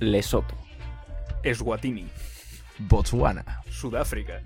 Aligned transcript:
Lesoto. 0.00 0.54
Eswatini, 1.42 2.08
Botswana. 2.78 3.60
Sudáfrica. 3.70 4.42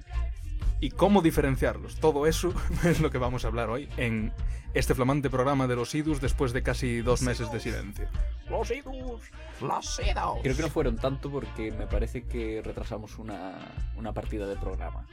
¿Y 0.80 0.90
cómo 0.90 1.22
diferenciarlos? 1.22 1.96
Todo 1.96 2.26
eso 2.26 2.52
es 2.84 3.00
lo 3.00 3.10
que 3.10 3.18
vamos 3.18 3.44
a 3.44 3.48
hablar 3.48 3.70
hoy 3.70 3.88
en 3.96 4.32
este 4.74 4.94
flamante 4.94 5.30
programa 5.30 5.66
de 5.66 5.74
los 5.76 5.94
IDUS 5.94 6.20
después 6.20 6.52
de 6.52 6.62
casi 6.62 7.00
dos 7.00 7.22
meses 7.22 7.50
de 7.50 7.58
silencio. 7.60 8.08
¡Los 8.48 8.70
IDUS! 8.70 9.22
Los 9.60 10.00
Idos. 10.00 10.38
Creo 10.42 10.56
que 10.56 10.62
no 10.62 10.68
fueron 10.68 10.96
tanto 10.96 11.30
porque 11.30 11.72
me 11.72 11.86
parece 11.86 12.22
que 12.24 12.62
retrasamos 12.64 13.18
una, 13.18 13.54
una 13.96 14.12
partida 14.12 14.46
de 14.46 14.56
programa. 14.56 15.06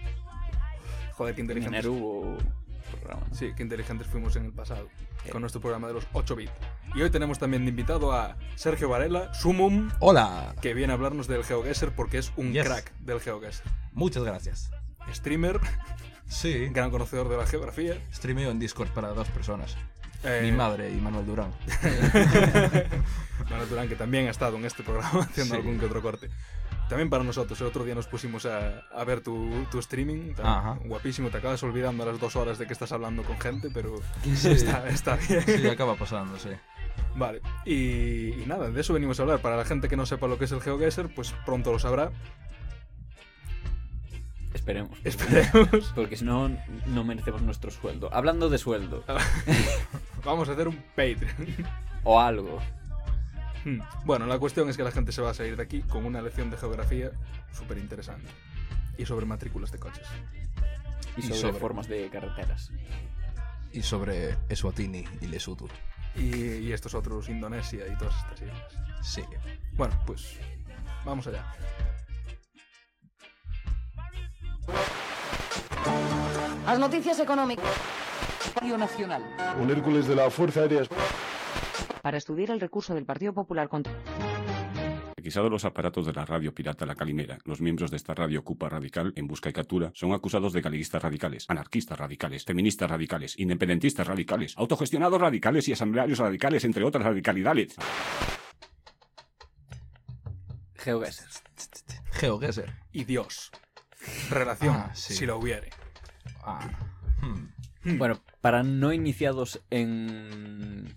Joder, 1.14 1.34
qué 1.34 1.42
En 1.42 1.46
inteligentes. 1.46 1.86
enero 1.86 1.94
hubo 1.94 2.38
programa. 2.98 3.26
Sí, 3.34 3.52
qué 3.56 3.64
inteligentes 3.64 4.08
fuimos 4.08 4.36
en 4.36 4.46
el 4.46 4.52
pasado 4.52 4.88
Sí. 5.24 5.30
con 5.32 5.42
nuestro 5.42 5.62
programa 5.62 5.88
de 5.88 5.94
los 5.94 6.08
8 6.14 6.36
bits. 6.36 6.52
Y 6.94 7.02
hoy 7.02 7.10
tenemos 7.10 7.40
también 7.40 7.64
de 7.66 7.70
invitado 7.70 8.12
a 8.14 8.38
Sergio 8.56 8.90
Varela, 8.90 9.34
Sumum, 9.34 9.90
Hola. 10.00 10.56
que 10.62 10.74
viene 10.74 10.94
a 10.94 10.96
hablarnos 10.96 11.28
del 11.28 11.44
GeoGuessr 11.44 11.92
porque 11.92 12.18
es 12.20 12.32
un 12.36 12.54
Yes. 12.54 12.66
crack 12.66 12.92
del 13.00 13.20
GeoGuessr. 13.20 13.64
Muchas 13.94 14.24
gracias. 14.24 14.72
Streamer, 15.14 15.60
Sí. 16.28 16.68
gran 16.70 16.90
conocedor 16.92 17.30
de 17.30 17.38
la 17.38 17.46
geografía. 17.46 17.96
Streameo 18.14 18.52
en 18.52 18.60
Discord 18.60 18.90
para 18.90 19.10
dos 19.10 19.28
personas. 19.30 19.76
Eh, 20.24 20.40
Mi 20.44 20.52
madre 20.52 20.90
y 20.90 20.96
Manuel 20.96 21.26
Durán. 21.28 21.52
Manuel 23.50 23.70
Durán, 23.70 23.88
que 23.88 23.96
también 23.96 24.28
ha 24.28 24.32
estado 24.32 24.58
en 24.58 24.66
este 24.66 24.82
programa 24.84 25.22
haciendo 25.24 25.54
Sí. 25.56 25.62
algún 25.62 25.80
que 25.80 25.86
otro 25.86 26.02
corte. 26.02 26.30
También 26.90 27.10
para 27.10 27.24
nosotros, 27.24 27.60
el 27.62 27.68
otro 27.68 27.84
día 27.84 27.96
nos 27.96 28.06
pusimos 28.06 28.46
a, 28.46 28.82
a 28.94 29.04
ver 29.04 29.22
tu, 29.22 29.50
tu 29.72 29.80
streaming, 29.80 30.34
tan 30.36 30.46
Ajá. 30.46 30.78
guapísimo, 30.86 31.30
te 31.30 31.38
acabas 31.38 31.64
olvidando 31.64 32.04
a 32.04 32.06
las 32.06 32.20
dos 32.20 32.36
horas 32.36 32.60
de 32.60 32.68
que 32.68 32.74
estás 32.74 32.92
hablando 32.92 33.24
con 33.24 33.40
gente, 33.40 33.70
pero 33.74 33.96
Sí. 34.36 34.50
está, 34.52 34.88
está 34.90 35.16
bien. 35.16 35.44
Sí, 35.46 35.68
acaba 35.68 35.96
pasando, 35.96 36.38
sí. 36.38 36.50
Vale, 37.16 37.42
y, 37.66 38.34
y 38.42 38.44
nada, 38.46 38.70
de 38.70 38.82
eso 38.82 38.94
venimos 38.94 39.20
a 39.20 39.24
hablar. 39.24 39.40
Para 39.40 39.58
la 39.58 39.66
gente 39.66 39.88
que 39.90 39.98
no 39.98 40.06
sepa 40.06 40.28
lo 40.28 40.38
que 40.38 40.46
es 40.46 40.52
el 40.52 40.62
GeoGuessr, 40.62 41.10
pues 41.16 41.34
pronto 41.46 41.72
lo 41.72 41.80
sabrá. 41.80 42.12
Esperemos. 44.54 44.98
Esperemos. 45.04 45.92
Porque 45.96 46.16
si 46.18 46.24
no, 46.26 46.50
no 46.88 47.04
merecemos 47.04 47.42
nuestro 47.42 47.72
sueldo. 47.72 48.10
Hablando 48.14 48.50
de 48.50 48.58
sueldo. 48.58 49.04
Vamos 50.26 50.50
a 50.50 50.54
hacer 50.54 50.68
un 50.68 50.78
Patreon. 50.96 51.68
O 52.04 52.20
algo. 52.20 52.60
Hmm. 53.66 53.80
Bueno, 54.06 54.26
la 54.28 54.38
cuestión 54.40 54.70
es 54.70 54.78
que 54.78 54.84
la 54.84 54.92
gente 54.92 55.12
se 55.12 55.22
va 55.22 55.32
a 55.32 55.34
salir 55.34 55.58
de 55.58 55.64
aquí 55.64 55.82
con 55.82 56.06
una 56.06 56.22
lección 56.22 56.50
de 56.50 56.58
geografía 56.58 57.12
súper 57.52 57.78
interesante. 57.80 58.30
Y 58.98 59.06
sobre 59.06 59.26
matrículas 59.26 59.72
de 59.72 59.80
coches. 59.80 60.08
Y 61.18 61.20
Y 61.20 61.24
sobre, 61.24 61.40
sobre. 61.40 61.60
formas 61.60 61.88
de 61.90 62.10
carreteras. 62.10 62.72
Y 63.74 63.82
sobre 63.82 64.38
Eswatini 64.48 65.04
y 65.20 65.28
Lesotho. 65.28 65.68
Y, 66.16 66.36
y 66.36 66.72
estos 66.72 66.94
otros, 66.94 67.28
Indonesia 67.28 67.86
y 67.92 67.98
todas 67.98 68.16
estas 68.16 68.42
islas. 68.42 68.74
Sí. 69.02 69.24
Bueno, 69.74 70.00
pues 70.06 70.38
vamos 71.04 71.28
allá. 71.28 71.44
Las 76.66 76.80
noticias 76.80 77.20
económicas. 77.20 77.66
Radio 78.56 78.78
Nacional. 78.78 79.24
Un 79.60 79.70
Hércules 79.70 80.08
de 80.08 80.16
la 80.16 80.30
Fuerza 80.30 80.62
Aérea 80.62 80.84
Para 82.06 82.20
estudiar 82.20 82.52
el 82.52 82.60
recurso 82.60 82.94
del 82.94 83.04
Partido 83.04 83.34
Popular 83.34 83.68
contra. 83.68 83.92
Requisados 85.18 85.50
los 85.50 85.66
aparatos 85.66 86.06
de 86.06 86.14
la 86.14 86.24
radio 86.24 86.54
pirata 86.54 86.86
La 86.86 86.94
Calimera, 86.94 87.40
los 87.46 87.62
miembros 87.62 87.90
de 87.90 87.98
esta 87.98 88.14
radio 88.14 88.44
Cupa 88.44 88.70
Radical, 88.70 89.12
en 89.16 89.26
busca 89.26 89.50
y 89.50 89.54
captura, 89.54 89.90
son 89.96 90.14
acusados 90.14 90.54
de 90.54 90.62
galeguistas 90.62 91.02
radicales, 91.02 91.46
anarquistas 91.48 91.98
radicales, 91.98 92.46
feministas 92.46 92.92
radicales, 92.92 93.40
independentistas 93.40 94.06
radicales, 94.06 94.54
autogestionados 94.56 95.20
radicales 95.20 95.68
y 95.68 95.74
asamblearios 95.74 96.20
radicales, 96.20 96.64
entre 96.64 96.84
otras 96.84 97.04
radicalidades. 97.06 97.74
GeoGuessr. 100.76 101.26
GeoGuessr. 102.12 102.72
Y 102.92 103.06
Dios. 103.06 103.52
Relación, 104.30 104.76
Ah, 104.76 104.92
sí. 104.94 105.16
si 105.16 105.26
lo 105.26 105.40
hubiere. 105.40 105.72
Ah. 106.44 106.70
Hmm. 107.84 107.98
Bueno, 107.98 108.22
para 108.42 108.62
no 108.62 108.94
iniciados 108.94 109.64
en, 109.72 110.96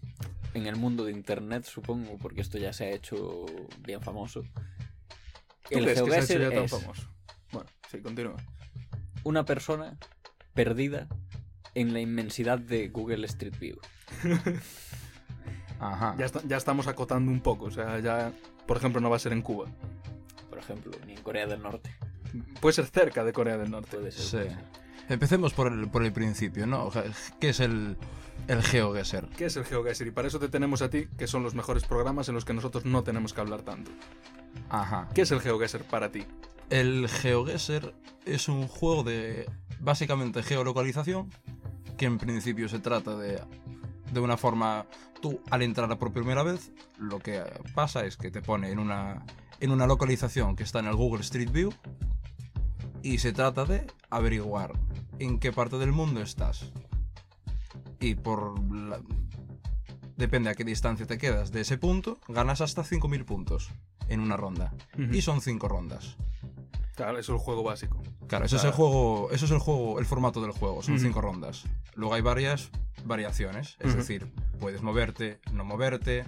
en 0.54 0.66
el 0.66 0.76
mundo 0.76 1.04
de 1.04 1.12
Internet, 1.12 1.64
supongo, 1.64 2.16
porque 2.18 2.40
esto 2.40 2.58
ya 2.58 2.72
se 2.72 2.84
ha 2.86 2.90
hecho 2.90 3.46
bien 3.80 4.00
famoso. 4.00 4.42
¿Tú 5.70 5.78
El 5.78 5.84
crees 5.84 6.02
que 6.02 6.10
se 6.10 6.16
ha 6.16 6.20
hecho 6.24 6.38
ya 6.50 6.50
tan 6.54 6.64
es 6.64 6.70
famoso? 6.70 7.02
Bueno, 7.52 7.68
sí, 7.90 8.00
continúa. 8.00 8.36
una 9.24 9.44
persona 9.44 9.96
perdida 10.54 11.06
en 11.74 11.92
la 11.92 12.00
inmensidad 12.00 12.58
de 12.58 12.88
Google 12.88 13.26
Street 13.26 13.54
View. 13.58 13.78
Ajá. 15.80 16.14
Ya, 16.18 16.26
está- 16.26 16.42
ya 16.46 16.56
estamos 16.56 16.86
acotando 16.88 17.30
un 17.30 17.40
poco, 17.40 17.66
o 17.66 17.70
sea, 17.70 17.98
ya, 18.00 18.32
por 18.66 18.76
ejemplo, 18.76 19.00
no 19.00 19.10
va 19.10 19.16
a 19.16 19.20
ser 19.20 19.32
en 19.32 19.42
Cuba. 19.42 19.66
Por 20.48 20.58
ejemplo, 20.58 20.90
ni 21.06 21.12
en 21.12 21.22
Corea 21.22 21.46
del 21.46 21.62
Norte. 21.62 21.94
Puede 22.60 22.74
ser 22.74 22.86
cerca 22.86 23.22
de 23.24 23.32
Corea 23.32 23.56
del 23.56 23.70
Norte. 23.70 23.96
Puede 23.96 24.10
ser. 24.10 24.22
Sí. 24.24 24.30
puede 24.36 24.50
ser. 24.50 24.64
Empecemos 25.10 25.54
por 25.54 25.72
el, 25.72 25.88
por 25.88 26.04
el 26.04 26.12
principio, 26.12 26.66
¿no? 26.66 26.84
O 26.84 26.92
sea, 26.92 27.04
¿Qué 27.40 27.50
es 27.50 27.60
el, 27.60 27.96
el 28.48 28.62
GeoGuessr? 28.62 29.28
¿Qué 29.36 29.44
es 29.44 29.56
el 29.56 29.64
GeoGuessr? 29.64 30.06
Y 30.06 30.10
para 30.10 30.26
eso 30.26 30.40
te 30.40 30.48
tenemos 30.48 30.82
a 30.82 30.90
ti, 30.90 31.06
que 31.16 31.26
son 31.26 31.42
los 31.42 31.54
mejores 31.54 31.84
programas 31.84 32.28
en 32.28 32.34
los 32.34 32.44
que 32.44 32.54
nosotros 32.54 32.84
no 32.84 33.04
tenemos 33.04 33.32
que 33.32 33.40
hablar 33.40 33.62
tanto. 33.62 33.90
Ajá. 34.70 35.08
¿Qué 35.14 35.22
es 35.22 35.30
el 35.30 35.40
GeoGuessr 35.40 35.84
para 35.84 36.10
ti? 36.10 36.24
El 36.70 37.08
GeoGuessr 37.08 37.94
es 38.24 38.48
un 38.48 38.66
juego 38.66 39.04
de 39.04 39.48
básicamente 39.80 40.42
geolocalización 40.42 41.30
que 41.96 42.06
en 42.06 42.18
principio 42.18 42.68
se 42.68 42.78
trata 42.78 43.16
de 43.16 43.40
de 44.12 44.20
una 44.20 44.36
forma 44.36 44.86
tú 45.20 45.40
al 45.50 45.62
entrar 45.62 45.98
por 45.98 46.12
primera 46.12 46.42
vez 46.42 46.72
lo 46.98 47.18
que 47.18 47.42
pasa 47.74 48.06
es 48.06 48.16
que 48.16 48.30
te 48.30 48.40
pone 48.40 48.70
en 48.70 48.78
una 48.78 49.24
en 49.60 49.70
una 49.70 49.86
localización 49.86 50.56
que 50.56 50.62
está 50.62 50.78
en 50.78 50.86
el 50.86 50.96
Google 50.96 51.20
Street 51.20 51.50
View 51.50 51.72
y 53.02 53.18
se 53.18 53.32
trata 53.32 53.64
de 53.64 53.86
averiguar 54.08 54.72
en 55.18 55.38
qué 55.38 55.52
parte 55.52 55.76
del 55.78 55.92
mundo 55.92 56.22
estás 56.22 56.72
y 58.00 58.14
por 58.14 58.58
la- 58.72 59.00
depende 60.16 60.50
a 60.50 60.54
qué 60.54 60.64
distancia 60.64 61.06
te 61.06 61.18
quedas 61.18 61.52
de 61.52 61.60
ese 61.60 61.78
punto 61.78 62.18
ganas 62.28 62.60
hasta 62.60 62.84
5000 62.84 63.24
puntos 63.24 63.70
en 64.08 64.20
una 64.20 64.36
ronda 64.36 64.72
y 65.12 65.22
son 65.22 65.40
5 65.40 65.68
rondas 65.68 66.16
Claro, 66.96 67.16
eso 67.20 67.32
es 67.32 67.38
el 67.38 67.44
juego 67.44 67.62
básico. 67.62 68.02
Claro, 68.26 68.44
eso 68.46 68.56
es 68.56 68.64
el 68.64 68.72
juego, 68.72 69.30
eso 69.30 69.44
es 69.44 69.52
el 69.52 69.60
juego, 69.60 70.00
el 70.00 70.04
formato 70.04 70.42
del 70.42 70.50
juego, 70.50 70.82
son 70.82 70.94
Ujú. 70.94 71.04
cinco 71.04 71.20
rondas. 71.20 71.62
Luego 71.94 72.12
hay 72.14 72.22
varias 72.22 72.70
variaciones, 73.04 73.76
es 73.78 73.94
decir, 73.94 74.26
puedes 74.58 74.82
moverte, 74.82 75.38
no 75.52 75.64
moverte, 75.64 76.24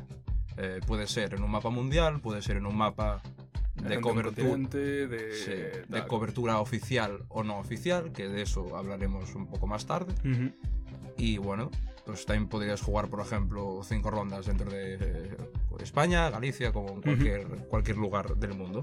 eh, 0.58 0.78
puede 0.86 1.08
ser 1.08 1.34
en 1.34 1.42
un 1.42 1.50
mapa 1.50 1.70
mundial, 1.70 2.20
puede 2.20 2.40
ser 2.40 2.56
en 2.56 2.66
un 2.66 2.76
mapa 2.76 3.20
de 3.74 4.00
cobertura, 4.00 4.56
de, 4.68 5.34
sí, 5.34 5.50
de 5.88 6.06
cobertura 6.06 6.60
oficial 6.60 7.24
o 7.30 7.42
no 7.42 7.58
oficial, 7.58 8.12
que 8.12 8.28
de 8.28 8.42
eso 8.42 8.76
hablaremos 8.76 9.34
un 9.34 9.48
poco 9.48 9.66
más 9.66 9.86
tarde. 9.86 10.14
Y 11.20 11.36
bueno, 11.36 11.70
pues 12.06 12.24
también 12.24 12.48
podrías 12.48 12.80
jugar, 12.80 13.08
por 13.08 13.20
ejemplo, 13.20 13.82
cinco 13.84 14.10
rondas 14.10 14.46
dentro 14.46 14.70
de 14.70 14.94
eh, 14.94 15.36
España, 15.80 16.30
Galicia, 16.30 16.72
como 16.72 16.94
en 16.94 17.02
cualquier, 17.02 17.46
cualquier 17.68 17.98
lugar 17.98 18.36
del 18.36 18.54
mundo. 18.54 18.80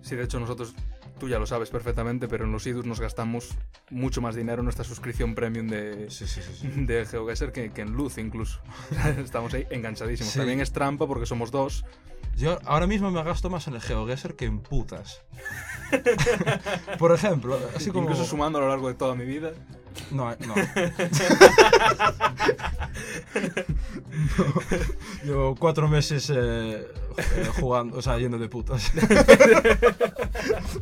Sí, 0.00 0.16
de 0.16 0.24
hecho 0.24 0.40
nosotros, 0.40 0.74
tú 1.20 1.28
ya 1.28 1.38
lo 1.38 1.46
sabes 1.46 1.68
perfectamente, 1.68 2.26
pero 2.26 2.46
en 2.46 2.52
los 2.52 2.66
IDUS 2.66 2.86
nos 2.86 3.00
gastamos 3.00 3.50
mucho 3.90 4.22
más 4.22 4.34
dinero 4.34 4.60
en 4.60 4.64
nuestra 4.64 4.82
suscripción 4.82 5.34
premium 5.34 5.68
de, 5.68 6.10
Sí, 6.10 6.26
sí, 6.26 6.40
sí. 6.40 6.68
de 6.68 7.04
GeoGuessr 7.04 7.52
que, 7.52 7.70
que 7.70 7.82
en 7.82 7.92
Luz 7.92 8.16
incluso. 8.16 8.60
Estamos 9.22 9.52
ahí 9.52 9.66
enganchadísimos. 9.68 10.32
También 10.32 10.60
es 10.60 10.72
trampa 10.72 11.06
porque 11.06 11.26
somos 11.26 11.50
dos. 11.50 11.84
Yo 12.34 12.58
ahora 12.64 12.86
mismo 12.86 13.10
me 13.10 13.22
gasto 13.22 13.50
más 13.50 13.68
en 13.68 13.74
el 13.74 13.82
GeoGuessr 13.82 14.36
que 14.36 14.46
en 14.46 14.60
putas. 14.60 15.22
Por 16.98 17.12
ejemplo, 17.12 17.58
así 17.76 17.90
como... 17.90 18.04
Incluso 18.04 18.24
sumando 18.24 18.58
a 18.58 18.62
lo 18.62 18.68
largo 18.68 18.88
de 18.88 18.94
toda 18.94 19.14
mi 19.14 19.26
vida. 19.26 19.52
No, 20.10 20.30
eh, 20.32 20.36
no. 20.46 20.54
No. 24.38 24.44
Llevo 25.24 25.56
cuatro 25.56 25.88
meses 25.88 26.30
eh, 26.30 26.86
eh, 27.16 27.48
jugando, 27.58 27.96
o 27.98 28.02
sea, 28.02 28.18
yendo 28.18 28.38
de 28.38 28.48
putas. 28.48 28.92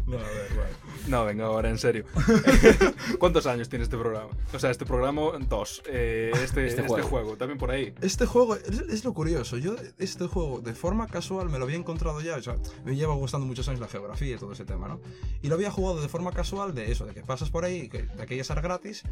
No, 0.07 0.17
a 0.19 0.23
ver, 0.23 0.49
bueno. 0.55 0.90
No, 1.09 1.25
venga, 1.25 1.47
ahora 1.47 1.71
en 1.71 1.79
serio. 1.79 2.05
¿Cuántos 3.19 3.47
años 3.47 3.69
tiene 3.69 3.85
este 3.85 3.97
programa? 3.97 4.31
O 4.53 4.59
sea, 4.59 4.71
este 4.71 4.85
programa, 4.87 5.23
dos. 5.49 5.83
Eh, 5.87 6.31
este, 6.35 6.67
Este 6.67 6.83
este 6.83 6.83
juego. 6.83 7.09
juego. 7.09 7.37
también 7.37 7.59
por 7.59 7.71
ahí. 7.71 7.93
Este 8.01 8.27
juego 8.27 8.57
es, 8.57 8.81
es 8.89 9.05
lo 9.05 9.13
curioso. 9.13 9.57
Yo 9.59 9.75
este 9.99 10.27
juego 10.27 10.61
de 10.61 10.75
forma 10.75 11.07
casual 11.07 11.49
me 11.49 11.59
lo 11.59 11.65
había 11.65 11.77
encontrado 11.77 12.21
ya. 12.21 12.37
O 12.37 12.43
sea, 12.43 12.57
me 12.85 12.97
lleva 12.97 13.15
gustando 13.15 13.47
muchos 13.47 13.69
años 13.69 13.81
la 13.81 13.89
geografía 13.89 14.37
y 14.37 14.39
todo 14.39 14.53
ese 14.53 14.65
tema, 14.65 14.89
¿no? 14.89 15.01
Y 15.43 15.49
lo 15.49 15.55
había 15.55 15.71
jugado 15.71 16.01
de 16.01 16.09
forma 16.09 16.33
casual 16.33 16.75
de 16.75 16.91
eso, 16.93 17.07
de 17.07 17.15
que 17.15 17.23
pasas 17.23 17.51
por 17.51 17.65
ahí, 17.65 17.89
que, 17.89 18.03
de 18.03 18.23
aquella 18.23 18.45
ser 18.45 18.61
gratis. 18.61 19.03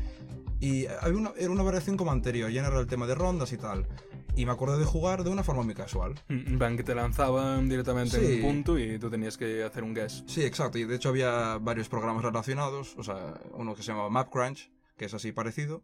Y 0.60 0.86
había 0.86 1.18
una, 1.18 1.32
era 1.38 1.50
una 1.50 1.62
variación 1.62 1.96
como 1.96 2.10
anterior, 2.10 2.50
ya 2.50 2.62
no 2.62 2.68
era 2.68 2.80
el 2.80 2.86
tema 2.86 3.06
de 3.06 3.14
rondas 3.14 3.52
y 3.52 3.56
tal. 3.58 3.86
Y 4.34 4.44
me 4.46 4.52
acordé 4.52 4.78
de 4.78 4.84
jugar 4.84 5.24
de 5.24 5.30
una 5.30 5.42
forma 5.42 5.62
muy 5.62 5.74
casual. 5.74 6.14
Mm, 6.28 6.58
Van 6.58 6.76
que 6.76 6.84
te 6.84 6.94
lanzaban 6.94 7.68
directamente 7.68 8.16
en 8.18 8.44
un 8.44 8.50
punto 8.52 8.78
y 8.78 8.98
tú 8.98 9.10
tenías 9.10 9.36
que 9.36 9.64
hacer 9.64 9.82
un 9.82 9.94
guess. 9.94 10.22
Sí, 10.26 10.44
exacto. 10.44 10.78
Y 10.78 10.84
de 10.84 10.94
hecho 10.96 11.08
había 11.08 11.58
varios 11.60 11.77
programas 11.86 12.24
relacionados. 12.24 12.96
O 12.96 13.02
sea, 13.02 13.38
uno 13.52 13.74
que 13.74 13.82
se 13.82 13.92
llamaba 13.92 14.08
MapCrunch, 14.08 14.72
que 14.96 15.04
es 15.04 15.12
así 15.12 15.32
parecido. 15.32 15.82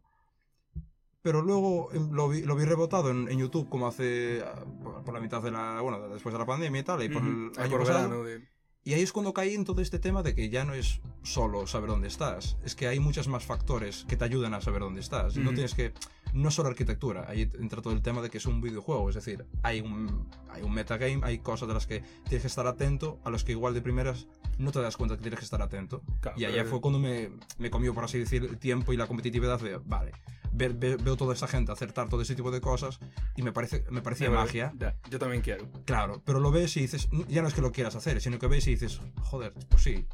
Pero 1.21 1.41
luego 1.43 1.93
em, 1.93 2.11
lo 2.13 2.29
vi, 2.29 2.43
lo 2.43 2.57
vi 2.57 2.65
rebotado 2.65 3.11
en, 3.11 3.29
en 3.29 3.39
YouTube 3.39 3.69
como 3.69 3.87
hace... 3.87 4.43
ah, 4.47 4.65
por 5.05 5.13
la 5.15 5.21
mitad 5.21 5.43
de 5.43 5.51
la, 5.51 5.81
bueno, 5.83 6.09
después 6.09 6.33
de 6.33 6.39
la 6.39 6.47
pandemia 6.47 6.81
y 6.81 6.85
tal, 6.85 7.03
y 7.03 7.09
por 7.11 7.23
el 7.23 7.53
Ahí 7.57 7.65
año 7.65 7.71
por 7.71 7.81
pasado. 7.87 8.09
verano 8.09 8.25
de- 8.25 8.54
Y 8.87 8.93
ahí 8.93 9.01
es 9.01 9.13
cuando 9.13 9.33
caí 9.33 9.55
en 9.55 9.65
todo 9.65 9.81
este 9.81 9.99
tema 9.99 10.23
de 10.23 10.35
que 10.35 10.51
ya 10.51 10.65
no 10.67 10.75
es 10.75 11.01
solo 11.23 11.67
saber 11.67 11.89
dónde 11.89 12.09
estás, 12.09 12.59
es 12.65 12.75
que 12.75 12.87
hay 12.87 13.01
muchos 13.01 13.29
más 13.29 13.45
factores 13.45 14.05
que 14.07 14.17
te 14.19 14.25
ayudan 14.27 14.53
a 14.53 14.61
saber 14.61 14.83
dónde 14.83 15.01
estás. 15.01 15.37
Y 15.37 15.41
no 15.41 15.47
Ujú. 15.47 15.55
tienes 15.55 15.75
que, 15.75 15.95
no 16.35 16.51
solo 16.51 16.69
arquitectura, 16.69 17.25
ahí 17.27 17.51
entra 17.59 17.81
todo 17.81 17.95
el 17.95 18.03
tema 18.03 18.21
de 18.21 18.29
que 18.29 18.37
es 18.37 18.45
un 18.45 18.61
videojuego, 18.61 19.09
es 19.09 19.15
decir, 19.15 19.47
hay 19.63 19.81
un, 19.81 20.29
hay 20.51 20.63
un 20.63 20.75
metagame, 20.75 21.21
hay 21.23 21.39
cosas 21.39 21.67
de 21.67 21.75
las 21.75 21.87
que 21.87 22.01
tienes 22.29 22.43
que 22.43 22.49
estar 22.49 22.67
atento, 22.67 23.19
a 23.25 23.31
los 23.31 23.43
que 23.43 23.53
igual 23.53 23.73
de 23.73 23.81
primeras 23.81 24.27
no 24.59 24.71
te 24.71 24.83
das 24.83 24.99
cuenta 24.99 25.17
que 25.17 25.23
tienes 25.23 25.39
que 25.39 25.45
estar 25.45 25.63
atento. 25.63 26.03
Claro, 26.21 26.39
y 26.39 26.45
allá 26.45 26.67
fue 26.67 26.83
cuando 26.83 26.99
me, 26.99 27.31
me 27.59 27.71
comió, 27.71 27.95
por 27.95 28.05
así 28.05 28.19
decir, 28.19 28.45
el 28.45 28.59
tiempo 28.59 28.93
y 28.93 28.99
la 28.99 29.07
competitividad 29.07 29.59
de, 29.61 29.79
vale, 29.79 30.13
ver- 30.55 30.75
ve- 30.75 30.97
veo 30.97 31.17
toda 31.17 31.35
esta 31.35 31.47
gente 31.49 31.73
acertar 31.73 32.09
todo 32.09 32.23
ese 32.23 32.35
tipo 32.35 32.51
de 32.51 32.61
cosas 32.61 32.99
y 33.37 33.43
me, 33.43 33.53
parece, 33.53 33.85
me 33.91 34.01
parecía 34.03 34.31
magia. 34.31 34.73
ya, 34.79 34.97
yo 35.11 35.19
también 35.19 35.43
quiero. 35.43 35.69
Claro, 35.85 36.23
pero 36.25 36.41
lo 36.41 36.51
ves 36.51 36.77
y 36.77 36.81
dices, 36.81 37.09
ya 37.29 37.43
no 37.43 37.49
es 37.49 37.55
que 37.55 37.61
lo 37.63 37.73
quieras 37.73 37.95
hacer, 37.97 38.21
sino 38.21 38.39
que 38.39 38.47
ves 38.47 38.67
y 38.67 38.71
dices, 38.71 39.01
joder, 39.23 39.53
pues 39.69 39.83
sí. 39.83 40.07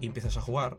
Y 0.00 0.06
empiezas 0.06 0.36
a 0.36 0.40
jugar, 0.40 0.76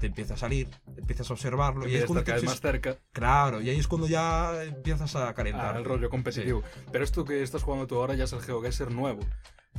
te 0.00 0.06
empieza 0.08 0.34
a 0.34 0.36
salir, 0.36 0.68
empiezas 0.96 1.30
a 1.30 1.32
observarlo. 1.34 1.88
y 1.88 1.92
Y 1.92 1.96
es 1.96 2.04
cuando 2.06 2.24
te 2.24 2.32
más 2.32 2.40
empiezas- 2.42 2.60
cerca 2.60 2.96
Claro, 3.12 3.60
y 3.60 3.70
ahí 3.70 3.78
es 3.78 3.88
cuando 3.88 4.06
ya 4.06 4.62
empiezas 4.64 5.14
a 5.16 5.32
calentar. 5.34 5.76
al 5.76 5.84
rollo 5.84 6.08
competitivo. 6.10 6.62
Pero 6.92 7.04
esto 7.04 7.24
que 7.24 7.42
estás 7.42 7.62
jugando 7.62 7.86
tú 7.86 7.96
ahora 7.96 8.14
ya 8.14 8.24
es 8.24 8.32
el 8.32 8.40
GeoGuessr 8.40 8.90
nuevo. 8.92 9.20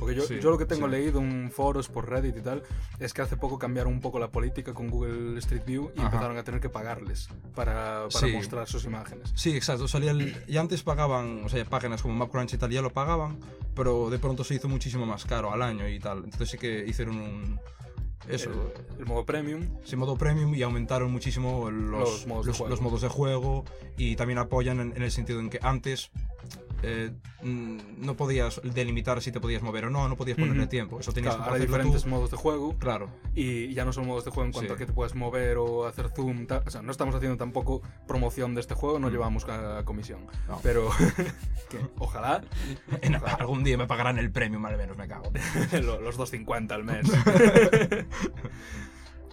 Porque 0.00 0.14
yo, 0.16 0.22
Sí, 0.22 0.40
yo 0.40 0.50
lo 0.50 0.58
que 0.58 0.64
tengo 0.66 0.86
sí. 0.86 0.92
leído 0.92 1.20
en 1.20 1.50
foros 1.52 1.88
por 1.88 2.08
Reddit 2.08 2.36
y 2.38 2.40
tal 2.40 2.62
es 2.98 3.12
que 3.14 3.20
hace 3.22 3.36
poco 3.36 3.58
cambiaron 3.58 3.92
un 3.92 4.00
poco 4.00 4.18
la 4.18 4.32
política 4.32 4.72
con 4.74 4.88
Google 4.88 5.38
Street 5.38 5.62
View 5.66 5.92
y 5.94 5.98
Ajá. 6.00 6.06
empezaron 6.08 6.36
a 6.38 6.42
tener 6.42 6.60
que 6.60 6.70
pagarles 6.70 7.28
para, 7.54 8.08
para 8.12 8.26
Sí. 8.26 8.32
mostrar 8.32 8.66
sus 8.66 8.84
imágenes. 8.86 9.30
Sí, 9.36 9.54
exacto. 9.54 9.86
Salía 9.86 10.10
el- 10.12 10.42
y 10.48 10.56
antes 10.56 10.82
pagaban, 10.82 11.44
o 11.44 11.48
sea, 11.48 11.64
páginas 11.66 12.02
como 12.02 12.14
MapCrunch 12.14 12.54
y 12.54 12.58
tal 12.58 12.70
ya 12.70 12.80
lo 12.82 12.90
pagaban, 12.90 13.38
pero 13.76 14.08
de 14.10 14.18
pronto 14.18 14.42
se 14.42 14.54
hizo 14.54 14.68
muchísimo 14.68 15.04
más 15.06 15.24
caro 15.26 15.52
al 15.52 15.60
año 15.62 15.86
y 15.86 16.00
tal. 16.00 16.24
Entonces 16.24 16.48
sí 16.50 16.58
que 16.58 16.84
hicieron 16.86 17.16
un... 17.20 17.60
Eso, 18.28 18.50
El, 18.50 19.00
el 19.00 19.06
modo 19.06 19.24
premium. 19.24 19.66
sin 19.82 19.98
modo 19.98 20.16
premium 20.16 20.54
y 20.54 20.62
aumentaron 20.62 21.10
muchísimo 21.10 21.70
Los 21.70 21.90
los, 21.90 22.26
modos 22.26 22.44
de 22.46 22.50
los- 22.52 22.58
juego. 22.58 22.70
los 22.70 22.80
modos 22.80 23.00
de 23.00 23.08
juego 23.08 23.64
y 23.96 24.14
también 24.16 24.38
apoyan 24.38 24.78
en, 24.80 24.92
en 24.96 25.02
el 25.02 25.10
sentido 25.10 25.40
en 25.40 25.48
que 25.50 25.58
antes 25.62 26.10
eh, 26.82 27.10
mm, 27.42 27.78
no 27.98 28.16
podías 28.16 28.60
delimitar 28.62 29.20
si 29.22 29.32
te 29.32 29.40
podías 29.40 29.62
mover 29.62 29.84
o 29.86 29.90
no, 29.90 30.08
no 30.08 30.16
podías 30.16 30.36
ponerle 30.38 30.62
Ujú. 30.62 30.68
tiempo, 30.70 31.00
eso 31.00 31.12
tenías 31.12 31.36
Claro, 31.36 31.52
que 31.54 31.60
diferentes 31.60 32.02
tú. 32.04 32.08
modos 32.08 32.30
de 32.30 32.36
juego 32.36 32.76
Claro, 32.78 33.08
y 33.34 33.72
ya 33.74 33.84
no 33.84 33.92
son 33.92 34.06
modos 34.06 34.24
de 34.24 34.30
juego 34.30 34.46
en 34.46 34.52
cuanto 34.52 34.68
Sí. 34.72 34.74
a 34.74 34.78
que 34.78 34.86
te 34.86 34.92
puedes 34.92 35.14
mover 35.14 35.56
o 35.58 35.86
hacer 35.86 36.10
zoom. 36.10 36.46
tal. 36.46 36.62
O 36.66 36.70
sea, 36.70 36.82
no 36.82 36.90
estamos 36.92 37.14
haciendo 37.14 37.36
tampoco 37.36 37.82
promoción 38.06 38.54
de 38.54 38.60
este 38.60 38.74
juego, 38.74 38.98
no 38.98 39.08
Mm. 39.08 39.12
llevamos 39.12 39.44
a 39.48 39.84
comisión. 39.84 40.20
No. 40.48 40.58
Pero 40.62 40.88
ojalá 41.98 42.42
En- 43.02 43.14
algún 43.16 43.64
día 43.64 43.76
me 43.78 43.86
pagarán 43.86 44.18
el 44.18 44.30
premium 44.30 44.64
al 44.66 44.76
menos, 44.76 44.96
me 44.96 45.06
cago. 45.08 45.30
Lo- 45.82 46.00
los 46.00 46.16
2.50 46.18 46.72
al 46.74 46.84
mes. 46.84 47.06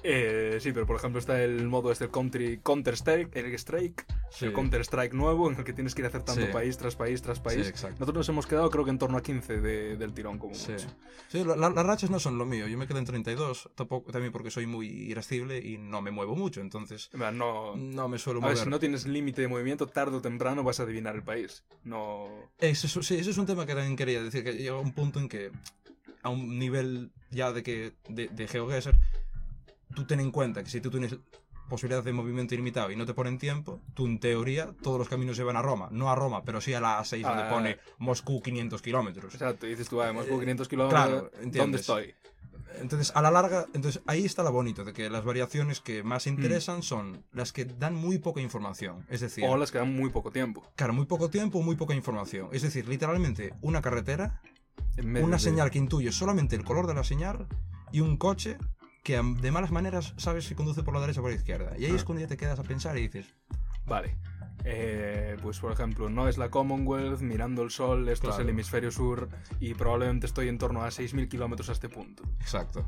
Eh, 0.03 0.57
sí, 0.61 0.71
pero 0.71 0.85
por 0.85 0.95
ejemplo 0.95 1.19
está 1.19 1.41
el 1.43 1.67
modo 1.67 1.91
este 1.91 2.09
country 2.09 2.59
Counter 2.63 2.93
Strike, 2.95 3.35
el 3.35 3.53
Strike, 3.55 4.05
Sí. 4.29 4.45
el 4.45 4.53
Counter 4.53 4.81
Strike 4.81 5.13
nuevo 5.13 5.49
en 5.51 5.57
el 5.57 5.63
que 5.63 5.73
tienes 5.73 5.95
que 5.95 6.01
ir 6.01 6.05
acertando 6.07 6.45
Sí. 6.45 6.51
país 6.53 6.77
tras 6.77 6.95
país 6.95 7.21
tras 7.21 7.39
país. 7.39 7.71
Sí. 7.75 7.87
Nosotros 7.91 8.15
nos 8.15 8.29
hemos 8.29 8.45
quedado 8.47 8.69
creo 8.69 8.83
que 8.85 8.91
en 8.91 8.99
torno 8.99 9.17
a 9.17 9.23
15 9.23 9.59
de- 9.59 9.97
del 9.97 10.13
tirón 10.13 10.37
como 10.37 10.53
Sí, 10.53 10.71
mucho. 10.73 10.87
Sí, 11.29 11.43
la- 11.43 11.55
la- 11.55 11.69
las 11.69 11.85
rachas 11.85 12.09
no 12.09 12.19
son 12.19 12.37
lo 12.37 12.45
mío. 12.45 12.67
Yo 12.67 12.77
me 12.77 12.87
quedé 12.87 12.99
en 12.99 13.05
32, 13.05 13.69
tampoco, 13.75 14.11
también 14.11 14.31
porque 14.31 14.51
soy 14.51 14.67
muy 14.67 14.87
irascible 14.87 15.57
y 15.59 15.77
no 15.77 16.01
me 16.01 16.11
muevo 16.11 16.35
mucho, 16.35 16.61
entonces 16.61 17.09
No, 17.33 17.75
no 17.75 18.07
me 18.07 18.17
suelo 18.19 18.43
a 18.43 18.47
ver, 18.49 18.57
si 18.57 18.69
no 18.69 18.79
tienes 18.79 19.05
límite 19.07 19.41
de 19.41 19.47
movimiento, 19.47 19.87
tarde 19.87 20.17
o 20.17 20.21
temprano 20.21 20.63
vas 20.63 20.79
a 20.79 20.83
adivinar 20.83 21.15
el 21.15 21.23
país. 21.23 21.63
No... 21.83 22.27
Ese, 22.59 22.87
es- 22.87 22.93
sí, 23.05 23.15
ese 23.15 23.31
es 23.31 23.37
un 23.37 23.45
tema 23.45 23.65
que 23.65 23.73
también 23.73 23.95
quería 23.95 24.21
decir, 24.23 24.43
que 24.43 24.53
llega 24.53 24.77
un 24.77 24.93
punto 24.93 25.19
en 25.19 25.27
que 25.27 25.51
a 26.23 26.29
un 26.29 26.57
nivel 26.59 27.11
ya 27.31 27.51
de 27.51 27.63
que 27.63 27.93
de, 28.09 28.27
de 28.27 28.47
GeoGuessr, 28.47 28.95
tú 29.95 30.05
ten 30.05 30.19
en 30.19 30.31
cuenta 30.31 30.63
que 30.63 30.69
si 30.69 30.81
tú 30.81 30.89
tienes 30.89 31.15
posibilidad 31.69 32.01
de 32.03 32.13
movimiento 32.13 32.53
ilimitado 32.53 32.91
y 32.91 32.95
no 32.95 33.05
te 33.05 33.13
ponen 33.13 33.37
tiempo, 33.37 33.81
tú 33.93 34.05
en 34.05 34.19
teoría 34.19 34.73
todos 34.81 34.97
los 34.99 35.09
caminos 35.09 35.35
llevan 35.37 35.57
a 35.57 35.61
Roma. 35.61 35.89
No 35.91 36.09
a 36.09 36.15
Roma, 36.15 36.43
pero 36.45 36.61
sí 36.61 36.73
a 36.73 36.79
la 36.79 36.99
A6 36.99 37.23
Ah, 37.25 37.29
donde 37.29 37.49
pone 37.49 37.77
Moscú 37.97 38.41
500 38.41 38.81
kilómetros. 38.81 39.33
Exacto, 39.33 39.65
dices 39.65 39.89
tú, 39.89 39.97
por 39.97 40.05
Eh, 40.07 40.39
500 40.39 40.67
kilómetros, 40.69 41.03
claro, 41.05 41.21
¿dónde 41.23 41.43
entiendes. 41.43 41.81
estoy? 41.81 42.13
Entonces, 42.79 43.11
a 43.15 43.21
la 43.21 43.31
larga, 43.31 43.65
entonces 43.73 44.01
ahí 44.07 44.23
está 44.25 44.43
lo 44.43 44.51
bonito, 44.51 44.83
de 44.85 44.93
que 44.93 45.09
las 45.09 45.25
variaciones 45.25 45.79
que 45.81 46.03
Mm. 46.03 46.07
más 46.07 46.27
interesan 46.27 46.83
son 46.83 47.23
las 47.31 47.51
que 47.51 47.65
dan 47.65 47.95
muy 47.95 48.19
poca 48.19 48.39
información. 48.39 49.05
Es 49.09 49.21
decir, 49.21 49.43
O 49.45 49.57
las 49.57 49.71
que 49.71 49.79
dan 49.79 49.93
muy 49.95 50.09
poco 50.09 50.31
tiempo. 50.31 50.63
claro, 50.75 50.93
muy 50.93 51.05
poco 51.05 51.29
tiempo, 51.29 51.61
muy 51.61 51.75
poca 51.75 51.95
información. 51.95 52.49
Es 52.51 52.61
decir, 52.61 52.87
literalmente 52.87 53.53
una 53.61 53.81
carretera, 53.81 54.41
una 55.03 55.37
de- 55.37 55.39
señal 55.39 55.71
que 55.71 55.79
intuye 55.79 56.11
solamente 56.11 56.55
el 56.55 56.63
color 56.63 56.87
de 56.87 56.93
la 56.93 57.03
señal 57.03 57.47
y 57.91 58.01
un 58.01 58.15
coche 58.17 58.57
que 59.07 59.21
de 59.41 59.51
malas 59.51 59.71
maneras 59.71 60.13
sabes 60.17 60.43
si 60.45 60.53
conduce 60.53 60.83
por 60.83 60.93
la 60.93 60.99
derecha 60.99 61.21
o 61.21 61.23
por 61.23 61.31
la 61.31 61.37
izquierda. 61.37 61.71
Y 61.79 61.85
ahí 61.85 61.91
es 61.95 62.01
Ah. 62.01 62.05
cuando 62.05 62.21
ya 62.21 62.27
te 62.27 62.35
quedas 62.35 62.59
a 62.59 62.63
pensar 62.63 62.97
y 62.97 63.03
dices, 63.03 63.25
Vale. 63.85 64.17
Eh, 64.65 65.37
pues 65.41 65.59
por 65.59 65.71
ejemplo, 65.71 66.09
no 66.09 66.27
es 66.27 66.37
la 66.37 66.49
Commonwealth, 66.49 67.21
mirando 67.21 67.61
el 67.63 67.71
sol, 67.71 68.09
esto 68.09 68.27
es 68.27 68.35
Claro. 68.35 68.43
el 68.43 68.49
hemisferio 68.49 68.91
sur 68.91 69.29
y 69.61 69.73
probablemente 69.75 70.25
estoy 70.25 70.49
en 70.49 70.57
torno 70.57 70.83
a 70.83 70.91
6.000 70.91 71.29
kilómetros 71.29 71.69
a 71.69 71.71
este 71.71 71.87
punto. 71.87 72.23
exacto. 72.41 72.85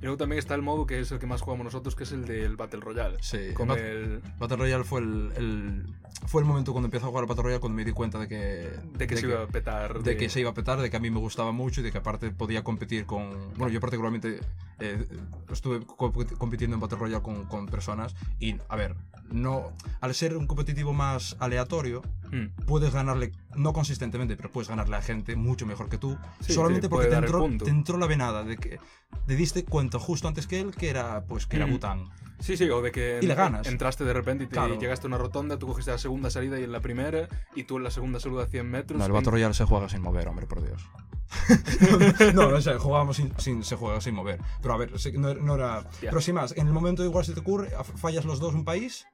Y 0.00 0.04
luego 0.04 0.16
también 0.16 0.38
está 0.40 0.54
el 0.56 0.62
modo 0.62 0.84
que 0.86 0.98
es 1.00 1.12
el 1.12 1.18
que 1.20 1.26
más 1.26 1.42
jugamos 1.42 1.64
nosotros, 1.64 1.94
que 1.94 2.02
es 2.04 2.10
el 2.12 2.24
del 2.24 2.56
Battle 2.56 2.80
Royale. 2.80 3.18
Sí, 3.20 3.52
Con 3.54 3.70
el... 3.70 4.20
Battle 4.38 4.56
Royale 4.56 4.82
fue 4.84 5.00
el, 5.00 5.32
el- 5.36 5.86
fue 6.26 6.40
el 6.42 6.46
momento 6.46 6.72
cuando 6.72 6.86
empecé 6.86 7.04
a 7.04 7.08
jugar 7.08 7.22
al 7.22 7.28
Battle 7.28 7.42
Royale 7.44 7.60
cuando 7.60 7.76
me 7.76 7.84
di 7.84 7.92
cuenta 7.92 8.18
de 8.18 8.26
que... 8.28 8.70
De 8.98 9.06
que 9.06 9.16
se 9.16 9.26
iba 9.28 9.42
a 9.42 9.46
petar. 9.46 10.02
de 10.02 10.16
que 10.16 10.28
se 10.28 10.40
iba 10.40 10.50
a 10.50 10.54
petar, 10.54 10.80
de 10.80 10.90
que 10.90 10.96
a 10.96 11.00
mí 11.00 11.10
me 11.10 11.18
gustaba 11.20 11.52
mucho 11.52 11.80
y 11.80 11.84
de 11.84 11.92
que 11.92 11.98
aparte 11.98 12.30
podía 12.32 12.62
competir 12.64 13.06
con... 13.06 13.52
Bueno, 13.56 13.68
yo 13.68 13.78
particularmente 13.80 14.40
eh, 14.82 15.06
estuve 15.50 15.84
co- 15.86 16.12
compitiendo 16.38 16.74
en 16.74 16.80
Battle 16.80 16.98
Royale 16.98 17.22
con, 17.22 17.44
con 17.46 17.66
personas 17.66 18.14
y, 18.40 18.56
a 18.68 18.76
ver, 18.76 18.94
no 19.30 19.72
al 20.00 20.14
ser 20.14 20.36
un 20.36 20.46
competitivo 20.46 20.92
más 20.92 21.36
aleatorio, 21.40 22.02
Mm. 22.32 22.46
puedes 22.66 22.94
ganarle, 22.94 23.30
no 23.56 23.74
consistentemente, 23.74 24.36
pero 24.36 24.50
puedes 24.50 24.68
ganarle 24.70 24.96
a 24.96 25.02
gente 25.02 25.36
mucho 25.36 25.66
mejor 25.66 25.90
que 25.90 25.98
tú, 25.98 26.16
Sí, 26.40 26.54
solamente 26.54 26.82
te 26.82 26.88
porque 26.88 27.08
te 27.08 27.14
entró, 27.16 27.46
te 27.62 27.68
entró 27.68 27.98
la 27.98 28.06
venada 28.06 28.42
de 28.42 28.56
que 28.56 28.78
te 29.26 29.36
diste 29.36 29.66
cuenta 29.66 29.98
justo 29.98 30.28
antes 30.28 30.46
que 30.46 30.58
él 30.58 30.70
que 30.74 30.88
era, 30.88 31.24
pues, 31.26 31.46
que 31.46 31.56
era 31.56 31.66
Mm. 31.66 31.70
Bután. 31.72 32.08
Sí, 32.40 32.56
sí, 32.56 32.68
o 32.70 32.80
de 32.80 32.90
que 32.90 33.20
Y 33.22 33.26
le 33.26 33.34
ganas. 33.34 33.66
entraste 33.66 34.04
de 34.04 34.14
repente 34.14 34.44
y 34.44 34.46
te 34.46 34.54
Claro. 34.54 34.78
llegaste 34.80 35.06
a 35.06 35.08
una 35.08 35.18
rotonda, 35.18 35.58
tú 35.58 35.66
cogiste 35.66 35.90
la 35.90 35.98
segunda 35.98 36.30
salida 36.30 36.58
y 36.58 36.64
en 36.64 36.72
la 36.72 36.80
primera, 36.80 37.28
y 37.54 37.64
tú 37.64 37.76
en 37.76 37.84
la 37.84 37.90
segunda 37.90 38.18
salida 38.18 38.44
a 38.44 38.46
100 38.46 38.70
metros. 38.70 38.98
No, 38.98 39.04
el 39.04 39.12
Battle 39.12 39.30
Royale 39.32 39.52
se 39.52 39.64
juega 39.66 39.90
sin 39.90 40.00
mover, 40.00 40.26
hombre, 40.26 40.46
por 40.46 40.62
Dios. 40.64 40.82
no, 42.34 42.50
no 42.50 42.60
sé, 42.60 42.74
jugábamos 42.78 43.16
sin, 43.16 43.32
sin- 43.38 43.64
se 43.64 43.76
juega 43.76 44.00
sin 44.00 44.14
mover. 44.14 44.40
Pero 44.60 44.74
a 44.74 44.76
ver, 44.76 44.92
no, 45.14 45.34
no 45.34 45.54
era. 45.54 45.82
Ya. 46.02 46.10
Pero 46.10 46.20
sin 46.20 46.34
más, 46.34 46.52
en 46.56 46.66
el 46.66 46.72
momento 46.72 47.04
igual 47.04 47.24
se 47.24 47.32
te 47.34 47.40
ocurre, 47.40 47.70
fallas 47.96 48.24
los 48.24 48.40
dos 48.40 48.54
un 48.54 48.64
país 48.64 49.06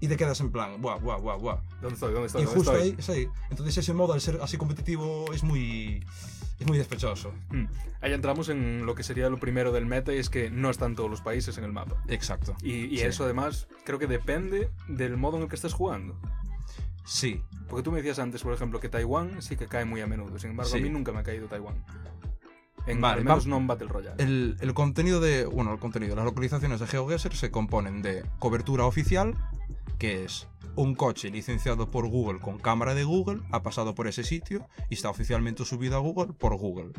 y 0.00 0.08
te 0.08 0.16
quedas 0.16 0.40
en 0.40 0.50
plan, 0.50 0.80
buah, 0.82 0.96
buah, 0.98 1.16
buah, 1.18 1.36
buah. 1.36 1.58
¿Dónde 1.80 1.94
estoy? 1.94 2.12
¿Dónde 2.12 2.26
estoy? 2.26 2.42
Y 2.42 2.44
¿Dónde 2.44 2.58
justo 2.60 2.76
estoy? 2.76 2.90
ahí, 3.16 3.24
sí. 3.24 3.28
Entonces 3.50 3.78
ese 3.78 3.92
modo, 3.94 4.12
al 4.12 4.20
ser 4.20 4.38
así 4.42 4.56
competitivo, 4.56 5.26
es 5.32 5.42
muy. 5.42 6.04
es 6.58 6.66
muy 6.66 6.78
despechoso. 6.78 7.32
Mm. 7.50 7.64
Ahí 8.00 8.12
entramos 8.12 8.48
en 8.50 8.84
lo 8.84 8.94
que 8.94 9.02
sería 9.02 9.30
lo 9.30 9.38
primero 9.38 9.72
del 9.72 9.86
meta 9.86 10.12
y 10.12 10.18
es 10.18 10.28
que 10.28 10.50
no 10.50 10.68
están 10.70 10.94
todos 10.94 11.08
los 11.10 11.22
países 11.22 11.56
en 11.58 11.64
el 11.64 11.72
mapa. 11.72 11.96
Exacto. 12.08 12.54
Y, 12.62 12.72
y 12.86 12.98
Sí. 12.98 13.04
eso 13.04 13.24
además 13.24 13.66
creo 13.84 13.98
que 13.98 14.06
depende 14.06 14.68
del 14.88 15.16
modo 15.16 15.36
en 15.38 15.44
el 15.44 15.48
que 15.48 15.56
estés 15.56 15.72
jugando. 15.72 16.18
Sí. 17.04 17.42
Porque 17.68 17.82
tú 17.82 17.90
me 17.92 17.98
decías 17.98 18.18
antes, 18.18 18.42
por 18.42 18.52
ejemplo, 18.54 18.80
que 18.80 18.88
Taiwán 18.88 19.42
sí 19.42 19.56
que 19.56 19.66
cae 19.66 19.84
muy 19.84 20.00
a 20.00 20.06
menudo. 20.06 20.38
Sin 20.38 20.50
embargo, 20.50 20.70
Sí. 20.72 20.78
a 20.78 20.80
mí 20.80 20.88
nunca 20.90 21.12
me 21.12 21.20
ha 21.20 21.22
caído 21.22 21.46
Taiwán. 21.48 21.84
En, 22.86 23.00
Vale, 23.00 23.18
al 23.20 23.24
menos 23.24 23.44
va- 23.46 23.48
no 23.50 23.56
en 23.58 23.66
Battle 23.66 23.88
Royale. 23.88 24.22
El, 24.22 24.56
el 24.60 24.74
contenido 24.74 25.20
de. 25.20 25.46
Bueno, 25.46 25.72
el 25.72 25.78
contenido, 25.78 26.14
las 26.16 26.24
localizaciones 26.26 26.80
de 26.80 26.86
GeoGuessr 26.86 27.34
se 27.34 27.50
componen 27.50 28.02
de 28.02 28.24
cobertura 28.38 28.84
oficial, 28.84 29.34
que 29.98 30.24
es 30.24 30.48
un 30.76 30.94
coche 30.94 31.30
licenciado 31.30 31.90
por 31.90 32.06
Google 32.08 32.40
con 32.40 32.58
cámara 32.58 32.94
de 32.94 33.04
Google, 33.04 33.40
ha 33.52 33.62
pasado 33.62 33.94
por 33.94 34.06
ese 34.06 34.22
sitio 34.24 34.66
y 34.90 34.94
está 34.94 35.08
oficialmente 35.08 35.64
subido 35.64 35.96
a 35.96 36.00
Google 36.00 36.34
por 36.34 36.56
Google. 36.56 36.92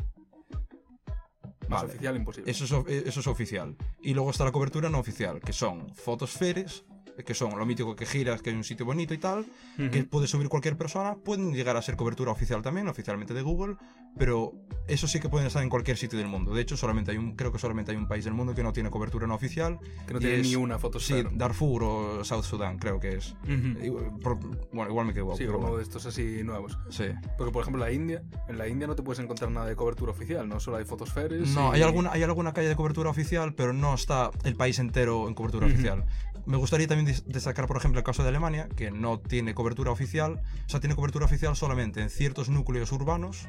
Más 1.68 1.82
vale. 1.82 1.88
oficial 1.90 2.16
imposible. 2.16 2.50
Eso 2.50 2.64
es, 2.64 2.72
of- 2.72 2.88
eso 2.88 3.20
es 3.20 3.26
oficial. 3.26 3.76
Y 4.00 4.14
luego 4.14 4.30
está 4.30 4.44
la 4.44 4.52
cobertura 4.52 4.88
no 4.88 4.98
oficial, 4.98 5.40
que 5.40 5.52
son 5.52 5.94
fotosferes, 5.94 6.84
que 7.24 7.34
son 7.34 7.58
lo 7.58 7.64
mítico 7.66 7.94
que 7.96 8.06
giras, 8.06 8.42
que 8.42 8.50
hay 8.50 8.56
un 8.56 8.64
sitio 8.64 8.84
bonito 8.86 9.14
y 9.14 9.18
tal, 9.18 9.46
Ujú. 9.78 9.90
que 9.90 10.04
puede 10.04 10.26
subir 10.26 10.48
cualquier 10.48 10.76
persona, 10.76 11.14
pueden 11.16 11.52
llegar 11.54 11.76
a 11.76 11.82
ser 11.82 11.96
cobertura 11.96 12.30
oficial 12.32 12.62
también, 12.62 12.88
oficialmente 12.88 13.34
de 13.34 13.42
Google, 13.42 13.76
pero 14.18 14.52
eso 14.88 15.06
sí 15.08 15.20
que 15.20 15.28
pueden 15.28 15.46
estar 15.46 15.62
en 15.62 15.68
cualquier 15.68 15.96
sitio 15.96 16.18
del 16.18 16.28
mundo. 16.28 16.54
De 16.54 16.62
hecho, 16.62 16.76
solamente 16.76 17.10
hay 17.10 17.16
un, 17.16 17.36
creo 17.36 17.52
que 17.52 17.58
solamente 17.58 17.90
hay 17.92 17.96
un 17.96 18.06
país 18.08 18.24
del 18.24 18.34
mundo 18.34 18.54
que 18.54 18.62
no 18.62 18.72
tiene 18.72 18.90
cobertura 18.90 19.26
no 19.26 19.34
oficial. 19.34 19.78
que 20.06 20.14
no 20.14 20.20
tiene 20.20 20.36
es- 20.40 20.46
ni 20.46 20.56
una 20.56 20.76
Sí, 20.76 20.80
fotosfera. 20.82 21.30
Darfur 21.32 21.82
o 21.84 22.24
South 22.24 22.44
Sudan, 22.44 22.78
creo 22.78 22.98
que 23.00 23.16
es. 23.16 23.32
Ujú. 23.44 23.84
Igual- 23.84 24.18
por- 24.22 24.38
bueno, 24.72 24.90
igual 24.90 25.06
me 25.06 25.12
equivoco. 25.12 25.36
Sí, 25.36 25.44
uno 25.44 25.58
bueno. 25.58 25.76
de 25.76 25.82
estos 25.82 26.06
así 26.06 26.42
nuevos. 26.44 26.78
Sí. 26.90 27.04
Porque, 27.36 27.52
por 27.52 27.62
ejemplo, 27.62 27.84
la 27.84 27.90
India, 27.92 28.22
en 28.48 28.58
la 28.58 28.68
India 28.68 28.86
no 28.86 28.94
te 28.94 29.02
puedes 29.02 29.22
encontrar 29.22 29.50
nada 29.50 29.66
de 29.66 29.74
cobertura 29.76 30.12
oficial, 30.12 30.48
¿no? 30.48 30.60
Solo 30.60 30.76
hay 30.78 30.84
fotosferas. 30.84 31.48
No, 31.48 31.72
y- 31.72 31.76
hay 31.76 31.82
alguna, 31.82 32.10
hay 32.12 32.22
alguna 32.22 32.52
calle 32.52 32.68
de 32.68 32.76
cobertura 32.76 33.10
oficial, 33.10 33.54
pero 33.54 33.72
no 33.72 33.94
está 33.94 34.30
el 34.44 34.54
país 34.56 34.78
entero 34.78 35.28
en 35.28 35.34
cobertura 35.34 35.66
Ujú. 35.66 35.74
oficial. 35.74 36.04
Me 36.46 36.56
gustaría 36.56 36.86
también 36.86 37.05
destacar, 37.06 37.66
por 37.66 37.76
ejemplo, 37.76 37.98
el 37.98 38.04
caso 38.04 38.22
de 38.22 38.28
Alemania, 38.28 38.68
que 38.76 38.90
no 38.90 39.18
tiene 39.20 39.54
cobertura 39.54 39.90
oficial, 39.90 40.42
o 40.66 40.68
sea, 40.68 40.80
tiene 40.80 40.94
cobertura 40.94 41.24
oficial 41.24 41.56
solamente 41.56 42.00
en 42.00 42.10
ciertos 42.10 42.48
núcleos 42.48 42.92
urbanos, 42.92 43.48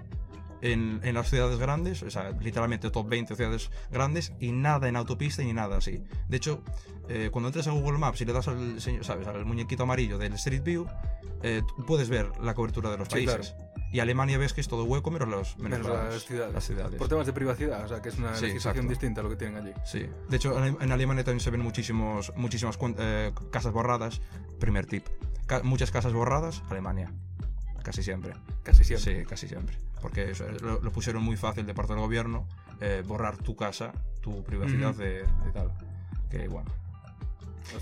en, 0.61 0.99
en 1.03 1.13
las 1.13 1.29
ciudades 1.29 1.59
grandes, 1.59 2.01
o 2.01 2.09
sea, 2.09 2.31
literalmente 2.31 2.89
top 2.89 3.07
20 3.09 3.35
ciudades 3.35 3.69
grandes, 3.91 4.33
y 4.39 4.51
nada 4.51 4.87
en 4.87 4.95
autopista 4.95 5.43
ni 5.43 5.53
nada 5.53 5.77
así. 5.77 6.03
De 6.27 6.37
hecho, 6.37 6.63
eh, 7.09 7.29
cuando 7.31 7.49
entres 7.49 7.67
a 7.67 7.71
Google 7.71 7.99
Maps 7.99 8.21
y 8.21 8.25
le 8.25 8.33
das 8.33 8.47
al, 8.47 8.81
¿sabes? 9.01 9.27
al 9.27 9.45
muñequito 9.45 9.83
amarillo 9.83 10.17
del 10.17 10.33
Street 10.33 10.63
View, 10.63 10.87
eh, 11.43 11.61
puedes 11.85 12.09
ver 12.09 12.31
la 12.41 12.55
cobertura 12.55 12.89
de 12.89 12.97
los 12.97 13.07
Sí, 13.07 13.13
países. 13.25 13.55
Y 13.91 13.99
Alemania 14.01 14.37
ves 14.37 14.53
que 14.53 14.61
es 14.61 14.67
todo 14.67 14.83
hueco 14.83 15.11
menos, 15.11 15.27
los, 15.29 15.57
menos, 15.57 15.79
Menos 15.79 15.93
las, 15.97 16.13
las 16.13 16.23
ciudades. 16.23 16.53
las 16.53 16.63
ciudades. 16.65 16.95
Por 16.95 17.07
temas 17.07 17.25
de 17.25 17.33
privacidad, 17.33 17.85
o 17.85 17.87
sea, 17.87 18.01
que 18.01 18.09
es 18.09 18.17
una 18.17 18.35
Sí, 18.35 18.47
legislación 18.47 18.85
exacto. 18.85 18.89
distinta 18.89 19.21
a 19.21 19.23
lo 19.23 19.29
que 19.29 19.35
tienen 19.37 19.63
allí. 19.63 19.73
Sí. 19.85 20.07
De 20.29 20.35
hecho, 20.35 20.61
en 20.65 20.91
Alemania 20.91 21.23
también 21.23 21.39
se 21.39 21.49
ven 21.51 21.61
muchísimos, 21.61 22.33
muchísimas 22.35 22.77
eh, 22.97 23.31
casas 23.51 23.71
borradas. 23.71 24.21
Primer 24.59 24.85
tip. 24.85 25.05
Ca- 25.45 25.63
muchas 25.63 25.91
casas 25.91 26.11
borradas, 26.13 26.63
Alemania. 26.69 27.13
Casi 27.83 28.03
siempre. 28.03 28.33
Casi 28.63 28.83
siempre. 28.83 29.19
Sí, 29.21 29.25
casi 29.25 29.47
siempre. 29.47 29.77
Porque 30.01 30.31
eso, 30.31 30.45
eh, 30.45 30.57
lo, 30.61 30.81
lo 30.81 30.91
pusieron 30.91 31.23
muy 31.23 31.37
fácil 31.37 31.65
de 31.65 31.73
parte 31.73 31.93
del 31.93 32.01
gobierno, 32.01 32.45
eh, 32.81 33.01
borrar 33.07 33.37
tu 33.37 33.55
casa, 33.55 33.93
tu 34.21 34.43
privacidad 34.43 34.89
Ujú. 34.91 34.99
de, 34.99 35.09
de 35.23 35.51
tal. 35.53 35.71
Que 36.29 36.49
bueno. 36.49 36.69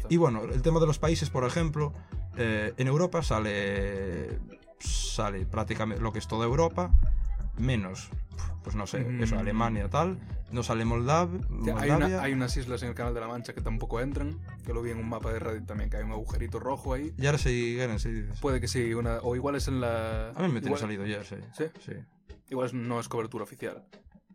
Y 0.09 0.17
bueno, 0.17 0.43
el 0.43 0.62
tema 0.62 0.79
de 0.79 0.85
los 0.85 1.00
países, 1.00 1.31
por 1.31 1.43
ejemplo, 1.45 1.93
eh, 2.38 2.74
en 2.77 2.88
Europa 2.88 3.24
sale, 3.24 4.38
sale 4.79 5.46
prácticamente 5.46 6.01
lo 6.03 6.12
que 6.12 6.20
es 6.20 6.27
toda 6.27 6.46
Europa, 6.46 6.91
menos, 7.58 8.10
pues 8.63 8.75
no 8.75 8.86
sé, 8.88 9.05
eso, 9.22 9.36
Mm. 9.36 9.39
Alemania, 9.39 9.89
tal. 9.89 10.20
No 10.51 10.62
sale 10.63 10.86
Moldav, 10.86 11.29
hay, 11.34 11.39
Moldavia. 11.50 11.96
una- 11.98 12.22
hay 12.22 12.34
unas 12.34 12.55
islas 12.55 12.82
en 12.84 12.89
el 12.89 12.96
Canal 12.96 13.13
de 13.13 13.20
la 13.20 13.27
Mancha 13.27 13.53
que 13.53 13.62
tampoco 13.62 14.00
entran, 14.00 14.39
que 14.65 14.74
lo 14.74 14.82
vi 14.82 14.91
en 14.91 15.00
un 15.00 15.10
mapa 15.10 15.32
de 15.34 15.39
Reddit 15.39 15.65
también, 15.65 15.89
que 15.89 15.98
hay 15.98 16.03
un 16.03 16.12
agujerito 16.12 16.60
rojo 16.60 16.94
ahí. 16.94 17.13
Y 17.17 17.25
ahora 17.25 17.38
sí, 17.38 17.75
Guernsey, 17.75 18.12
dices. 18.13 18.39
Puede 18.39 18.62
que 18.62 18.67
sí, 18.67 18.94
una, 18.94 19.17
o 19.22 19.36
igual 19.36 19.55
es 19.55 19.67
en 19.67 19.82
la... 19.82 20.29
A 20.29 20.41
mí 20.41 20.48
me 20.48 20.62
tiene 20.62 20.67
igual, 20.67 20.79
salido 20.79 21.05
Jersey. 21.05 21.39
¿Sí? 21.58 21.65
Sí. 21.84 21.94
igual 22.50 22.70
no 22.88 23.00
es 23.00 23.10
cobertura 23.10 23.44
oficial. 23.44 23.84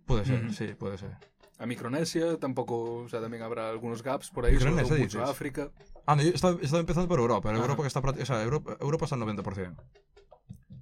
Puede 0.05 0.25
ser, 0.25 0.45
Ujú. 0.45 0.53
sí, 0.53 0.67
puede 0.79 0.99
ser. 0.99 1.11
A 1.59 1.67
Micronesia 1.67 2.37
tampoco, 2.39 2.95
o 3.05 3.09
sea, 3.09 3.21
también 3.21 3.43
habrá 3.43 3.69
algunos 3.71 4.03
gaps 4.03 4.31
por 4.31 4.47
ahí, 4.47 4.59
sobre 4.59 4.73
mucho. 4.99 5.23
África. 5.23 5.71
Ah, 6.07 6.17
no, 6.17 6.23
yo 6.23 6.31
estaba, 6.31 6.59
estaba 6.61 6.81
empezando 6.81 7.07
por 7.09 7.21
Europa. 7.21 7.53
Europa 7.53 7.83
que 7.83 7.87
está 7.87 8.01
o 8.01 8.25
sea, 8.27 8.43
Europa, 8.43 8.77
Europa 8.81 9.05
está 9.05 9.15
al 9.15 9.21
90%. 9.23 9.77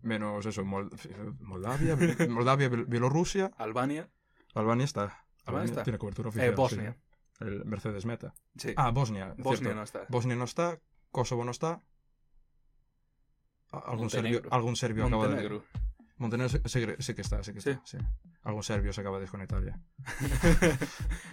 Menos 0.08 0.44
eso, 0.46 0.64
Mol- 0.64 0.90
Moldavia, 1.40 1.96
Moldavia, 2.28 2.68
Biel- 2.68 2.86
Bielorrusia. 2.86 3.50
Albania, 3.58 4.08
Albania 4.54 4.84
está. 4.84 5.24
Albania 5.44 5.66
está. 5.66 5.82
Tiene 5.84 5.98
cobertura 5.98 6.30
oficial. 6.30 6.48
eh, 6.52 6.54
Bosnia. 6.56 6.96
sí. 7.38 7.44
El 7.44 7.64
Mercedes 7.64 8.04
Meta. 8.04 8.34
Sí. 8.56 8.72
Ah, 8.76 8.90
Bosnia. 8.90 9.34
Bosnia 9.38 9.74
no 9.74 9.82
está. 9.84 10.06
Bosnia 10.08 10.34
no 10.36 10.44
está. 10.44 10.80
Kosovo 11.12 11.44
no 11.44 11.52
está. 11.52 11.80
Algún 13.70 14.08
serbio, 14.10 14.30
Montenegro. 14.32 14.48
algún 14.52 14.76
serbio 14.76 15.06
acaba 15.06 15.28
de. 15.28 15.60
Montenegro. 16.18 16.48
Sí, 16.48 16.60
sí, 16.66 16.86
sí 16.98 17.14
que 17.14 17.22
está, 17.22 17.42
sí 17.44 17.52
que 17.52 17.58
está. 17.60 17.80
Sí. 17.84 17.96
Algún 18.42 18.62
serbio 18.62 18.92
se 18.92 19.00
acaba 19.00 19.16
de 19.18 19.22
desconectar 19.22 19.64
ya. 19.64 19.78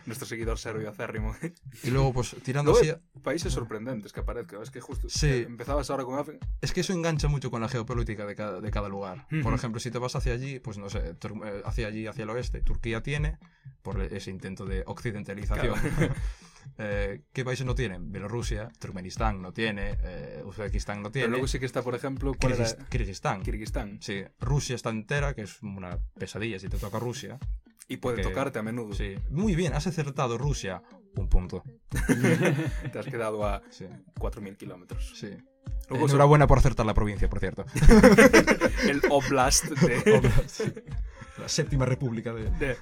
Nuestro 0.05 0.27
seguidor 0.27 0.57
serbio 0.57 0.89
acérrimo. 0.89 1.35
Y 1.83 1.89
luego, 1.91 2.13
pues, 2.13 2.35
tirando 2.43 2.71
así. 2.71 2.91
Países 3.23 3.53
sorprendentes 3.53 4.11
que 4.13 4.19
aparezcan. 4.19 4.61
Es 4.61 4.69
que 4.71 4.81
justo 4.81 5.09
Sí. 5.09 5.27
eh, 5.27 5.41
empezabas 5.43 5.89
ahora 5.89 6.03
con 6.03 6.19
África. 6.19 6.45
Es 6.61 6.71
que 6.71 6.81
eso 6.81 6.93
engancha 6.93 7.27
mucho 7.27 7.49
con 7.51 7.61
la 7.61 7.69
geopolítica 7.69 8.25
de 8.25 8.35
cada, 8.35 8.61
de 8.61 8.71
cada 8.71 8.89
lugar. 8.89 9.27
Por 9.29 9.39
Ujú. 9.39 9.55
ejemplo, 9.55 9.79
si 9.79 9.91
te 9.91 9.97
vas 9.97 10.15
hacia 10.15 10.33
allí, 10.33 10.59
pues 10.59 10.77
no 10.77 10.89
sé, 10.89 10.99
eh, 10.99 11.61
hacia 11.65 11.87
allí, 11.87 12.07
hacia 12.07 12.23
el 12.23 12.29
oeste, 12.29 12.61
Turquía 12.61 13.01
tiene, 13.01 13.37
por 13.81 14.01
ese 14.01 14.29
intento 14.31 14.65
de 14.65 14.83
occidentalización. 14.85 15.75
Eh, 16.77 17.21
¿Qué 17.33 17.45
países 17.45 17.65
no 17.65 17.75
tienen? 17.75 18.11
Bielorrusia, 18.11 18.69
Turkmenistán 18.79 19.41
no 19.41 19.53
tiene, 19.53 19.97
eh, 20.03 20.41
Uzbekistán 20.45 20.97
no 20.97 21.11
Pero 21.11 21.11
tiene, 21.11 21.27
luego 21.29 21.47
sí 21.47 21.59
que 21.59 21.65
está, 21.65 21.81
por 21.81 21.95
ejemplo, 21.95 22.33
Kirguistán. 22.89 23.41
Kirguistán. 23.43 23.97
Sí, 24.01 24.23
Rusia 24.39 24.75
está 24.75 24.89
entera, 24.89 25.33
que 25.33 25.41
es 25.43 25.61
una 25.63 25.99
pesadilla 26.17 26.59
si 26.59 26.67
te 26.69 26.77
toca 26.77 26.99
Rusia. 26.99 27.37
Y 27.87 27.97
puede 27.97 28.17
Porque- 28.17 28.29
tocarte 28.29 28.59
a 28.59 28.63
menudo. 28.63 28.93
Sí. 28.95 29.15
Muy 29.29 29.55
bien, 29.55 29.73
has 29.73 29.85
acertado 29.85 30.37
Rusia, 30.39 30.81
un 31.15 31.29
punto. 31.29 31.63
Te 32.91 32.99
has 32.99 33.05
quedado 33.05 33.45
a 33.45 33.61
Sí, 33.69 33.85
4.000 34.19 34.57
kilómetros. 34.57 35.13
sí. 35.15 35.29
Luego 35.89 36.05
Enhorabuena 36.07 36.47
por 36.47 36.57
acertar 36.59 36.85
la 36.85 36.93
provincia, 36.95 37.27
por 37.29 37.39
cierto. 37.39 37.63
el 38.89 39.01
Oblast 39.09 39.65
de... 39.65 40.31
Sí. 40.47 40.63
La 41.37 41.49
séptima 41.49 41.85
república 41.85 42.33
de... 42.33 42.49
de- 42.51 42.77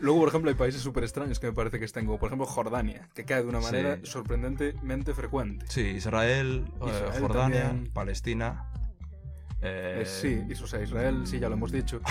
Luego, 0.00 0.20
por 0.20 0.28
ejemplo, 0.28 0.50
hay 0.50 0.56
países 0.56 0.80
súper 0.82 1.04
extraños 1.04 1.38
que 1.38 1.46
me 1.46 1.52
parece 1.52 1.78
que 1.78 1.84
están, 1.84 2.06
como 2.06 2.18
por 2.18 2.28
ejemplo 2.28 2.46
Jordania, 2.46 3.08
que 3.14 3.24
cae 3.24 3.42
de 3.42 3.48
una 3.48 3.60
Sí. 3.60 3.66
manera 3.66 3.98
sorprendentemente 4.04 5.14
frecuente. 5.14 5.66
Sí, 5.68 5.80
Israel, 5.82 6.66
eh, 6.86 7.18
Jordania, 7.20 7.68
también. 7.68 7.92
Palestina. 7.92 8.68
Eh, 9.64 10.02
Eh, 10.02 10.06
sí, 10.06 10.42
y, 10.48 10.54
sea, 10.54 10.82
Israel, 10.82 11.26
sí, 11.26 11.38
ya 11.38 11.48
lo 11.48 11.54
hemos 11.54 11.72
dicho. 11.72 12.00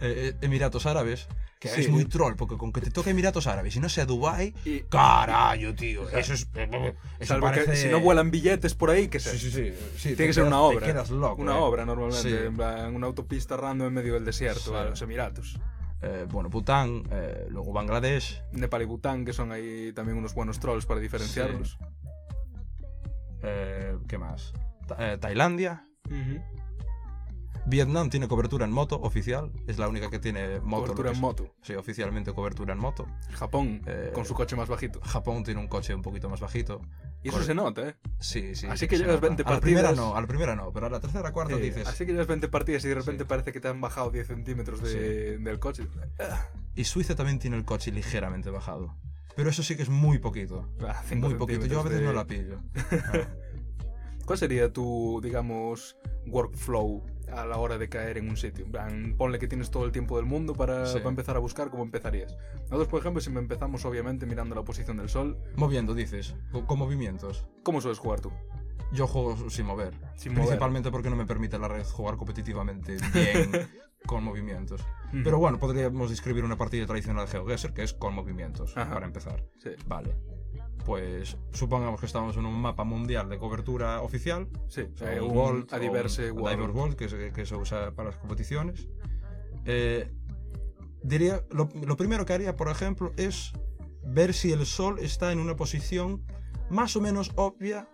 Eh, 0.00 0.34
Emiratos 0.42 0.84
Árabes, 0.86 1.28
que 1.58 1.68
Sí. 1.68 1.82
es 1.82 1.88
muy 1.88 2.04
troll, 2.04 2.34
porque 2.36 2.58
con 2.58 2.72
que 2.72 2.80
te 2.82 2.90
toque 2.90 3.10
Emiratos 3.10 3.46
Árabes 3.46 3.74
y 3.76 3.80
no 3.80 3.88
sea 3.88 4.04
Dubai 4.04 4.52
y 4.64 4.80
carajo, 4.80 5.72
tío. 5.74 6.10
Eso 6.10 6.34
es. 6.34 6.48
Eso 6.52 6.94
salvo 7.22 7.46
parece... 7.46 7.70
que 7.70 7.76
si 7.76 7.88
no 7.88 8.00
vuelan 8.00 8.30
billetes 8.30 8.74
por 8.74 8.90
ahí, 8.90 9.08
que 9.08 9.20
sea. 9.20 9.32
Sí, 9.32 9.38
sí, 9.38 9.50
sí. 9.50 9.72
sí, 9.96 10.08
Tiene 10.16 10.26
que 10.26 10.32
ser 10.34 10.44
una 10.44 10.60
obra. 10.60 10.80
Te 10.80 10.86
quedas 10.92 11.10
loco. 11.10 11.40
Una 11.40 11.52
eh. 11.52 11.60
obra 11.60 11.86
normalmente, 11.86 12.46
en 12.46 12.56
plan, 12.56 12.94
una 12.94 13.06
autopista 13.06 13.56
random 13.56 13.86
en 13.88 13.94
medio 13.94 14.14
del 14.14 14.24
desierto, 14.26 14.76
a 14.76 14.84
los 14.84 15.00
Emiratos. 15.00 15.58
Eh, 16.02 16.26
bueno, 16.28 16.50
Bután, 16.50 17.04
eh, 17.10 17.46
luego 17.48 17.72
Bangladesh. 17.72 18.42
Nepal 18.52 18.82
y 18.82 18.84
Bután, 18.84 19.24
que 19.24 19.32
son 19.32 19.52
ahí 19.52 19.92
también 19.94 20.18
unos 20.18 20.34
buenos 20.34 20.58
trolls 20.60 20.84
para 20.84 21.00
diferenciarlos. 21.00 21.78
eh, 23.42 23.96
¿Qué 24.06 24.18
más? 24.18 24.52
Eh, 24.98 25.18
Tailandia. 25.20 25.86
Ujú. 26.06 26.40
Vietnam 27.66 28.10
tiene 28.10 28.28
cobertura 28.28 28.66
en 28.66 28.72
moto 28.72 29.00
oficial. 29.00 29.50
Es 29.66 29.78
la 29.78 29.88
única 29.88 30.10
que 30.10 30.18
tiene 30.18 30.60
moto. 30.60 30.82
Cobertura 30.82 31.12
en 31.12 31.20
moto. 31.20 31.54
Sí, 31.62 31.72
oficialmente 31.74 32.34
cobertura 32.34 32.74
en 32.74 32.78
moto. 32.78 33.06
Japón, 33.32 33.80
Eh, 33.86 34.10
con 34.14 34.26
su 34.26 34.34
coche 34.34 34.54
más 34.54 34.68
bajito. 34.68 35.00
Japón 35.00 35.44
tiene 35.44 35.60
un 35.60 35.68
coche 35.68 35.94
un 35.94 36.02
poquito 36.02 36.28
más 36.28 36.40
bajito. 36.40 36.82
Y 37.22 37.28
eso 37.28 37.38
Corre- 37.38 37.46
se 37.46 37.54
nota, 37.54 37.88
¿eh? 37.88 37.94
Sí, 38.20 38.54
sí. 38.54 38.66
Así 38.66 38.80
sí 38.80 38.88
que 38.88 38.98
llevas 38.98 39.14
nota. 39.14 39.26
20 39.28 39.42
A 39.46 39.50
la 39.52 39.60
primera 39.60 39.88
partidas. 39.88 40.06
no, 40.10 40.14
a 40.14 40.20
la 40.20 40.26
primera 40.26 40.54
no, 40.54 40.72
pero 40.74 40.86
a 40.88 40.90
la 40.90 41.00
tercera, 41.00 41.32
cuarta 41.32 41.54
Eh, 41.54 41.60
dices. 41.60 41.88
Así 41.88 42.04
que 42.04 42.12
llevas 42.12 42.26
20 42.26 42.48
partidas 42.48 42.84
y 42.84 42.88
de 42.88 42.96
repente 42.96 43.24
Sí. 43.24 43.28
parece 43.28 43.50
que 43.50 43.60
te 43.60 43.68
han 43.68 43.80
bajado 43.80 44.10
10 44.10 44.26
centímetros 44.26 44.82
de- 44.82 45.38
del 45.38 45.58
coche. 45.58 45.86
Y 46.74 46.84
Suiza 46.84 47.14
también 47.14 47.38
tiene 47.38 47.56
el 47.56 47.64
coche 47.64 47.90
ligeramente 47.92 48.50
bajado. 48.50 48.94
Pero 49.36 49.48
eso 49.48 49.62
sí 49.62 49.74
que 49.74 49.82
es 49.84 49.88
muy 49.88 50.18
poquito. 50.18 50.68
Ah, 50.86 51.02
Muy 51.16 51.34
poquito. 51.34 51.64
Yo 51.64 51.80
a 51.80 51.82
veces 51.82 52.00
de- 52.00 52.04
no 52.04 52.12
la 52.12 52.26
pillo. 52.26 52.60
Ah. 52.92 53.26
¿Cuál 54.26 54.38
sería 54.38 54.72
tu, 54.72 55.20
digamos, 55.22 55.96
workflow 56.26 57.04
a 57.32 57.44
la 57.46 57.58
hora 57.58 57.78
de 57.78 57.88
caer 57.88 58.18
en 58.18 58.28
un 58.28 58.36
sitio? 58.36 58.66
En 58.88 59.16
ponle 59.16 59.38
que 59.38 59.48
tienes 59.48 59.70
todo 59.70 59.84
el 59.84 59.92
tiempo 59.92 60.16
del 60.16 60.26
mundo 60.26 60.54
para, 60.54 60.86
Sí. 60.86 60.98
para 60.98 61.10
empezar 61.10 61.36
a 61.36 61.40
buscar, 61.40 61.70
¿cómo 61.70 61.82
empezarías? 61.82 62.36
Nosotros, 62.64 62.88
por 62.88 63.00
ejemplo, 63.00 63.20
si 63.20 63.30
me 63.30 63.40
empezamos 63.40 63.84
obviamente 63.84 64.26
mirando 64.26 64.54
la 64.54 64.62
posición 64.62 64.96
del 64.96 65.08
sol, 65.08 65.38
Moviendo, 65.56 65.94
dices. 65.94 66.34
Con, 66.52 66.66
con 66.66 66.78
movimientos. 66.78 67.46
¿cómo 67.62 67.80
sueles 67.80 67.98
jugar 67.98 68.20
tú? 68.20 68.30
Yo 68.92 69.06
juego 69.06 69.50
sin 69.50 69.66
mover. 69.66 69.94
Sin 70.16 70.32
mover. 70.32 70.44
Principalmente 70.46 70.90
porque 70.90 71.10
no 71.10 71.16
me 71.16 71.26
permite 71.26 71.58
la 71.58 71.68
red 71.68 71.84
jugar 71.84 72.16
competitivamente 72.16 72.96
bien 73.12 73.50
con 74.06 74.22
movimientos. 74.22 74.80
Pero 75.24 75.38
bueno, 75.38 75.58
podríamos 75.58 76.10
describir 76.10 76.44
una 76.44 76.56
partida 76.56 76.86
tradicional 76.86 77.26
de 77.26 77.32
GeoGuessr 77.32 77.72
que 77.72 77.82
es 77.82 77.92
con 77.94 78.14
movimientos, 78.14 78.76
Ajá. 78.76 78.92
para 78.94 79.06
empezar. 79.06 79.44
Sí, 79.58 79.70
Vale. 79.86 80.14
Pues 80.84 81.36
supongamos 81.52 81.98
que 82.00 82.06
estamos 82.06 82.36
en 82.36 82.44
un 82.46 82.60
mapa 82.60 82.84
mundial 82.84 83.28
de 83.28 83.38
cobertura 83.38 84.02
oficial. 84.02 84.48
sí. 84.68 84.82
O 84.92 84.96
sea, 84.96 85.14
eh, 85.14 85.20
un 85.20 85.36
World 85.36 85.72
a 85.72 85.78
diverse 85.78 86.30
un 86.30 86.40
World. 86.40 86.94
Que, 86.96 87.08
se, 87.08 87.32
que 87.32 87.46
se 87.46 87.56
usa 87.56 87.92
para 87.92 88.10
las 88.10 88.18
competiciones. 88.18 88.88
Eh, 89.64 90.12
diría, 91.02 91.42
lo, 91.50 91.68
lo 91.86 91.96
primero 91.96 92.26
que 92.26 92.32
haría, 92.34 92.56
por 92.56 92.68
ejemplo, 92.68 93.12
es 93.16 93.52
ver 94.06 94.34
si 94.34 94.52
el 94.52 94.66
Sol 94.66 94.98
está 94.98 95.32
en 95.32 95.38
una 95.38 95.56
posición 95.56 96.22
más 96.70 96.96
o 96.96 97.00
menos 97.00 97.30
obvia 97.36 97.88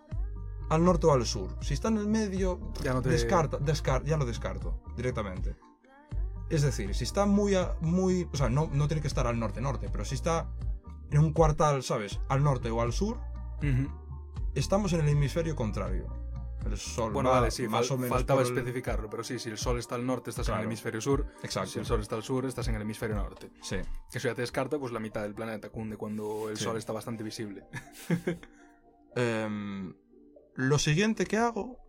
al 0.69 0.83
norte 0.83 1.07
o 1.07 1.13
al 1.13 1.25
sur. 1.25 1.55
Si 1.61 1.73
está 1.73 1.87
en 1.89 1.97
el 1.97 2.07
medio, 2.07 2.59
Ya 2.83 2.93
no 2.93 3.01
te- 3.01 3.09
descarta, 3.09 3.57
descar- 3.59 4.03
ya 4.03 4.17
lo 4.17 4.25
descarto 4.25 4.81
directamente. 4.95 5.55
Es 6.49 6.61
decir, 6.63 6.93
si 6.95 7.05
está 7.05 7.25
muy, 7.25 7.55
a- 7.55 7.75
muy, 7.81 8.27
o 8.33 8.35
sea, 8.37 8.49
no, 8.49 8.69
no 8.73 8.87
tiene 8.87 9.01
que 9.01 9.07
estar 9.07 9.27
al 9.27 9.39
norte-norte, 9.39 9.87
pero 9.89 10.03
si 10.03 10.15
está 10.15 10.49
en 11.11 11.19
un 11.19 11.33
cuartal, 11.33 11.83
¿sabes? 11.83 12.19
Al 12.29 12.43
norte 12.43 12.69
o 12.71 12.81
al 12.81 12.93
sur, 12.93 13.19
estamos 14.55 14.93
en 14.93 15.01
el 15.01 15.09
hemisferio 15.09 15.55
contrario. 15.55 16.07
El 16.65 16.77
sol 16.77 17.11
Bueno, 17.11 17.29
va 17.31 17.39
vale, 17.39 17.49
sí, 17.51 17.67
más 17.67 17.87
fal- 17.89 17.95
o 17.95 17.97
menos 17.97 18.15
faltaba 18.17 18.41
el- 18.41 18.47
especificarlo, 18.47 19.09
pero 19.09 19.23
sí, 19.23 19.39
si 19.39 19.49
el 19.49 19.57
sol 19.57 19.79
está 19.79 19.95
al 19.95 20.05
norte, 20.05 20.29
estás 20.29 20.47
en 20.49 20.55
el 20.59 20.65
hemisferio 20.65 21.01
sur. 21.01 21.25
Exacto. 21.41 21.71
Si 21.71 21.79
el 21.79 21.85
sol 21.87 22.01
está 22.01 22.15
al 22.15 22.21
sur, 22.23 22.45
estás 22.45 22.67
en 22.67 22.75
el 22.75 22.83
hemisferio 22.83 23.15
norte. 23.15 23.49
Sí. 23.63 23.77
Que 24.11 24.19
eso 24.19 24.27
ya 24.27 24.35
te 24.35 24.41
descarta, 24.41 24.77
pues 24.77 24.91
la 24.93 24.99
mitad 24.99 25.23
del 25.23 25.33
planeta 25.33 25.69
cunde 25.69 25.97
cuando 25.97 26.49
el 26.49 26.57
Sí. 26.57 26.63
sol 26.65 26.77
está 26.77 26.93
bastante 26.93 27.23
visible. 27.23 27.65
Em, 29.15 29.93
lo 30.55 30.77
siguiente 30.79 31.25
que 31.25 31.37
hago 31.37 31.79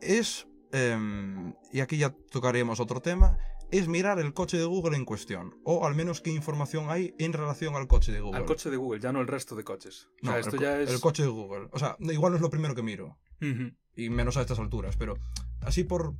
es, 0.00 0.46
em, 0.72 1.54
y 1.72 1.80
aquí 1.80 1.98
ya 1.98 2.10
tocaremos 2.30 2.80
otro 2.80 3.00
tema, 3.00 3.36
es 3.72 3.88
mirar 3.88 4.18
el 4.20 4.34
coche 4.34 4.58
de 4.58 4.64
Google 4.64 4.96
en 4.96 5.04
cuestión. 5.04 5.54
O 5.64 5.86
al 5.86 5.94
menos 5.94 6.20
qué 6.20 6.30
información 6.30 6.90
hay 6.90 7.14
en 7.18 7.32
relación 7.32 7.74
al 7.74 7.88
coche 7.88 8.12
de 8.12 8.20
Google. 8.20 8.38
Al 8.38 8.44
coche 8.44 8.70
de 8.70 8.76
Google, 8.76 9.00
ya 9.00 9.12
no 9.12 9.20
el 9.20 9.26
resto 9.26 9.56
de 9.56 9.64
coches. 9.64 10.08
O 10.22 10.26
No, 10.26 10.30
sea, 10.32 10.40
esto 10.40 10.56
el, 10.56 10.62
ya 10.62 10.78
es. 10.80 10.90
el 10.90 11.00
coche 11.00 11.22
de 11.22 11.30
Google. 11.30 11.68
O 11.72 11.78
sea, 11.78 11.96
igual 12.00 12.32
no 12.32 12.36
es 12.36 12.42
lo 12.42 12.50
primero 12.50 12.74
que 12.74 12.82
miro. 12.82 13.18
Y 13.96 14.10
menos 14.10 14.36
a 14.36 14.42
estas 14.42 14.58
alturas. 14.58 14.96
Pero 14.96 15.14
así 15.62 15.84
por 15.84 16.14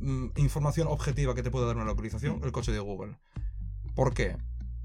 mm, 0.00 0.28
información 0.36 0.88
objetiva 0.88 1.34
que 1.34 1.42
te 1.42 1.50
puede 1.50 1.66
dar 1.66 1.76
una 1.76 1.84
localización, 1.84 2.40
el 2.42 2.50
coche 2.50 2.72
de 2.72 2.80
Google. 2.80 3.16
¿Por 3.94 4.14
qué? 4.14 4.36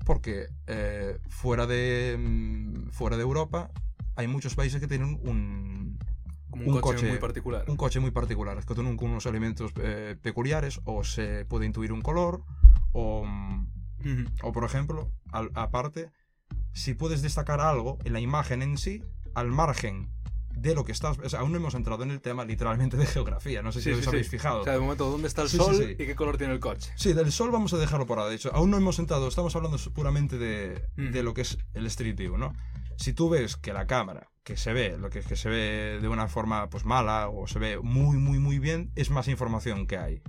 Porque 0.06 0.48
eh, 0.68 1.18
fuera, 1.30 1.66
de, 1.66 2.18
mm, 2.20 2.90
fuera 2.92 3.16
de 3.16 3.24
Europa 3.24 3.72
hay 4.16 4.28
muchos 4.28 4.56
países 4.56 4.82
que 4.82 4.88
tienen 4.88 5.18
un, 5.24 5.98
Como 6.52 6.66
un, 6.66 6.74
un 6.76 6.82
coche, 6.82 6.96
coche- 6.98 7.10
muy 7.10 7.18
particular. 7.18 7.66
un 7.68 7.78
coche 7.78 8.00
muy 8.00 8.12
particular, 8.12 8.64
que 8.66 8.74
tiene 8.76 8.90
un- 8.90 8.98
unos 9.02 9.26
elementos 9.26 9.72
eh, 9.78 10.16
peculiares, 10.22 10.80
o 10.86 11.04
se 11.04 11.46
puede 11.46 11.66
intuir 11.66 11.92
un 11.94 12.02
color, 12.02 12.44
o, 12.94 13.26
o 14.44 14.52
por 14.52 14.64
ejemplo, 14.64 15.10
al- 15.32 15.52
aparte, 15.56 16.12
si 16.74 16.94
puedes 16.94 17.22
destacar 17.22 17.60
algo 17.62 17.98
en 18.06 18.14
la 18.14 18.20
imagen 18.20 18.62
en 18.62 18.78
sí, 18.78 19.04
al 19.34 19.48
margen 19.48 20.10
de 20.56 20.76
lo 20.76 20.84
que 20.86 20.92
estás... 20.92 21.18
o 21.20 21.30
sea, 21.30 21.40
aún 21.42 21.52
no 21.52 21.58
hemos 21.58 21.74
entrado 21.76 22.04
en 22.04 22.12
el 22.12 22.22
tema 22.22 22.46
literalmente 22.46 22.98
de 22.98 23.06
geografía, 23.06 23.62
no 23.62 23.72
sé 23.72 23.82
si 23.82 23.90
Sí, 23.92 23.96
os 23.98 24.04
sí, 24.04 24.10
habéis 24.10 24.26
sí. 24.28 24.32
fijado. 24.32 24.62
O 24.62 24.64
sea, 24.64 24.74
de 24.74 24.80
momento, 24.80 25.10
¿dónde 25.10 25.28
está 25.28 25.42
el 25.44 25.50
sol 25.50 25.92
y 25.92 25.96
qué 25.96 26.16
color 26.16 26.38
tiene 26.38 26.54
el 26.54 26.60
coche? 26.60 26.92
Sí, 26.96 27.14
del 27.14 27.32
sol 27.32 27.52
vamos 27.52 27.74
a 27.74 27.78
dejarlo 27.78 28.06
por 28.06 28.20
ahora. 28.20 28.30
De 28.30 28.36
hecho, 28.36 28.52
aún 28.54 28.72
no 28.72 28.78
hemos 28.78 29.00
entrado, 29.00 29.28
estamos 29.28 29.56
hablando 29.56 29.78
puramente 29.94 30.38
de, 30.38 30.84
Mm. 30.98 31.12
de 31.12 31.24
lo 31.24 31.34
que 31.34 31.42
es 31.42 31.58
el 31.74 31.86
Street 31.88 32.16
View, 32.16 32.38
¿no? 32.38 32.54
Si 32.98 33.14
tú 33.14 33.30
ves 33.30 33.58
que 33.58 33.74
la 33.74 33.88
cámara, 33.88 34.30
que 34.44 34.58
se 34.58 34.74
ve, 34.74 34.98
lo 34.98 35.10
que, 35.10 35.22
que 35.22 35.36
se 35.36 35.50
ve 35.50 36.00
de 36.02 36.08
una 36.08 36.28
forma 36.28 36.70
pues 36.70 36.86
mala 36.86 37.30
o 37.30 37.48
se 37.48 37.58
ve 37.60 37.80
muy, 37.80 38.18
muy, 38.18 38.38
muy 38.40 38.60
bien, 38.60 38.92
es 38.96 39.10
más 39.10 39.28
información 39.28 39.88
que 39.88 39.98
hay. 39.98 40.22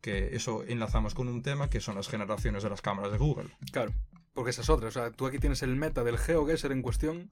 Que 0.00 0.36
eso 0.36 0.64
enlazamos 0.66 1.14
con 1.14 1.28
un 1.28 1.42
tema 1.42 1.68
que 1.70 1.80
son 1.80 1.94
las 1.96 2.08
generaciones 2.08 2.62
de 2.62 2.70
las 2.70 2.82
cámaras 2.82 3.10
de 3.12 3.18
Google. 3.18 3.48
Claro, 3.72 3.92
porque 4.34 4.50
esa 4.50 4.62
es 4.62 4.68
otra. 4.70 4.88
O 4.88 4.90
sea, 4.90 5.10
tú 5.10 5.26
aquí 5.26 5.38
tienes 5.38 5.62
el 5.62 5.76
meta 5.76 6.04
del 6.04 6.18
GeoGuessr 6.18 6.70
en 6.72 6.82
cuestión, 6.82 7.30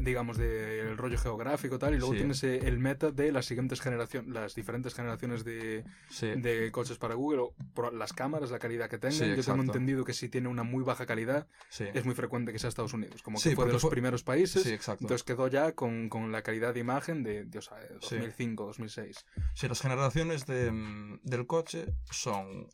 digamos, 0.00 0.36
del 0.36 0.96
rollo 0.96 1.18
geográfico 1.18 1.78
tal, 1.78 1.94
y 1.94 1.98
luego 1.98 2.12
Sí. 2.12 2.18
tienes 2.18 2.42
eh, 2.44 2.58
el 2.68 2.78
meta 2.78 3.10
de 3.10 3.32
las 3.32 3.46
siguientes 3.46 3.80
generaciones, 3.80 4.30
las 4.32 4.54
diferentes 4.54 4.94
generaciones 4.94 5.44
de, 5.44 5.84
Sí. 6.10 6.28
de 6.36 6.70
coches 6.72 6.98
para 6.98 7.14
Google, 7.14 7.40
o 7.40 7.54
por 7.74 7.92
las 7.94 8.12
cámaras, 8.12 8.50
la 8.50 8.58
calidad 8.58 8.88
que 8.88 8.98
tengan. 8.98 9.18
Sí, 9.18 9.34
Yo 9.36 9.42
tengo 9.42 9.62
entendido 9.62 10.04
que 10.04 10.12
si 10.12 10.28
tiene 10.28 10.48
una 10.48 10.62
muy 10.62 10.84
baja 10.84 11.06
calidad, 11.06 11.46
es 11.78 12.04
muy 12.04 12.14
frecuente 12.14 12.52
que 12.52 12.58
sea 12.58 12.68
Estados 12.68 12.92
Unidos. 12.92 13.22
Como 13.22 13.38
que 13.40 13.54
fue 13.54 13.66
de 13.66 13.72
los 13.72 13.82
fue- 13.82 13.90
primeros 13.90 14.22
países. 14.22 14.66
Entonces 14.66 15.22
quedó 15.24 15.48
ya 15.48 15.72
con, 15.72 16.08
con 16.08 16.30
la 16.32 16.42
calidad 16.42 16.74
de 16.74 16.80
imagen 16.80 17.22
de, 17.22 17.44
de 17.44 17.60
Sí. 17.62 17.70
2005, 18.16 18.66
2006. 18.66 19.24
Sí, 19.54 19.66
las 19.68 19.80
generaciones 19.80 20.46
de, 20.46 20.70
mm, 20.70 21.20
del 21.22 21.46
coche 21.46 21.86
son... 22.10 22.68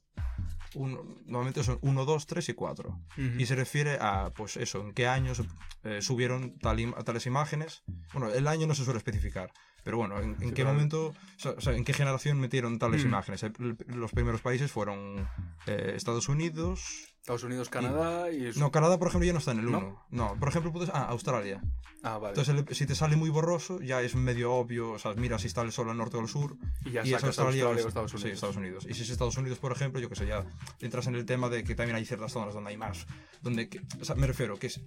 normalmente 0.75 1.63
son 1.65 1.79
1, 1.83 2.05
2, 2.05 2.27
3 2.27 2.49
y 2.49 2.55
4. 2.55 2.91
Ujú. 2.91 3.23
Y 3.39 3.47
se 3.47 3.55
refiere 3.55 3.99
a, 4.01 4.31
pues 4.35 4.57
eso, 4.57 4.81
en 4.81 4.93
qué 4.93 5.07
años 5.07 5.43
eh, 5.85 6.01
subieron 6.03 6.59
tal 6.59 6.79
im- 6.79 7.05
tales 7.05 7.27
imágenes. 7.27 7.83
Bueno, 8.13 8.29
el 8.31 8.47
año 8.47 8.67
no 8.67 8.75
se 8.75 8.85
suele 8.85 8.99
especificar, 8.99 9.53
pero 9.85 9.97
bueno, 9.97 10.21
en, 10.21 10.37
en 10.41 10.49
Sí, 10.49 10.55
qué 10.55 10.65
momento, 10.65 11.15
o 11.57 11.61
sea, 11.61 11.75
en 11.75 11.85
qué 11.85 11.93
generación 11.93 12.39
metieron 12.41 12.79
tales 12.79 13.05
imágenes. 13.05 13.45
Los 13.87 14.13
primeros 14.13 14.41
países 14.41 14.71
fueron 14.71 15.29
eh, 15.67 15.93
Estados 15.97 16.29
Unidos. 16.29 17.12
Estados 17.23 17.45
Unidos, 17.45 17.69
Canadá 17.69 18.33
y... 18.33 18.51
No, 18.59 18.73
Canadá, 18.73 18.99
por 18.99 19.07
ejemplo, 19.07 19.25
ya 19.25 19.33
no 19.33 19.39
está 19.39 19.53
en 19.53 19.61
el 19.61 19.71
¿No? 19.71 19.79
1. 19.79 20.07
¿No? 20.11 20.35
por 20.41 20.49
ejemplo, 20.49 20.73
puedes, 20.73 20.91
ah, 20.93 21.05
Australia. 21.05 21.63
Ah, 22.03 22.19
vale. 22.19 22.35
Entonces, 22.37 22.77
si 22.77 22.85
te 22.85 22.97
sale 22.97 23.15
muy 23.15 23.31
borroso, 23.31 23.81
ya 23.81 24.01
es 24.03 24.17
medio 24.17 24.53
obvio, 24.53 24.91
o 24.91 24.99
sea, 24.99 25.15
mira 25.15 25.39
si 25.39 25.47
está 25.47 25.63
el 25.63 25.71
sol 25.71 25.89
al 25.89 25.97
norte 25.97 26.17
o 26.17 26.21
al 26.21 26.27
sur. 26.27 26.57
y 26.85 26.91
ya 26.91 27.07
y 27.07 27.15
es 27.15 27.23
Australia, 27.23 27.63
Australia 27.67 27.83
o 27.83 27.85
o 27.85 27.89
Estados 27.89 28.13
Unidos. 28.15 28.23
Sí, 28.29 28.35
Estados 28.35 28.57
Unidos. 28.57 28.87
Y 28.91 28.95
si 28.95 29.03
es 29.03 29.11
Estados 29.11 29.37
Unidos, 29.37 29.61
por 29.61 29.71
ejemplo, 29.71 30.01
yo 30.01 30.09
que 30.09 30.17
sé, 30.17 30.27
ya 30.27 30.45
entras 30.81 31.07
en 31.07 31.15
el 31.15 31.25
tema 31.25 31.49
de 31.49 31.63
que 31.63 31.77
también 31.77 31.95
hay 31.95 32.05
ciertas 32.05 32.33
zonas 32.33 32.55
donde 32.55 32.71
hay 32.71 32.77
más. 32.77 33.07
Donde, 33.41 33.69
que- 33.69 33.83
o 34.01 34.05
sea, 34.05 34.17
me 34.17 34.27
refiero 34.27 34.57
que 34.59 34.67
es- 34.67 34.81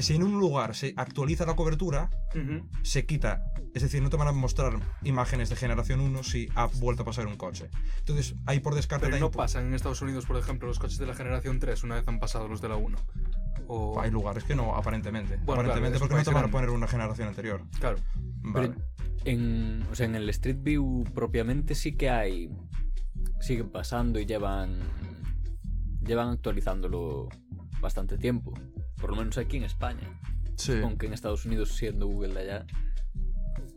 si 0.00 0.16
en 0.16 0.24
un 0.24 0.40
lugar 0.40 0.74
se 0.74 0.92
actualiza 0.96 1.46
la 1.46 1.54
cobertura, 1.54 2.10
se 2.82 3.06
quita. 3.06 3.44
Es 3.74 3.82
decir, 3.82 4.02
no 4.02 4.10
te 4.10 4.16
van 4.16 4.26
a 4.26 4.32
mostrar 4.32 4.80
imágenes 5.04 5.50
de 5.50 5.56
generación 5.56 6.00
1 6.00 6.24
si 6.24 6.48
ha 6.56 6.66
vuelto 6.66 7.02
a 7.02 7.04
pasar 7.06 7.28
un 7.28 7.36
coche. 7.36 7.70
Entonces, 8.00 8.34
ahí 8.46 8.58
por 8.58 8.74
descarte 8.74 9.06
Pero 9.06 9.18
no 9.20 9.30
pasan 9.30 9.66
en 9.66 9.74
Estados 9.74 10.02
Unidos, 10.02 10.26
por 10.26 10.36
ejemplo, 10.36 10.66
los 10.66 10.80
coches 10.80 10.98
de 10.98 11.06
la 11.06 11.14
generación 11.14 11.60
3 11.60 11.75
una 11.84 11.96
vez 11.96 12.04
han 12.06 12.18
pasado 12.18 12.48
los 12.48 12.60
de 12.60 12.68
la 12.68 12.76
1. 12.76 12.96
O... 13.68 14.00
Hay 14.00 14.10
lugares 14.10 14.44
que 14.44 14.54
no, 14.54 14.74
aparentemente. 14.76 15.36
Bueno, 15.44 15.62
aparentemente 15.62 15.98
claro, 15.98 16.08
porque 16.08 16.14
no 16.14 16.24
te 16.24 16.34
van 16.34 16.44
a 16.44 16.50
poner 16.50 16.70
una 16.70 16.86
generación 16.86 17.28
anterior. 17.28 17.62
Claro. 17.80 17.96
Vale. 18.42 18.74
En, 19.24 19.84
o 19.90 19.94
sea, 19.94 20.06
en 20.06 20.14
el 20.14 20.28
Street 20.30 20.58
View 20.60 21.04
propiamente 21.14 21.74
sí 21.74 21.96
que 21.96 22.10
hay. 22.10 22.50
Siguen 23.40 23.70
pasando 23.70 24.20
y 24.20 24.26
llevan. 24.26 24.80
Llevan 26.04 26.30
actualizándolo 26.30 27.28
bastante 27.80 28.16
tiempo. 28.18 28.54
Por 29.00 29.10
lo 29.10 29.16
menos 29.16 29.36
aquí 29.38 29.56
en 29.56 29.64
España. 29.64 30.20
Sí. 30.56 30.74
Aunque 30.82 31.06
en 31.06 31.12
Estados 31.12 31.44
Unidos, 31.44 31.70
siendo 31.70 32.06
Google 32.06 32.34
de 32.34 32.40
allá. 32.40 32.66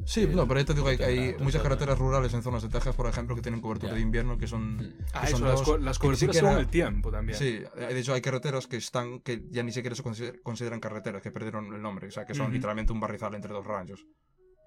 Sí, 0.10 0.26
no, 0.28 0.48
pero 0.48 0.60
ahí 0.60 0.66
te 0.66 0.74
digo, 0.74 0.88
hay, 0.88 0.98
hay 0.98 1.36
muchas 1.40 1.62
carreteras 1.62 2.00
rurales 2.00 2.34
en 2.34 2.42
zonas 2.42 2.64
de 2.64 2.70
Texas, 2.70 2.96
por 2.96 3.06
ejemplo, 3.06 3.36
que 3.36 3.44
tienen 3.44 3.62
cobertura 3.62 3.92
Ya. 3.92 3.96
de 3.98 4.02
invierno 4.02 4.40
que 4.40 4.48
son... 4.48 4.78
Mm. 4.78 4.94
Ah, 5.14 5.22
que 5.22 5.28
eso, 5.28 5.38
son 5.38 5.48
las, 5.48 5.62
co- 5.62 5.78
las 5.78 6.00
coberturas 6.00 6.34
siquiera- 6.34 6.50
son 6.52 6.60
el 6.60 6.68
tiempo 6.68 7.12
también. 7.12 7.38
Sí, 7.38 7.62
eh, 7.78 7.94
de 7.94 8.00
hecho 8.00 8.14
hay 8.16 8.22
carreteras 8.22 8.66
que 8.66 8.78
están 8.78 9.20
que 9.20 9.44
ya 9.52 9.62
ni 9.62 9.72
siquiera 9.72 9.96
se 9.96 10.02
consider- 10.02 10.42
consideran 10.42 10.80
carreteras, 10.80 11.22
que 11.22 11.30
perdieron 11.30 11.72
el 11.76 11.80
nombre, 11.82 12.08
o 12.08 12.12
sea, 12.12 12.26
que 12.26 12.34
son 12.34 12.48
Ujú. 12.48 12.54
literalmente 12.56 12.92
un 12.92 13.00
barrizal 13.00 13.36
entre 13.36 13.54
dos 13.54 13.68
ranchos. 13.68 14.04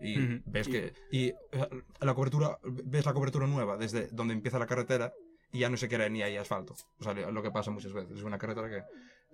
Y 0.00 0.16
Ujú. 0.22 0.42
ves 0.46 0.68
Y- 0.68 0.70
que 0.70 0.92
y 1.11 1.24
eh, 1.26 1.37
la 2.00 2.14
cobertura 2.14 2.57
ves 2.62 3.05
la 3.05 3.12
cobertura 3.12 3.48
nueva 3.48 3.76
desde 3.76 4.09
donde 4.12 4.35
empieza 4.35 4.61
la 4.61 4.66
carretera 4.66 5.12
y 5.52 5.59
ya 5.59 5.68
no 5.68 5.76
se 5.76 5.88
queda 5.88 6.09
ni 6.09 6.22
hay 6.22 6.37
asfalto. 6.37 6.74
O 7.00 7.02
sea, 7.02 7.14
lo 7.14 7.42
que 7.42 7.50
pasa 7.50 7.72
muchas 7.72 7.92
veces, 7.92 8.16
es 8.16 8.22
una 8.22 8.38
carretera 8.38 8.70
que 8.70 8.83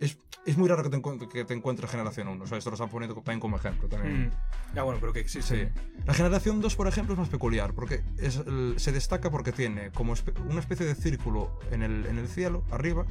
es, 0.00 0.16
es 0.46 0.56
muy 0.56 0.68
raro 0.68 0.82
que 0.82 0.90
te, 0.90 1.28
que 1.28 1.44
te 1.44 1.54
encuentres 1.54 1.90
generación 1.90 2.28
1, 2.28 2.44
o 2.44 2.46
sea, 2.46 2.58
esto 2.58 2.70
lo 2.70 2.74
están 2.74 2.88
poniendo 2.88 3.14
también 3.16 3.40
como 3.40 3.56
ejemplo 3.56 3.88
también. 3.88 4.28
Mm. 4.28 4.78
Ah, 4.78 4.82
bueno, 4.82 4.98
pero 5.00 5.12
que 5.12 5.20
existe. 5.20 5.72
Sí. 5.74 5.80
La 6.06 6.14
generación 6.14 6.60
2, 6.60 6.76
por 6.76 6.86
ejemplo, 6.88 7.14
es 7.14 7.18
más 7.18 7.28
peculiar, 7.28 7.72
porque 7.74 8.02
es 8.18 8.36
el- 8.36 8.74
se 8.78 8.92
destaca 8.92 9.30
porque 9.30 9.52
tiene 9.52 9.90
como 9.90 10.14
espe- 10.14 10.34
una 10.48 10.60
especie 10.60 10.86
de 10.86 10.94
círculo 10.94 11.58
en 11.70 11.82
el, 11.82 12.06
en 12.06 12.18
el 12.18 12.28
cielo, 12.28 12.64
arriba, 12.70 13.04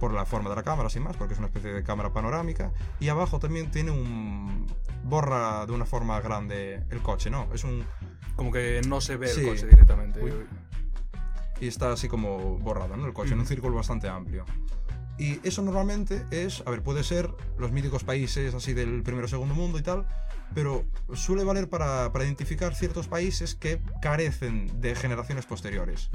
por 0.00 0.12
la 0.12 0.26
forma 0.26 0.50
de 0.50 0.56
la 0.56 0.62
cámara, 0.62 0.90
sin 0.90 1.02
más, 1.02 1.16
porque 1.16 1.32
es 1.34 1.38
una 1.38 1.48
especie 1.48 1.72
de 1.72 1.82
cámara 1.82 2.12
panorámica, 2.12 2.70
y 3.00 3.08
abajo 3.08 3.38
también 3.38 3.70
tiene 3.70 3.90
un... 3.90 4.66
borra 5.04 5.64
de 5.66 5.72
una 5.72 5.86
forma 5.86 6.20
grande 6.20 6.82
el 6.90 7.00
coche, 7.00 7.30
¿no? 7.30 7.48
Es 7.54 7.64
un... 7.64 7.84
Como 8.34 8.52
que 8.52 8.82
no 8.86 9.00
se 9.00 9.16
ve 9.16 9.28
Sí. 9.28 9.40
el 9.40 9.46
coche 9.48 9.66
directamente. 9.66 10.22
Uy. 10.22 10.32
y 11.58 11.68
está 11.68 11.92
así 11.92 12.06
como 12.08 12.58
borrado, 12.58 12.94
¿no? 12.98 13.06
El 13.06 13.14
coche, 13.14 13.28
en 13.32 13.38
un 13.38 13.44
Ujú. 13.44 13.48
círculo 13.48 13.76
bastante 13.76 14.06
amplio. 14.08 14.44
Y 15.18 15.40
eso 15.46 15.62
normalmente 15.62 16.26
es, 16.30 16.62
a 16.66 16.70
ver, 16.70 16.82
puede 16.82 17.02
ser 17.02 17.30
los 17.58 17.72
míticos 17.72 18.04
países 18.04 18.54
así 18.54 18.74
del 18.74 19.02
primero 19.02 19.24
o 19.26 19.28
segundo 19.28 19.54
mundo 19.54 19.78
y 19.78 19.82
tal, 19.82 20.06
pero 20.54 20.84
suele 21.14 21.42
valer 21.44 21.68
para, 21.68 22.12
para 22.12 22.24
identificar 22.24 22.74
ciertos 22.74 23.08
países 23.08 23.54
que 23.54 23.80
carecen 24.02 24.80
de 24.80 24.94
generaciones 24.94 25.46
posteriores. 25.46 26.10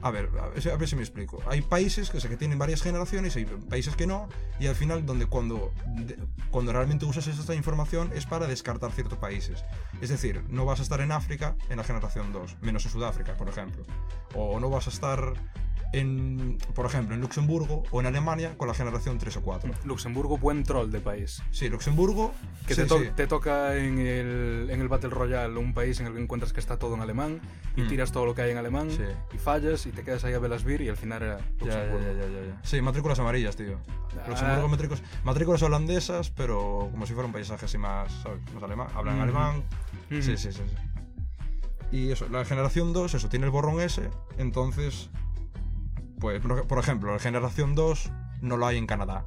A 0.00 0.12
ver, 0.12 0.30
a 0.40 0.48
ver, 0.48 0.62
si- 0.62 0.68
a 0.70 0.76
ver 0.76 0.88
si 0.88 0.94
me 0.94 1.02
explico. 1.02 1.42
Hay 1.48 1.60
países 1.60 2.08
que, 2.10 2.20
sé 2.20 2.28
que 2.28 2.36
tienen 2.36 2.56
varias 2.56 2.82
generaciones, 2.82 3.34
hay 3.34 3.46
países 3.46 3.96
que 3.96 4.06
no, 4.06 4.28
y 4.60 4.68
al 4.68 4.76
final 4.76 5.04
donde 5.04 5.26
cuando, 5.26 5.72
de- 5.96 6.16
cuando 6.52 6.72
realmente 6.72 7.04
usas 7.04 7.26
esta 7.26 7.52
información 7.56 8.12
es 8.14 8.24
para 8.24 8.46
descartar 8.46 8.92
ciertos 8.92 9.18
países. 9.18 9.64
Es 10.00 10.10
decir, 10.10 10.44
no 10.50 10.64
vas 10.64 10.78
a 10.78 10.82
estar 10.84 11.00
en 11.00 11.10
África 11.10 11.56
en 11.68 11.78
la 11.78 11.82
generación 11.84 12.32
2, 12.32 12.58
menos 12.60 12.84
en 12.84 12.92
Sudáfrica, 12.92 13.34
por 13.36 13.48
ejemplo. 13.48 13.82
O 14.34 14.60
no 14.60 14.70
vas 14.70 14.86
a 14.86 14.90
estar 14.90 15.32
en, 15.92 16.58
por 16.74 16.84
ejemplo, 16.86 17.14
en 17.14 17.20
Luxemburgo 17.20 17.82
o 17.90 18.00
en 18.00 18.06
Alemania 18.06 18.54
con 18.56 18.68
la 18.68 18.74
generación 18.74 19.18
3 19.18 19.36
o 19.38 19.42
4. 19.42 19.70
Luxemburgo, 19.84 20.36
buen 20.36 20.62
troll 20.64 20.90
de 20.90 21.00
país. 21.00 21.42
Sí, 21.50 21.68
Luxemburgo... 21.68 22.32
Que 22.66 22.74
sí, 22.74 22.82
te, 22.82 22.86
to- 22.86 22.98
sí. 22.98 23.06
te 23.16 23.26
toca 23.26 23.76
en 23.76 23.98
el, 23.98 24.68
en 24.70 24.80
el 24.80 24.88
Battle 24.88 25.08
Royale 25.10 25.56
un 25.58 25.72
país 25.72 25.98
en 26.00 26.06
el 26.06 26.14
que 26.14 26.20
encuentras 26.20 26.52
que 26.52 26.60
está 26.60 26.78
todo 26.78 26.94
en 26.94 27.00
alemán 27.00 27.40
y 27.76 27.82
Mm. 27.82 27.88
tiras 27.88 28.12
todo 28.12 28.26
lo 28.26 28.34
que 28.34 28.42
hay 28.42 28.50
en 28.50 28.58
alemán 28.58 28.90
Sí. 28.90 29.02
y 29.34 29.38
fallas 29.38 29.86
y 29.86 29.90
te 29.92 30.02
quedas 30.04 30.24
ahí 30.24 30.34
a 30.34 30.38
Velasbir 30.38 30.80
y 30.82 30.88
al 30.88 30.96
final 30.96 31.22
era 31.22 31.38
Luxemburgo. 31.60 32.00
ya, 32.00 32.12
ya, 32.12 32.46
ya. 32.46 32.60
Sí, 32.62 32.82
matrículas 32.82 33.18
amarillas, 33.18 33.56
tío. 33.56 33.78
Ah. 34.18 34.24
Luxemburgo, 34.28 34.68
matrículas, 34.68 35.02
matrículas 35.24 35.62
holandesas, 35.62 36.30
pero 36.30 36.88
como 36.90 37.06
si 37.06 37.14
fuera 37.14 37.26
un 37.26 37.32
paisaje 37.32 37.64
así 37.64 37.78
más, 37.78 38.12
¿sabes? 38.22 38.40
más 38.52 38.62
alemán. 38.62 38.88
Hablan 38.94 39.14
Ujú. 39.14 39.22
alemán. 39.22 39.64
Sí, 40.10 40.22
sí, 40.22 40.36
sí, 40.36 40.52
sí. 40.52 40.62
Y 41.90 42.10
eso, 42.10 42.28
la 42.28 42.44
generación 42.44 42.92
2, 42.92 43.14
eso, 43.14 43.28
tiene 43.30 43.46
el 43.46 43.50
borrón 43.50 43.80
ese, 43.80 44.10
entonces, 44.36 45.08
pues, 46.20 46.40
por 46.40 46.78
ejemplo, 46.78 47.12
la 47.12 47.18
generación 47.18 47.74
2 47.74 48.10
no 48.42 48.56
lo 48.56 48.66
hay 48.66 48.76
en 48.78 48.86
Canadá. 48.86 49.26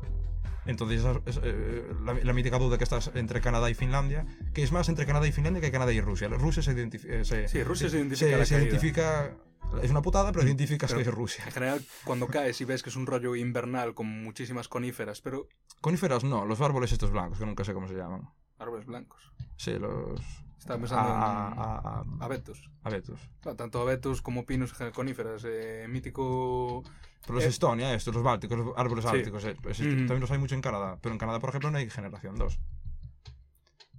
Entonces, 0.66 1.04
es, 1.26 1.40
eh, 1.44 1.88
la, 2.06 2.14
la 2.14 2.34
mítica 2.34 2.60
duda 2.60 2.78
que 2.78 2.84
estás 2.84 3.12
entre 3.16 3.42
Canadá 3.42 3.70
y 3.70 3.74
Finlandia, 3.74 4.26
que 4.54 4.62
es 4.62 4.72
más 4.72 4.90
entre 4.90 5.06
Canadá 5.08 5.28
y 5.28 5.32
Finlandia 5.32 5.60
que 5.62 5.72
Canadá 5.72 5.92
y 5.92 6.02
Rusia. 6.02 6.28
Rusia 6.28 6.62
se 6.62 6.72
identifica... 6.74 7.24
se, 7.24 7.48
Sí, 7.48 7.64
Rusia 7.64 7.90
se 7.90 7.98
identifica 7.98 8.30
se, 8.32 8.38
la 8.38 8.46
se 8.46 8.56
caída. 8.56 8.68
identifica... 8.70 9.38
Es 9.82 9.90
una 9.90 10.02
putada, 10.02 10.32
pero 10.34 10.46
identificas 10.46 10.92
Pero- 10.92 11.02
que 11.04 11.10
es 11.10 11.16
Rusia. 11.16 11.46
En 11.46 11.52
general, 11.52 11.82
cuando 12.04 12.28
caes 12.28 12.60
y 12.62 12.66
ves 12.66 12.84
que 12.84 12.90
es 12.90 12.96
un 12.96 13.08
rollo 13.08 13.36
invernal 13.36 13.94
con 13.96 14.06
muchísimas 14.08 14.68
coníferas, 14.68 15.22
pero 15.22 15.48
Coníferas 15.80 16.24
no, 16.26 16.46
los 16.46 16.60
árboles 16.62 16.92
estos 16.92 17.10
blancos, 17.12 17.40
que 17.40 17.46
nunca 17.46 17.64
sé 17.64 17.74
cómo 17.74 17.88
se 17.88 17.96
llaman. 17.96 18.30
árboles 18.60 18.86
blancos. 18.86 19.32
Sí, 19.58 19.80
los... 19.80 20.20
Estaba 20.62 20.80
pensando 20.80 21.10
a, 21.10 21.16
en 21.16 21.18
a, 21.18 21.64
a, 21.64 22.04
a 22.22 22.26
abetos. 22.26 22.70
abetos. 22.84 23.20
Claro, 23.42 23.56
tanto 23.58 23.82
abetos 23.82 24.22
como 24.22 24.46
pinos 24.46 24.72
coníferas. 24.94 25.44
Eh, 25.44 25.88
mítico... 25.90 26.84
Pero 27.24 27.34
los 27.36 27.44
Eh, 27.44 27.48
Estonia, 27.48 27.94
estos, 27.96 28.14
los 28.14 28.24
bálticos, 28.24 28.58
los 28.60 28.74
árboles 28.78 29.04
Sí. 29.06 29.10
árticos, 29.18 29.44
eh, 29.46 29.58
existen. 29.64 29.88
Ujú. 29.90 29.98
también 30.02 30.22
los 30.22 30.30
hay 30.32 30.38
mucho 30.38 30.54
en 30.54 30.62
Canadá. 30.62 31.00
Pero 31.02 31.14
en 31.14 31.20
Canadá, 31.20 31.40
por 31.40 31.50
ejemplo, 31.50 31.72
no 31.72 31.78
hay 31.80 31.90
generación 31.90 32.36
2. 32.36 32.60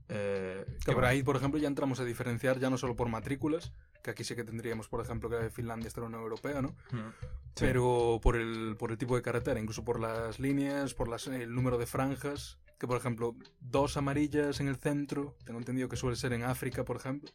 Eh, 0.08 0.64
Que 0.66 0.76
¿qué 0.86 0.92
por 0.92 1.04
ahí, 1.04 1.22
por 1.24 1.36
ejemplo, 1.36 1.58
ya 1.58 1.66
entramos 1.68 1.98
a 1.98 2.04
diferenciar 2.04 2.58
ya 2.60 2.70
no 2.70 2.78
solo 2.78 2.94
por 2.94 3.08
matrículas, 3.08 3.72
que 4.02 4.10
aquí 4.10 4.22
sí 4.24 4.34
que 4.36 4.44
tendríamos, 4.44 4.88
por 4.88 5.00
ejemplo, 5.00 5.28
que 5.30 5.50
Finlandia 5.50 5.88
está 5.88 6.00
en 6.00 6.02
la 6.02 6.08
Unión 6.08 6.22
Europea, 6.22 6.60
¿no? 6.62 6.68
Mm. 6.92 7.10
Sí. 7.56 7.64
Pero 7.66 8.20
por 8.22 8.36
el, 8.36 8.76
por 8.78 8.90
el 8.92 8.98
tipo 8.98 9.16
de 9.16 9.22
carretera, 9.22 9.58
incluso 9.58 9.84
por 9.84 9.98
las 10.00 10.38
líneas, 10.38 10.94
por 10.94 11.08
las, 11.08 11.26
el 11.26 11.52
número 11.54 11.78
de 11.78 11.86
franjas, 11.86 12.58
que 12.82 12.88
por 12.88 12.96
ejemplo, 12.96 13.36
dos 13.60 13.96
amarillas 13.96 14.58
en 14.58 14.66
el 14.66 14.74
centro, 14.74 15.36
tengo 15.44 15.60
entendido 15.60 15.88
que 15.88 15.94
suele 15.94 16.16
ser 16.16 16.32
en 16.32 16.42
África, 16.42 16.84
por 16.84 16.96
ejemplo, 16.96 17.30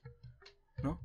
¿no? 0.84 1.00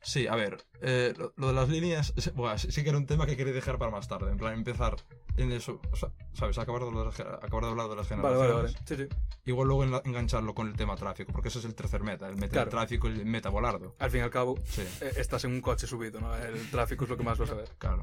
Sí, 0.00 0.28
a 0.28 0.36
ver, 0.36 0.64
eh, 0.80 1.12
lo, 1.18 1.32
lo 1.36 1.48
de 1.48 1.52
las 1.52 1.68
líneas, 1.68 2.14
sí, 2.16 2.30
buah, 2.30 2.56
sí, 2.58 2.84
que 2.84 2.90
era 2.90 2.96
un 2.98 3.06
tema 3.06 3.26
que 3.26 3.36
quería 3.36 3.52
dejar 3.52 3.76
para 3.76 3.90
más 3.90 4.06
tarde, 4.06 4.30
en 4.30 4.36
plan 4.36 4.54
empezar 4.54 4.94
en 5.36 5.50
eso, 5.50 5.80
o 5.90 5.96
sea, 5.96 6.12
¿sabes? 6.32 6.56
Acabar 6.58 6.82
de, 6.82 6.86
hablar 6.86 7.12
de 7.12 7.24
las 7.24 7.42
acabar 7.42 7.64
de 7.64 7.70
hablar 7.70 7.88
de 7.88 7.96
las 7.96 8.08
Vale, 8.08 8.22
generaciones. 8.22 8.54
vale, 8.54 8.72
vale. 8.72 8.78
Sí, 8.86 8.96
sí. 8.96 9.08
Igual 9.46 9.66
luego 9.66 9.84
enla- 9.84 10.02
engancharlo 10.04 10.54
con 10.54 10.68
el 10.68 10.76
tema 10.76 10.94
tráfico, 10.94 11.32
porque 11.32 11.48
ese 11.48 11.58
es 11.58 11.64
el 11.64 11.74
tercer 11.74 12.04
meta, 12.04 12.28
el 12.28 12.36
meta 12.36 12.52
Claro. 12.52 12.70
del 12.70 12.78
tráfico 12.78 13.08
y 13.08 13.14
el 13.18 13.26
meta 13.26 13.48
volardo. 13.48 13.96
Al 13.98 14.12
fin 14.12 14.20
y 14.20 14.22
al 14.22 14.30
cabo, 14.30 14.54
Sí, 14.64 14.82
eh, 15.00 15.12
estás 15.16 15.42
en 15.44 15.50
un 15.54 15.60
coche 15.60 15.88
subido, 15.88 16.20
¿no? 16.20 16.32
El 16.36 16.70
tráfico 16.70 17.02
es 17.02 17.10
lo 17.10 17.16
que 17.16 17.24
más 17.24 17.36
vas 17.36 17.50
a 17.50 17.54
ver. 17.54 17.68
claro. 17.78 18.02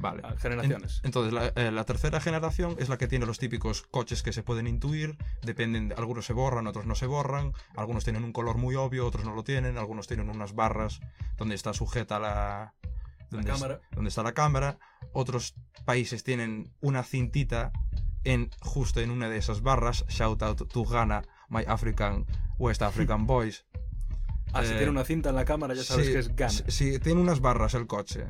Vale. 0.00 0.22
Generaciones. 0.38 1.00
En- 1.02 1.06
entonces, 1.06 1.32
la, 1.32 1.48
eh, 1.54 1.70
la 1.70 1.84
tercera 1.84 2.20
generación 2.20 2.74
es 2.78 2.88
la 2.88 2.96
que 2.96 3.06
tiene 3.06 3.26
los 3.26 3.38
típicos 3.38 3.82
coches 3.82 4.22
que 4.22 4.32
se 4.32 4.42
pueden 4.42 4.66
intuir, 4.66 5.16
dependen, 5.42 5.88
de- 5.90 5.94
algunos 5.94 6.24
se 6.26 6.32
borran, 6.32 6.66
otros 6.66 6.86
no 6.86 6.94
se 6.94 7.06
borran, 7.06 7.52
algunos 7.76 8.04
tienen 8.04 8.24
un 8.24 8.32
color 8.32 8.56
muy 8.56 8.74
obvio, 8.76 9.06
otros 9.06 9.24
no 9.26 9.34
lo 9.34 9.44
tienen, 9.44 9.76
algunos 9.76 10.06
tienen 10.06 10.30
unas 10.30 10.54
barras 10.54 11.00
donde 11.36 11.54
está 11.54 11.74
sujeta 11.74 12.18
la, 12.18 12.72
donde, 13.30 13.50
cámara. 13.50 13.80
donde 13.92 14.08
está 14.08 14.22
la 14.22 14.32
cámara, 14.32 14.78
otros 15.12 15.54
países 15.84 16.24
tienen 16.24 16.72
una 16.80 17.02
cintita 17.02 17.70
en 18.24 18.50
justo 18.60 19.00
en 19.00 19.10
una 19.10 19.28
de 19.28 19.36
esas 19.36 19.60
barras, 19.62 20.04
shout 20.08 20.42
out 20.42 20.66
to 20.68 20.82
Ghana, 20.84 21.22
my 21.50 21.62
African, 21.66 22.24
West 22.58 22.80
African 22.82 23.26
boys. 23.26 23.66
Ah, 24.52 24.64
si 24.64 24.72
Eh, 24.72 24.76
tiene 24.76 24.90
una 24.90 25.04
cinta 25.04 25.28
en 25.28 25.36
la 25.36 25.44
cámara, 25.44 25.74
ya 25.74 25.84
sabes 25.84 26.06
Sí, 26.06 26.12
que 26.12 26.18
es 26.18 26.34
Ghana. 26.34 26.52
Sí, 26.68 26.98
tiene 26.98 27.20
unas 27.20 27.40
barras 27.40 27.74
el 27.74 27.86
coche. 27.86 28.24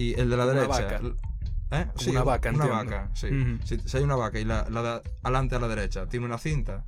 Y 0.00 0.14
el 0.20 0.30
de 0.30 0.36
la 0.36 0.44
una 0.44 0.54
derecha. 0.54 0.68
vaca. 0.82 1.00
¿Eh? 1.72 1.86
Como 1.96 2.10
una 2.10 2.22
vaca, 2.24 2.50
Una 2.50 2.64
entiendo. 2.64 2.84
vaca, 2.96 3.10
sí. 3.14 3.26
Ujú. 3.28 3.66
si, 3.66 3.78
si 3.78 3.96
hay 3.96 4.02
una 4.02 4.16
vaca 4.16 4.38
y 4.40 4.44
la, 4.44 4.66
la 4.70 4.82
de 4.82 5.02
adelante 5.22 5.54
a 5.54 5.60
la 5.60 5.68
derecha 5.68 6.06
tiene 6.08 6.26
una 6.26 6.38
cinta, 6.38 6.84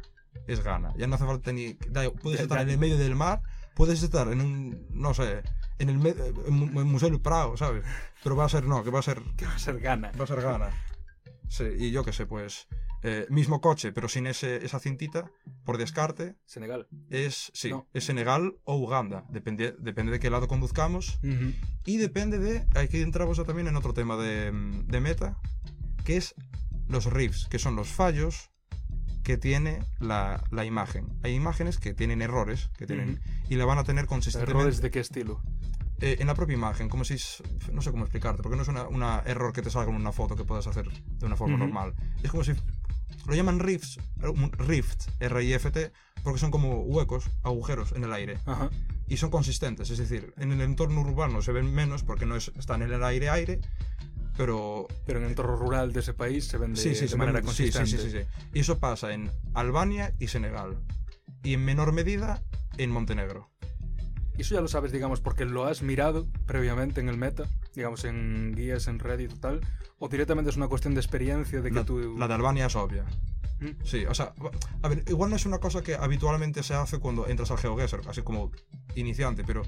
es 0.47 0.63
gana. 0.65 0.93
Ya 0.97 1.07
no 1.07 1.15
hace 1.15 1.25
falta 1.25 1.53
ni. 1.53 1.75
da- 1.89 2.11
puedes 2.11 2.41
estar 2.41 2.61
en 2.63 2.71
el 2.71 2.79
medio 2.79 2.99
del 2.99 3.15
mar, 3.15 3.43
puedes 3.77 4.03
estar 4.03 4.27
en 4.33 4.41
un. 4.41 4.87
No 4.91 5.15
sé. 5.15 5.43
En 5.79 5.89
el, 5.89 6.05
en 6.07 6.77
en 6.77 6.87
Museo 6.87 7.11
del 7.11 7.21
Prado, 7.21 7.57
¿sabes? 7.57 7.85
Pero 8.23 8.35
va 8.37 8.45
a 8.45 8.49
ser, 8.49 8.65
no, 8.65 8.83
que 8.85 8.91
va 8.91 8.99
a 9.01 9.03
ser. 9.03 9.21
Que 9.37 9.47
va 9.47 9.55
a 9.55 9.59
ser 9.59 9.79
Ghana. 9.81 10.11
Va 10.19 10.25
a 10.25 10.27
ser 10.27 10.41
gana. 10.43 10.71
Sí, 11.49 11.65
y 11.79 11.91
yo 11.91 12.05
qué 12.05 12.13
sé, 12.13 12.27
pues. 12.27 12.67
Eh, 13.03 13.27
mismo 13.31 13.61
coche, 13.61 13.93
pero 13.93 14.09
sin 14.09 14.27
ese, 14.27 14.65
esa 14.65 14.79
cintita, 14.79 15.31
por 15.65 15.77
descarte, 15.79 16.37
Senegal. 16.47 16.87
es, 17.11 17.51
sí, 17.55 17.71
No. 17.71 17.87
es 17.93 18.05
Senegal 18.05 18.55
o 18.65 18.77
Uganda. 18.77 19.25
Depende, 19.31 19.75
depende 19.79 20.13
de 20.13 20.21
qué 20.21 20.31
lado 20.31 20.47
conduzcamos. 20.49 21.19
Y 21.85 21.97
depende 21.97 22.39
de. 22.39 22.67
Aquí 22.79 23.01
entramos 23.01 23.43
también 23.45 23.67
en 23.69 23.77
otro 23.77 23.93
tema 23.93 24.17
de, 24.17 24.53
de 24.87 25.01
meta, 25.01 25.39
que 26.05 26.17
es 26.17 26.35
los 26.89 27.07
riffs, 27.07 27.47
que 27.49 27.59
son 27.59 27.75
los 27.77 27.89
fallos 27.89 28.51
que 29.25 29.37
tiene 29.37 29.81
la, 30.01 30.43
la 30.51 30.65
imagen. 30.65 31.07
Hay 31.23 31.35
imágenes 31.35 31.79
que 31.79 31.95
tienen 31.95 32.23
errores, 32.23 32.71
que 32.77 32.87
tienen. 32.87 33.21
Y 33.49 33.55
la 33.57 33.65
van 33.65 33.79
a 33.79 33.85
tener 33.85 34.07
consistentemente. 34.07 34.59
¿Errores 34.61 34.81
de 34.81 34.91
qué 34.91 35.01
estilo? 35.01 35.41
eh, 36.01 36.17
en 36.19 36.27
la 36.27 36.35
propia 36.35 36.55
imagen, 36.55 36.89
como 36.89 37.05
si. 37.05 37.15
No 37.73 37.81
sé 37.83 37.93
cómo 37.93 38.03
explicarte, 38.03 38.43
porque 38.43 38.57
no 38.57 38.63
es 38.63 38.69
una, 38.69 38.89
una 38.89 39.23
error 39.25 39.53
que 39.53 39.63
te 39.63 39.71
salga 39.71 39.91
en 39.91 39.97
una 39.97 40.11
foto 40.11 40.35
que 40.35 40.43
puedas 40.45 40.67
hacer 40.67 40.89
de 40.91 41.27
una 41.27 41.37
forma 41.37 41.57
normal. 41.57 41.95
Es 42.25 42.31
como 42.33 42.43
si. 42.43 42.53
Lo 43.27 43.35
llaman 43.35 43.59
riffs, 43.61 43.99
eh, 44.23 44.29
un 44.29 44.51
rift, 44.53 45.09
R-I-F-T, 45.21 45.93
porque 46.23 46.39
son 46.41 46.51
como 46.51 46.83
huecos, 46.83 47.25
agujeros 47.43 47.93
en 47.93 48.05
el 48.05 48.13
aire 48.13 48.39
Ajá. 48.47 48.71
y 49.09 49.17
son 49.17 49.31
consistentes. 49.31 49.91
Es 49.91 49.99
decir, 49.99 50.33
en 50.39 50.53
el 50.53 50.61
entorno 50.61 51.01
urbano 51.01 51.43
se 51.43 51.53
ven 51.53 51.73
menos 51.73 52.03
porque 52.03 52.27
no 52.27 52.37
es, 52.37 52.51
están 52.59 52.83
en 52.83 52.93
el 52.93 53.03
aire 53.05 53.29
aire, 53.31 53.61
pero 54.37 54.89
Pero 55.07 55.19
en 55.19 55.25
el 55.27 55.31
entorno 55.31 55.57
rural 55.57 55.93
de 55.93 56.01
ese 56.01 56.15
país 56.15 56.47
se 56.47 56.59
ven 56.59 56.75
de, 56.75 56.81
sí, 56.81 56.95
sí, 56.95 57.03
de 57.03 57.09
se 57.09 57.17
manera 57.17 57.41
ven- 57.41 57.49
sí, 57.53 57.71
sí, 57.71 57.73
consistente. 57.73 58.11
sí, 58.11 58.19
sí, 58.19 58.25
sí. 58.25 58.49
Y 58.55 58.61
eso 58.61 58.79
pasa 58.79 59.13
en 59.13 59.31
Albania 59.55 60.15
y 60.19 60.29
Senegal. 60.29 60.79
Y 61.43 61.55
en 61.55 61.65
menor 61.65 61.93
medida 61.93 62.43
en 62.79 62.91
Montenegro. 62.91 63.51
Y 64.43 64.45
eso 64.45 64.57
ya 64.57 64.61
lo 64.61 64.67
sabes, 64.67 64.91
digamos, 64.91 65.21
porque 65.21 65.45
lo 65.45 65.67
has 65.67 65.83
mirado 65.83 66.27
previamente 66.47 67.01
en 67.01 67.09
el 67.09 67.17
meta, 67.17 67.45
digamos, 67.77 68.05
en 68.05 68.57
guías, 68.57 68.89
en 68.89 68.99
Reddit 68.99 69.31
y 69.31 69.39
tal, 69.39 69.61
o 70.01 70.09
directamente 70.09 70.51
es 70.51 70.57
una 70.57 70.67
cuestión 70.67 70.95
de 70.95 71.01
experiencia 71.01 71.61
de 71.63 71.69
que 71.71 71.77
La, 71.77 71.85
tú... 71.85 72.17
la 72.19 72.27
de 72.27 72.35
Albania 72.35 72.67
es 72.67 72.75
obvia. 72.75 73.05
Sí, 73.85 74.05
o 74.07 74.15
sea, 74.15 74.33
a 74.83 74.89
ver, 74.89 75.05
igual 75.09 75.31
no 75.31 75.37
es 75.37 75.47
una 75.47 75.59
cosa 75.59 75.83
que 75.83 75.95
habitualmente 75.95 76.63
se 76.63 76.75
hace 76.75 76.99
cuando 76.99 77.27
entras 77.29 77.51
al 77.51 77.59
GeoGuessr, 77.59 78.01
así 78.09 78.23
como 78.23 78.51
iniciante, 78.95 79.45
pero 79.45 79.63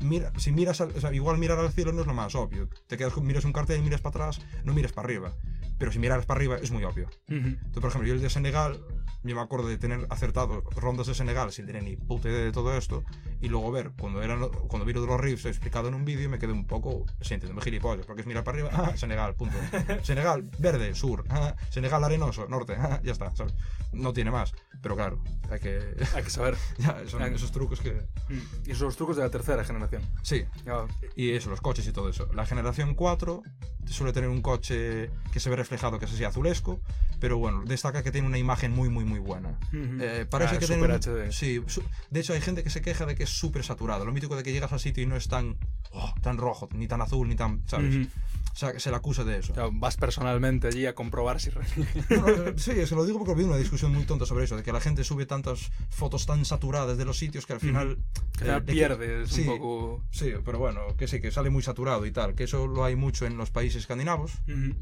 mira, 0.00 0.32
si 0.38 0.52
miras, 0.52 0.80
al- 0.80 0.90
o 0.96 1.00
sea, 1.00 1.12
igual 1.12 1.38
mirar 1.38 1.58
al 1.58 1.72
cielo 1.72 1.92
no 1.92 2.00
es 2.02 2.06
lo 2.06 2.14
más 2.14 2.34
obvio. 2.34 2.68
Te 2.86 2.96
quedas, 2.96 3.12
con- 3.12 3.26
miras 3.26 3.44
un 3.44 3.52
cartel 3.52 3.80
y 3.80 3.82
miras 3.82 4.00
para 4.00 4.26
atrás, 4.26 4.40
no 4.64 4.72
miras 4.74 4.92
para 4.92 5.06
arriba. 5.06 5.32
Pero 5.78 5.90
si 5.90 5.98
miras 5.98 6.24
para 6.24 6.38
arriba 6.38 6.56
es 6.62 6.70
muy 6.70 6.84
obvio. 6.84 7.06
Ujú. 7.28 7.36
Entonces, 7.48 7.80
por 7.80 7.90
ejemplo, 7.90 8.08
yo 8.08 8.14
el 8.14 8.20
de 8.20 8.30
Senegal, 8.30 8.80
yo 9.24 9.34
me 9.34 9.40
acuerdo 9.42 9.66
de 9.66 9.76
tener 9.76 10.06
acertado 10.08 10.62
rondas 10.76 11.08
de 11.08 11.14
Senegal 11.14 11.50
sin 11.50 11.66
tener 11.66 11.82
ni 11.82 11.96
puta 11.96 12.28
idea 12.28 12.44
de 12.44 12.52
todo 12.52 12.76
esto, 12.76 13.02
y 13.40 13.48
luego 13.48 13.72
ver, 13.72 13.90
cuando, 13.98 14.22
eran, 14.22 14.48
cuando 14.68 14.84
vi 14.86 14.92
lo 14.92 15.00
de 15.00 15.06
los 15.08 15.20
riffs 15.20 15.46
explicado 15.46 15.88
en 15.88 15.94
un 15.94 16.04
vídeo, 16.04 16.30
me 16.30 16.38
quedé 16.38 16.52
un 16.52 16.66
poco 16.66 17.04
sintiéndome 17.20 17.60
gilipollas, 17.60 18.06
porque 18.06 18.20
es 18.20 18.26
mirar 18.26 18.44
para 18.44 18.58
arriba, 18.58 18.70
ah, 18.72 18.96
Senegal, 18.96 19.34
punto. 19.34 19.56
Senegal, 20.02 20.48
verde, 20.60 20.94
sur, 20.94 21.24
ah, 21.28 21.56
Senegal, 21.70 22.04
arenoso, 22.04 22.46
norte, 22.48 22.74
ah, 22.78 23.00
ya 23.02 23.12
está, 23.12 23.33
¿sabes? 23.34 23.54
No 23.92 24.12
tiene 24.12 24.30
más, 24.30 24.52
pero 24.82 24.96
claro, 24.96 25.22
hay 25.50 25.60
que... 25.60 25.78
Hay 26.14 26.22
que 26.24 26.30
saber. 26.30 26.56
ya, 26.78 27.02
son 27.06 27.22
Hay- 27.22 27.34
esos 27.34 27.52
trucos 27.52 27.80
que... 27.80 27.92
Mm. 28.28 28.38
Y 28.66 28.70
esos 28.70 28.78
son 28.78 28.86
los 28.88 28.96
trucos 28.96 29.16
de 29.16 29.22
la 29.22 29.30
tercera 29.30 29.64
generación. 29.64 30.02
Sí, 30.22 30.44
Ya, 30.64 30.84
y 31.16 31.30
eso, 31.30 31.50
los 31.50 31.60
coches 31.60 31.86
y 31.86 31.92
todo 31.92 32.08
eso. 32.08 32.28
La 32.34 32.44
generación 32.46 32.94
4 32.94 33.42
suele 33.86 34.12
tener 34.12 34.30
un 34.30 34.40
coche 34.42 35.10
que 35.32 35.40
se 35.40 35.50
ve 35.50 35.56
reflejado, 35.56 35.98
que 35.98 36.06
es 36.06 36.12
así 36.12 36.24
azulesco, 36.24 36.80
pero 37.20 37.36
bueno, 37.38 37.62
destaca 37.66 38.02
que 38.02 38.10
tiene 38.10 38.26
una 38.26 38.38
imagen 38.38 38.72
muy, 38.72 38.88
muy, 38.88 39.04
muy 39.04 39.18
buena. 39.20 39.58
Eh, 39.72 40.26
parece 40.28 40.56
Ah, 40.56 40.58
que 40.58 40.66
tiene 40.66 40.82
un- 40.82 40.90
HD. 40.90 41.30
Sí, 41.32 41.62
su- 41.66 41.84
de 42.10 42.20
hecho 42.20 42.32
hay 42.32 42.40
gente 42.40 42.62
que 42.64 42.70
se 42.70 42.80
queja 42.82 43.04
de 43.06 43.14
que 43.14 43.24
es 43.24 43.30
súper 43.30 43.62
saturado. 43.62 44.04
Lo 44.06 44.12
mítico 44.12 44.36
de 44.36 44.42
que 44.42 44.52
llegas 44.52 44.72
al 44.72 44.80
sitio 44.80 45.02
y 45.02 45.06
no 45.06 45.16
es 45.16 45.28
tan, 45.28 45.56
oh, 45.92 46.14
tan 46.22 46.38
rojo, 46.38 46.68
ni 46.72 46.88
tan 46.88 47.00
azul, 47.02 47.28
ni 47.28 47.36
tan, 47.36 47.62
¿sabes? 47.68 47.94
Ujú. 47.94 48.08
O 48.54 48.56
sea, 48.56 48.72
que 48.72 48.78
se 48.78 48.88
le 48.90 48.94
acusa 48.96 49.24
de 49.24 49.38
eso. 49.38 49.52
Ya, 49.52 49.68
vas 49.72 49.96
personalmente 49.96 50.68
allí 50.68 50.86
a 50.86 50.94
comprobar 50.94 51.40
si... 51.40 51.50
re- 51.50 51.64
No, 52.10 52.22
no, 52.28 52.46
eh, 52.46 52.54
sí, 52.56 52.70
que 52.72 52.86
lo 52.94 53.04
digo 53.04 53.18
porque 53.18 53.34
vi 53.34 53.42
una 53.42 53.56
discusión 53.56 53.92
muy 53.92 54.04
tonta 54.04 54.26
sobre 54.26 54.44
eso, 54.44 54.56
de 54.56 54.62
que 54.62 54.72
la 54.72 54.80
gente 54.80 55.02
sube 55.02 55.26
tantas 55.26 55.72
fotos 55.90 56.24
tan 56.24 56.44
saturadas 56.44 56.96
de 56.96 57.04
los 57.04 57.18
sitios 57.18 57.46
que 57.46 57.54
al 57.54 57.60
final... 57.60 57.98
que 58.38 58.44
eh, 58.44 58.52
de 58.52 58.64
que- 58.64 58.72
pierdes 58.72 59.30
sí, 59.30 59.40
un 59.40 59.58
poco... 59.58 60.04
Sí, 60.12 60.32
pero 60.44 60.60
bueno, 60.60 60.82
que 60.96 61.08
sí, 61.08 61.20
que 61.20 61.32
sale 61.32 61.50
muy 61.50 61.64
saturado 61.64 62.06
y 62.06 62.12
tal, 62.12 62.36
que 62.36 62.44
eso 62.44 62.68
lo 62.68 62.84
hay 62.84 62.94
mucho 62.94 63.26
en 63.26 63.36
los 63.36 63.50
países 63.50 63.80
escandinavos. 63.82 64.32
Ujú. 64.48 64.76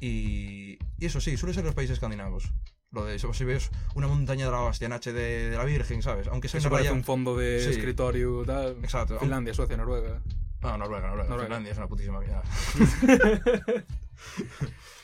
Y, 0.00 0.78
y 0.98 1.06
eso 1.06 1.20
sí, 1.20 1.36
suele 1.36 1.54
ser 1.54 1.64
los 1.64 1.74
países 1.74 1.94
escandinavos. 1.94 2.52
Lo 2.92 3.04
de 3.04 3.14
eso, 3.16 3.32
si 3.32 3.44
ves 3.44 3.70
una 3.94 4.08
montaña 4.08 4.44
de 4.46 4.50
la 4.50 4.60
hostia 4.62 4.86
en 4.86 4.92
HD 4.92 5.12
de, 5.14 5.50
de 5.50 5.56
la 5.56 5.64
Virgen, 5.64 6.02
¿sabes? 6.02 6.26
Aunque 6.28 6.48
sea 6.48 6.58
Eso 6.58 6.68
una 6.68 6.72
parece 6.76 6.90
raya... 6.90 6.98
un 6.98 7.04
fondo 7.04 7.36
de 7.36 7.60
Sí. 7.64 7.70
escritorio 7.70 8.42
tal. 8.44 8.76
Exacto. 8.82 9.18
Finlandia, 9.20 9.54
Suecia, 9.54 9.76
Noruega. 9.76 10.20
No, 10.62 10.76
Noruega, 10.76 11.08
Noruega. 11.08 11.28
Noruega. 11.30 11.46
Finlandia 11.46 11.72
es 11.72 11.78
una 11.78 11.88
putísima 11.88 12.20
mierda. 12.20 12.42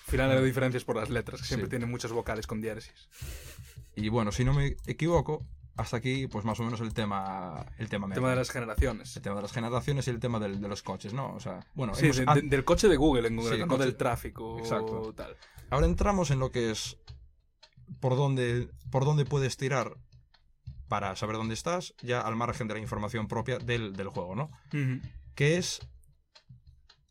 Final 0.06 0.30
de 0.30 0.44
diferencias 0.44 0.84
por 0.84 0.96
las 0.96 1.10
letras, 1.10 1.40
que 1.40 1.46
siempre 1.46 1.66
Sí. 1.66 1.70
tienen 1.70 1.90
muchas 1.90 2.12
vocales 2.12 2.46
con 2.46 2.60
diéresis. 2.60 3.08
Y 3.96 4.08
bueno, 4.08 4.30
si 4.30 4.44
no 4.44 4.52
me 4.54 4.76
equivoco, 4.86 5.44
hasta 5.76 5.96
aquí, 5.96 6.26
pues 6.26 6.44
más 6.44 6.60
o 6.60 6.62
menos 6.62 6.80
el 6.80 6.94
tema, 6.94 7.66
el 7.78 7.88
tema, 7.88 8.06
El 8.06 8.12
tema 8.14 8.30
de 8.30 8.36
las 8.36 8.50
generaciones. 8.50 9.16
El 9.16 9.22
tema 9.22 9.36
de 9.36 9.42
las 9.42 9.52
generaciones 9.52 10.06
y 10.06 10.10
el 10.10 10.20
tema 10.20 10.38
del- 10.38 10.60
de 10.60 10.68
los 10.68 10.82
coches, 10.82 11.12
¿no? 11.12 11.34
O 11.34 11.40
sea, 11.40 11.66
bueno, 11.74 11.94
Sí, 11.94 12.04
hemos- 12.06 12.16
de- 12.18 12.24
an- 12.26 12.34
de- 12.40 12.48
del 12.48 12.64
coche 12.64 12.88
de 12.88 12.96
Google 12.96 13.26
en 13.28 13.36
concreto, 13.36 13.56
Sí, 13.56 13.62
no 13.62 13.68
coche- 13.68 13.84
del 13.84 13.96
tráfico 13.96 14.58
Exacto. 14.58 15.12
tal. 15.14 15.36
ahora 15.70 15.86
entramos 15.86 16.30
en 16.30 16.38
lo 16.38 16.50
que 16.52 16.70
es 16.70 16.98
por 18.00 18.16
dónde, 18.16 18.68
por 18.90 19.04
dónde 19.04 19.24
puedes 19.24 19.56
tirar 19.56 19.96
para 20.88 21.16
saber 21.16 21.36
dónde 21.36 21.54
estás, 21.54 21.94
ya 22.02 22.20
al 22.20 22.36
margen 22.36 22.68
de 22.68 22.74
la 22.74 22.80
información 22.80 23.26
propia 23.28 23.58
del, 23.58 23.96
del 23.96 24.08
juego, 24.08 24.34
¿no? 24.36 24.44
Ujú. 24.68 25.00
Que 25.36 25.56
es 25.58 25.80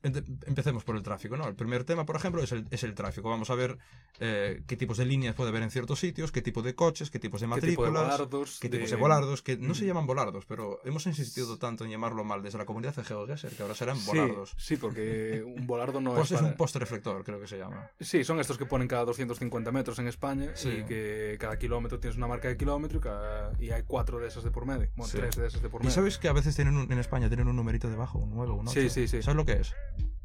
empecemos 0.05 0.83
por 0.83 0.95
el 0.95 1.03
tráfico, 1.03 1.35
¿no? 1.37 1.47
El 1.47 1.55
primer 1.55 1.83
tema, 1.83 2.05
por 2.05 2.15
ejemplo, 2.15 2.41
es 2.43 2.51
el, 2.51 2.65
es 2.71 2.83
el 2.83 2.93
tráfico. 2.93 3.29
Vamos 3.29 3.49
a 3.49 3.55
ver 3.55 3.77
eh, 4.19 4.61
qué 4.67 4.77
tipos 4.77 4.97
de 4.97 5.05
líneas 5.05 5.35
puede 5.35 5.49
haber 5.49 5.63
en 5.63 5.71
ciertos 5.71 5.99
sitios, 5.99 6.31
qué 6.31 6.41
tipo 6.41 6.61
de 6.61 6.75
coches, 6.75 7.09
qué 7.09 7.19
tipos 7.19 7.41
de 7.41 7.47
¿Qué 7.47 7.61
tipo 7.67 7.83
de 7.85 7.91
matrículas, 7.91 8.03
volardos? 8.19 8.59
qué 8.59 8.69
de- 8.69 8.77
tipos 8.77 8.91
de 8.91 8.95
volardos, 8.97 9.41
que 9.41 9.57
no 9.57 9.73
se 9.73 9.85
llaman 9.85 10.05
volardos, 10.07 10.45
pero 10.45 10.79
hemos 10.85 11.05
insistido 11.07 11.57
tanto 11.57 11.83
en 11.85 11.91
llamarlo 11.91 12.23
mal 12.23 12.41
desde 12.43 12.57
la 12.57 12.65
comunidad 12.65 12.95
de 12.95 13.03
GeoGuessr 13.03 13.49
que 13.55 13.61
ahora 13.61 13.75
serán 13.75 13.97
Sí, 13.97 14.07
volardos. 14.07 14.53
sí, 14.57 14.77
porque 14.77 15.43
un 15.45 15.65
volardo 15.67 15.99
no 16.01 16.13
Pues 16.13 16.25
es 16.31 16.31
es 16.31 16.37
para- 16.39 16.51
un 16.51 16.57
poste 16.57 16.79
reflector, 16.79 17.23
creo 17.23 17.39
que 17.39 17.47
se 17.47 17.57
llama. 17.57 17.89
Sí, 17.99 18.23
son 18.23 18.39
estos 18.39 18.57
que 18.57 18.65
ponen 18.65 18.87
cada 18.87 19.05
250 19.05 19.71
metros 19.71 19.99
en 19.99 20.07
España 20.07 20.51
Sí. 20.55 20.69
y 20.69 20.83
que 20.85 21.37
cada 21.39 21.57
kilómetro 21.57 21.99
tienes 21.99 22.17
una 22.17 22.27
marca 22.27 22.47
de 22.47 22.57
kilómetro 22.57 22.99
y, 22.99 23.01
cada- 23.01 23.51
y 23.59 23.69
hay 23.71 23.83
cuatro 23.83 24.19
de 24.19 24.27
esas 24.27 24.43
de 24.43 24.51
por 24.51 24.65
medio. 24.65 24.87
Bueno, 24.95 25.11
Sí. 25.11 25.17
tres 25.17 25.35
de 25.35 25.47
esas 25.47 25.61
de 25.61 25.69
por 25.69 25.81
¿Y 25.81 25.85
medio. 25.85 25.95
sabes 25.95 26.17
que 26.17 26.27
a 26.27 26.33
veces 26.33 26.55
tienen 26.55 26.75
un- 26.77 26.91
en 26.91 26.99
España 26.99 27.27
tienen 27.27 27.47
un 27.47 27.55
numerito 27.55 27.89
debajo, 27.89 28.19
un 28.19 28.33
9, 28.35 28.51
un 28.53 28.67
8? 28.67 28.71
Sí, 28.81 28.89
sí, 28.89 29.07
sí. 29.07 29.21
¿Sabes 29.21 29.35
lo 29.37 29.45
que 29.45 29.53
es? 29.53 29.73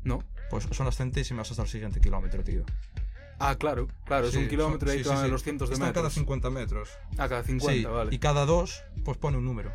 No. 0.04 0.22
Pues 0.50 0.66
son 0.72 0.86
las 0.86 0.96
centésimas 0.96 1.50
hasta 1.50 1.62
el 1.62 1.68
siguiente 1.68 2.00
kilómetro, 2.00 2.42
tío. 2.42 2.64
Ah, 3.38 3.54
claro, 3.56 3.88
claro, 4.04 4.26
es 4.26 4.34
un 4.36 4.48
kilómetro 4.48 4.88
son- 4.88 4.96
y 4.96 4.98
ahí 4.98 5.04
sí, 5.04 5.10
sí, 5.24 5.30
los 5.30 5.42
cientos 5.42 5.68
de 5.70 5.74
Están 5.74 5.88
metros. 5.88 6.02
cada 6.02 6.10
50 6.14 6.50
metros. 6.50 6.90
Ah, 7.16 7.28
cada 7.28 7.42
50, 7.42 7.72
sí, 7.72 7.84
vale. 7.84 8.14
y 8.14 8.18
cada 8.18 8.44
dos, 8.44 8.82
pues 9.04 9.16
pone 9.16 9.38
un 9.38 9.44
número. 9.46 9.72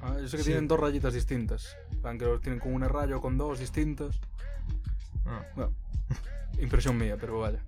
Ah, 0.00 0.16
yo 0.20 0.26
sé 0.28 0.36
que 0.38 0.42
tienen 0.44 0.66
dos 0.68 0.80
rayitas 0.80 1.14
distintas. 1.14 1.76
Que 2.02 2.24
los 2.24 2.40
tienen 2.40 2.60
con 2.60 2.72
una 2.72 2.86
raya 2.88 3.16
o 3.16 3.20
con 3.20 3.36
dos 3.36 3.58
distintas. 3.58 4.20
Ah. 5.26 5.44
Bueno, 5.56 5.72
impresión 6.60 6.96
mía, 6.96 7.16
pero 7.20 7.40
vaya. 7.40 7.60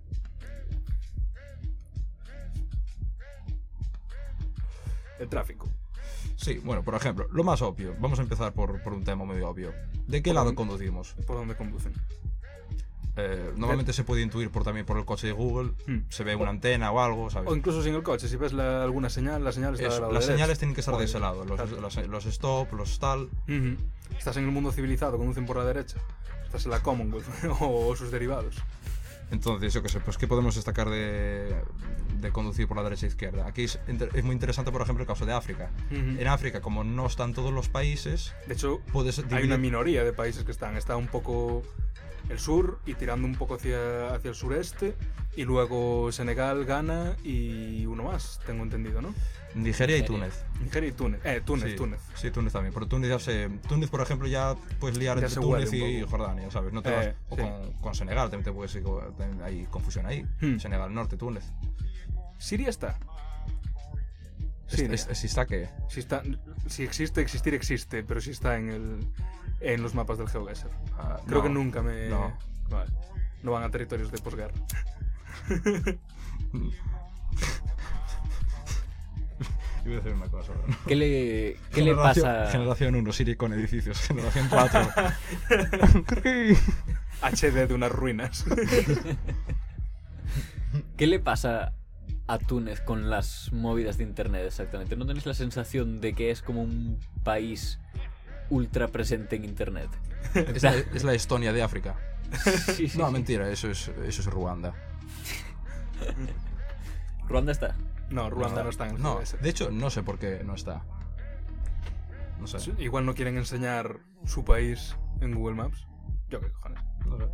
El 5.19 5.27
tráfico. 5.27 5.67
Sí, 6.41 6.59
bueno, 6.63 6.83
por 6.83 6.95
ejemplo, 6.95 7.27
lo 7.31 7.43
más 7.43 7.61
obvio. 7.61 7.95
Vamos 7.99 8.17
a 8.19 8.21
empezar 8.21 8.53
por, 8.53 8.81
por 8.81 8.93
un 8.93 9.03
tema 9.03 9.25
muy 9.25 9.41
obvio. 9.41 9.73
¿De 10.07 10.21
qué 10.23 10.33
lado 10.33 10.45
dónde- 10.45 10.57
conducimos? 10.57 11.13
¿Por 11.27 11.35
dónde 11.35 11.55
conducen? 11.55 11.93
Eh, 13.17 13.51
normalmente 13.57 13.91
se 13.91 14.05
puede 14.05 14.21
intuir 14.21 14.49
por, 14.49 14.63
también 14.63 14.85
por 14.85 14.97
el 14.97 15.03
coche 15.03 15.27
de 15.27 15.33
Google. 15.33 15.73
Hmm. 15.85 16.03
Se 16.09 16.23
ve 16.23 16.35
una 16.35 16.51
antena 16.51 16.91
o 16.91 17.01
algo, 17.01 17.29
¿sabes? 17.29 17.49
O 17.51 17.55
incluso 17.55 17.83
sin 17.83 17.93
el 17.93 18.03
coche, 18.03 18.29
si 18.29 18.37
ves 18.37 18.53
la- 18.53 18.81
alguna 18.83 19.09
señal, 19.09 19.43
la 19.43 19.51
señal 19.51 19.73
está 19.73 19.87
Eso, 19.87 19.93
del 19.95 20.01
lado 20.03 20.13
las 20.13 20.23
derecho. 20.23 20.37
señales 20.37 20.59
tienen 20.59 20.75
que 20.75 20.79
estar 20.81 20.93
de 20.93 20.97
Joder, 20.99 21.09
ese 21.09 21.19
lado. 21.19 21.43
Los, 21.43 21.59
claro. 21.59 21.81
los, 21.81 21.97
los 22.07 22.25
stop, 22.27 22.71
los 22.73 22.89
stall. 22.93 23.23
Ujú. 23.49 23.75
Estás 24.17 24.37
en 24.37 24.45
el 24.45 24.51
mundo 24.51 24.71
civilizado, 24.71 25.17
conducen 25.17 25.45
por 25.45 25.57
la 25.57 25.65
derecha. 25.65 25.97
Estás 26.45 26.63
en 26.65 26.71
la 26.71 26.81
Commonwealth 26.81 27.27
o 27.59 27.93
sus 27.97 28.09
derivados. 28.11 28.55
Entonces, 29.31 29.73
yo 29.73 29.83
qué 29.83 29.89
sé, 29.89 29.99
pues 29.99 30.17
¿qué 30.17 30.27
podemos 30.27 30.55
destacar 30.55 30.89
de, 30.89 31.53
de 32.19 32.31
conducir 32.31 32.67
por 32.67 32.77
la 32.77 32.83
derecha 32.83 33.05
e 33.05 33.09
izquierda? 33.09 33.45
Aquí 33.47 33.63
es, 33.63 33.79
inter- 33.87 34.09
es 34.13 34.23
muy 34.23 34.33
interesante, 34.33 34.71
por 34.71 34.81
ejemplo, 34.81 35.03
el 35.03 35.07
caso 35.07 35.25
de 35.25 35.33
África. 35.33 35.69
En 35.91 36.27
África, 36.27 36.61
como 36.61 36.83
no 36.83 37.05
están 37.05 37.33
todos 37.33 37.53
los 37.53 37.69
países, 37.69 38.33
De 38.47 38.53
hecho, 38.55 38.81
puedes 38.91 39.19
hay 39.31 39.43
una 39.43 39.57
minoría 39.57 40.03
de 40.03 40.13
países 40.13 40.43
que 40.43 40.51
están. 40.51 40.75
Está 40.77 40.95
un 40.97 41.07
poco 41.07 41.61
el 42.29 42.39
sur 42.39 42.79
y 42.85 42.93
tirando 42.95 43.27
un 43.27 43.35
poco 43.35 43.55
hacia, 43.55 44.13
hacia 44.13 44.29
el 44.29 44.35
sureste. 44.35 44.95
Y 45.35 45.43
luego 45.43 46.11
Senegal, 46.11 46.65
Ghana 46.65 47.15
y 47.23 47.85
uno 47.85 48.03
más, 48.03 48.41
tengo 48.45 48.63
entendido, 48.63 49.01
¿no? 49.01 49.13
Nigeria 49.55 49.97
y. 49.97 50.03
Túnez. 50.03 50.43
Nigeria 50.61 50.89
y 50.89 50.91
Túnez. 50.91 51.21
Eh, 51.23 51.41
Túnez, 51.43 51.71
sí, 51.71 51.75
Túnez. 51.75 52.01
Sí, 52.15 52.31
Túnez 52.31 52.53
también. 52.53 52.73
Pero 52.73 52.87
Túnez 52.87 53.09
ya 53.09 53.19
se... 53.19 53.49
Túnez, 53.67 53.89
por 53.89 54.01
ejemplo, 54.01 54.27
ya 54.27 54.55
puedes 54.79 54.97
liar 54.97 55.19
Ya 55.19 55.27
entre 55.27 55.41
Túnez 55.41 55.73
y. 55.73 56.01
Jordania, 56.01 56.51
¿sabes? 56.51 56.73
No 56.73 56.81
te 56.81 56.89
Eh, 56.89 56.93
vas... 56.95 57.07
O 57.29 57.35
sí. 57.35 57.41
con, 57.41 57.73
con 57.81 57.95
Senegal 57.95 58.29
también 58.29 58.43
te 58.43 58.51
puedes... 58.51 58.73
también 59.17 59.41
Hay 59.43 59.65
confusión 59.71 60.05
ahí. 60.05 60.25
Hmm. 60.41 60.57
Senegal 60.57 60.93
Norte, 60.93 61.17
Túnez. 61.17 61.45
Siria 62.37 62.69
está. 62.69 62.99
Es- 64.71 65.07
es- 65.09 65.17
¿Si 65.17 65.27
está 65.27 65.45
qué? 65.45 65.69
Si, 65.89 65.99
está, 65.99 66.21
si 66.67 66.83
existe, 66.83 67.21
existir 67.21 67.53
existe, 67.53 68.03
pero 68.03 68.21
si 68.21 68.31
está 68.31 68.57
en, 68.57 68.69
el, 68.69 69.07
en 69.61 69.81
los 69.81 69.95
mapas 69.95 70.17
del 70.17 70.27
GeoGuessr. 70.29 70.69
Ah, 70.97 71.17
Creo 71.25 71.37
no. 71.39 71.43
que 71.43 71.49
nunca 71.49 71.81
me... 71.81 72.07
no. 72.09 72.33
Vale. 72.69 72.91
No 73.43 73.51
van 73.51 73.63
a 73.63 73.69
territorios 73.71 74.11
de 74.11 74.17
posguerra. 74.19 74.53
Iba 79.85 79.93
a 79.95 79.97
decir 80.01 80.13
una 80.13 80.27
cosa. 80.27 80.51
¿no? 80.53 80.75
¿Qué 80.85 80.95
le, 80.95 81.57
qué 81.71 81.81
le 81.81 81.91
Generación- 81.91 82.25
pasa? 82.25 82.51
Generación 82.51 82.95
1, 82.95 83.11
Siri 83.13 83.35
con 83.35 83.53
edificios. 83.53 83.99
Generación 84.01 84.47
4. 84.49 84.89
HD 87.21 87.67
de 87.67 87.73
unas 87.73 87.91
ruinas. 87.91 88.45
¿Qué 90.97 91.07
le 91.07 91.19
pasa 91.19 91.73
a 92.29 92.37
Túnez 92.37 92.79
con 92.81 93.09
las 93.09 93.51
movidas 93.51 93.97
de 93.97 94.03
internet 94.03 94.43
exactamente? 94.45 94.95
¿No 94.95 95.05
tenéis 95.05 95.25
la 95.25 95.33
sensación 95.33 95.99
de 95.99 96.13
que 96.13 96.29
es 96.29 96.41
como 96.43 96.61
un 96.61 96.99
país 97.23 97.79
ultra 98.49 98.87
presente 98.87 99.35
en 99.35 99.45
internet? 99.45 99.89
es, 100.35 100.61
la, 100.63 100.75
es 100.75 101.03
la 101.03 101.13
Estonia 101.13 101.51
de 101.51 101.63
África. 101.63 101.95
Sí, 102.75 102.87
sí, 102.87 102.97
No, 102.99 103.07
sí. 103.07 103.13
mentira, 103.13 103.49
eso 103.49 103.71
es, 103.71 103.87
eso 103.87 104.21
es 104.21 104.25
Ruanda. 104.27 104.75
Ruanda 107.27 107.51
está. 107.51 107.75
No, 108.11 108.29
Ruanda 108.29 108.63
no 108.63 108.69
está 108.69 108.87
en 108.87 108.95
el 108.95 109.01
No, 109.01 109.19
de 109.41 109.49
hecho, 109.49 109.71
no 109.71 109.89
sé 109.89 110.03
por 110.03 110.19
qué 110.19 110.43
no 110.43 110.53
está. 110.53 110.83
No 112.39 112.45
sé. 112.47 112.71
Igual 112.77 113.05
no 113.05 113.15
quieren 113.15 113.37
enseñar 113.37 113.99
su 114.25 114.45
país 114.45 114.95
en 115.21 115.33
Google 115.33 115.55
Maps. 115.55 115.87
Yo 116.29 116.39
qué 116.39 116.51
cojones. 116.51 116.83
No 117.05 117.17
sé. 117.17 117.25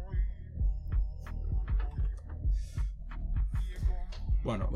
Bueno, 4.45 4.69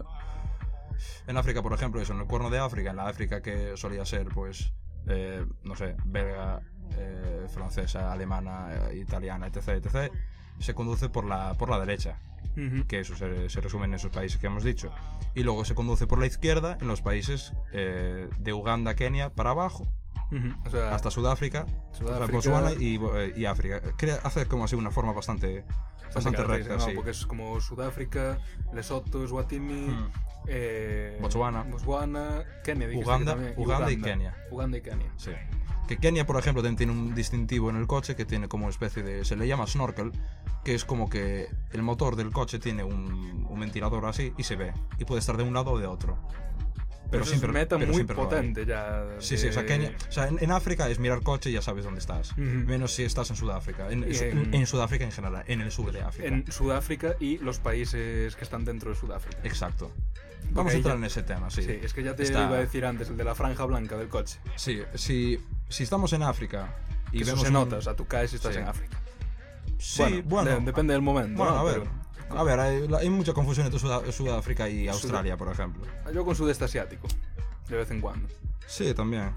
en 1.27 1.37
África, 1.37 1.61
por 1.61 1.73
ejemplo, 1.73 2.01
eso, 2.01 2.13
en 2.13 2.21
el 2.21 2.25
cuerno 2.25 2.49
de 2.49 2.57
África, 2.57 2.89
en 2.89 2.95
la 2.95 3.07
África 3.07 3.39
que 3.41 3.77
solía 3.77 4.03
ser, 4.03 4.27
pues, 4.29 4.73
eh, 5.07 5.45
no 5.63 5.75
sé, 5.75 5.95
belga, 6.05 6.59
eh, 6.97 7.45
francesa, 7.47 8.11
alemana, 8.11 8.89
eh, 8.89 8.97
italiana, 8.97 9.45
etc., 9.45 9.85
etc., 9.85 10.11
se 10.57 10.73
conduce 10.73 11.07
por 11.07 11.23
la, 11.23 11.53
por 11.53 11.69
la 11.69 11.79
derecha, 11.79 12.19
que 12.87 12.99
eso 12.99 13.15
se, 13.15 13.47
se 13.47 13.61
resume 13.61 13.85
en 13.85 13.93
esos 13.93 14.11
países 14.11 14.39
que 14.39 14.47
hemos 14.47 14.63
dicho. 14.63 14.91
Y 15.35 15.43
luego 15.43 15.63
se 15.63 15.75
conduce 15.75 16.07
por 16.07 16.19
la 16.19 16.25
izquierda 16.25 16.77
en 16.81 16.87
los 16.87 17.01
países 17.01 17.53
de 17.71 18.53
Uganda, 18.53 18.95
Kenia, 18.95 19.29
para 19.29 19.51
abajo, 19.51 19.87
Ujú. 20.31 20.53
O 20.65 20.69
sea, 20.69 20.93
hasta 20.95 21.09
Sudáfrica, 21.11 21.65
Sudáfrica- 21.91 22.31
Botswana 22.31 22.71
y, 22.73 22.95
eh, 22.97 23.33
y 23.35 23.45
África. 23.45 23.81
Crea- 23.97 24.19
hace 24.23 24.45
como 24.45 24.65
así 24.65 24.75
una 24.75 24.91
forma 24.91 25.11
bastante, 25.13 25.65
bastante 26.13 26.43
recta, 26.43 26.75
no, 26.75 26.79
sí. 26.81 26.91
porque 26.95 27.11
es 27.11 27.25
como 27.25 27.59
Sudáfrica, 27.59 28.37
Lesoto, 28.73 29.23
Eswatini, 29.23 29.87
Mm. 29.87 30.07
eh, 30.47 31.17
Botswana. 31.21 31.63
Botswana, 31.63 32.43
Kenia, 32.63 32.87
Uganda- 32.95 33.37
Uganda 33.57 33.91
y 33.91 33.99
Kenia. 34.01 34.35
Uganda 34.51 34.77
y 34.77 34.81
Kenia. 34.81 35.11
Sí. 35.17 35.31
Que 35.87 35.97
Kenia, 35.97 36.23
por 36.27 36.37
ejemplo, 36.37 36.61
tiene 36.61 36.91
un 36.91 37.15
distintivo 37.15 37.71
en 37.71 37.75
el 37.77 37.87
coche 37.87 38.15
que 38.15 38.23
tiene 38.23 38.47
como 38.47 38.65
una 38.65 38.69
especie 38.71 39.01
de. 39.01 39.25
Se 39.25 39.35
le 39.35 39.47
llama 39.47 39.65
snorkel, 39.65 40.11
que 40.63 40.75
es 40.75 40.85
como 40.85 41.09
que 41.09 41.47
el 41.71 41.81
motor 41.81 42.15
del 42.15 42.29
coche 42.31 42.59
tiene 42.59 42.83
un, 42.83 43.47
un 43.49 43.59
ventilador 43.59 44.05
así 44.05 44.31
y 44.37 44.43
se 44.43 44.55
ve. 44.55 44.71
Y 44.99 45.05
puede 45.05 45.19
estar 45.19 45.35
de 45.35 45.41
un 45.43 45.55
lado 45.55 45.71
o 45.71 45.79
de 45.79 45.87
otro. 45.87 46.19
Pero, 47.11 47.23
eso 47.23 47.33
es 47.33 47.41
meta 47.41 47.75
pero 47.77 47.87
muy 47.87 47.95
siempre 47.95 48.15
potente 48.15 48.65
ya. 48.65 49.03
Sí, 49.19 49.37
sí, 49.37 49.47
o 49.47 49.51
sea, 49.53 49.63
de- 49.63 49.67
Kenia, 49.67 49.95
o 50.07 50.11
sea, 50.11 50.27
en, 50.27 50.37
en 50.41 50.51
África 50.51 50.87
es 50.89 50.99
mirar 50.99 51.21
coche 51.23 51.49
y 51.49 51.53
ya 51.53 51.61
sabes 51.61 51.83
dónde 51.83 51.99
estás. 51.99 52.31
Ujú. 52.33 52.41
Menos 52.41 52.91
si 52.93 53.03
estás 53.03 53.29
en 53.31 53.35
Sudáfrica. 53.35 53.89
En, 53.91 54.03
Y 54.11 54.15
en- 54.17 54.53
en- 54.53 54.67
Sudáfrica 54.67 55.05
en 55.05 55.11
general, 55.11 55.43
en 55.47 55.61
el 55.61 55.71
sur 55.71 55.91
de 55.91 56.01
África. 56.01 56.27
En 56.27 56.51
Sudáfrica 56.51 57.15
y 57.19 57.39
los 57.39 57.57
países 57.59 58.35
que 58.35 58.43
están 58.43 58.63
dentro 58.65 58.91
de 58.91 58.95
Sudáfrica. 58.95 59.39
Exacto. 59.43 59.91
Vamos 60.51 60.71
a 60.71 60.73
ahí 60.73 60.77
entrar 60.77 60.95
ya- 60.95 60.99
en 60.99 61.05
ese 61.05 61.23
tema, 61.23 61.49
sí. 61.49 61.63
Sí, 61.63 61.79
es 61.83 61.93
que 61.93 62.03
ya 62.03 62.15
te 62.15 62.23
Está- 62.23 62.45
iba 62.45 62.55
a 62.57 62.59
decir 62.59 62.85
antes, 62.85 63.09
el 63.09 63.17
de 63.17 63.23
la 63.23 63.33
franja 63.35 63.65
blanca 63.65 63.97
del 63.97 64.07
coche. 64.07 64.39
Sí, 64.55 64.81
si, 64.95 65.39
si 65.67 65.83
estamos 65.83 66.13
en 66.13 66.23
África 66.23 66.75
y 67.11 67.17
Y 67.19 67.21
eso 67.21 67.31
vemos 67.31 67.41
se 67.41 67.47
un- 67.47 67.53
nota, 67.53 67.77
o 67.77 67.81
sea, 67.81 67.95
tú 67.95 68.05
caes 68.07 68.29
si 68.29 68.35
estás 68.35 68.53
Sí. 68.53 68.59
en 68.59 68.67
África. 68.67 68.97
Sí, 69.77 70.21
bueno, 70.25 70.49
de- 70.51 70.59
depende 70.61 70.93
del 70.93 71.01
momento. 71.01 71.37
Bueno, 71.41 71.55
¿no? 71.55 71.59
a 71.59 71.63
ver. 71.63 71.79
Pero- 71.81 71.91
A 72.29 72.43
ver, 72.43 72.59
hay, 72.59 72.87
hay 72.99 73.09
mucha 73.09 73.33
confusión 73.33 73.65
entre 73.65 73.79
Sudá- 73.81 74.11
Sudáfrica 74.11 74.69
y 74.69 74.87
Australia, 74.87 75.35
por 75.37 75.51
ejemplo. 75.51 75.83
yo 76.13 76.23
con 76.25 76.35
sudeste 76.35 76.65
asiático, 76.65 77.07
de 77.67 77.75
vez 77.77 77.89
en 77.91 78.01
cuando. 78.01 78.27
Sí, 78.67 78.93
también. 78.93 79.31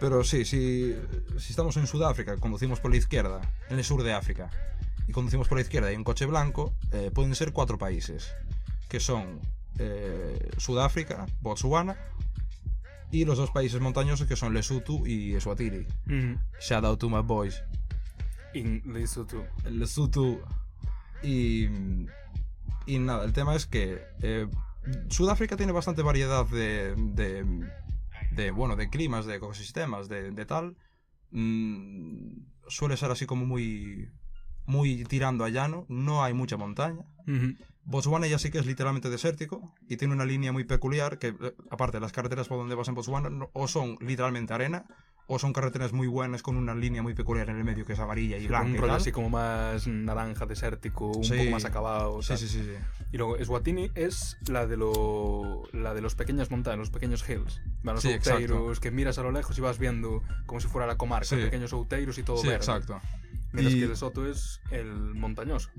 Pero 0.00 0.22
sí, 0.24 0.44
si, 0.44 0.94
si 1.38 1.50
estamos 1.50 1.76
en 1.76 1.86
Sudáfrica, 1.86 2.36
conducimos 2.36 2.80
por 2.80 2.90
la 2.90 2.96
izquierda, 2.96 3.40
en 3.70 3.78
el 3.78 3.84
sur 3.84 4.02
de 4.02 4.12
África, 4.12 4.50
y 5.08 5.12
conducimos 5.12 5.48
por 5.48 5.58
la 5.58 5.62
izquierda 5.62 5.92
y 5.92 5.96
un 5.96 6.04
coche 6.04 6.26
blanco, 6.26 6.74
eh, 6.92 7.10
pueden 7.12 7.34
ser 7.34 7.52
cuatro 7.52 7.78
países, 7.78 8.34
que 8.88 9.00
son 9.00 9.40
eh, 9.78 10.50
Sudáfrica, 10.58 11.26
Botswana, 11.40 11.96
y 13.10 13.24
los 13.24 13.38
dos 13.38 13.50
países 13.50 13.80
montañosos 13.80 14.26
que 14.26 14.36
son 14.36 14.52
Lesotho 14.54 15.06
y 15.06 15.34
Eswatini. 15.34 15.86
Shout 16.60 16.84
out 16.84 16.98
to 16.98 17.08
my 17.08 17.20
boys. 17.22 17.62
In 18.54 18.82
Lesotho. 18.86 19.44
Lesotho. 19.70 20.40
Y, 21.24 21.68
y 22.86 22.98
nada, 22.98 23.24
el 23.24 23.32
tema 23.32 23.54
es 23.54 23.66
que 23.66 24.02
eh, 24.22 24.46
Sudáfrica 25.08 25.56
tiene 25.56 25.72
bastante 25.72 26.02
variedad 26.02 26.46
de, 26.46 26.94
de, 26.96 27.44
de, 28.32 28.50
bueno, 28.50 28.76
de 28.76 28.90
climas, 28.90 29.26
de 29.26 29.36
ecosistemas, 29.36 30.08
de, 30.08 30.30
de 30.30 30.46
tal. 30.46 30.76
Mm, 31.30 32.42
suele 32.68 32.96
ser 32.96 33.10
así 33.10 33.26
como 33.26 33.46
muy, 33.46 34.10
muy 34.66 35.04
tirando 35.04 35.44
a 35.44 35.48
llano, 35.48 35.86
no 35.88 36.22
hay 36.22 36.34
mucha 36.34 36.56
montaña. 36.56 37.04
Botswana 37.86 38.26
ya 38.26 38.38
sí 38.38 38.50
que 38.50 38.58
es 38.58 38.66
literalmente 38.66 39.10
desértico 39.10 39.74
y 39.88 39.96
tiene 39.96 40.14
una 40.14 40.24
línea 40.24 40.52
muy 40.52 40.64
peculiar 40.64 41.18
que, 41.18 41.28
eh, 41.28 41.54
aparte, 41.70 42.00
las 42.00 42.12
carreteras 42.12 42.48
por 42.48 42.58
donde 42.58 42.74
vas 42.74 42.88
en 42.88 42.94
Botswana 42.94 43.30
no- 43.30 43.50
o 43.52 43.68
son 43.68 43.96
literalmente 44.00 44.52
arena 44.54 44.84
o 45.26 45.38
son 45.38 45.52
carreteras 45.52 45.92
muy 45.92 46.06
buenas 46.06 46.42
con 46.42 46.56
una 46.56 46.74
línea 46.74 47.02
muy 47.02 47.14
peculiar 47.14 47.48
en 47.48 47.56
el 47.56 47.64
medio 47.64 47.84
que 47.86 47.94
es 47.94 47.98
amarilla 47.98 48.36
y 48.36 48.42
Con 48.42 48.48
blanca. 48.48 48.68
un 48.70 48.76
rollo 48.76 48.92
así 48.94 49.10
como 49.12 49.30
más 49.30 49.86
naranja, 49.86 50.44
desértico, 50.46 51.06
un 51.12 51.24
Sí. 51.24 51.36
poco 51.38 51.50
más 51.50 51.64
acabado. 51.64 52.22
Sí, 52.22 52.36
sí, 52.36 52.46
sí, 52.48 52.62
sí. 52.62 52.72
Y 53.12 53.16
luego 53.16 53.36
Eswatini 53.38 53.90
es 53.94 54.36
la 54.48 54.66
de 54.66 54.76
lo, 54.76 55.62
la 55.72 55.94
de 55.94 56.02
los 56.02 56.14
pequeñas 56.14 56.50
montañas, 56.50 56.78
los 56.78 56.90
pequeños 56.90 57.26
hills. 57.28 57.60
Los 57.82 58.02
Sí, 58.02 58.10
exacto. 58.10 58.38
outeiros 58.40 58.80
que 58.80 58.90
miras 58.90 59.16
a 59.18 59.22
lo 59.22 59.32
lejos 59.32 59.56
y 59.56 59.60
vas 59.62 59.78
viendo 59.78 60.22
como 60.46 60.60
si 60.60 60.68
fuera 60.68 60.86
la 60.86 60.96
comarca, 60.96 61.24
Sí. 61.26 61.36
pequeños 61.36 61.72
outeiros 61.72 62.18
y 62.18 62.22
todo 62.22 62.36
Sí, 62.38 62.48
verde. 62.48 62.56
exacto. 62.58 63.00
Mientras 63.52 63.74
Y- 63.76 63.80
que 63.80 63.86
Lesoto 63.88 64.26
es 64.26 64.60
el 64.72 64.92
montañoso. 65.14 65.70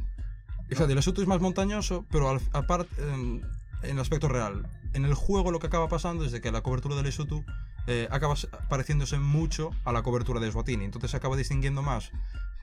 Exacto, 0.69 0.89
el 0.91 0.95
Lesotho 0.95 1.21
es 1.21 1.27
más 1.27 1.41
montañoso, 1.41 2.05
pero 2.09 2.39
aparte, 2.53 2.89
en, 3.13 3.45
el 3.83 3.99
aspecto 3.99 4.27
real. 4.27 4.65
En 4.93 5.05
el 5.05 5.13
juego 5.13 5.51
lo 5.51 5.59
que 5.59 5.67
acaba 5.67 5.87
pasando 5.87 6.25
es 6.25 6.31
de 6.31 6.41
que 6.41 6.51
la 6.51 6.61
cobertura 6.61 6.95
de 6.95 7.03
Lesotho 7.03 7.43
eh, 7.87 8.07
acaba 8.11 8.35
pareciéndose 8.69 9.19
mucho 9.19 9.71
a 9.83 9.91
la 9.91 10.01
cobertura 10.03 10.39
de 10.39 10.47
Eswatini. 10.49 10.85
Entonces 10.85 11.11
se 11.11 11.17
acaba 11.17 11.35
distinguiendo 11.37 11.81
más 11.81 12.11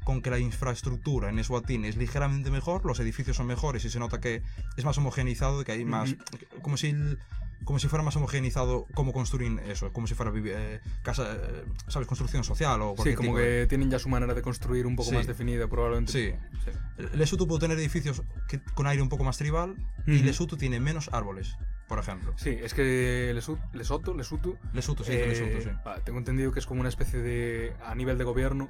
con 0.05 0.21
que 0.21 0.31
la 0.31 0.39
infraestructura 0.41 1.29
en 1.31 1.39
Eswatini 1.39 1.87
es 1.89 1.97
ligeramente 1.97 2.51
mejor, 2.51 2.85
los 2.85 2.99
edificios 2.99 3.37
son 3.37 3.47
mejores 3.47 3.85
y 3.85 3.91
se 3.91 4.01
nota 4.01 4.21
que 4.21 4.43
es 4.77 4.85
más 4.85 4.99
homogeneizado, 4.99 5.63
que 5.65 5.73
hay 5.73 5.85
más... 5.85 6.17
Como 6.63 6.77
si... 6.77 6.89
el- 6.89 7.19
como 7.65 7.79
si 7.79 7.87
fuera 7.87 8.03
más 8.03 8.17
homogeneizado 8.17 8.89
cómo 8.93 9.13
construir 9.13 9.57
eso, 9.69 9.93
como 9.93 10.09
si 10.09 10.15
fuera 10.15 10.33
eh, 10.35 10.81
casa, 11.05 11.33
eh, 11.33 11.65
¿sabes? 11.87 12.09
Construcción 12.09 12.43
social 12.43 12.83
o 12.83 12.91
Sí, 12.91 12.97
cualquier 12.97 13.15
como 13.15 13.29
tipo 13.29 13.37
que 13.39 13.67
tienen 13.69 13.89
ya 13.89 14.01
su 14.01 14.09
manera 14.09 14.35
de 14.35 14.43
construir 14.43 14.85
un 14.85 14.97
poco 14.97 15.11
Sí. 15.11 15.15
más 15.15 15.29
definida, 15.29 15.69
probablemente. 15.69 16.11
Sí. 16.11 16.33
Sí. 16.65 17.07
Lesotho 17.17 17.47
puede 17.47 17.61
tener 17.61 17.79
edificios 17.79 18.21
que- 18.49 18.59
con 18.75 18.89
aire 18.89 19.01
un 19.01 19.09
poco 19.09 19.23
más 19.23 19.39
tribal 19.39 19.77
y. 20.09 20.19
Lesotho 20.25 20.57
tiene 20.57 20.81
menos 20.81 21.09
árboles, 21.13 21.55
por 21.93 21.99
ejemplo. 21.99 22.33
Sí, 22.37 22.57
es 22.63 22.73
que 22.73 23.33
Lesoto, 23.35 24.15
Lesutu, 24.15 24.57
Lesotho, 24.73 25.05
sí, 25.05 25.13
eh, 25.15 25.61
sí. 25.63 25.69
tengo 26.05 26.19
entendido 26.19 26.51
que 26.51 26.59
es 26.59 26.65
como 26.65 26.81
una 26.81 26.89
especie 26.89 27.21
de, 27.21 27.77
a 27.85 27.95
nivel 27.95 28.17
de 28.17 28.25
gobierno, 28.25 28.67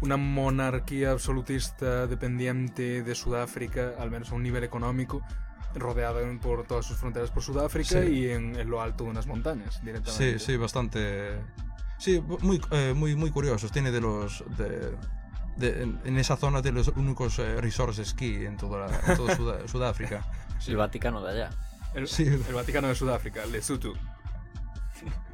una 0.00 0.16
monarquía 0.16 1.10
absolutista 1.10 2.06
dependiente 2.06 3.02
de 3.02 3.14
Sudáfrica, 3.14 3.92
al 3.98 4.10
menos 4.10 4.32
a 4.32 4.34
un 4.36 4.42
nivel 4.42 4.64
económico, 4.64 5.20
rodeada 5.74 6.20
por 6.40 6.66
todas 6.66 6.86
sus 6.86 6.96
fronteras 6.96 7.30
por 7.30 7.42
Sudáfrica 7.42 8.00
Sí. 8.00 8.08
y 8.08 8.30
en, 8.30 8.56
en 8.56 8.70
lo 8.70 8.80
alto 8.80 9.04
de 9.04 9.10
unas 9.10 9.26
montañas 9.26 9.74
Sí, 9.74 9.80
directamente. 9.84 10.38
sí, 10.38 10.56
bastante. 10.56 11.32
Sí, 11.98 12.18
muy, 12.40 12.62
eh, 12.70 12.94
muy, 12.96 13.14
muy 13.14 13.30
curiosos. 13.30 13.70
Tiene 13.72 13.90
de 13.90 14.00
los. 14.00 14.42
De, 14.56 14.96
de- 15.58 15.82
en, 15.82 16.00
en 16.06 16.16
esa 16.18 16.36
zona 16.38 16.62
de 16.62 16.72
los 16.72 16.88
únicos 16.88 17.38
eh, 17.40 17.60
resorts 17.60 17.98
de 17.98 18.04
esquí 18.04 18.46
en 18.46 18.56
toda, 18.56 18.86
la- 18.86 19.00
en 19.06 19.16
toda 19.18 19.36
Sudá- 19.36 19.68
Sudáfrica. 19.68 20.24
El 20.66 20.76
Vaticano 20.76 21.20
de 21.22 21.30
allá. 21.30 21.50
El, 21.94 22.08
Sí. 22.08 22.24
el 22.24 22.54
Vaticano 22.54 22.88
de 22.88 22.94
Sudáfrica, 22.94 23.44
Lesotho. 23.46 23.92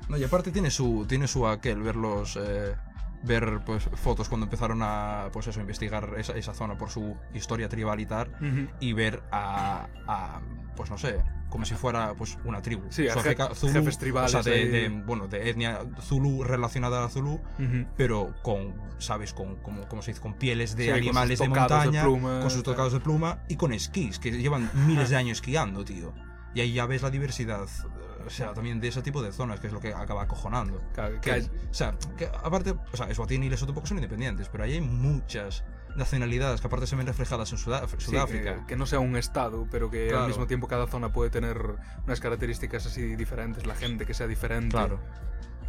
No, 0.09 0.17
y 0.17 0.25
aparte 0.25 0.51
tiene 0.51 0.71
su, 0.71 1.07
tiene 1.09 1.29
su 1.29 1.47
aquel, 1.47 1.83
verlos. 1.83 2.37
eh, 2.41 2.75
ver 3.23 3.61
pues, 3.67 3.85
fotos 3.97 4.31
cuando 4.31 4.47
empezaron 4.47 4.81
a 4.83 5.29
pues 5.31 5.47
eso, 5.47 5.61
investigar 5.61 6.15
esa, 6.17 6.33
esa 6.33 6.55
zona 6.55 6.79
por 6.79 6.89
su 6.89 7.15
historia 7.35 7.69
tribal 7.69 8.01
y 8.01 8.07
tal. 8.07 8.35
y 8.81 8.93
ver 8.95 9.23
a, 9.31 9.89
a, 10.09 10.41
pues 10.75 10.89
no 10.91 10.97
sé, 10.97 11.23
como 11.51 11.67
si 11.67 11.75
fuera 11.75 12.15
pues 12.15 12.39
una 12.45 12.63
tribu. 12.63 12.87
Sí, 12.91 13.07
Zulu, 13.55 13.73
jefes 13.75 13.99
tribales 13.99 14.35
o 14.35 14.43
sea, 14.43 14.53
de, 14.55 14.89
bueno, 15.05 15.29
de 15.29 15.51
etnia 15.51 15.81
Zulu 16.01 16.45
relacionada 16.45 17.05
a 17.05 17.09
Zulu, 17.11 17.33
Ujú. 17.35 17.87
pero 17.97 18.35
con, 18.43 18.75
¿sabes? 18.99 19.35
Con, 19.35 19.57
como, 19.57 19.87
como 19.87 20.01
se 20.01 20.13
dice, 20.13 20.23
con 20.23 20.33
pieles 20.35 20.75
de 20.75 20.85
Sí, 20.87 20.91
animales 20.91 21.39
de 21.41 21.49
montaña, 21.49 22.03
pluma, 22.05 22.41
con 22.41 22.51
sus 22.51 22.63
tocados 22.63 22.95
de 22.95 23.01
pluma 23.01 23.43
y 23.49 23.57
con 23.57 23.75
esquís, 23.75 24.19
que 24.19 24.31
llevan 24.33 24.71
miles 24.87 25.11
de 25.11 25.17
años 25.17 25.39
esquiando, 25.39 25.85
tío. 25.85 26.15
Y 26.55 26.61
ahí 26.61 26.73
ya 26.73 26.87
ves 26.87 27.03
la 27.03 27.11
diversidad, 27.11 27.63
eh, 27.65 28.25
o 28.27 28.31
sea, 28.31 28.53
también 28.53 28.81
de 28.81 28.89
ese 28.89 29.03
tipo 29.03 29.23
de 29.23 29.31
zonas, 29.33 29.61
que 29.61 29.69
es 29.69 29.73
lo 29.73 29.81
que 29.81 29.95
acaba 29.95 30.23
acojonando. 30.23 30.83
Claro, 30.95 31.21
que 31.21 31.31
Que, 31.31 31.41
o 31.71 31.75
sea, 31.75 31.95
que 32.17 32.27
aparte, 32.27 32.75
o 32.93 32.97
sea, 32.97 33.09
Eswatini 33.09 33.47
y 33.47 33.51
Lesotho 33.51 33.73
poco 33.73 33.87
son 33.87 33.99
independientes, 33.99 34.49
pero 34.49 34.65
ahí 34.65 34.73
hay 34.73 34.81
muchas 34.81 35.63
nacionalidades 35.97 36.61
que 36.61 36.67
aparte 36.67 36.87
se 36.87 36.97
ven 36.97 37.07
reflejadas 37.07 37.51
en 37.53 37.59
Sudá- 37.59 37.87
Sí, 37.89 37.97
Sudáfrica. 37.99 38.61
que, 38.61 38.67
que 38.67 38.77
no 38.77 38.87
sea 38.87 39.01
un 39.01 39.17
estado, 39.17 39.67
pero 39.71 39.91
que 39.91 40.09
Claro. 40.09 40.23
al 40.25 40.29
mismo 40.29 40.47
tiempo 40.47 40.67
cada 40.69 40.87
zona 40.87 41.13
puede 41.13 41.31
tener 41.31 41.59
unas 42.05 42.21
características 42.21 42.87
así 42.87 43.17
diferentes, 43.17 43.67
la 43.67 43.75
gente 43.75 44.07
que 44.07 44.15
sea 44.15 44.27
diferente. 44.27 44.71
Claro. 44.77 45.01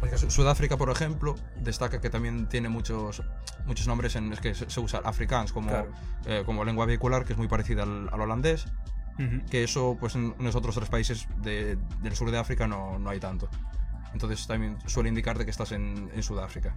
Porque 0.00 0.18
Sudáfrica, 0.18 0.76
por 0.76 0.90
ejemplo, 0.90 1.36
destaca 1.60 2.00
que 2.00 2.10
también 2.10 2.48
tiene 2.48 2.68
muchos, 2.68 3.22
muchos 3.66 3.86
nombres 3.86 4.16
en 4.16 4.32
es 4.32 4.40
que 4.40 4.52
se, 4.52 4.68
se 4.68 4.80
usa 4.80 5.00
afrikaans 5.04 5.52
como, 5.52 5.68
Claro. 5.68 5.92
eh, 6.26 6.42
como 6.44 6.64
lengua 6.64 6.86
vehicular, 6.86 7.24
que 7.24 7.34
es 7.34 7.38
muy 7.38 7.46
parecida 7.46 7.84
al, 7.84 8.08
al 8.12 8.20
holandés, 8.20 8.66
Que 9.50 9.62
eso 9.64 9.96
pues 10.00 10.14
en, 10.16 10.34
los 10.40 10.54
otros 10.54 10.74
tres 10.74 10.88
países 10.88 11.28
de- 11.38 11.76
del 12.00 12.16
sur 12.16 12.30
de 12.30 12.38
África 12.38 12.66
no, 12.66 12.98
no 12.98 13.10
hay 13.10 13.20
tanto. 13.20 13.48
Entonces 14.12 14.46
también 14.46 14.76
suele 14.86 15.08
indicarte 15.08 15.44
que 15.44 15.50
estás 15.50 15.72
en, 15.72 16.10
en 16.12 16.22
Sudáfrica. 16.22 16.74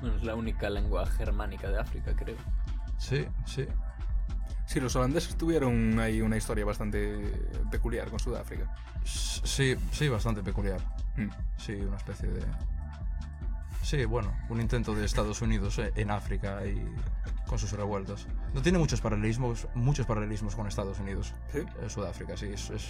Bueno, 0.00 0.16
es 0.16 0.22
la 0.22 0.34
única 0.34 0.68
lengua 0.70 1.06
germánica 1.06 1.68
de 1.70 1.80
África, 1.80 2.14
creo. 2.14 2.36
Sí, 2.98 3.26
sí. 3.46 3.66
Sí, 4.66 4.80
los 4.80 4.94
holandeses 4.96 5.34
tuvieron 5.36 5.98
ahí 5.98 6.20
una 6.20 6.36
historia 6.36 6.64
bastante 6.64 7.32
peculiar 7.70 8.10
con 8.10 8.18
Sudáfrica. 8.18 8.72
Sí, 9.04 9.74
sí, 9.92 10.08
bastante 10.08 10.42
peculiar. 10.42 10.80
Mm. 11.16 11.28
Sí, 11.56 11.72
una 11.72 11.96
especie 11.96 12.28
de... 12.28 12.42
Sí, 13.82 14.04
bueno, 14.04 14.36
un 14.50 14.60
intento 14.60 14.94
de 14.94 15.06
Estados 15.06 15.40
Unidos 15.40 15.78
eh, 15.78 15.90
en 15.96 16.10
África 16.10 16.64
y 16.66 16.84
con 17.48 17.58
sus 17.58 17.72
revueltas. 17.72 18.26
No 18.54 18.62
tiene 18.62 18.78
muchos 18.78 19.00
paralelismos, 19.00 19.66
muchos 19.74 20.06
paralelismos 20.06 20.54
con 20.54 20.66
Estados 20.68 21.00
Unidos. 21.00 21.34
Sí, 21.52 21.58
Eh, 21.82 21.88
Sudáfrica, 21.90 22.36
sí, 22.36 22.46
es, 22.52 22.70
es, 22.70 22.86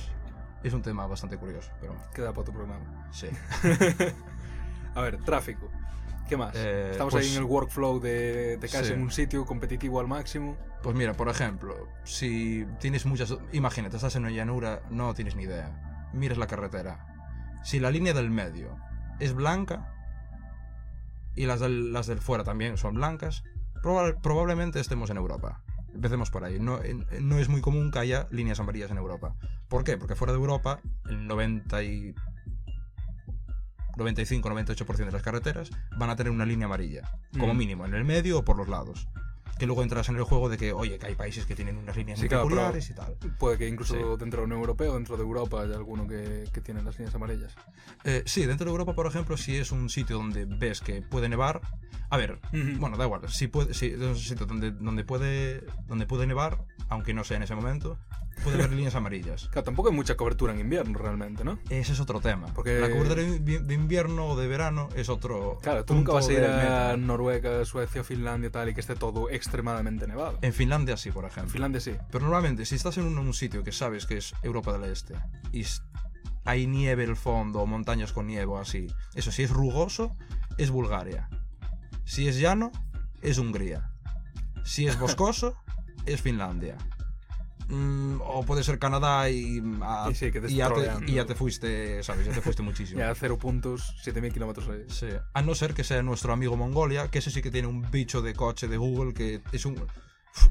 es 0.63 0.73
un 0.75 0.83
tema 0.83 1.07
bastante 1.07 1.39
curioso, 1.39 1.71
pero 1.81 1.95
queda 2.13 2.31
para 2.31 2.43
otro 2.43 2.53
programa. 2.55 3.09
sí. 3.13 3.29
A 4.95 5.01
ver, 5.03 5.19
tráfico. 5.19 5.69
¿Qué 6.29 6.37
más? 6.37 6.53
Eh, 6.57 6.89
Estamos 6.93 7.15
pues- 7.15 7.25
ahí 7.27 7.33
en 7.33 7.39
el 7.39 7.45
workflow 7.45 8.01
de, 8.01 8.57
de 8.59 8.69
casi 8.69 8.89
Sí. 8.89 8.93
en 8.93 9.03
un 9.03 9.11
sitio 9.11 9.47
competitivo 9.47 10.01
al 10.01 10.09
máximo. 10.09 10.57
Pues 10.83 10.95
mira, 10.97 11.15
por 11.15 11.29
ejemplo, 11.29 11.89
si 12.05 12.67
tienes 12.81 13.07
muchas... 13.07 13.35
Imagínate, 13.53 13.97
estás 13.97 14.17
en 14.17 14.23
una 14.23 14.31
llanura, 14.33 14.83
no 14.91 15.15
tienes 15.15 15.37
ni 15.37 15.45
idea. 15.45 16.09
Miras 16.13 16.37
la 16.39 16.47
carretera. 16.47 17.07
Si 17.63 17.81
la 17.81 17.91
línea 17.91 18.13
del 18.13 18.31
medio 18.31 18.77
es 19.21 19.33
blanca 19.35 19.95
y 21.35 21.47
las 21.47 21.61
del, 21.61 21.93
las 21.93 22.07
del 22.07 22.19
fuera 22.19 22.45
también 22.45 22.77
son 22.77 22.95
blancas, 22.95 23.43
proba- 23.83 24.21
probablemente 24.21 24.81
estemos 24.81 25.11
en 25.11 25.17
Europa. 25.17 25.63
Empecemos 25.95 26.31
por 26.31 26.45
ahí. 26.45 26.59
No, 26.61 26.81
no 27.21 27.39
es 27.39 27.49
muy 27.49 27.61
común 27.61 27.91
que 27.91 27.99
haya 27.99 28.27
líneas 28.31 28.61
amarillas 28.61 28.91
en 28.91 28.99
Europa. 28.99 29.35
¿Por 29.69 29.85
qué? 29.85 29.97
Porque 29.97 30.15
fuera 30.15 30.33
de 30.33 30.39
Europa, 30.39 30.81
el 31.09 31.27
90 31.27 31.83
y 31.83 32.15
95-98% 33.97 34.97
de 35.07 35.11
las 35.13 35.23
carreteras 35.23 35.71
van 35.97 36.11
a 36.11 36.17
tener 36.17 36.31
una 36.33 36.45
línea 36.47 36.67
amarilla, 36.67 37.11
como 37.39 37.55
Mm. 37.55 37.57
mínimo, 37.59 37.85
en 37.87 37.95
el 37.95 38.05
medio 38.05 38.39
o 38.39 38.45
por 38.45 38.57
los 38.57 38.69
lados. 38.69 39.09
Que 39.59 39.67
luego 39.67 39.83
entras 39.83 40.09
en 40.09 40.17
el 40.17 40.23
juego 40.23 40.49
de 40.49 40.57
que, 40.57 40.73
oye, 40.73 40.99
que 40.99 41.07
hay 41.07 41.15
países 41.15 41.45
que 41.45 41.55
tienen 41.55 41.77
unas 41.79 41.97
líneas 41.97 42.19
Sí, 42.21 42.29
claro, 42.29 42.49
y 42.49 42.95
tal. 42.95 43.15
Puede 43.39 43.59
que 43.59 43.69
incluso 43.69 43.95
Sí. 43.95 44.01
dentro 44.19 44.27
de 44.31 44.37
la 44.37 44.43
Unión 44.45 44.61
Europea 44.61 44.91
o 44.91 44.95
dentro 44.95 45.17
de 45.17 45.23
Europa 45.23 45.63
haya 45.63 45.75
alguno 45.75 46.07
que, 46.07 46.49
que 46.53 46.61
tiene 46.61 46.83
las 46.83 46.97
líneas 46.99 47.15
amarillas. 47.15 47.55
Eh, 48.05 48.23
sí, 48.27 48.47
dentro 48.47 48.65
de 48.67 48.71
Europa, 48.71 48.95
por 48.95 49.07
ejemplo, 49.07 49.37
si 49.37 49.57
es 49.57 49.73
un 49.73 49.89
sitio 49.91 50.17
donde 50.17 50.45
ves 50.45 50.81
que 50.81 51.03
puede 51.03 51.29
nevar. 51.29 51.61
A 52.11 52.17
ver, 52.17 52.39
bueno, 52.79 52.97
da 52.97 53.05
igual. 53.05 53.29
Si 53.29 53.49
puede, 53.49 53.75
si 53.75 53.87
es 53.89 53.99
un 54.01 54.17
sitio 54.17 54.47
donde, 54.47 54.71
donde, 54.71 55.05
puede, 55.05 55.65
donde 55.87 56.07
puede 56.07 56.27
nevar, 56.27 56.65
aunque 56.89 57.13
no 57.13 57.25
sea 57.25 57.37
en 57.37 57.43
ese 57.43 57.55
momento, 57.55 57.99
puede 58.39 58.57
haber 58.57 58.71
líneas 58.73 58.95
amarillas. 58.95 59.49
Claro, 59.51 59.65
tampoco 59.65 59.89
hay 59.91 59.95
mucha 59.95 60.17
cobertura 60.17 60.53
en 60.53 60.61
invierno 60.61 60.99
realmente, 60.99 61.45
¿no? 61.45 61.59
Ese 61.69 61.93
es 61.93 62.01
otro 62.01 62.21
tema. 62.21 62.47
Porque- 62.55 62.79
La 62.81 62.89
cobertura 62.91 63.23
de 63.23 63.41
invi- 63.41 63.61
de 63.61 63.75
invierno 63.75 64.27
o 64.29 64.37
de 64.37 64.47
verano 64.49 64.89
es 64.95 65.09
otro. 65.09 65.59
Claro, 65.63 65.85
tú 65.85 65.95
nunca 65.95 66.13
vas 66.13 66.29
a 66.29 66.33
ir 66.33 66.45
a. 66.45 66.97
Noruega, 66.97 67.65
Suecia, 67.65 68.05
Finlandia 68.05 68.51
tal 68.51 68.69
y 68.69 68.75
que 68.75 68.81
esté 68.81 68.95
todo 68.95 69.31
extremadamente 69.31 70.07
nevado. 70.07 70.39
En 70.43 70.53
Finlandia 70.53 70.97
sí, 70.97 71.11
por 71.11 71.25
En 71.25 71.31
ejemplo. 71.31 71.53
Finlandia 71.53 71.81
sí. 71.81 71.93
Pero 72.11 72.25
normalmente, 72.25 72.65
si 72.65 72.75
estás 72.75 72.97
en 72.99 73.05
un, 73.05 73.19
un 73.19 73.35
sitio 73.35 73.63
que 73.65 73.73
sabes 73.73 74.07
que 74.07 74.17
es 74.19 74.35
Europa 74.43 74.73
del 74.73 74.91
Este 74.91 75.15
y 75.53 75.65
hay 76.45 76.67
nieve 76.67 77.05
al 77.05 77.17
fondo 77.17 77.67
montañas 77.67 78.13
con 78.13 78.27
nieve 78.27 78.47
o 78.47 78.59
así, 78.59 78.87
eso 79.15 79.31
si 79.31 79.43
es 79.43 79.51
rugoso, 79.51 80.17
es 80.57 80.71
Bulgaria. 80.71 81.29
Si 82.05 82.27
es 82.27 82.39
llano, 82.41 82.73
es 83.21 83.39
Hungría. 83.39 83.91
Si 84.65 84.87
es 84.87 84.99
boscoso, 84.99 85.57
es 86.07 86.23
Finlandia. 86.23 86.77
Mm, 87.69 88.21
o 88.23 88.45
puede 88.47 88.65
ser 88.65 88.79
Canadá 88.79 89.29
y, 89.31 89.59
Y 90.11 90.15
sí, 90.15 90.33
que 90.33 90.41
te 90.41 90.51
y 90.51 90.57
ya, 90.57 90.69
te, 90.69 90.81
estrolean. 90.81 91.09
y 91.09 91.13
ya 91.15 91.27
te 91.27 91.35
fuiste, 91.35 92.03
¿sabes? 92.03 92.27
Ya 92.27 92.33
te 92.33 92.41
fuiste 92.41 92.63
muchísimo. 92.63 92.99
Ya 93.01 93.15
cero 93.15 93.39
puntos, 93.39 93.95
7000 94.03 94.33
kilómetros 94.33 94.69
ahí. 94.69 94.85
Sí. 94.89 95.09
A 95.35 95.43
no 95.43 95.55
ser 95.55 95.75
que 95.75 95.85
sea 95.85 96.03
nuestro 96.03 96.33
amigo 96.33 96.57
Mongolia, 96.57 97.09
que 97.11 97.19
ese 97.19 97.31
sí 97.31 97.43
que 97.43 97.51
tiene 97.51 97.69
un 97.69 97.91
bicho 97.91 98.23
de 98.23 98.35
coche 98.35 98.69
de 98.69 98.77
Google 98.79 99.13
que 99.15 99.43
es 99.53 99.67
un... 99.67 99.77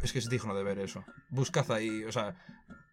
Es 0.03 0.11
que 0.13 0.19
es 0.19 0.29
digno 0.29 0.53
de 0.53 0.63
ver 0.63 0.79
eso. 0.79 1.03
Buscad 1.29 1.71
ahí, 1.71 2.03
o 2.03 2.11
sea, 2.11 2.35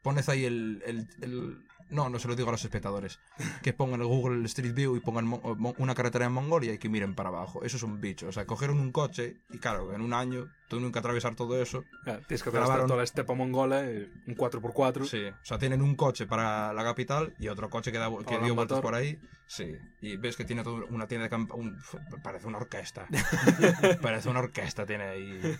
poned 0.02 0.28
ahí 0.28 0.44
el, 0.44 0.82
el- 0.86 1.08
el 1.22 1.58
No, 1.94 2.08
no 2.10 2.18
se 2.18 2.26
lo 2.26 2.34
digo 2.34 2.48
a 2.48 2.52
los 2.52 2.64
espectadores. 2.64 3.20
Que 3.62 3.72
pongan 3.72 4.00
el 4.00 4.06
Google 4.08 4.44
Street 4.46 4.74
View 4.74 4.96
y 4.96 5.00
pongan 5.00 5.32
una 5.78 5.94
carretera 5.94 6.26
en 6.26 6.32
Mongolia 6.32 6.72
y 6.74 6.78
que 6.78 6.88
miren 6.88 7.14
para 7.14 7.28
abajo. 7.28 7.62
Eso 7.62 7.76
es 7.76 7.82
un 7.84 8.00
bicho. 8.00 8.26
O 8.28 8.32
sea, 8.32 8.46
cogieron 8.46 8.80
un 8.80 8.90
coche 8.90 9.36
y 9.50 9.58
claro, 9.58 9.94
en 9.94 10.00
un 10.00 10.12
año 10.12 10.48
tuvieron 10.68 10.90
que 10.90 10.98
atravesar 10.98 11.34
todo 11.36 11.60
eso. 11.62 11.84
Ah, 12.06 12.18
tienes 12.26 12.42
que 12.42 12.48
atravesar 12.48 12.78
Grabaron- 12.78 12.86
toda 12.88 12.96
la 12.98 13.04
estepa 13.04 13.34
mongola, 13.34 13.88
eh, 13.88 14.10
un 14.26 14.34
4x4. 14.34 15.04
Sí. 15.06 15.24
O 15.26 15.44
sea, 15.44 15.58
tienen 15.58 15.82
un 15.82 15.94
coche 15.94 16.26
para 16.26 16.72
la 16.72 16.82
capital 16.82 17.32
y 17.38 17.46
otro 17.48 17.70
coche 17.70 17.92
que, 17.92 17.98
da, 17.98 18.10
que 18.26 18.38
dio 18.40 18.54
vueltas 18.54 18.80
por 18.80 18.94
ahí. 18.96 19.20
Sí. 19.46 19.76
Y 20.00 20.16
ves 20.16 20.36
que 20.36 20.44
tiene 20.44 20.64
toda 20.64 20.84
una 20.90 21.06
tienda 21.06 21.24
de 21.24 21.30
camp 21.30 21.54
un- 21.54 21.78
Parece 22.22 22.46
una 22.48 22.58
orquesta. 22.58 23.06
Parece 24.02 24.28
una 24.28 24.40
orquesta 24.40 24.84
tiene 24.84 25.04
ahí. 25.04 25.58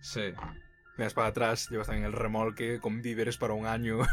Sí. 0.00 0.32
Miras 0.98 1.14
para 1.14 1.28
atrás, 1.28 1.68
llevas 1.70 1.86
también 1.88 2.06
el 2.06 2.12
remolque 2.14 2.80
con 2.80 3.02
víveres 3.02 3.36
para 3.36 3.52
un 3.54 3.66
año. 3.66 3.98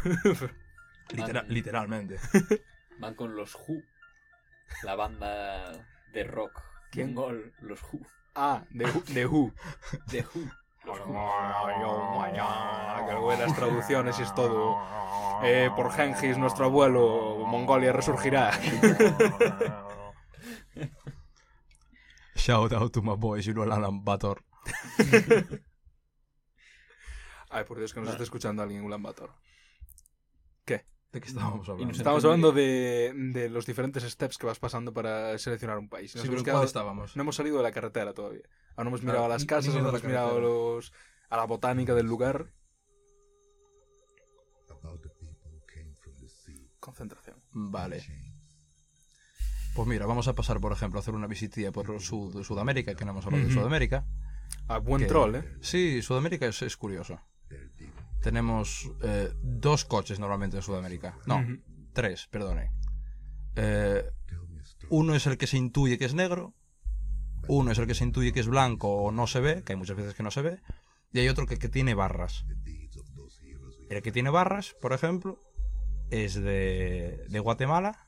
Litera- 1.09 1.43
literalmente. 1.47 2.19
Van 2.99 3.15
con 3.15 3.35
los 3.35 3.55
Who. 3.55 3.81
La 4.83 4.95
banda 4.95 5.71
de 6.13 6.23
rock. 6.23 6.61
¿Quién? 6.91 7.13
Mongol, 7.13 7.53
los 7.61 7.81
Who. 7.83 7.99
ah, 8.35 8.63
de, 8.69 8.85
Who- 8.85 9.03
de 9.13 9.25
Who. 9.25 9.53
De 10.11 10.21
Who. 10.33 10.49
Que 13.07 13.37
las 13.37 13.55
traducciones 13.55 14.19
y 14.19 14.23
es 14.23 14.33
todo. 14.35 14.77
Eh, 15.43 15.69
por 15.75 15.91
Gengis, 15.91 16.37
nuestro 16.37 16.65
abuelo, 16.65 17.37
Mongolia 17.47 17.91
resurgirá. 17.93 18.51
Shout 22.35 22.73
out 22.73 22.91
to 22.93 23.01
my 23.01 23.15
you 23.41 23.53
know 23.53 23.63
Alan 23.63 24.03
Bator. 24.03 24.43
Ay, 27.49 27.63
por 27.65 27.77
Dios, 27.77 27.93
que 27.93 27.99
nos 28.01 28.09
está 28.09 28.23
escuchando 28.23 28.61
alguien 28.63 28.79
en 28.81 28.85
Ulaanbaatar. 28.87 29.29
¿De 31.13 31.21
qué 31.21 31.27
estábamos 31.29 31.69
hablando? 31.69 31.93
nos 31.97 32.25
hablando 32.25 32.51
de, 32.51 33.13
de 33.15 33.47
los 33.49 33.65
diferentes 33.67 34.03
steps 34.03 34.37
que 34.39 34.47
vas 34.47 34.57
pasando 34.59 34.91
para 34.93 35.37
seleccionar 35.37 35.77
un 35.77 35.87
país. 35.87 36.13
Nos 36.15 36.23
Sí, 36.23 36.27
pero 36.27 36.33
hemos 36.33 36.39
¿en 36.41 36.45
quedado- 36.45 36.59
cuál 36.59 36.67
estábamos? 36.67 37.15
No 37.15 37.21
hemos 37.21 37.35
salido 37.35 37.57
de 37.57 37.63
la 37.63 37.71
carretera 37.71 38.13
todavía. 38.13 38.41
Aún 38.75 38.85
no 38.85 38.89
hemos 38.89 39.03
mirado 39.03 39.21
Ah, 39.23 39.25
a 39.27 39.29
las 39.29 39.45
casas, 39.45 39.73
no 39.75 39.87
hemos 39.87 40.03
mirado 40.03 40.39
los, 40.39 40.91
a 41.29 41.37
la 41.37 41.45
botánica 41.45 41.93
del 41.93 42.07
lugar. 42.07 42.47
Concentración. 46.79 47.37
Vale. 47.53 48.03
Pues 49.75 49.87
mira, 49.87 50.05
vamos 50.05 50.27
a 50.27 50.33
pasar, 50.33 50.59
por 50.59 50.71
ejemplo, 50.73 50.99
a 50.99 51.01
hacer 51.01 51.13
una 51.13 51.27
visitilla 51.27 51.71
por 51.71 51.99
Sud- 52.01 52.43
Sudamérica, 52.43 52.93
que 52.95 53.05
no 53.05 53.11
hemos 53.11 53.25
hablado 53.25 53.45
de. 53.47 53.53
Sudamérica. 53.53 54.05
Ah, 54.67 54.79
buen 54.79 55.01
que- 55.01 55.07
troll, 55.07 55.35
¿eh? 55.35 55.57
Sí, 55.61 56.01
Sudamérica 56.01 56.45
es, 56.45 56.61
es 56.61 56.75
curioso. 56.77 57.19
Tenemos 58.23 58.89
eh, 59.01 59.33
dos 59.43 59.83
coches 59.83 60.17
normalmente 60.17 60.55
en 60.55 60.63
Sudamérica. 60.63 61.17
No, 61.25 61.45
tres, 61.91 62.27
perdone. 62.31 62.71
Eh, 63.57 64.01
uno 64.89 65.13
es 65.13 65.27
el 65.27 65.37
que 65.37 65.45
se 65.45 65.57
intuye 65.57 65.97
que 65.97 66.05
es 66.05 66.13
negro. 66.13 66.53
Uno 67.49 67.71
es 67.71 67.77
el 67.79 67.85
que 67.85 67.95
se 67.95 68.05
intuye 68.05 68.31
que 68.31 68.39
es 68.39 68.47
blanco 68.47 68.87
o 68.87 69.11
no 69.11 69.27
se 69.27 69.41
ve, 69.41 69.63
que 69.63 69.73
hay 69.73 69.77
muchas 69.77 69.97
veces 69.97 70.13
que 70.15 70.23
no 70.23 70.31
se 70.31 70.41
ve. 70.41 70.61
Y 71.11 71.19
hay 71.19 71.27
otro 71.27 71.45
que, 71.45 71.57
que 71.57 71.67
tiene 71.67 71.95
barras. 71.95 72.45
El 73.89 74.01
que 74.01 74.11
tiene 74.13 74.29
barras, 74.29 74.73
por 74.81 74.93
ejemplo, 74.93 75.37
es 76.09 76.35
de, 76.35 77.25
de 77.27 77.39
Guatemala 77.39 78.07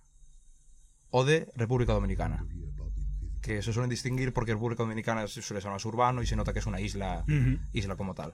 o 1.09 1.25
de 1.25 1.51
República 1.55 1.91
Dominicana. 1.91 2.47
Que 3.41 3.61
se 3.61 3.73
suelen 3.73 3.89
distinguir 3.89 4.31
porque 4.31 4.53
República 4.53 4.83
Dominicana 4.83 5.27
suele 5.27 5.61
ser 5.61 5.71
más 5.71 5.83
urbano 5.83 6.21
y 6.21 6.25
se 6.25 6.37
nota 6.37 6.53
que 6.53 6.59
es 6.59 6.65
una 6.67 6.79
isla, 6.79 7.25
isla 7.73 7.97
como 7.97 8.15
tal. 8.15 8.33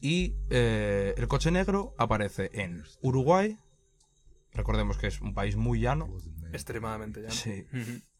Y 0.00 0.36
eh, 0.50 1.14
el 1.16 1.26
coche 1.28 1.50
negro 1.50 1.94
aparece 1.98 2.50
en 2.52 2.84
Uruguay, 3.00 3.58
recordemos 4.52 4.98
que 4.98 5.06
es 5.06 5.20
un 5.20 5.34
país 5.34 5.56
muy 5.56 5.80
llano, 5.80 6.08
Extremadamente 6.52 7.22
ya. 7.22 7.30
sí. 7.30 7.66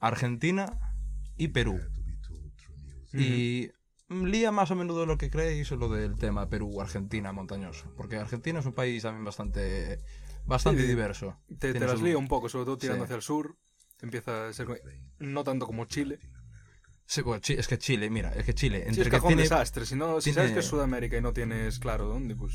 Argentina 0.01 0.79
y 1.37 1.49
Perú. 1.49 1.81
Y 3.13 3.71
lía 4.09 4.53
más 4.53 4.71
a 4.71 4.75
menudo 4.75 5.07
lo 5.07 5.19
que 5.19 5.31
creéis 5.31 5.71
lo 5.73 5.89
del 5.89 6.17
tema 6.17 6.49
Perú-Argentina 6.49 7.33
montañoso, 7.33 7.93
porque 7.97 8.17
Argentina 8.17 8.59
es 8.61 8.67
un 8.67 8.73
país 8.75 9.03
también 9.03 9.25
bastante, 9.25 9.99
bastante 10.45 10.83
Sí, 10.83 10.89
diverso. 10.89 11.39
Te, 11.59 11.79
las 11.79 11.99
su- 11.99 12.05
lía 12.05 12.19
un 12.19 12.29
poco, 12.29 12.49
sobre 12.49 12.67
todo 12.67 12.79
tirando 12.79 13.05
Sí. 13.05 13.07
hacia 13.07 13.17
el 13.17 13.23
sur. 13.23 13.57
Empieza 14.03 14.49
a 14.49 14.53
ser. 14.53 14.69
No 15.19 15.43
tanto 15.45 15.67
como 15.67 15.87
Chile. 15.87 16.19
Sí, 17.07 17.23
Chi- 17.41 17.55
es 17.55 17.69
que 17.69 17.79
Chile, 17.79 18.11
mira, 18.11 18.33
es 18.35 18.45
que 18.45 18.53
Chile, 18.55 18.79
Sí, 18.83 18.89
entre 18.89 19.03
es 19.03 19.07
que 19.09 19.11
cajón 19.13 19.29
tiene... 19.29 19.43
desastre. 19.43 19.87
Si, 19.87 19.95
no, 19.95 20.21
si 20.21 20.25
tiene- 20.31 20.35
sabes 20.35 20.53
que 20.53 20.59
es 20.59 20.67
Sudamérica 20.67 21.17
y 21.17 21.21
no 21.23 21.33
tienes 21.33 21.79
claro 21.79 22.07
dónde, 22.07 22.35
pues. 22.35 22.55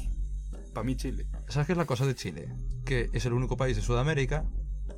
Para 0.74 0.84
mí, 0.86 0.96
Chile. 0.96 1.28
¿Sabes 1.48 1.68
qué 1.68 1.74
es 1.74 1.78
la 1.78 1.86
cosa 1.86 2.06
de 2.06 2.16
Chile? 2.16 2.54
Que 2.86 3.10
es 3.14 3.26
el 3.26 3.34
único 3.34 3.58
país 3.58 3.76
de 3.76 3.82
Sudamérica 3.82 4.46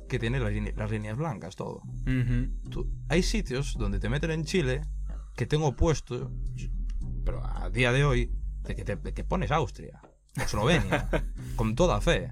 que 0.08 0.18
tiene 0.18 0.38
las, 0.38 0.90
líneas 0.90 1.16
blancas, 1.16 1.56
todo. 1.56 1.82
Tú- 2.70 2.90
hay 3.08 3.22
sitios 3.22 3.76
donde 3.78 3.98
te 4.00 4.08
meten 4.08 4.30
en 4.32 4.44
Chile 4.44 4.82
que 5.36 5.46
tengo 5.46 5.74
puesto, 5.76 6.30
pero 7.24 7.44
a 7.44 7.70
día 7.70 7.90
de 7.92 8.04
hoy, 8.04 8.30
de 8.64 8.74
que, 8.76 8.84
te, 8.84 8.96
de 8.96 9.12
que 9.14 9.24
pones 9.24 9.50
Austria, 9.50 10.00
o 10.36 10.40
Eslovenia, 10.40 11.08
con 11.56 11.74
toda 11.74 12.00
fe. 12.00 12.30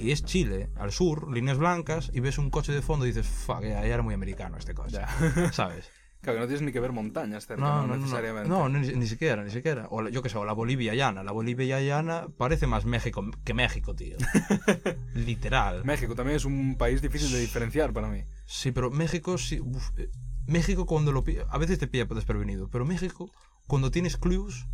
Y 0.00 0.12
es 0.12 0.24
Chile, 0.24 0.70
al 0.76 0.92
sur, 0.92 1.30
líneas 1.32 1.58
blancas, 1.58 2.10
y 2.14 2.20
ves 2.20 2.38
un 2.38 2.50
coche 2.50 2.72
de 2.72 2.82
fondo 2.82 3.04
y 3.04 3.08
dices, 3.08 3.26
fuck, 3.26 3.62
ya, 3.62 3.80
ya 3.82 3.94
era 3.94 4.02
muy 4.02 4.14
americano 4.14 4.56
este 4.56 4.72
coche. 4.74 4.96
Ya. 4.98 5.52
¿Sabes? 5.52 5.90
Claro, 6.32 6.36
que 6.36 6.40
no 6.40 6.46
tienes 6.46 6.62
ni 6.62 6.72
que 6.72 6.80
ver 6.80 6.92
montañas 6.92 7.46
cerca, 7.46 7.62
No, 7.62 7.68
no, 7.68 7.74
no, 7.74 7.86
no, 7.86 7.94
no, 7.94 7.96
necesariamente. 7.98 8.48
no, 8.48 8.68
ni, 8.68 8.86
ni 8.88 9.06
siquiera, 9.06 9.42
ni 9.44 9.50
siquiera. 9.50 9.86
O 9.90 10.02
la- 10.02 10.10
yo 10.10 10.22
qué 10.22 10.28
sé, 10.28 10.38
o 10.38 10.44
la 10.44 10.52
Bolivia 10.52 10.94
llana. 10.94 11.22
La 11.22 11.32
Bolivia 11.32 11.80
llana 11.80 12.26
parece 12.36 12.66
más 12.66 12.84
México 12.84 13.24
que 13.44 13.54
México, 13.54 13.94
tío. 13.94 14.16
Literal. 15.14 15.84
México 15.84 16.14
también 16.14 16.36
es 16.36 16.44
un 16.44 16.76
país 16.76 17.02
difícil 17.02 17.30
de 17.32 17.40
diferenciar 17.40 17.92
para 17.92 18.08
mí. 18.08 18.24
Sí, 18.46 18.72
pero 18.72 18.90
México 18.90 19.38
sí. 19.38 19.60
uf, 19.60 19.90
eh, 19.98 20.10
México 20.46 20.86
cuando 20.86 21.12
lo 21.12 21.24
A 21.50 21.58
veces 21.58 21.78
te 21.78 21.86
pilla 21.86 22.04
desprevenido. 22.06 22.68
Pero 22.70 22.84
México, 22.84 23.30
cuando 23.66 23.90
tienes 23.90 24.16
clues, 24.16 24.66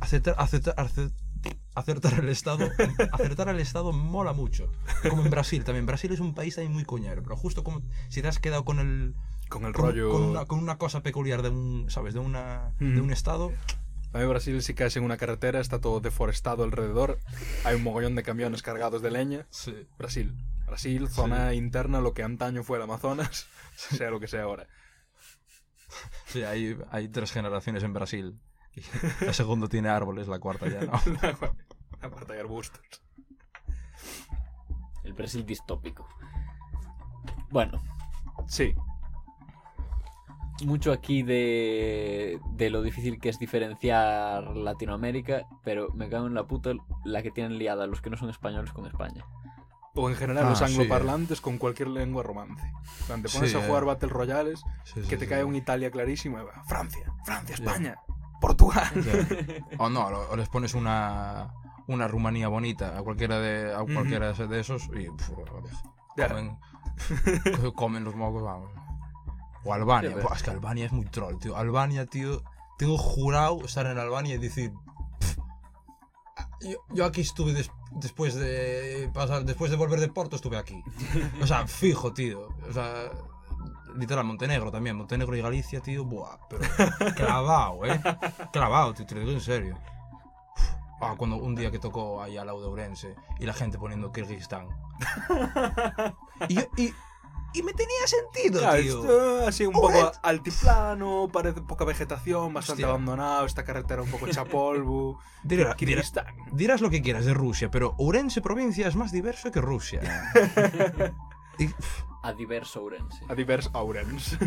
acertar, 0.00 0.34
acertar, 0.38 0.74
acer- 0.76 1.12
acertar 1.74 2.14
el 2.14 2.28
estado. 2.28 2.68
acertar 3.12 3.48
al 3.48 3.60
estado 3.60 3.92
mola 3.92 4.32
mucho. 4.32 4.70
Como 5.08 5.22
en 5.24 5.30
Brasil 5.30 5.62
también. 5.64 5.86
Brasil 5.86 6.12
es 6.12 6.20
un 6.20 6.34
país 6.34 6.54
también 6.56 6.72
muy 6.72 6.84
coñero. 6.84 7.22
Pero 7.22 7.36
justo 7.36 7.62
como 7.62 7.82
si 8.08 8.22
te 8.22 8.28
has 8.28 8.38
quedado 8.38 8.64
con 8.64 8.78
el. 8.80 9.14
Con 9.48 9.64
el 9.64 9.72
Con, 9.72 9.84
rollo. 9.86 10.10
con 10.10 10.22
una, 10.22 10.44
con 10.46 10.58
una 10.58 10.78
cosa 10.78 11.02
peculiar 11.02 11.42
de 11.42 11.48
un. 11.50 11.86
¿Sabes? 11.90 12.14
De 12.14 12.20
una. 12.20 12.72
De 12.78 13.00
un 13.00 13.10
estado. 13.10 13.52
A 14.12 14.18
mí 14.18 14.24
Brasil 14.26 14.62
si 14.62 14.72
caes 14.74 14.96
en 14.96 15.04
una 15.04 15.16
carretera 15.18 15.60
está 15.60 15.80
todo 15.80 16.00
deforestado 16.00 16.64
alrededor. 16.64 17.18
Hay 17.64 17.76
un 17.76 17.82
mogollón 17.82 18.14
de 18.14 18.22
camiones 18.22 18.62
cargados 18.62 19.02
de 19.02 19.10
leña. 19.10 19.46
Sí. 19.50 19.86
Brasil. 19.98 20.34
Brasil, 20.66 21.08
zona 21.08 21.54
interna, 21.54 22.00
lo 22.00 22.12
que 22.14 22.22
antaño 22.22 22.62
fue 22.62 22.76
el 22.76 22.82
Amazonas, 22.82 23.46
sea 23.76 24.10
lo 24.10 24.20
que 24.20 24.28
sea 24.28 24.42
ahora. 24.42 24.66
Sí, 26.26 26.42
hay, 26.42 26.76
hay 26.90 27.08
tres 27.08 27.32
generaciones 27.32 27.82
en 27.82 27.92
Brasil. 27.94 28.38
La 29.22 29.32
segunda 29.32 29.66
tiene 29.68 29.88
árboles, 29.88 30.28
la 30.28 30.38
cuarta 30.38 30.68
ya 30.68 30.80
no. 30.82 30.92
Aparte 32.02 32.34
hay 32.34 32.40
arbustos. 32.40 32.80
El 35.04 35.14
Brasil 35.14 35.44
distópico. 35.46 36.06
Bueno, 37.50 37.82
Sí, 38.46 38.74
mucho 40.64 40.92
aquí 40.92 41.22
de, 41.22 42.40
de 42.52 42.70
lo 42.70 42.82
difícil 42.82 43.18
que 43.20 43.28
es 43.28 43.38
diferenciar 43.38 44.56
Latinoamérica, 44.56 45.46
pero 45.62 45.88
me 45.94 46.08
cago 46.08 46.26
en 46.26 46.34
la 46.34 46.46
puta 46.46 46.72
la 47.04 47.22
que 47.22 47.30
tienen 47.30 47.58
liada 47.58 47.86
los 47.86 48.00
que 48.00 48.10
no 48.10 48.16
son 48.16 48.30
españoles 48.30 48.72
con 48.72 48.86
España. 48.86 49.24
o 49.94 50.08
en 50.10 50.16
general 50.16 50.44
Ah, 50.46 50.50
los 50.50 50.58
sí, 50.58 50.64
angloparlantes 50.64 51.40
con 51.40 51.58
cualquier 51.58 51.88
lengua 51.88 52.22
romance. 52.22 52.70
Cuando 53.06 53.28
te 53.28 53.34
pones 53.34 53.50
Sí, 53.52 53.56
a 53.56 53.66
jugar 53.66 53.82
eh. 53.82 53.86
Battle 53.86 54.08
Royales, 54.08 54.62
Sí, 54.84 55.00
que 55.02 55.16
te 55.16 55.24
sí. 55.24 55.30
cae 55.30 55.44
un 55.44 55.54
Italia 55.56 55.90
clarísimo, 55.90 56.38
y 56.40 56.44
va, 56.44 56.62
Francia, 56.64 57.12
Francia, 57.24 57.54
España, 57.54 57.96
Portugal. 58.40 58.88
O 59.78 59.88
no, 59.88 60.06
o 60.06 60.36
les 60.36 60.48
pones 60.48 60.74
una, 60.74 61.52
una 61.88 62.06
Rumanía 62.08 62.48
bonita 62.48 62.96
a 62.98 63.02
cualquiera 63.02 63.38
de, 63.40 63.74
a 63.74 63.78
cualquiera 63.92 64.32
de 64.32 64.60
esos 64.60 64.84
y 64.88 65.08
pf, 65.10 65.32
Ya. 66.16 66.28
comen, 66.28 66.58
comen 67.74 68.04
los 68.04 68.14
mocos, 68.14 68.42
vamos. 68.42 68.70
O 69.64 69.72
Albania. 69.74 70.16
Buah, 70.16 70.34
es 70.36 70.42
que 70.42 70.50
Albania 70.50 70.86
es 70.86 70.92
muy 70.92 71.06
troll, 71.06 71.38
tío. 71.38 71.56
Albania, 71.56 72.06
tío. 72.06 72.42
Tengo 72.78 72.96
jurado 72.96 73.64
estar 73.64 73.86
en 73.86 73.98
Albania 73.98 74.36
y 74.36 74.38
decir. 74.38 74.72
"Pff, 75.20 75.36
Yo, 76.60 76.78
yo 76.92 77.04
aquí 77.04 77.20
estuve 77.20 77.52
des- 77.52 77.70
después 77.92 78.34
de 78.34 79.10
pasar, 79.14 79.44
después 79.44 79.70
de 79.70 79.76
volver 79.76 80.00
de 80.00 80.08
Porto 80.08 80.36
estuve 80.36 80.56
aquí. 80.56 80.82
O 81.42 81.46
sea, 81.46 81.66
fijo, 81.66 82.12
tío. 82.12 82.48
O 82.68 82.72
sea, 82.72 83.10
literal, 83.96 84.24
Montenegro 84.24 84.70
también. 84.70 84.96
Montenegro 84.96 85.36
y 85.36 85.40
Galicia, 85.42 85.80
tío. 85.80 86.04
Buah, 86.04 86.38
pero 86.48 86.62
clavado, 87.16 87.84
eh. 87.84 88.00
Clavado, 88.52 88.94
tío, 88.94 89.06
te 89.06 89.14
lo 89.14 89.20
digo 89.22 89.32
en 89.32 89.40
serio. 89.40 89.76
Ah, 91.00 91.14
cuando 91.16 91.36
un 91.36 91.54
día 91.54 91.70
que 91.70 91.78
tocó 91.78 92.20
ahí 92.22 92.36
al 92.36 92.46
lado 92.46 92.60
de 92.60 92.66
Ourense 92.66 93.14
y 93.38 93.46
la 93.46 93.52
gente 93.54 93.78
poniendo 93.78 94.10
Kirguistán. 94.10 94.66
Y, 96.48 96.54
yo- 96.56 96.68
y 96.76 96.92
Y 97.54 97.62
me 97.62 97.72
tenía 97.72 98.06
sentido, 98.06 98.60
Claro, 98.60 98.82
tío. 98.82 99.00
esto 99.00 99.46
así 99.48 99.64
un 99.66 99.72
poco 99.72 99.88
Ourense. 99.88 100.20
altiplano, 100.22 101.28
parece 101.32 101.62
poca 101.62 101.84
vegetación, 101.84 102.52
bastante 102.52 102.82
Hostia. 102.82 102.88
abandonado, 102.88 103.46
esta 103.46 103.64
carretera 103.64 104.02
un 104.02 104.10
poco 104.10 104.26
hecha 104.26 104.44
polvo. 104.44 105.18
Dirá- 105.42 105.74
dirá- 105.74 105.76
Kirguistán. 105.76 106.26
dirás 106.52 106.80
lo 106.82 106.90
que 106.90 107.00
quieras 107.00 107.24
de 107.24 107.32
Rusia, 107.34 107.70
pero 107.70 107.94
Ourense 107.98 108.42
provincia 108.42 108.86
es 108.86 108.96
más 108.96 109.12
diverso 109.12 109.50
que 109.50 109.60
Rusia. 109.60 110.00
Y- 111.58 111.70
A 112.22 112.32
diverso 112.32 112.82
Ourense. 112.82 113.24
A 113.28 113.34
divers 113.34 113.70
Aurens. 113.72 114.38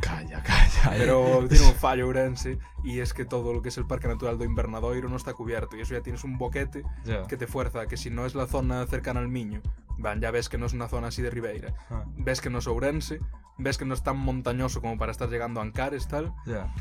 Calla, 0.00 0.42
calla. 0.42 0.96
Eh. 0.96 0.98
Pero 0.98 1.46
tiene 1.48 1.66
un 1.66 1.74
fallo 1.74 2.06
Ourense 2.06 2.58
y 2.84 3.00
es 3.00 3.12
que 3.12 3.24
todo 3.24 3.52
lo 3.52 3.62
que 3.62 3.70
es 3.70 3.78
el 3.78 3.86
Parque 3.86 4.08
Natural 4.08 4.38
do 4.38 4.44
Invernadoiro 4.44 5.08
no 5.08 5.16
está 5.16 5.34
cubierto 5.34 5.76
y 5.76 5.80
eso 5.80 5.94
ya 5.94 6.02
tienes 6.02 6.24
un 6.24 6.38
boquete 6.38 6.84
yeah. 7.04 7.26
que 7.26 7.36
te 7.36 7.46
fuerza 7.46 7.86
que 7.86 7.96
si 7.96 8.10
no 8.10 8.24
es 8.24 8.34
la 8.34 8.46
zona 8.46 8.86
cercana 8.86 9.20
al 9.20 9.28
Miño, 9.28 9.60
van, 9.98 10.20
ya 10.20 10.30
ves 10.30 10.48
que 10.48 10.58
no 10.58 10.66
es 10.66 10.72
una 10.72 10.88
zona 10.88 11.08
así 11.08 11.22
de 11.22 11.30
Ribeira, 11.30 11.74
ah. 11.90 12.04
ves 12.16 12.40
que 12.40 12.50
no 12.50 12.58
es 12.58 12.66
Ourense, 12.66 13.20
ves 13.58 13.78
que 13.78 13.84
no 13.84 13.94
es 13.94 14.02
tan 14.02 14.18
montañoso 14.18 14.80
como 14.80 14.96
para 14.98 15.12
estar 15.12 15.28
llegando 15.28 15.60
a 15.60 15.64
Ancares, 15.64 16.06
tal. 16.06 16.32
Yeah. 16.46 16.72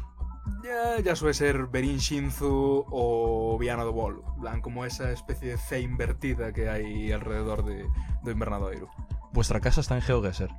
Ya, 0.63 1.01
ya 1.03 1.15
suele 1.15 1.33
ser 1.33 1.67
Berín 1.67 1.97
Shinzu 1.97 2.85
o 2.89 3.57
Viana 3.59 3.83
do 3.83 3.91
Bolo, 3.91 4.23
plan, 4.39 4.61
como 4.61 4.85
esa 4.85 5.11
especie 5.11 5.49
de 5.49 5.57
C 5.57 5.81
invertida 5.81 6.53
que 6.53 6.69
hay 6.69 7.11
alrededor 7.11 7.65
de, 7.65 7.85
do 8.23 8.31
Invernadoiro. 8.31 8.89
Vuestra 9.33 9.59
casa 9.59 9.81
está 9.81 9.95
en 9.95 10.01
GeoGuessr. 10.01 10.49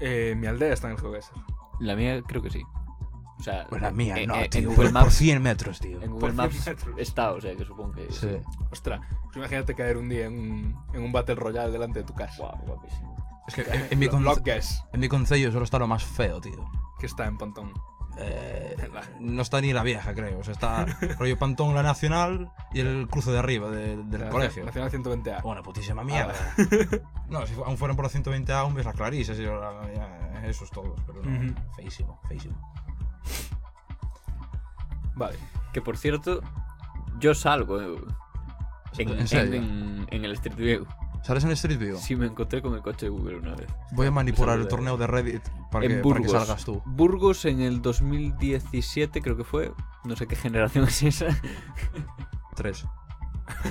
Eh, 0.00 0.34
mi 0.36 0.46
aldea 0.46 0.72
está 0.72 0.88
en 0.88 0.94
el 0.94 1.00
Geoguessr. 1.00 1.32
La 1.80 1.94
mía 1.96 2.22
creo 2.26 2.42
que 2.42 2.50
sí. 2.50 2.62
O 3.38 3.42
sea, 3.42 3.66
Pues 3.68 3.80
la 3.80 3.92
mía, 3.92 4.16
en, 4.16 4.28
no, 4.28 4.34
en- 4.34 4.40
en 4.44 4.50
tío. 4.50 4.62
Google 4.62 4.76
por, 4.76 4.84
por 4.86 4.92
Maps, 5.04 5.14
100 5.14 5.42
metros, 5.42 5.78
tío. 5.78 6.02
en 6.02 6.10
Google 6.10 6.32
100 6.32 6.36
Maps 6.36 6.70
está, 6.96 7.32
o 7.32 7.40
sea 7.40 7.54
que 7.54 7.64
supongo 7.64 7.92
que 7.92 8.10
Sí. 8.12 8.26
Ostras, 8.72 9.00
pues 9.24 9.36
imagínate 9.36 9.74
caer 9.76 9.96
un 9.96 10.08
día 10.08 10.26
en 10.26 10.32
un, 10.38 10.76
en 10.92 11.02
un 11.02 11.12
Battle 11.12 11.36
Royale 11.36 11.70
delante 11.70 12.00
de 12.00 12.04
tu 12.04 12.14
casa. 12.14 12.34
Guau, 12.42 12.58
guapísimo. 12.66 13.16
Es 13.46 13.54
que 13.54 13.60
en, 13.62 13.86
en 13.92 13.98
mi 13.98 14.06
en 14.06 15.00
mi 15.00 15.08
concello 15.08 15.52
solo 15.52 15.64
está 15.64 15.78
lo 15.78 15.86
más 15.86 16.02
feo, 16.04 16.40
tío. 16.40 16.68
que 16.98 17.06
está 17.06 17.26
en 17.26 17.38
Pontón. 17.38 17.72
Eh, 18.20 18.76
no 19.20 19.42
está 19.42 19.60
ni 19.60 19.72
la 19.72 19.82
vieja, 19.82 20.12
creo. 20.14 20.40
O 20.40 20.44
sea, 20.44 20.52
está 20.52 20.84
rollo 21.18 21.38
Pantón, 21.38 21.74
la 21.74 21.82
Nacional 21.84 22.50
y 22.72 22.80
el 22.80 23.06
cruce 23.08 23.30
de 23.30 23.38
arriba 23.38 23.70
de- 23.70 23.96
del 24.04 24.20
La- 24.22 24.28
colegio. 24.30 24.64
Nacional 24.64 24.90
120A. 24.90 25.40
Una 25.44 25.62
putísima 25.62 26.02
mierda. 26.04 26.34
No, 27.28 27.46
si 27.46 27.52
aún 27.54 27.76
fueran 27.76 27.94
por 27.94 28.06
la 28.06 28.08
120 28.10 28.52
aún 28.54 28.74
ves 28.74 28.86
la 28.86 28.92
Clarice, 28.94 29.34
sí, 29.34 29.42
la- 29.42 29.88
ya, 29.94 30.48
esos 30.48 30.70
todos, 30.70 30.98
pero 31.06 31.22
no, 31.22 31.36
Ujú. 31.50 31.54
feísimo, 31.76 32.18
feísimo. 32.26 32.56
Vale. 35.14 35.36
Que 35.72 35.82
por 35.82 35.96
cierto, 35.96 36.40
yo 37.18 37.34
salgo 37.34 37.80
en, 37.80 37.98
¿En 38.98 39.08
en- 39.20 39.28
serio? 39.28 39.54
en- 39.60 40.06
en 40.10 40.24
el 40.24 40.32
Street 40.32 40.56
View. 40.56 40.86
¿Sales 41.22 41.44
en 41.44 41.50
Street 41.50 41.78
View? 41.78 41.98
Sí, 41.98 42.16
me 42.16 42.26
encontré 42.26 42.62
con 42.62 42.74
el 42.74 42.82
coche 42.82 43.06
de 43.06 43.10
Google 43.10 43.38
una 43.38 43.54
vez. 43.54 43.68
Voy 43.92 44.06
a 44.06 44.10
manipular 44.10 44.58
el 44.58 44.68
torneo 44.68 44.96
de 44.96 45.06
Reddit 45.06 45.42
para, 45.70 45.84
en 45.84 45.90
que, 45.90 45.96
para 45.98 46.02
Burgos. 46.02 46.32
que 46.32 46.38
salgas 46.38 46.64
tú. 46.64 46.82
Burgos 46.86 47.44
en 47.44 47.60
el 47.60 47.82
2017 47.82 49.20
creo 49.20 49.36
que 49.36 49.44
fue. 49.44 49.72
No 50.04 50.16
sé 50.16 50.26
qué 50.26 50.36
generación 50.36 50.84
es 50.84 51.02
esa. 51.02 51.26
Tres. 52.54 52.86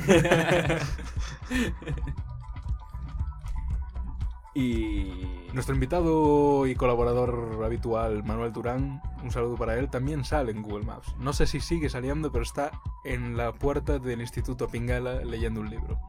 y... 4.55 5.11
Nuestro 5.53 5.73
invitado 5.73 6.67
y 6.67 6.75
colaborador 6.75 7.61
habitual, 7.63 8.23
Manuel 8.23 8.51
Turán, 8.51 9.01
un 9.23 9.31
saludo 9.31 9.55
para 9.55 9.79
él, 9.79 9.89
también 9.89 10.23
sale 10.23 10.51
en 10.51 10.61
Google 10.61 10.85
Maps. 10.85 11.15
No 11.17 11.33
sé 11.33 11.47
si 11.47 11.61
sigue 11.61 11.89
saliendo, 11.89 12.31
pero 12.31 12.43
está 12.43 12.71
en 13.05 13.37
la 13.37 13.53
puerta 13.53 13.97
del 13.97 14.21
Instituto 14.21 14.67
Pingala 14.67 15.23
leyendo 15.23 15.61
un 15.61 15.69
libro, 15.69 15.99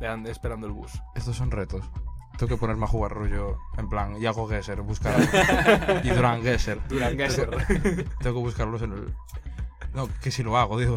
le- 0.00 0.30
esperando 0.30 0.66
el 0.66 0.72
bus. 0.72 0.92
Estos 1.14 1.36
son 1.36 1.50
retos. 1.50 1.84
Tengo 2.36 2.48
que 2.50 2.56
ponerme 2.56 2.84
a 2.84 2.88
jugar 2.88 3.12
rollo 3.12 3.58
en 3.78 3.88
plan 3.88 4.16
Iago 4.20 4.46
Gesser, 4.48 4.80
buscar 4.82 5.14
y 6.04 6.08
Durán 6.10 6.42
Gesser. 6.42 6.80
Durán 6.88 7.16
Gesser. 7.16 7.50
Tengo 8.20 8.36
que 8.36 8.44
buscarlos 8.44 8.82
en 8.82 8.92
el. 8.92 9.14
No, 9.94 10.08
que 10.22 10.30
si 10.30 10.42
lo 10.42 10.56
hago, 10.56 10.78
digo. 10.78 10.96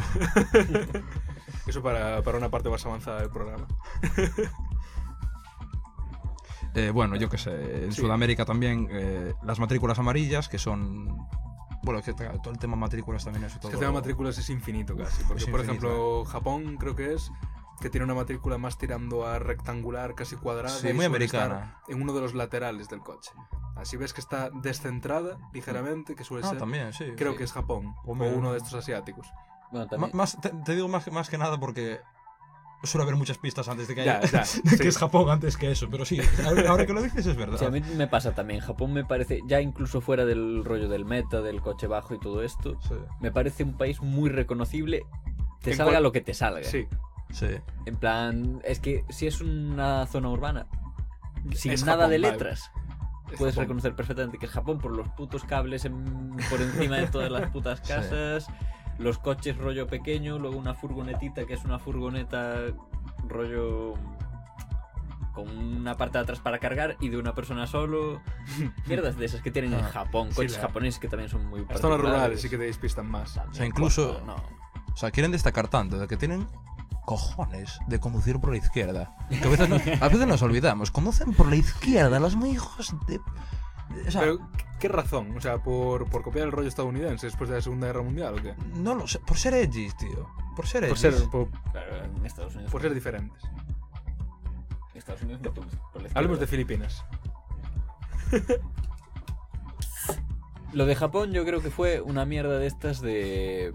Eso 1.67 1.81
para, 1.81 2.21
para 2.21 2.37
una 2.37 2.49
parte 2.49 2.69
más 2.69 2.85
avanzada 2.85 3.21
del 3.21 3.29
programa. 3.29 3.65
Eh, 6.73 6.89
bueno, 6.91 7.15
yo 7.17 7.29
qué 7.29 7.37
sé, 7.37 7.85
en 7.85 7.91
Sí. 7.91 8.01
Sudamérica 8.01 8.45
también 8.45 8.87
eh, 8.91 9.33
las 9.43 9.59
matrículas 9.59 9.99
amarillas, 9.99 10.47
que 10.47 10.57
son. 10.57 11.27
Bueno, 11.83 12.01
que 12.01 12.13
todo 12.13 12.51
el 12.51 12.59
tema 12.59 12.75
matrículas 12.77 13.25
también 13.25 13.45
es 13.45 13.53
todo. 13.59 13.69
Es 13.69 13.69
que 13.71 13.73
el 13.75 13.79
tema 13.79 13.91
de 13.91 13.97
matrículas 13.97 14.37
es 14.37 14.49
infinito 14.49 14.95
casi. 14.95 15.23
Porque, 15.23 15.43
Es 15.43 15.49
por 15.49 15.59
infinito, 15.61 15.87
ejemplo, 15.87 16.25
Japón 16.25 16.77
creo 16.79 16.95
que 16.95 17.13
es 17.15 17.31
que 17.81 17.89
tiene 17.89 18.05
una 18.05 18.13
matrícula 18.13 18.57
más 18.57 18.77
tirando 18.77 19.25
a 19.27 19.39
rectangular, 19.39 20.15
casi 20.15 20.35
cuadrada. 20.37 20.69
Sí, 20.77 20.87
y 20.89 20.93
muy 20.93 21.03
americana. 21.05 21.81
En 21.89 22.01
uno 22.01 22.13
de 22.13 22.21
los 22.21 22.33
laterales 22.33 22.87
del 22.87 22.99
coche. 23.01 23.31
Así 23.75 23.97
ves 23.97 24.13
que 24.13 24.21
está 24.21 24.49
descentrada 24.51 25.37
ligeramente, 25.53 26.15
que 26.15 26.23
suele 26.23 26.45
Ah, 26.45 26.49
ser. 26.51 26.59
también, 26.59 26.93
sí. 26.93 27.05
Creo 27.17 27.31
sí. 27.33 27.37
que 27.39 27.43
es 27.43 27.51
Japón. 27.51 27.93
Hombre. 28.05 28.29
O 28.31 28.37
uno 28.37 28.51
de 28.53 28.59
estos 28.59 28.73
asiáticos. 28.75 29.27
Bueno, 29.71 29.87
también... 29.87 30.11
Más, 30.13 30.39
te, 30.39 30.49
te 30.49 30.75
digo 30.75 30.87
más, 30.87 31.11
más 31.11 31.29
que 31.29 31.37
nada 31.37 31.59
porque 31.59 31.99
suele 32.83 33.03
haber 33.03 33.15
muchas 33.15 33.37
pistas 33.37 33.67
antes 33.69 33.87
de 33.87 33.95
que 33.95 34.03
Ya, 34.05 34.17
haya. 34.17 34.27
ya, 34.29 34.45
sí. 34.45 34.61
que 34.79 34.87
es 34.87 34.97
Japón 34.97 35.29
antes 35.29 35.55
que 35.57 35.71
eso, 35.71 35.87
pero 35.89 36.03
sí, 36.05 36.19
ahora 36.45 36.69
ahora 36.69 36.85
que 36.85 36.93
lo 36.93 37.01
dices 37.01 37.25
es 37.25 37.35
verdad. 37.35 37.57
Sí, 37.57 37.65
a 37.65 37.69
mí 37.69 37.79
me 37.81 38.07
pasa 38.07 38.33
también. 38.35 38.59
Japón 38.59 38.91
me 38.93 39.05
parece, 39.05 39.39
ya 39.45 39.61
incluso 39.61 40.01
fuera 40.01 40.25
del 40.25 40.63
rollo 40.65 40.89
del 40.89 41.05
meta, 41.05 41.41
del 41.41 41.61
coche 41.61 41.87
bajo 41.87 42.13
y 42.13 42.19
todo 42.19 42.43
esto, 42.43 42.77
Sí, 42.81 42.95
me 43.19 43.31
parece 43.31 43.63
un 43.63 43.77
país 43.77 44.01
muy 44.01 44.29
reconocible. 44.29 45.05
Te 45.61 45.71
En 45.71 45.77
salga 45.77 45.93
cual- 45.93 46.03
lo 46.03 46.11
que 46.11 46.21
te 46.21 46.33
salga. 46.33 46.63
Sí. 46.63 46.87
Sí. 47.31 47.47
En 47.85 47.95
plan, 47.95 48.61
es 48.63 48.79
que 48.79 49.03
si 49.09 49.27
es 49.27 49.41
una 49.41 50.05
zona 50.07 50.29
urbana, 50.29 50.67
sin 51.53 51.71
Es 51.71 51.83
nada 51.85 51.97
Japón, 52.03 52.11
de 52.11 52.19
letras, 52.19 52.71
es 53.31 53.37
puedes 53.37 53.55
Japón. 53.55 53.63
reconocer 53.65 53.95
perfectamente 53.95 54.37
que 54.37 54.45
es 54.45 54.51
Japón 54.51 54.77
por 54.79 54.91
los 54.91 55.07
putos 55.09 55.43
cables 55.43 55.85
en- 55.85 56.35
por 56.49 56.61
encima 56.61 56.97
de 56.97 57.07
todas 57.07 57.31
las 57.31 57.49
putas 57.51 57.79
Sí. 57.83 57.87
casas, 57.93 58.47
los 58.99 59.17
coches 59.17 59.57
rollo 59.57 59.87
pequeño, 59.87 60.37
luego 60.37 60.57
una 60.57 60.73
furgonetita 60.75 61.45
que 61.45 61.53
es 61.55 61.63
una 61.65 61.79
furgoneta 61.79 62.55
rollo 63.27 63.93
con 65.33 65.47
una 65.57 65.95
parte 65.95 66.17
de 66.17 66.23
atrás 66.25 66.39
para 66.41 66.59
cargar 66.59 66.97
y 66.99 67.07
de 67.09 67.17
una 67.17 67.33
persona 67.33 67.65
solo. 67.65 68.21
Mierdas 68.85 69.17
de 69.17 69.25
esas 69.25 69.41
que 69.41 69.49
tienen 69.49 69.73
en 69.73 69.79
Ah, 69.85 69.89
Japón, 69.91 70.27
sí, 70.29 70.35
coches 70.35 70.55
la- 70.57 70.61
japoneses 70.63 70.99
que 70.99 71.07
también 71.07 71.29
son 71.29 71.45
muy 71.45 71.65
Las 71.69 71.79
zonas 71.79 71.99
rurales 72.01 72.41
sí 72.41 72.49
que 72.49 72.57
te 72.57 72.65
despistan 72.65 73.09
más. 73.09 73.33
También, 73.35 73.51
O 73.51 73.55
sea, 73.55 73.65
incluso- 73.65 74.21
no. 74.25 74.35
O 74.93 74.97
sea, 74.97 75.09
quieren 75.09 75.31
destacar 75.31 75.69
tanto 75.69 75.97
de 75.97 76.05
que 76.07 76.17
tienen 76.17 76.45
cojones 77.05 77.79
de 77.87 77.99
conducir 77.99 78.39
por 78.39 78.51
la 78.51 78.57
izquierda. 78.57 79.15
Que 79.29 79.43
a 79.45 79.49
veces, 79.49 79.69
no- 79.69 79.75
a 79.75 80.07
veces 80.09 80.27
nos 80.27 80.41
olvidamos. 80.41 80.91
Conducen 80.91 81.33
por 81.33 81.47
la 81.47 81.55
izquierda, 81.55 82.19
los 82.19 82.35
muy 82.35 82.49
hijos 82.51 82.93
de. 83.07 83.19
O 84.07 84.11
sea, 84.11 84.21
Pero, 84.21 84.39
¿qué 84.79 84.87
razón? 84.87 85.35
O 85.35 85.41
sea, 85.41 85.57
¿por, 85.57 86.09
por 86.09 86.21
copiar 86.23 86.45
el 86.45 86.51
rollo 86.53 86.67
estadounidense 86.69 87.25
después 87.27 87.49
de 87.49 87.57
la 87.57 87.61
Segunda 87.61 87.87
Guerra 87.87 88.03
Mundial 88.03 88.33
o 88.39 88.41
qué? 88.41 88.55
no 88.75 88.95
lo 88.95 89.07
sé. 89.07 89.19
Por 89.19 89.37
ser 89.37 89.53
edgy, 89.53 89.89
tío. 89.99 90.29
Por 90.55 90.65
ser 90.67 90.83
edgy. 90.85 90.89
Por 90.91 90.97
ser, 90.97 91.13
por, 91.29 91.49
Claro, 91.71 92.05
en 92.05 92.25
Estados 92.25 92.53
Unidos. 92.55 92.71
por 92.71 92.81
ser 92.81 92.93
diferentes. 92.93 93.43
en 94.93 94.97
Estados 94.97 95.21
Unidos 95.23 95.41
no 95.41 95.53
por 95.53 95.65
la 96.01 96.09
Hablemos 96.13 96.39
de. 96.39 96.47
Filipinas. 96.47 97.03
Lo 100.73 100.85
de 100.85 100.95
Japón 100.95 101.31
yo 101.33 101.43
creo 101.45 101.61
que 101.61 101.69
fue 101.69 101.99
una 102.01 102.25
mierda 102.25 102.57
de 102.57 102.67
estas 102.67 103.01
de... 103.01 103.73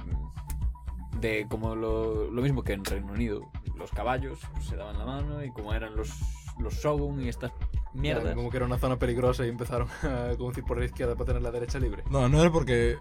De 1.20 1.46
como 1.48 1.74
lo, 1.74 2.30
lo 2.30 2.42
mismo 2.42 2.62
que 2.62 2.74
en 2.74 2.84
Reino 2.84 3.12
Unido. 3.12 3.40
Los 3.76 3.90
caballos 3.90 4.38
pues, 4.52 4.66
se 4.66 4.76
daban 4.76 4.98
la 4.98 5.04
mano 5.04 5.44
y 5.44 5.50
como 5.50 5.74
eran 5.74 5.96
los, 5.96 6.10
los 6.58 6.74
shogun 6.74 7.22
y 7.22 7.28
estas 7.28 7.52
mierdas. 7.94 8.34
Como 8.34 8.50
que 8.50 8.56
era 8.56 8.66
una 8.66 8.78
zona 8.78 8.98
peligrosa 8.98 9.46
y 9.46 9.48
empezaron 9.48 9.88
a 10.02 10.34
conducir 10.36 10.64
por 10.64 10.78
la 10.78 10.86
izquierda 10.86 11.14
para 11.14 11.26
tener 11.26 11.42
la 11.42 11.50
derecha 11.50 11.78
libre. 11.78 12.02
No, 12.10 12.28
no 12.28 12.42
es 12.42 12.50
porque 12.50 12.96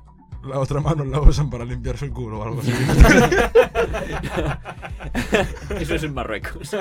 la 0.46 0.60
otra 0.60 0.80
mano 0.80 1.04
la 1.04 1.20
usan 1.20 1.50
para 1.50 1.66
limpiarse 1.66 2.06
el 2.06 2.12
culo 2.12 2.40
o 2.40 2.44
algo 2.44 2.62
así. 2.62 2.72
Eso 5.80 5.96
es 5.96 6.04
en 6.04 6.14
Marruecos. 6.14 6.70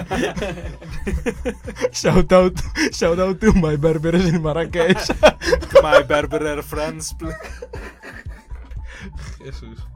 shout 1.93 2.31
out, 2.33 2.61
shout 2.93 3.19
out 3.19 3.41
to 3.41 3.53
my 3.55 3.77
berbers 3.77 4.27
in 4.27 4.43
Marrakech. 4.43 5.09
My 5.83 6.03
Berberer 6.03 6.63
friends. 6.63 7.17
Jesús. 9.43 9.87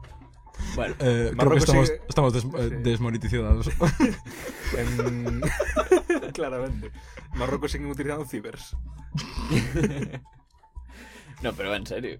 Bueno, 0.75 0.93
Eh, 0.93 0.97
creo 0.99 1.29
que 1.31 1.35
Marruecos 1.35 1.63
estamos, 1.63 1.87
sigue- 1.87 2.01
estamos 2.09 2.33
des- 2.33 2.43
eh, 2.45 2.69
Sí. 2.69 2.75
desmonetizados. 2.83 3.69
En... 4.77 5.41
Claramente. 6.33 6.91
Marruecos 7.33 7.71
siguen 7.71 7.87
utilizando 7.89 8.25
cibers. 8.25 8.75
no, 11.41 11.53
pero 11.53 11.73
en 11.75 11.85
serio. 11.87 12.19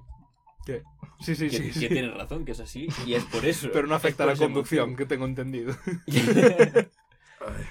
¿Qué? 0.65 0.83
Sí, 1.19 1.35
sí, 1.35 1.49
que, 1.49 1.57
sí. 1.57 1.63
que 1.67 1.73
sí. 1.73 1.87
tienes 1.89 2.13
razón, 2.13 2.45
que 2.45 2.51
es 2.53 2.59
así. 2.59 2.87
Y 3.05 3.13
es 3.13 3.23
por 3.25 3.45
eso. 3.45 3.69
Pero 3.73 3.87
no 3.87 3.95
afecta 3.95 4.23
a 4.23 4.27
la 4.27 4.35
conducción, 4.35 4.95
que 4.95 5.05
tengo 5.05 5.25
entendido. 5.25 5.75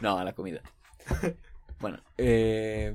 no, 0.01 0.19
a 0.19 0.25
la 0.25 0.33
comida. 0.35 0.61
Bueno, 1.81 1.99
eh... 2.17 2.95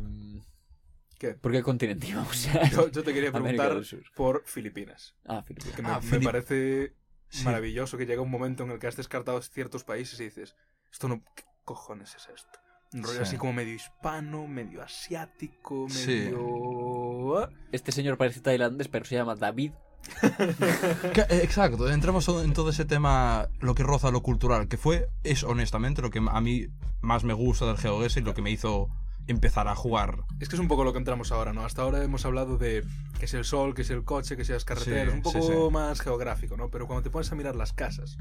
¿Qué? 1.17 1.36
¿Por 1.36 1.51
qué 1.53 1.63
continente 1.63 2.07
íbamos 2.07 2.47
a 2.49 2.69
Yo, 2.69 2.89
yo 2.91 3.01
te 3.03 3.13
quería 3.13 3.31
preguntar 3.31 3.81
por 4.15 4.43
Filipinas. 4.45 5.15
Ah, 5.25 5.41
Filipinas. 5.41 5.75
Que 5.75 5.81
me, 5.81 5.89
Ah, 5.89 5.99
me 6.03 6.09
Filip- 6.17 6.23
parece 6.25 6.93
Sí. 7.39 7.45
maravilloso 7.45 7.97
que 7.97 8.05
llega 8.05 8.21
un 8.21 8.29
momento 8.31 8.63
en 8.63 8.71
el 8.71 8.79
que 8.79 8.88
has 8.88 8.95
descartado 8.95 9.41
ciertos 9.41 9.84
países 9.84 10.19
y 10.19 10.25
dices, 10.25 10.55
esto 10.91 11.07
no, 11.07 11.21
¿qué 11.36 11.43
cojones 11.65 12.13
es 12.15 12.27
esto? 12.34 12.59
Un 12.93 13.01
rollo 13.03 13.15
Sí. 13.17 13.23
así 13.23 13.38
como 13.38 13.53
medio 13.53 13.73
hispano, 13.73 14.47
medio 14.47 14.84
asiático, 14.84 15.88
Sí. 15.89 16.11
medio... 16.31 17.49
Este 17.71 17.91
señor 17.91 18.17
parece 18.17 18.39
tailandés, 18.41 18.88
pero 18.88 19.03
se 19.05 19.15
llama 19.15 19.36
David. 19.36 19.71
Exacto, 21.29 21.89
entramos 21.89 22.27
en 22.27 22.53
todo 22.53 22.69
ese 22.69 22.86
tema, 22.86 23.47
lo 23.59 23.73
que 23.75 23.84
roza 23.84 24.11
lo 24.11 24.21
cultural, 24.21 24.67
que 24.67 24.77
fue, 24.77 25.07
es 25.23 25.43
honestamente 25.43 26.01
lo 26.01 26.09
que 26.09 26.19
a 26.19 26.41
mí 26.41 26.67
más 27.01 27.23
me 27.23 27.34
gusta 27.34 27.65
del 27.65 27.77
GeoGuessr 27.77 28.19
y 28.19 28.23
lo 28.23 28.34
que 28.34 28.41
me 28.41 28.51
hizo 28.51 28.89
empezar 29.28 29.67
a 29.67 29.76
jugar. 29.76 30.19
Es 30.39 30.49
que 30.49 30.55
es 30.55 30.59
un 30.59 30.67
poco 30.67 30.84
lo 30.84 30.91
que 30.93 30.99
entramos 30.99 31.32
ahora, 31.32 31.53
¿no? 31.53 31.65
Hasta 31.65 31.82
ahora 31.82 32.03
hemos 32.03 32.26
hablado 32.26 32.57
de 32.57 32.84
que 33.19 33.26
es 33.26 33.34
el 33.34 33.45
sol, 33.45 33.74
que 33.74 33.84
es 33.84 33.89
el 33.89 34.03
coche, 34.03 34.36
que 34.36 34.43
sean 34.45 34.55
las 34.57 34.65
carreteras, 34.65 35.09
Sí, 35.11 35.15
un 35.15 35.21
poco 35.21 35.41
sí, 35.41 35.47
sí. 35.53 35.69
más 35.71 36.01
geográfico, 36.01 36.57
¿no? 36.57 36.69
Pero 36.69 36.88
cuando 36.88 37.03
te 37.03 37.09
pones 37.09 37.32
a 37.32 37.36
mirar 37.36 37.55
las 37.55 37.74
casas, 37.74 38.17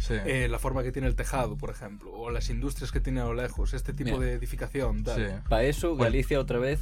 Sí. 0.00 0.14
eh, 0.26 0.48
la 0.48 0.58
forma 0.58 0.82
que 0.82 0.92
tiene 0.92 1.08
el 1.08 1.14
tejado, 1.16 1.56
por 1.56 1.70
ejemplo, 1.70 2.12
o 2.12 2.30
las 2.30 2.50
industrias 2.50 2.92
que 2.92 3.00
tiene 3.00 3.20
a 3.20 3.24
lo 3.24 3.34
lejos, 3.34 3.74
este 3.74 3.92
tipo 3.92 4.12
Mira. 4.18 4.26
de 4.26 4.32
edificación, 4.34 5.02
tal. 5.04 5.16
Sí. 5.16 5.22
Para 5.48 5.62
eso, 5.64 5.90
Bueno. 5.90 6.04
Galicia 6.04 6.40
otra 6.40 6.58
vez. 6.58 6.80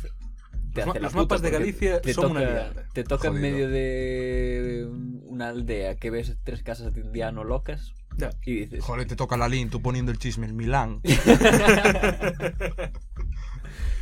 Te 0.74 0.84
Los 0.84 0.94
ma- 0.94 1.00
los 1.00 1.14
mapas 1.14 1.40
de 1.40 1.50
Galicia 1.50 2.02
te 2.02 2.12
son 2.12 2.28
toca, 2.28 2.40
una 2.40 2.50
liada. 2.50 2.72
Te 2.92 3.04
toca 3.04 3.28
en 3.28 3.34
Jodido. 3.34 3.50
medio 3.50 3.68
de 3.70 4.86
una 5.24 5.48
aldea 5.48 5.96
que 5.96 6.10
ves 6.10 6.36
tres 6.44 6.62
casas 6.62 6.92
de 6.92 7.00
indiano 7.00 7.44
locas 7.44 7.94
Ya. 8.18 8.30
y 8.44 8.66
dices. 8.66 8.84
Joder, 8.84 9.06
te 9.06 9.16
toca 9.16 9.38
la 9.38 9.48
link, 9.48 9.70
tú 9.70 9.80
poniendo 9.80 10.12
el 10.12 10.18
chisme 10.18 10.46
en 10.46 10.54
Milán. 10.56 11.00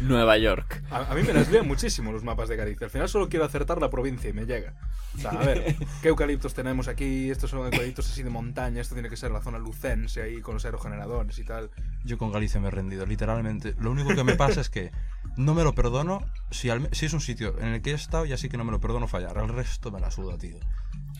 Nueva 0.00 0.36
York. 0.38 0.82
A, 0.90 1.10
a 1.10 1.14
mí 1.14 1.22
me 1.22 1.32
las 1.32 1.50
lían 1.50 1.66
muchísimo 1.66 2.12
los 2.12 2.24
mapas 2.24 2.48
de 2.48 2.56
Galicia. 2.56 2.84
Al 2.86 2.90
final 2.90 3.08
solo 3.08 3.28
quiero 3.28 3.44
acertar 3.44 3.80
la 3.80 3.90
provincia 3.90 4.30
y 4.30 4.32
me 4.32 4.46
llega. 4.46 4.74
O 5.14 5.18
sea, 5.18 5.30
a 5.30 5.44
ver, 5.44 5.76
¿qué 6.02 6.08
eucaliptos 6.08 6.54
tenemos 6.54 6.88
aquí? 6.88 7.30
Estos 7.30 7.50
son 7.50 7.64
eucaliptos 7.64 8.10
así 8.10 8.22
de 8.22 8.30
montaña. 8.30 8.80
Esto 8.80 8.94
tiene 8.94 9.08
que 9.08 9.16
ser 9.16 9.30
la 9.30 9.40
zona 9.40 9.58
lucense 9.58 10.22
ahí 10.22 10.40
con 10.40 10.54
los 10.54 10.64
aerogeneradores 10.64 11.38
y 11.38 11.44
tal. 11.44 11.70
Yo 12.04 12.18
con 12.18 12.32
Galicia 12.32 12.60
me 12.60 12.68
he 12.68 12.70
rendido, 12.70 13.06
literalmente. 13.06 13.74
Lo 13.78 13.90
único 13.90 14.14
que 14.14 14.24
me 14.24 14.34
pasa 14.34 14.60
es 14.60 14.70
que 14.70 14.90
no 15.36 15.54
me 15.54 15.62
lo 15.62 15.74
perdono 15.74 16.24
si, 16.50 16.70
al 16.70 16.88
es 16.90 17.12
un 17.12 17.20
sitio 17.20 17.56
en 17.60 17.68
el 17.68 17.82
que 17.82 17.92
he 17.92 17.94
estado 17.94 18.26
y 18.26 18.32
así 18.32 18.48
que 18.48 18.56
no 18.56 18.64
me 18.64 18.72
lo 18.72 18.80
perdono 18.80 19.06
fallar. 19.08 19.36
El 19.38 19.48
resto 19.48 19.90
me 19.90 20.00
la 20.00 20.10
suda, 20.10 20.36
tío. 20.36 20.58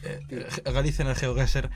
Eh, 0.03 0.47
Galicia 0.73 1.03
en 1.03 1.09
el 1.09 1.17
GeoGuessr 1.17 1.71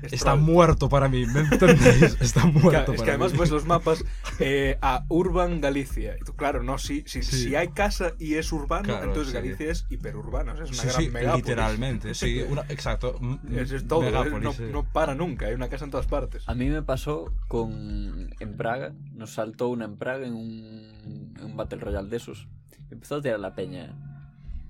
Es 0.00 0.12
está 0.12 0.36
muerto 0.36 0.88
para 0.88 1.08
mí, 1.08 1.26
¿me 1.26 1.40
entendéis? 1.40 2.16
Está 2.20 2.46
muerto 2.46 2.70
Claro, 2.70 2.92
es 2.92 2.98
para 2.98 3.04
que 3.04 3.10
además 3.10 3.32
mí. 3.32 3.38
ves 3.40 3.50
los 3.50 3.64
mapas 3.66 4.04
eh, 4.38 4.78
a 4.80 5.04
Urban 5.08 5.60
Galicia. 5.60 6.16
Y 6.20 6.24
tú, 6.24 6.34
claro, 6.36 6.62
no, 6.62 6.78
si, 6.78 7.02
si, 7.06 7.22
Sí. 7.24 7.36
si 7.36 7.56
hay 7.56 7.68
casa 7.68 8.12
y 8.20 8.34
es 8.34 8.52
urbano, 8.52 8.84
Claro, 8.84 9.06
entonces 9.06 9.32
sí. 9.32 9.34
Galicia 9.34 9.72
es 9.72 9.86
o 10.52 10.56
sea, 10.56 10.64
es 10.66 10.70
una 10.70 10.82
Sí, 10.82 10.86
gran 10.88 11.02
sí, 11.02 11.10
megápolis. 11.10 11.44
literalmente, 11.46 12.14
sí, 12.14 12.42
una- 12.48 12.62
exacto. 12.68 13.18
Es, 13.50 13.72
es 13.72 13.88
todo, 13.88 14.02
megápolis, 14.02 14.44
no, 14.44 14.52
sí. 14.52 14.62
no 14.70 14.84
para 14.84 15.16
nunca, 15.16 15.46
hay 15.46 15.54
una 15.54 15.68
casa 15.68 15.84
en 15.86 15.90
todas 15.90 16.06
partes. 16.06 16.48
A 16.48 16.54
mí 16.54 16.68
me 16.68 16.82
pasó 16.82 17.32
con. 17.48 18.30
En 18.38 18.56
Praga. 18.56 18.92
Nos 19.14 19.32
saltó 19.34 19.66
una 19.68 19.84
en 19.86 19.96
Praga 19.96 20.26
en 20.28 20.34
un, 20.34 21.34
en 21.38 21.44
un 21.44 21.56
Battle 21.56 21.78
Royale 21.80 22.08
de 22.08 22.18
esos. 22.18 22.46
Empezó 22.90 23.16
a 23.16 23.20
tirar 23.22 23.40
la 23.40 23.52
peña. 23.56 23.92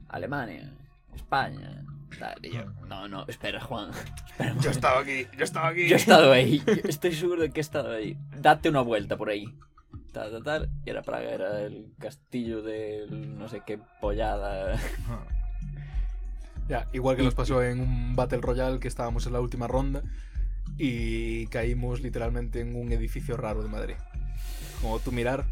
Alemania, 0.09 0.73
España. 1.15 1.85
Tal, 2.19 2.39
y 2.45 2.51
yo, 2.53 2.65
no, 2.89 3.07
no, 3.09 3.25
espera, 3.29 3.61
Juan. 3.61 3.91
Espera, 3.91 4.15
Yo 4.39 4.45
momento. 4.55 4.71
estaba 4.71 5.01
aquí, 5.01 5.27
yo 5.37 5.45
estaba 5.45 5.69
aquí. 5.69 5.89
Yo 5.89 5.95
he 5.97 5.99
estado 5.99 6.33
ahí, 6.33 6.63
estoy 6.85 7.15
seguro 7.15 7.43
de 7.43 7.51
que 7.51 7.61
he 7.61 7.63
estado 7.63 7.93
ahí. 7.93 8.17
Date 8.41 8.69
una 8.69 8.81
vuelta 8.81 9.17
por 9.17 9.29
ahí. 9.31 9.55
Tal, 10.13 10.31
tal, 10.31 10.43
tal. 10.43 10.71
Y 10.85 10.91
era 10.91 11.03
Praga, 11.03 11.31
era 11.31 11.61
el 11.61 11.93
castillo 11.99 12.63
del 12.63 13.39
no 13.39 13.49
sé 13.49 13.63
qué 13.67 13.79
pollada. 14.01 14.79
Ya, 16.69 16.87
igual 16.93 17.17
que 17.17 17.23
nos 17.23 17.35
pasó 17.35 17.63
en 17.63 17.81
un 17.81 18.15
Battle 18.15 18.43
Royale 18.43 18.79
que 18.79 18.89
estábamos 18.89 19.27
en 19.27 19.33
la 19.33 19.41
última 19.41 19.67
ronda 19.67 20.03
y 20.77 21.47
caímos 21.47 22.03
literalmente 22.03 22.61
en 22.61 22.77
un 22.77 22.93
edificio 22.93 23.39
raro 23.39 23.63
de 23.63 23.71
Madrid. 23.71 23.95
Como 24.83 24.99
tú 24.99 25.11
mirar, 25.11 25.47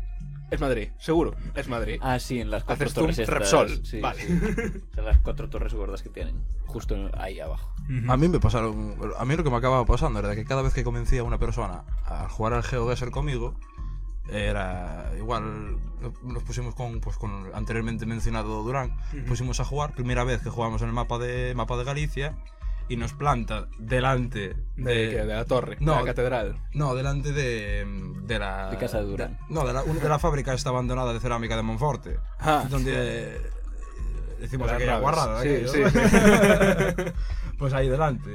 es 0.51 0.61
Madrid, 0.61 0.89
seguro, 0.99 1.35
es 1.55 1.69
Madrid. 1.69 1.99
Ah, 2.01 2.19
sí, 2.19 2.41
en 2.41 2.51
las 2.51 2.65
cuatro 2.65 2.85
Haces 2.85 2.95
torres 2.95 3.19
estas. 3.19 3.35
Repsol. 3.35 3.85
Sí, 3.85 4.01
Vale. 4.01 4.23
sí. 4.23 4.33
En 4.97 5.05
las 5.05 5.19
cuatro 5.19 5.49
torres 5.49 5.75
gordas 5.75 6.03
que 6.03 6.09
tienen. 6.09 6.41
Justo 6.67 6.97
ahí 7.17 7.41
abajo. 7.41 7.73
A 8.09 8.17
mí 8.17 8.29
me 8.29 8.41
pasaron. 8.41 8.97
A 9.19 9.25
mí 9.25 9.37
lo 9.37 9.45
que 9.45 9.51
me 9.51 9.57
acababa 9.57 9.85
pasando 9.85 10.19
era 10.19 10.35
que 10.35 10.45
cada 10.45 10.63
vez 10.63 10.75
que 10.75 10.85
convencía 10.85 11.21
a 11.21 11.25
una 11.25 11.39
persona 11.39 11.85
a 12.05 12.29
jugar 12.29 12.53
al 12.53 12.63
GeoGuessr 12.63 13.11
conmigo, 13.11 13.55
era 14.31 15.13
igual. 15.19 15.79
Nos 16.23 16.43
pusimos 16.43 16.75
con, 16.75 17.01
pues, 17.01 17.17
con 17.17 17.47
el 17.47 17.55
anteriormente 17.55 18.07
mencionado 18.07 18.63
Durán, 18.63 18.97
pusimos 19.27 19.61
a 19.61 19.65
jugar. 19.65 19.95
Primera 19.95 20.25
vez 20.25 20.43
que 20.43 20.51
jugamos 20.51 20.83
en 20.83 20.89
el 20.89 20.95
mapa 20.95 21.19
de, 21.19 21.55
mapa 21.55 21.77
de 21.77 21.85
Galicia 21.85 22.37
y 22.89 22.97
nos 22.97 23.13
planta 23.13 23.67
delante 23.79 24.55
De, 24.77 24.85
de. 24.95 25.11
que- 25.11 25.17
de 25.25 25.35
la 25.35 25.45
torre, 25.45 25.77
No, 25.81 25.93
de 25.95 25.99
la 26.01 26.05
catedral. 26.07 26.57
No, 26.73 26.95
delante 26.95 27.33
de, 27.33 27.85
de 28.23 28.39
la. 28.39 28.71
De 28.71 28.77
casa 28.79 28.99
de 28.99 29.05
Durán. 29.07 29.33
de- 29.33 29.39
no, 29.55 29.67
de 29.67 29.73
la, 29.73 29.83
de 29.83 30.09
la 30.09 30.19
fábrica 30.19 30.55
esta 30.55 30.71
abandonada 30.71 31.13
de 31.13 31.21
cerámica 31.21 31.57
de 31.57 31.63
Monforte. 31.63 32.17
Ah, 32.41 32.65
donde 32.71 32.93
eh, 32.95 33.41
decimos 34.41 34.71
aquella 34.71 34.99
guarrada. 34.99 35.43
Sí, 35.43 35.49
aquello, 35.49 35.69
sí, 35.69 35.83
pues 37.59 37.73
ahí 37.73 37.89
delante. 37.89 38.31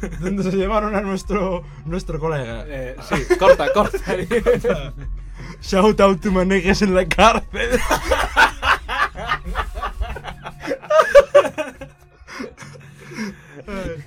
Donde 0.20 0.42
se 0.42 0.52
llevaron 0.56 0.94
a 0.96 1.02
nuestro, 1.02 1.62
nuestro 1.84 2.18
colega. 2.18 2.64
Eh, 2.66 2.96
sí, 3.06 3.36
corta, 3.38 3.70
corta. 3.74 4.00
Shout 5.60 6.00
out 6.00 6.20
to 6.22 6.30
manejes 6.32 6.80
en 6.80 6.94
la 6.94 7.06
cárcel. 7.06 7.78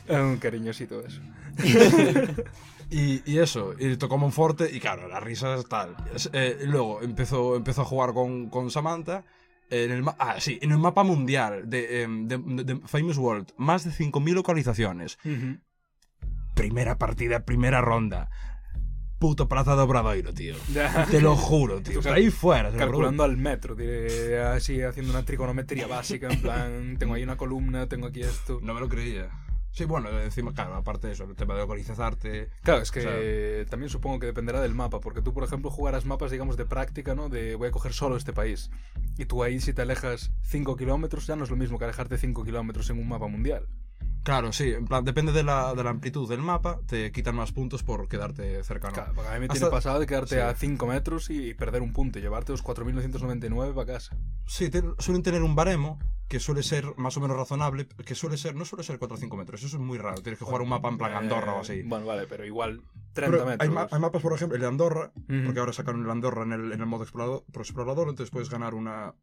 Un 0.10 0.38
cariñosito 0.38 1.02
eso. 1.06 1.22
Y, 2.90 3.24
y 3.26 3.40
eso, 3.40 3.74
y 3.80 3.96
tocó 3.98 4.20
Monforte 4.20 4.70
y 4.72 4.80
claro, 4.80 5.08
las 5.08 5.24
risas 5.24 5.66
tal. 5.68 5.96
Eh, 6.32 6.60
luego 6.66 7.02
empezó, 7.02 7.56
empezó 7.56 7.82
a 7.82 7.86
jugar 7.86 8.14
con, 8.14 8.50
con 8.52 8.70
Samantha. 8.70 9.24
En 9.72 9.90
el, 9.92 10.04
ah, 10.20 10.36
sí, 10.40 10.60
en 10.62 10.72
el 10.74 10.78
mapa 10.78 11.02
mundial 11.04 11.68
de, 11.68 12.04
em, 12.04 12.28
de- 12.28 12.38
de- 12.38 12.64
de 12.64 12.80
Famous 12.86 13.18
World, 13.18 13.48
más 13.58 13.84
de 13.84 13.90
5.000 13.92 14.36
localizaciones. 14.36 15.18
Primera 16.54 17.00
partida, 17.00 17.46
primera 17.46 17.82
ronda. 17.82 18.30
Puto 19.18 19.48
Plaza 19.48 19.76
de 19.76 19.82
Obradoiro, 19.82 20.32
tío. 20.34 20.56
Te 21.10 21.20
lo 21.22 21.36
juro, 21.36 21.82
tío. 21.82 22.00
Cal- 22.02 22.14
ahí 22.14 22.30
fuera. 22.30 22.70
Calculando 22.78 23.24
al 23.24 23.38
metro, 23.38 23.74
diré, 23.74 24.40
así 24.40 24.82
haciendo 24.84 25.12
una 25.14 25.24
trigonometría 25.26 25.88
básica, 25.88 26.28
en 26.30 26.42
plan, 26.42 26.98
tengo 27.00 27.16
ahí 27.16 27.24
una 27.24 27.38
columna, 27.38 27.88
tengo 27.88 28.06
aquí 28.08 28.22
esto. 28.22 28.60
No 28.62 28.74
me 28.76 28.82
lo 28.82 28.90
creía. 28.90 29.30
Sí, 29.74 29.86
bueno, 29.86 30.08
encima, 30.22 30.54
claro, 30.54 30.76
aparte 30.76 31.08
de 31.08 31.14
eso, 31.14 31.24
el 31.24 31.36
tema 31.36 31.56
de 31.56 31.62
localizarte. 31.62 32.50
Claro, 32.62 32.84
es 32.84 32.92
que 32.92 33.00
O 33.00 33.04
sea- 33.64 33.70
también 33.72 33.90
supongo 33.90 34.20
que 34.20 34.28
dependerá 34.28 34.62
del 34.62 34.76
mapa, 34.76 35.00
porque 35.00 35.24
tú, 35.24 35.34
por 35.34 35.44
ejemplo, 35.44 35.72
jugarás 35.72 36.06
mapas, 36.06 36.30
digamos, 36.30 36.58
de 36.58 36.66
práctica, 36.66 37.16
¿no? 37.16 37.28
De 37.28 37.56
voy 37.56 37.70
a 37.70 37.72
coger 37.72 37.92
solo 37.92 38.16
este 38.16 38.34
país. 38.34 38.70
Y 39.18 39.26
tú 39.26 39.42
ahí, 39.42 39.60
si 39.60 39.74
te 39.74 39.82
alejas 39.82 40.32
5 40.44 40.76
kilómetros, 40.78 41.26
ya 41.26 41.36
no 41.36 41.44
es 41.44 41.50
lo 41.50 41.56
mismo 41.56 41.80
que 41.80 41.86
alejarte 41.86 42.20
5 42.20 42.44
kilómetros 42.46 42.88
en 42.92 43.00
un 43.00 43.08
mapa 43.10 43.26
mundial. 43.28 43.68
Claro, 44.24 44.54
sí, 44.54 44.72
en 44.72 44.86
plan, 44.86 45.04
depende 45.04 45.34
de 45.34 45.44
la, 45.44 45.74
de 45.74 45.84
la 45.84 45.90
amplitud 45.90 46.30
del 46.30 46.40
mapa, 46.42 46.80
te 46.88 47.12
quitan 47.12 47.36
más 47.36 47.52
puntos 47.52 47.84
por 47.84 48.08
quedarte 48.08 48.64
cercano. 48.64 48.94
Claro, 48.94 49.12
porque 49.14 49.30
a 49.30 49.34
mí 49.34 49.40
me 49.42 49.46
Hasta- 49.48 49.56
tiene 49.56 49.70
pasado 49.70 50.00
de 50.00 50.06
quedarte 50.08 50.36
sí. 50.36 50.42
a 50.42 50.56
5 50.56 50.88
metros 50.88 51.30
y 51.30 51.54
perder 51.54 51.82
un 51.82 51.92
punto 51.92 52.20
y 52.20 52.22
llevarte 52.22 52.54
los 52.54 52.64
4.999 52.64 53.74
para 53.74 53.86
casa. 53.94 54.16
Sí, 54.46 54.70
te- 54.70 54.82
suelen 55.00 55.24
tener 55.24 55.44
un 55.44 55.56
baremo 55.56 56.00
que 56.30 56.40
suele 56.40 56.64
ser 56.64 56.86
más 56.98 57.18
o 57.18 57.20
menos 57.20 57.36
razonable, 57.36 57.86
que 57.86 58.16
suele 58.16 58.38
ser, 58.38 58.56
no 58.56 58.64
suele 58.66 58.84
ser 58.84 58.98
4 58.98 59.16
o 59.16 59.20
5 59.20 59.36
metros, 59.36 59.62
eso 59.62 59.76
es 59.76 59.84
muy 59.84 59.98
raro, 59.98 60.22
tienes 60.22 60.40
que 60.40 60.46
jugar 60.46 60.62
un 60.62 60.70
mapa 60.70 60.88
en 60.88 60.98
plan 60.98 61.14
Andorra 61.14 61.56
o 61.56 61.60
así. 61.60 61.74
Eh, 61.74 61.84
Bueno, 61.86 62.06
vale, 62.06 62.26
pero 62.26 62.46
igual 62.46 62.82
30 63.12 63.32
Pero 63.38 63.44
hay, 63.44 63.50
metros. 63.58 63.74
ma- 63.74 63.88
hay 63.92 64.00
mapas, 64.00 64.22
por 64.22 64.34
ejemplo, 64.34 64.56
el 64.56 64.62
de 64.62 64.68
Andorra, 64.68 65.12
porque 65.46 65.60
ahora 65.60 65.74
sacaron 65.74 66.02
el 66.04 66.10
Andorra 66.10 66.44
en 66.44 66.54
el, 66.54 66.72
en 66.72 66.80
el 66.80 66.86
modo 66.88 67.04
explorador, 67.04 67.44
pro 67.52 67.62
explorador, 67.62 68.08
entonces 68.08 68.32
puedes 68.32 68.50
ganar 68.50 68.74
una, 68.74 69.14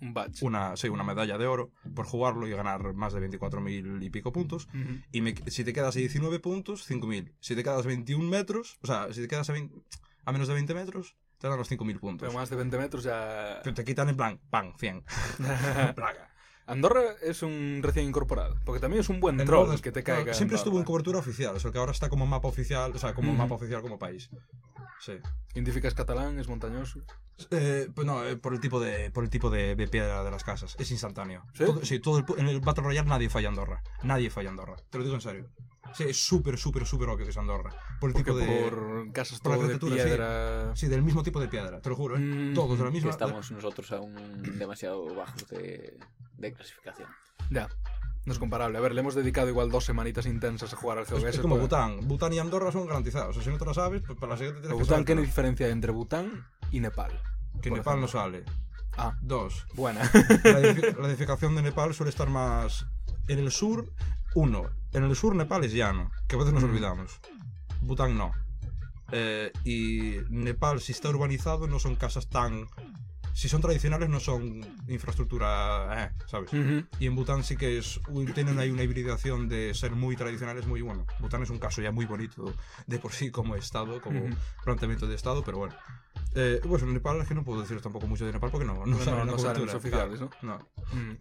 Un 0.00 0.14
badge. 0.14 0.42
una, 0.44 0.76
sí, 0.76 0.88
una 0.88 1.04
medalla 1.04 1.38
de 1.38 1.46
oro 1.46 1.70
por 1.94 2.06
jugarlo 2.06 2.46
y 2.46 2.50
ganar 2.50 2.94
más 2.94 3.12
de 3.12 3.20
24.000 3.20 4.02
y 4.02 4.10
pico 4.10 4.32
puntos. 4.32 4.66
Ujú. 4.68 5.00
Y 5.12 5.20
me- 5.20 5.34
si 5.46 5.64
te 5.64 5.72
quedas 5.72 5.96
a 5.96 5.98
19 5.98 6.40
puntos, 6.40 6.84
5.000. 6.88 7.32
Si 7.40 7.54
te 7.54 7.62
quedas 7.62 7.84
a 7.84 7.88
21 7.88 8.28
metros, 8.28 8.78
o 8.82 8.86
sea, 8.86 9.12
si 9.12 9.20
te 9.22 9.28
quedas 9.28 9.48
a, 9.50 9.52
20 9.52 9.74
a 10.24 10.32
menos 10.32 10.48
de 10.48 10.54
20 10.54 10.74
metros, 10.74 11.16
te 11.38 11.48
dan 11.48 11.56
los 11.58 11.68
5.000 11.70 11.98
puntos. 12.00 12.26
Pero 12.28 12.38
más 12.38 12.50
de 12.50 12.56
20 12.56 12.78
metros 12.78 13.04
ya... 13.04 13.60
Pero 13.62 13.74
te 13.74 13.84
quitan 13.84 14.08
en 14.08 14.16
plan, 14.16 14.40
¡pam! 14.50 14.72
100. 14.78 15.04
Plaga. 15.94 16.27
Andorra 16.68 17.02
es 17.22 17.42
un 17.42 17.80
recién 17.82 18.06
incorporado, 18.06 18.56
porque 18.64 18.78
también 18.78 19.00
es 19.00 19.08
un 19.08 19.20
buen 19.20 19.38
troll 19.38 19.80
que 19.80 19.90
te 19.90 20.02
claro, 20.02 20.20
caiga. 20.20 20.34
Siempre 20.34 20.58
estuvo 20.58 20.78
en 20.78 20.84
cobertura 20.84 21.18
oficial, 21.18 21.56
o 21.56 21.60
sea, 21.60 21.72
que 21.72 21.78
ahora 21.78 21.92
está 21.92 22.10
como 22.10 22.26
mapa 22.26 22.46
oficial, 22.46 22.92
o 22.94 22.98
sea, 22.98 23.14
como 23.14 23.32
mapa 23.32 23.54
oficial 23.54 23.80
como 23.80 23.98
país. 23.98 24.28
Sí. 25.00 25.12
Identificas 25.54 25.94
catalán, 25.94 26.38
es 26.38 26.48
montañoso. 26.48 27.00
Eh, 27.50 27.88
pues 27.94 28.06
no, 28.06 28.22
eh, 28.26 28.36
por 28.36 28.52
el 28.52 28.60
tipo 28.60 28.80
de 28.80 29.10
por 29.10 29.24
el 29.24 29.30
tipo 29.30 29.48
de, 29.48 29.76
de 29.76 29.88
piedra 29.88 30.22
de 30.24 30.30
las 30.30 30.44
casas, 30.44 30.76
es 30.78 30.90
instantáneo. 30.90 31.44
¿Sí? 31.54 31.64
Todo, 31.64 31.84
sí, 31.84 32.00
todo 32.00 32.18
el, 32.18 32.24
en 32.38 32.48
el 32.48 32.60
Battle 32.60 32.84
Royale 32.84 33.08
nadie 33.08 33.30
falla 33.30 33.48
Andorra. 33.48 33.82
Nadie 34.02 34.28
falla 34.28 34.50
Andorra. 34.50 34.76
Te 34.90 34.98
lo 34.98 35.04
digo 35.04 35.16
en 35.16 35.22
serio. 35.22 35.48
Sí, 35.94 36.04
es 36.04 36.16
súper, 36.24 36.56
súper, 36.58 36.86
súper 36.86 37.08
obvio 37.08 37.24
que 37.24 37.30
es 37.30 37.36
Andorra. 37.36 37.70
Por 38.00 38.10
el 38.10 38.14
Porque 38.14 38.30
tipo 38.32 38.36
de. 38.36 38.46
por 38.70 39.12
casas 39.12 39.40
por 39.40 39.52
la 39.52 39.56
todo 39.58 39.66
de 39.68 39.74
arquitectura, 39.74 40.02
sí. 40.02 40.08
piedra. 40.08 40.76
Sí, 40.76 40.86
del 40.88 41.02
mismo 41.02 41.22
tipo 41.22 41.40
de 41.40 41.48
piedra, 41.48 41.80
te 41.80 41.88
lo 41.88 41.96
juro, 41.96 42.16
¿eh? 42.16 42.20
Mm, 42.20 42.54
Todos 42.54 42.78
de 42.78 42.84
la 42.84 42.90
Que 42.90 42.94
misma. 42.94 43.10
estamos 43.10 43.50
nosotros 43.50 43.90
aún 43.92 44.42
demasiado 44.58 45.14
bajos 45.14 45.46
de, 45.48 45.98
de 46.36 46.52
clasificación. 46.52 47.08
Ya. 47.50 47.68
No 48.26 48.32
es 48.34 48.38
comparable. 48.38 48.76
A 48.76 48.80
ver, 48.82 48.92
le 48.94 49.00
hemos 49.00 49.14
dedicado 49.14 49.48
igual 49.48 49.70
dos 49.70 49.84
semanitas 49.86 50.26
intensas 50.26 50.72
a 50.74 50.76
jugar 50.76 50.98
al 50.98 51.04
Es, 51.04 51.08
GeoGuessr. 51.10 51.34
es 51.36 51.40
como 51.40 51.54
para- 51.54 51.62
Bután. 51.62 52.06
Bután 52.08 52.32
y 52.34 52.38
Andorra 52.38 52.70
son 52.70 52.86
garantizados. 52.86 53.30
O 53.30 53.32
sea, 53.34 53.42
si 53.42 53.48
no 53.50 53.56
te 53.58 53.64
lo 53.64 53.72
sabes, 53.72 54.02
pues 54.06 54.18
para 54.18 54.32
la 54.32 54.36
siguiente 54.36 54.60
tienes 54.60 54.76
que 54.76 54.82
Bután, 54.82 55.04
¿qué 55.04 55.12
sabértelo. 55.12 55.20
diferencia 55.22 55.66
hay 55.66 55.72
entre 55.72 55.92
Bután 55.92 56.46
y 56.70 56.80
Nepal? 56.80 57.12
Que 57.62 57.70
Nepal 57.70 57.98
no 58.00 58.06
ejemplo? 58.06 58.08
sale. 58.08 58.44
Ah, 58.98 59.16
Dos. 59.22 59.66
buena. 59.74 60.00
La, 60.02 60.60
edifi- 60.60 60.96
la 61.00 61.08
edificación 61.08 61.54
de 61.54 61.62
Nepal 61.62 61.94
suele 61.94 62.10
estar 62.10 62.28
más 62.28 62.86
en 63.28 63.38
el 63.38 63.50
sur. 63.50 63.90
Uno, 64.34 64.70
en 64.92 65.04
el 65.04 65.16
sur 65.16 65.34
Nepal 65.34 65.64
es 65.64 65.72
llano, 65.72 66.10
que 66.26 66.36
a 66.36 66.38
veces 66.38 66.54
nos 66.54 66.62
Mm. 66.62 66.66
olvidamos. 66.66 67.20
Bután 67.80 68.16
no. 68.18 68.32
Eh, 69.12 69.52
y 69.64 70.16
Nepal, 70.30 70.80
si 70.80 70.92
está 70.92 71.08
urbanizado, 71.08 71.66
no 71.66 71.78
son 71.78 71.96
casas 71.96 72.28
tan. 72.28 72.66
Si 73.32 73.48
son 73.48 73.60
tradicionales, 73.60 74.08
no 74.08 74.18
son 74.18 74.60
infraestructura, 74.88 76.06
eh, 76.06 76.10
¿sabes? 76.26 76.52
Ujú. 76.52 76.84
Y 76.98 77.06
en 77.06 77.14
Bután 77.14 77.44
sí 77.44 77.56
que 77.56 77.78
es, 77.78 78.00
tienen 78.34 78.58
ahí 78.58 78.70
una 78.70 78.82
hibridación 78.82 79.48
de 79.48 79.72
ser 79.74 79.92
muy 79.92 80.16
tradicionales, 80.16 80.66
muy 80.66 80.82
bueno. 80.82 81.06
Bután 81.20 81.42
es 81.44 81.50
un 81.50 81.58
caso 81.60 81.80
ya 81.80 81.92
muy 81.92 82.04
bonito 82.04 82.52
de 82.88 82.98
por 82.98 83.12
sí 83.12 83.30
como 83.30 83.54
estado, 83.54 84.00
como 84.00 84.24
Ujú. 84.24 84.34
planteamiento 84.64 85.06
de 85.06 85.14
estado, 85.14 85.44
pero 85.44 85.58
bueno. 85.58 85.74
Eh, 86.34 86.60
pues 86.66 86.82
en 86.82 86.92
Nepal 86.92 87.20
es 87.22 87.28
que 87.28 87.34
no 87.34 87.44
puedo 87.44 87.60
deciros 87.60 87.82
tampoco 87.82 88.06
mucho 88.08 88.26
de 88.26 88.32
Nepal 88.32 88.50
porque 88.50 88.66
no, 88.66 88.74
no, 88.74 88.86
No, 88.86 88.98
sale 89.04 89.20
en 89.20 89.26
no 89.28 89.36
cobertura, 89.36 89.66
los 89.66 89.74
oficiales, 89.76 90.18
claro, 90.18 90.30
no. 90.42 90.98
Mm. 90.98 91.16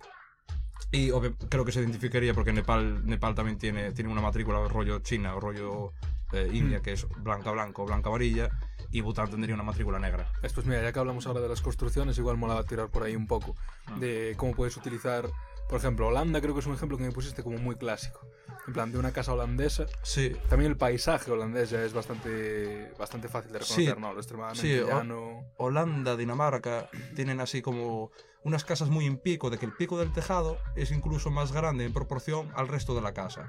Y 0.92 1.12
obvio, 1.12 1.36
creo 1.50 1.66
que 1.66 1.72
se 1.72 1.82
identificaría 1.82 2.34
porque 2.34 2.54
Nepal, 2.54 3.06
Nepal 3.06 3.36
también 3.36 3.58
tiene, 3.58 3.92
tiene 3.92 4.10
una 4.12 4.22
matrícula 4.22 4.66
rollo 4.68 5.00
China 5.00 5.36
o 5.36 5.40
rollo 5.40 5.92
eh, 6.34 6.50
India, 6.54 6.80
Mm. 6.80 6.82
que 6.82 6.92
es 6.94 7.08
blanca 7.24 7.52
blanco, 7.52 7.86
blanca 7.86 8.10
varilla, 8.10 8.50
y 8.92 9.02
Bután 9.02 9.30
tendría 9.30 9.54
una 9.56 9.64
matrícula 9.64 9.98
negra. 10.00 10.30
Después, 10.42 10.66
mira, 10.66 10.82
ya 10.82 10.92
que 10.92 11.00
hablamos 11.00 11.26
ahora 11.28 11.40
de 11.42 11.50
las 11.50 11.62
construcciones, 11.62 12.18
igual 12.18 12.38
molaba 12.38 12.64
tirar 12.66 12.90
por 12.90 13.04
ahí 13.04 13.16
un 13.16 13.28
poco 13.28 13.56
Ah. 13.86 13.98
de 14.00 14.34
cómo 14.38 14.54
puedes 14.54 14.76
utilizar, 14.78 15.26
por 15.70 15.78
ejemplo, 15.80 16.08
Holanda 16.08 16.40
creo 16.42 16.54
que 16.54 16.62
es 16.62 16.66
un 16.66 16.74
ejemplo 16.74 16.98
que 16.98 17.04
me 17.04 17.12
pusiste 17.12 17.44
como 17.44 17.58
muy 17.58 17.76
clásico. 17.76 18.22
En 18.68 18.74
plan, 18.74 18.92
de 18.92 18.98
una 18.98 19.12
casa 19.14 19.32
holandesa. 19.34 19.86
Sí, 20.04 20.36
También 20.50 20.72
el 20.72 20.78
paisaje 20.78 21.32
holandés 21.32 21.70
ya 21.70 21.84
es 21.84 21.94
bastante, 21.94 22.92
bastante 23.00 23.30
fácil 23.30 23.54
de 23.54 23.60
reconocer, 23.60 23.96
Sí. 23.96 24.02
¿no? 24.02 24.12
Lo 24.14 24.20
extremadamente 24.20 24.62
Sí, 24.62 24.86
llano. 24.86 25.46
Holanda, 25.58 26.18
Dinamarca, 26.18 26.90
tienen 27.16 27.40
así 27.40 27.62
como 27.62 28.12
unas 28.44 28.66
casas 28.66 28.90
muy 28.90 29.06
en 29.06 29.18
pico, 29.18 29.50
de 29.50 29.58
que 29.58 29.66
el 29.66 29.74
pico 29.74 29.98
del 29.98 30.12
tejado 30.12 30.58
es 30.76 30.92
incluso 30.92 31.32
más 31.32 31.52
grande 31.54 31.86
en 31.86 31.94
proporción 31.94 32.50
al 32.56 32.68
resto 32.68 32.94
de 32.96 33.02
la 33.02 33.14
casa. 33.14 33.46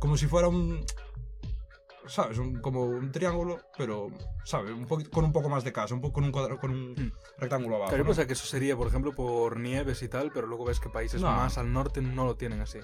Como 0.00 0.16
si 0.16 0.26
fuera 0.26 0.48
un... 0.48 0.84
¿Sabes? 2.06 2.38
Un- 2.38 2.60
como 2.60 2.82
un 2.84 3.10
triángulo, 3.12 3.58
pero, 3.78 4.08
¿sabes? 4.44 4.72
Un 4.72 4.84
con 5.10 5.24
un 5.24 5.32
poco 5.32 5.48
más 5.48 5.64
de 5.64 5.72
casa, 5.72 5.94
un 5.94 6.00
poco 6.00 6.14
con 6.14 6.24
un, 6.24 6.32
cuadra- 6.32 6.58
con 6.58 6.70
un 6.70 6.92
Mm. 6.92 7.12
rectángulo 7.38 7.76
abajo. 7.76 7.88
Claro, 7.90 8.04
yo 8.04 8.08
¿no? 8.22 8.26
que 8.26 8.32
eso 8.34 8.46
sería, 8.46 8.76
por 8.76 8.86
ejemplo, 8.88 9.14
por 9.14 9.58
nieves 9.58 10.02
y 10.02 10.08
tal, 10.08 10.30
pero 10.32 10.46
luego 10.46 10.64
ves 10.66 10.80
que 10.80 10.88
países 10.90 11.20
No. 11.22 11.28
más 11.30 11.56
al 11.58 11.72
norte 11.72 12.02
no 12.02 12.24
lo 12.26 12.36
tienen 12.36 12.60
así. 12.60 12.78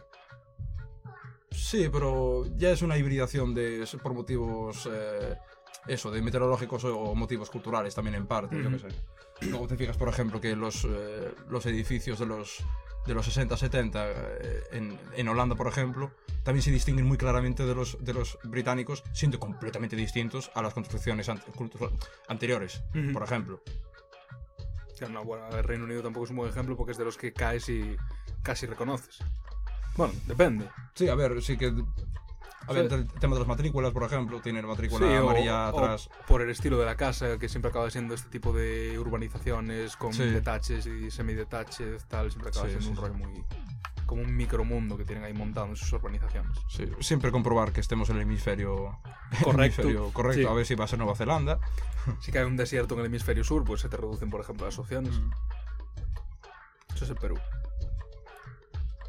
Sí, 1.50 1.88
pero 1.92 2.46
ya 2.56 2.70
es 2.70 2.80
una 2.82 2.96
hibridación 2.96 3.54
de 3.54 3.82
por 4.02 4.14
motivos 4.14 4.88
eh, 4.90 5.36
eso, 5.86 6.10
de 6.10 6.22
meteorológicos 6.22 6.84
o 6.84 7.14
motivos 7.14 7.50
culturales 7.50 7.94
también 7.94 8.14
en 8.16 8.26
parte, 8.26 8.56
yo 8.60 8.68
Ujú. 8.68 8.78
qué 8.78 8.90
sé. 8.90 8.96
Luego 9.48 9.66
te 9.66 9.76
fijas, 9.76 9.96
por 9.96 10.08
ejemplo, 10.08 10.40
que 10.40 10.54
los, 10.54 10.84
eh, 10.84 11.32
los 11.48 11.64
edificios 11.66 12.18
de 12.18 12.26
los 12.26 12.62
de 13.06 13.14
los 13.14 13.24
60, 13.24 13.56
70 13.56 14.10
eh, 14.10 14.62
en, 14.72 14.98
en 15.16 15.28
Holanda, 15.28 15.54
por 15.54 15.66
ejemplo, 15.66 16.12
también 16.42 16.62
se 16.62 16.70
distinguen 16.70 17.06
muy 17.06 17.16
claramente 17.16 17.64
de 17.64 17.74
los, 17.74 17.96
de 18.04 18.12
los 18.12 18.38
británicos, 18.44 19.02
siendo 19.14 19.40
completamente 19.40 19.96
distintos 19.96 20.50
a 20.54 20.60
las 20.62 20.74
construcciones 20.74 21.30
anteriores, 22.28 22.82
Ujú. 22.94 23.12
por 23.12 23.22
ejemplo. 23.22 23.62
No, 25.10 25.24
bueno, 25.24 25.48
el 25.56 25.64
Reino 25.64 25.84
Unido 25.84 26.02
tampoco 26.02 26.24
es 26.24 26.30
un 26.30 26.36
buen 26.36 26.50
ejemplo 26.50 26.76
porque 26.76 26.92
es 26.92 26.98
de 26.98 27.06
los 27.06 27.16
que 27.16 27.32
caes 27.32 27.70
y 27.70 27.96
casi 28.42 28.66
reconoces. 28.66 29.18
Bueno, 29.96 30.12
depende. 30.26 30.68
Sí, 30.94 31.08
a 31.08 31.14
ver, 31.14 31.40
sí 31.42 31.56
que... 31.56 31.72
Sí. 32.68 32.76
el 32.78 33.08
tema 33.20 33.34
de 33.34 33.40
las 33.40 33.48
matrículas, 33.48 33.92
por 33.92 34.04
ejemplo, 34.04 34.40
tienen 34.40 34.66
matrícula 34.66 35.06
Sí, 35.08 35.12
amarilla 35.14 35.70
o 35.70 35.78
atrás. 35.84 36.08
por 36.28 36.40
el 36.42 36.50
estilo 36.50 36.78
de 36.78 36.86
la 36.86 36.96
casa, 36.96 37.38
que 37.38 37.48
siempre 37.48 37.70
acaba 37.70 37.90
siendo 37.90 38.14
este 38.14 38.28
tipo 38.30 38.52
de 38.52 38.98
urbanizaciones 38.98 39.96
con 39.96 40.12
Sí. 40.12 40.24
detaches 40.24 40.86
y 40.86 41.10
semidetaches, 41.10 42.04
tal, 42.06 42.30
siempre 42.30 42.50
acaba 42.50 42.66
Sí, 42.68 42.72
siendo 42.78 42.90
un 42.90 42.96
rollo 42.96 43.14
muy. 43.14 43.44
como 44.06 44.22
un 44.22 44.36
micromundo 44.36 44.96
que 44.96 45.04
tienen 45.04 45.22
ahí 45.24 45.32
montado 45.32 45.66
en 45.68 45.76
sus 45.76 45.92
urbanizaciones. 45.92 46.58
Sí, 46.68 46.84
siempre 47.00 47.30
comprobar 47.30 47.72
que 47.72 47.80
estemos 47.80 48.10
en 48.10 48.16
el 48.16 48.22
hemisferio 48.22 48.98
el 49.30 49.44
Correcto. 49.44 49.82
hemisferio 49.82 50.12
correcto, 50.12 50.48
a 50.50 50.54
ver 50.54 50.66
si 50.66 50.74
va 50.74 50.84
a 50.84 50.88
ser 50.88 50.98
Nueva 50.98 51.14
Zelanda. 51.14 51.58
Si 52.20 52.32
cae 52.32 52.44
un 52.44 52.56
desierto 52.56 52.94
en 52.94 53.00
el 53.00 53.06
hemisferio 53.06 53.44
sur, 53.44 53.62
pues 53.64 53.80
se 53.82 53.88
te 53.88 53.96
reducen, 53.96 54.28
por 54.30 54.40
ejemplo, 54.40 54.66
las 54.66 54.78
opciones. 54.80 55.16
Mm. 55.18 55.30
Eso 56.94 57.04
es 57.04 57.10
el 57.10 57.16
Perú. 57.16 57.38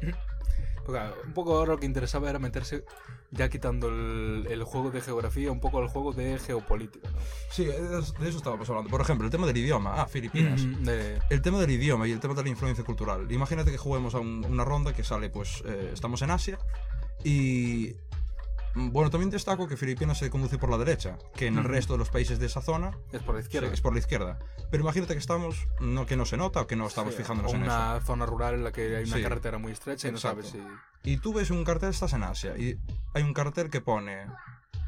Porque, 0.00 0.92
claro, 0.92 1.16
un 1.24 1.32
poco 1.32 1.56
ahora 1.56 1.72
lo 1.72 1.78
que 1.80 1.86
interesaba 1.86 2.30
era 2.30 2.38
meterse, 2.38 2.84
ya 3.32 3.48
quitando 3.48 3.88
el, 3.88 4.46
el 4.50 4.62
juego 4.64 4.90
de 4.90 5.00
geografía, 5.00 5.50
un 5.50 5.58
poco 5.60 5.78
al 5.78 5.88
juego 5.88 6.12
de 6.12 6.38
geopolítica. 6.38 7.10
¿no? 7.10 7.18
Sí, 7.50 7.64
de 7.64 8.28
eso 8.28 8.38
estábamos 8.38 8.68
hablando. 8.68 8.90
Por 8.90 9.00
ejemplo, 9.00 9.24
el 9.26 9.30
tema 9.32 9.46
del 9.46 9.56
idioma. 9.56 9.94
Ah, 10.02 10.06
Filipinas. 10.06 10.62
De- 10.84 11.18
El 11.30 11.42
tema 11.42 11.58
del 11.58 11.70
idioma 11.70 12.06
y 12.06 12.12
el 12.12 12.20
tema 12.20 12.34
de 12.34 12.42
la 12.42 12.48
influencia 12.50 12.84
cultural. 12.84 13.30
Imagínate 13.32 13.70
que 13.70 13.78
juguemos 13.78 14.14
a 14.14 14.18
un- 14.20 14.44
una 14.48 14.64
ronda 14.64 14.92
que 14.92 15.02
sale, 15.02 15.30
pues, 15.30 15.62
eh, 15.66 15.90
estamos 15.92 16.22
en 16.22 16.30
Asia 16.30 16.58
y... 17.24 17.94
mm, 18.74 18.90
Bueno, 18.90 19.10
también 19.10 19.30
destaco 19.30 19.66
que 19.68 19.76
Filipinas 19.76 20.18
se 20.18 20.30
conduce 20.30 20.58
por 20.58 20.70
la 20.70 20.78
derecha, 20.78 21.18
que 21.34 21.46
en 21.46 21.58
el 21.58 21.64
resto 21.64 21.94
de 21.94 21.98
los 21.98 22.10
países 22.10 22.38
de 22.38 22.46
esa 22.46 22.60
zona 22.62 22.92
es 23.12 23.22
por 23.22 23.34
la 23.34 23.40
sí, 23.42 23.46
izquierda. 23.46 23.68
es 23.72 23.80
por 23.80 23.92
la 23.92 23.98
izquierda. 23.98 24.38
Pero 24.70 24.82
imagínate 24.82 25.12
que 25.14 25.18
estamos, 25.18 25.66
no 25.80 26.06
que 26.06 26.16
no 26.16 26.24
se 26.26 26.36
nota 26.36 26.60
o 26.62 26.66
que 26.66 26.76
no 26.76 26.86
estamos 26.86 27.14
Sí, 27.14 27.18
fijándonos 27.22 27.52
en 27.54 27.62
eso. 27.64 27.70
una 27.72 28.00
zona 28.00 28.26
rural 28.26 28.54
en 28.54 28.64
la 28.64 28.72
que 28.72 28.96
hay 28.96 29.04
una 29.04 29.16
Sí. 29.16 29.22
carretera 29.22 29.58
muy 29.58 29.72
estrecha 29.72 30.08
y 30.08 30.12
no 30.12 30.18
Exacto. 30.18 30.42
sabes 30.42 30.64
si... 31.02 31.10
Y 31.10 31.16
tú 31.18 31.32
ves 31.34 31.50
un 31.50 31.64
cartel, 31.64 31.90
estás 31.90 32.12
en 32.12 32.22
Asia, 32.22 32.56
y 32.56 32.78
hay 33.14 33.22
un 33.22 33.34
cartel 33.34 33.70
que 33.70 33.80
pone, 33.80 34.26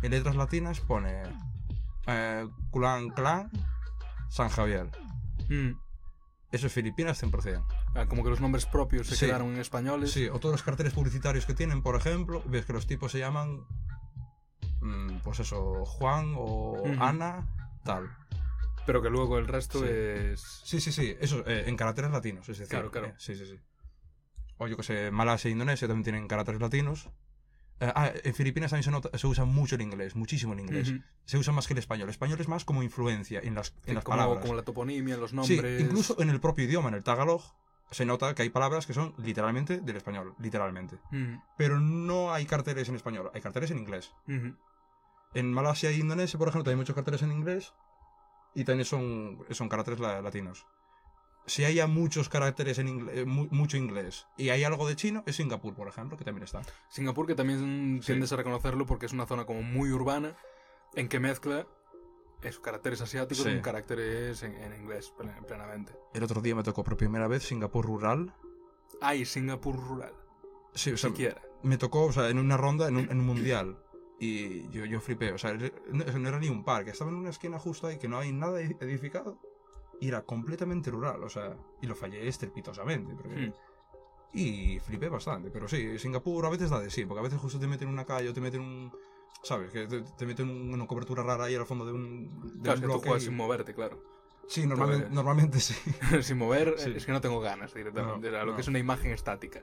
en 0.03 0.11
letras 0.11 0.37
latinas 0.37 0.81
pone 0.81 1.23
eh, 2.07 2.47
Kulan 2.71 3.11
Clan, 3.11 3.51
San 4.29 4.49
Javier. 4.49 4.91
Mm. 5.49 5.73
Eso 6.53 6.67
es 6.69 6.73
Filipinas 6.73 7.21
100%. 7.23 7.65
Ah, 7.95 8.07
como 8.07 8.25
que 8.25 8.31
los 8.31 8.41
nombres 8.41 8.67
propios 8.67 9.07
se 9.07 9.15
Sí. 9.17 9.27
quedaron 9.27 9.55
en 9.55 9.61
españoles. 9.61 10.11
Sí, 10.13 10.27
o 10.29 10.39
todos 10.41 10.53
los 10.55 10.63
carteles 10.63 10.93
publicitarios 10.93 11.47
que 11.47 11.55
tienen, 11.55 11.83
por 11.83 11.95
ejemplo, 11.97 12.43
ves 12.47 12.65
que 12.67 12.73
los 12.73 12.87
tipos 12.87 13.13
se 13.13 13.19
llaman, 13.21 13.65
mm, 14.81 15.19
pues 15.23 15.41
eso, 15.41 15.85
Juan 15.85 16.35
o. 16.37 16.83
Ana, 16.99 17.47
tal. 17.85 18.11
Pero 18.87 19.01
que 19.01 19.09
luego 19.09 19.39
el 19.39 19.47
resto 19.47 19.79
Sí. 19.81 19.87
es... 19.89 20.41
Sí, 20.65 20.81
sí, 20.81 20.93
sí, 20.93 21.17
eso, 21.19 21.43
eh, 21.47 21.65
en 21.69 21.77
caracteres 21.77 22.11
latinos, 22.11 22.49
es 22.49 22.59
decir. 22.59 22.69
Claro, 22.71 22.91
claro. 22.91 23.07
eh, 23.09 23.15
sí, 23.17 23.35
sí, 23.35 23.47
sí. 23.47 23.59
O 24.59 24.67
yo 24.69 24.77
que 24.77 24.83
sé, 24.83 25.11
Malasia 25.11 25.49
e 25.49 25.53
Indonesia 25.53 25.89
también 25.89 26.05
tienen 26.05 26.29
caracteres 26.29 26.61
latinos. 26.61 27.09
Eh, 27.81 27.91
ah, 27.95 28.13
en 28.23 28.35
Filipinas 28.35 28.71
también 28.71 28.85
se, 28.85 28.91
nota- 28.91 29.17
se 29.17 29.27
usa 29.27 29.45
mucho 29.47 29.75
el 29.77 29.81
inglés, 29.83 30.15
muchísimo 30.15 30.53
el 30.53 30.61
inglés. 30.61 30.93
Se 31.25 31.39
usa 31.39 31.53
más 31.53 31.67
que 31.67 31.73
el 31.73 31.79
español. 31.79 32.05
El 32.09 32.11
español 32.11 32.41
es 32.41 32.47
más 32.49 32.65
como 32.65 32.83
influencia 32.83 33.41
en 33.43 33.55
las, 33.55 33.71
en 33.71 33.75
Sí, 33.87 33.95
las 33.95 34.05
como, 34.05 34.17
palabras. 34.19 34.43
como 34.43 34.55
la 34.55 34.63
toponimia, 34.63 35.17
los 35.17 35.31
Sí, 35.31 35.37
nombres... 35.37 35.81
incluso 35.81 36.21
en 36.21 36.31
el 36.31 36.41
propio 36.41 36.65
idioma, 36.67 36.89
en 36.91 36.95
el 36.97 37.03
tagalog, 37.03 37.43
se 37.91 38.05
nota 38.05 38.35
que 38.35 38.43
hay 38.43 38.51
palabras 38.51 38.87
que 38.87 38.95
son 38.95 39.15
literalmente 39.19 39.79
del 39.81 39.97
español, 39.97 40.35
literalmente. 40.39 40.97
Ujú, 41.13 41.41
Pero 41.57 41.79
no 41.81 42.33
hay 42.33 42.47
carteles 42.47 42.89
en 42.89 42.97
español, 42.97 43.31
hay 43.35 43.41
carteles 43.41 43.71
en 43.71 43.79
inglés. 43.79 44.13
ujú. 44.27 44.55
En 45.35 45.53
Malasia 45.53 45.91
e 45.91 45.95
Indonesia, 45.97 46.39
por 46.39 46.49
ejemplo, 46.49 46.65
también 46.65 46.79
hay 46.79 46.83
muchos 46.83 46.95
carteles 46.95 47.23
en 47.23 47.33
inglés 47.33 47.73
y 48.55 48.65
también 48.65 48.85
son, 48.85 49.45
son 49.51 49.69
caracteres 49.69 49.99
la- 50.01 50.23
latinos. 50.23 50.67
Si 51.47 51.65
haya 51.65 51.87
muchos 51.87 52.29
caracteres 52.29 52.79
en 52.79 52.89
inglés, 52.89 53.27
mucho 53.27 53.77
inglés 53.77 54.27
y 54.39 54.49
hay 54.49 54.65
algo 54.65 54.89
de 54.89 54.97
chino, 54.97 55.23
es 55.27 55.37
Singapur, 55.37 55.75
por 55.75 55.89
ejemplo, 55.89 56.17
que 56.17 56.25
también 56.25 56.45
está. 56.45 56.63
Singapur 56.89 57.27
que 57.27 57.35
también 57.35 57.99
Sí. 58.01 58.07
tiendes 58.07 58.33
a 58.33 58.37
reconocerlo 58.37 58.87
porque 58.87 59.07
es 59.07 59.13
una 59.13 59.27
zona 59.27 59.45
como 59.45 59.63
muy 59.63 59.91
urbana 59.91 60.37
en 60.95 61.09
que 61.09 61.21
mezcla 61.21 61.67
esos 62.45 62.61
caracteres 62.61 63.01
asiáticos 63.01 63.45
Sí. 63.45 63.51
con 63.53 63.61
caracteres 63.61 64.43
en, 64.43 64.55
en 64.57 64.75
inglés 64.81 65.13
plen- 65.17 65.45
plenamente. 65.47 65.93
El 66.13 66.23
otro 66.23 66.41
día 66.41 66.55
me 66.55 66.63
tocó 66.63 66.85
por 66.85 66.97
primera 66.97 67.27
vez 67.29 67.43
Singapur 67.45 67.85
rural. 67.87 68.35
Hay 69.01 69.25
Singapur 69.25 69.77
rural, 69.77 70.13
Sí, 70.75 70.93
o 70.93 70.97
sea, 70.97 71.11
siquiera. 71.11 71.41
me 71.63 71.79
tocó, 71.79 72.05
o 72.05 72.13
sea, 72.13 72.29
en 72.29 72.39
una 72.39 72.57
ronda, 72.57 72.89
en 72.89 72.97
un, 72.97 73.11
en 73.11 73.19
un 73.21 73.27
mundial. 73.27 73.79
Y 74.21 74.69
yo, 74.71 74.85
yo 74.85 75.01
flipé, 75.01 75.33
o 75.33 75.39
sea, 75.39 75.53
no, 75.91 76.29
era 76.29 76.39
ni 76.39 76.49
un 76.49 76.65
parque, 76.65 76.91
estaba 76.91 77.11
en 77.11 77.17
una 77.17 77.31
esquina 77.31 77.59
justo 77.59 77.87
ahí 77.89 77.99
que 77.99 78.09
no 78.09 78.19
hay 78.19 78.33
nada 78.33 78.61
edificado. 78.61 79.39
Y 80.01 80.09
era 80.09 80.23
completamente 80.23 80.91
rural, 80.91 81.23
o 81.25 81.29
sea, 81.29 81.57
y 81.83 81.87
lo 81.87 81.95
fallé 81.95 82.27
estrepitosamente. 82.29 83.15
porque- 83.15 83.49
Hmm. 83.49 83.53
Y 84.37 84.81
flipé 84.81 85.09
bastante, 85.09 85.51
pero 85.51 85.69
sí, 85.69 85.97
Singapur 85.99 86.45
a 86.47 86.51
veces 86.51 86.69
da 86.71 86.81
de 86.81 86.91
sí, 86.91 87.05
porque 87.05 87.21
a 87.21 87.23
veces 87.23 87.39
justo 87.39 87.59
te 87.61 87.69
meten 87.69 87.87
en 87.89 87.95
una 87.95 88.05
calle 88.05 88.29
o 88.29 88.35
te 88.35 88.41
meten 88.41 88.61
un... 88.63 88.93
¿Sabes? 89.43 89.71
Que 89.73 89.87
te, 89.87 90.01
te 90.03 90.27
meten 90.27 90.49
un- 90.49 90.73
una 90.73 90.87
cobertura 90.87 91.23
rara 91.23 91.45
ahí 91.45 91.55
al 91.55 91.67
fondo 91.67 91.85
de 91.85 91.93
un, 91.93 92.41
de 92.55 92.63
Claro, 92.63 92.75
es 92.75 92.79
un 92.79 92.81
que 92.81 92.81
tú 92.81 92.87
bloque. 92.87 93.09
juegas 93.09 93.23
y- 93.23 93.27
sin 93.27 93.37
moverte, 93.37 93.75
claro. 93.75 94.03
Sí, 94.47 94.67
normalmente, 94.67 95.09
normalmente 95.11 95.61
sí. 95.61 95.75
sin 96.23 96.39
mover 96.39 96.75
Sí. 96.79 96.93
es 96.97 97.05
que 97.07 97.13
no 97.13 97.21
tengo 97.21 97.41
ganas 97.41 97.73
directamente. 97.75 98.31
No, 98.31 98.39
lo 98.39 98.47
no. 98.47 98.55
que 98.55 98.61
es 98.63 98.69
una 98.69 98.79
imagen 98.79 99.11
estática. 99.13 99.63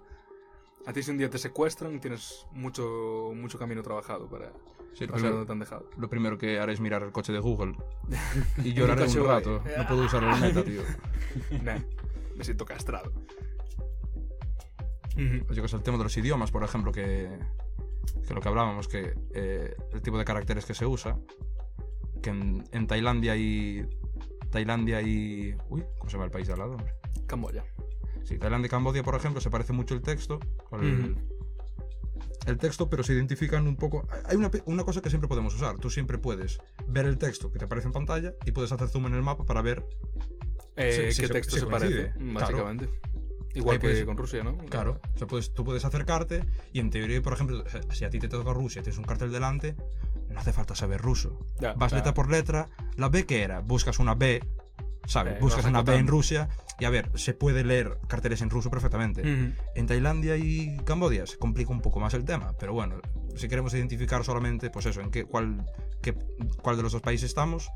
A 0.87 0.93
ti 0.93 1.03
si 1.03 1.11
un 1.11 1.17
día 1.19 1.29
te 1.29 1.37
secuestran 1.37 1.99
tienes 1.99 2.47
mucho, 2.51 3.31
mucho 3.35 3.59
camino 3.59 3.83
trabajado 3.83 4.27
para, 4.27 4.51
Sí, 4.93 5.05
lo, 5.05 5.13
primero, 5.13 5.45
han 5.47 5.59
dejado. 5.59 5.87
lo 5.97 6.09
primero 6.09 6.37
que 6.39 6.59
haré 6.59 6.73
es 6.73 6.79
mirar 6.79 7.03
el 7.03 7.11
coche 7.11 7.31
de 7.31 7.39
Google. 7.39 7.75
Y 8.63 8.73
lloraré 8.73 9.03
un 9.05 9.25
rato. 9.27 9.63
No 9.77 9.87
puedo 9.87 10.05
usar 10.05 10.23
el 10.23 10.29
meta, 10.41 10.63
tío. 10.63 10.81
Nah, 11.63 11.77
me 12.35 12.43
siento 12.43 12.65
castrado. 12.65 13.11
Yo 15.15 15.61
que 15.61 15.67
sé, 15.67 15.75
el 15.75 15.83
tema 15.83 15.97
de 15.97 16.03
los 16.05 16.17
idiomas, 16.17 16.51
por 16.51 16.63
ejemplo, 16.63 16.91
que, 16.91 17.29
que 18.27 18.33
lo 18.33 18.41
que 18.41 18.49
hablábamos, 18.49 18.87
que 18.87 19.13
eh, 19.33 19.75
el 19.93 20.01
tipo 20.01 20.17
de 20.17 20.25
caracteres 20.25 20.65
que 20.65 20.73
se 20.73 20.85
usa, 20.85 21.17
que 22.21 22.29
en, 22.29 22.63
en 22.71 22.87
Tailandia 22.87 23.35
y... 23.35 23.87
Tailandia 24.49 25.01
y... 25.01 25.55
Uy, 25.69 25.83
¿cómo 25.97 26.09
se 26.09 26.13
llama 26.13 26.25
el 26.25 26.31
país 26.31 26.47
de 26.47 26.53
al 26.53 26.59
lado? 26.59 26.71
hombre? 26.73 26.93
Camboya. 27.27 27.63
Sí, 28.23 28.37
Tailandia 28.37 28.67
y 28.67 28.69
Camboya, 28.69 29.03
por 29.03 29.15
ejemplo, 29.15 29.41
se 29.41 29.49
parece 29.49 29.73
mucho 29.73 29.93
el 29.93 30.01
texto. 30.01 30.39
el, 30.73 31.15
el 32.45 32.57
texto, 32.57 32.89
pero 32.89 33.03
se 33.03 33.13
identifican 33.13 33.67
un 33.67 33.75
poco. 33.75 34.07
Hay 34.25 34.35
una, 34.35 34.51
una 34.65 34.83
cosa 34.83 35.01
que 35.01 35.09
siempre 35.09 35.27
podemos 35.27 35.55
usar. 35.55 35.77
Tú 35.77 35.89
siempre 35.89 36.17
puedes 36.17 36.59
ver 36.87 37.05
el 37.05 37.17
texto 37.17 37.51
que 37.51 37.59
te 37.59 37.65
aparece 37.65 37.87
en 37.87 37.93
pantalla 37.93 38.33
y 38.45 38.51
puedes 38.51 38.71
hacer 38.71 38.87
zoom 38.89 39.07
en 39.07 39.13
el 39.13 39.21
mapa 39.21 39.45
para 39.45 39.61
ver. 39.61 39.85
Eh, 40.75 41.11
sí, 41.11 41.21
¿Qué 41.21 41.27
texto 41.27 41.57
se 41.57 41.65
parece? 41.65 42.13
claro. 42.35 42.75
Igual 43.53 43.75
Ahí 43.75 43.79
que 43.79 43.87
puedes- 43.87 44.05
con 44.05 44.17
Rusia, 44.17 44.43
¿no? 44.43 44.57
Claro, 44.57 44.99
o 45.13 45.17
sea, 45.17 45.27
puedes, 45.27 45.53
tú 45.53 45.63
puedes 45.65 45.83
acercarte 45.85 46.43
y 46.73 46.79
en 46.79 46.89
teoría, 46.89 47.21
por 47.21 47.33
ejemplo, 47.33 47.63
si 47.91 48.05
a 48.05 48.09
ti 48.09 48.19
te 48.19 48.27
toca 48.27 48.53
Rusia, 48.53 48.81
tienes 48.81 48.97
un 48.97 49.03
cartel 49.05 49.31
delante, 49.31 49.75
no 50.29 50.39
hace 50.39 50.53
falta 50.53 50.75
saber 50.75 51.01
ruso. 51.01 51.37
Ya, 51.59 51.73
Vas 51.73 51.91
letra 51.91 52.13
por 52.13 52.29
letra, 52.29 52.69
la 52.95 53.09
B 53.09 53.25
que 53.25 53.43
era, 53.43 53.59
buscas 53.59 53.99
una 53.99 54.15
B, 54.15 54.41
¿sabes? 55.05 55.33
Eh, 55.35 55.37
buscas 55.41 55.65
una 55.65 55.81
B 55.81 55.95
en. 55.95 56.07
Rusia 56.07 56.47
y 56.79 56.85
a 56.85 56.89
ver, 56.89 57.11
se 57.15 57.33
puede 57.33 57.63
leer 57.65 57.97
carteles 58.07 58.41
en 58.41 58.49
ruso 58.49 58.69
perfectamente. 58.69 59.21
Ujú. 59.21 59.51
En 59.75 59.87
Tailandia 59.87 60.37
y 60.37 60.77
Camboya 60.85 61.27
se 61.27 61.37
complica 61.37 61.71
un 61.71 61.81
poco 61.81 61.99
más 61.99 62.13
el 62.13 62.23
tema, 62.23 62.53
pero 62.57 62.71
bueno, 62.73 62.95
si 63.35 63.47
queremos 63.49 63.73
identificar 63.73 64.23
solamente, 64.23 64.69
pues 64.69 64.85
eso, 64.85 65.01
en 65.01 65.11
qué, 65.11 65.25
cuál, 65.25 65.65
qué, 66.01 66.13
cuál 66.61 66.77
de 66.77 66.83
los 66.83 66.93
dos 66.93 67.01
países 67.01 67.25
estamos, 67.29 67.69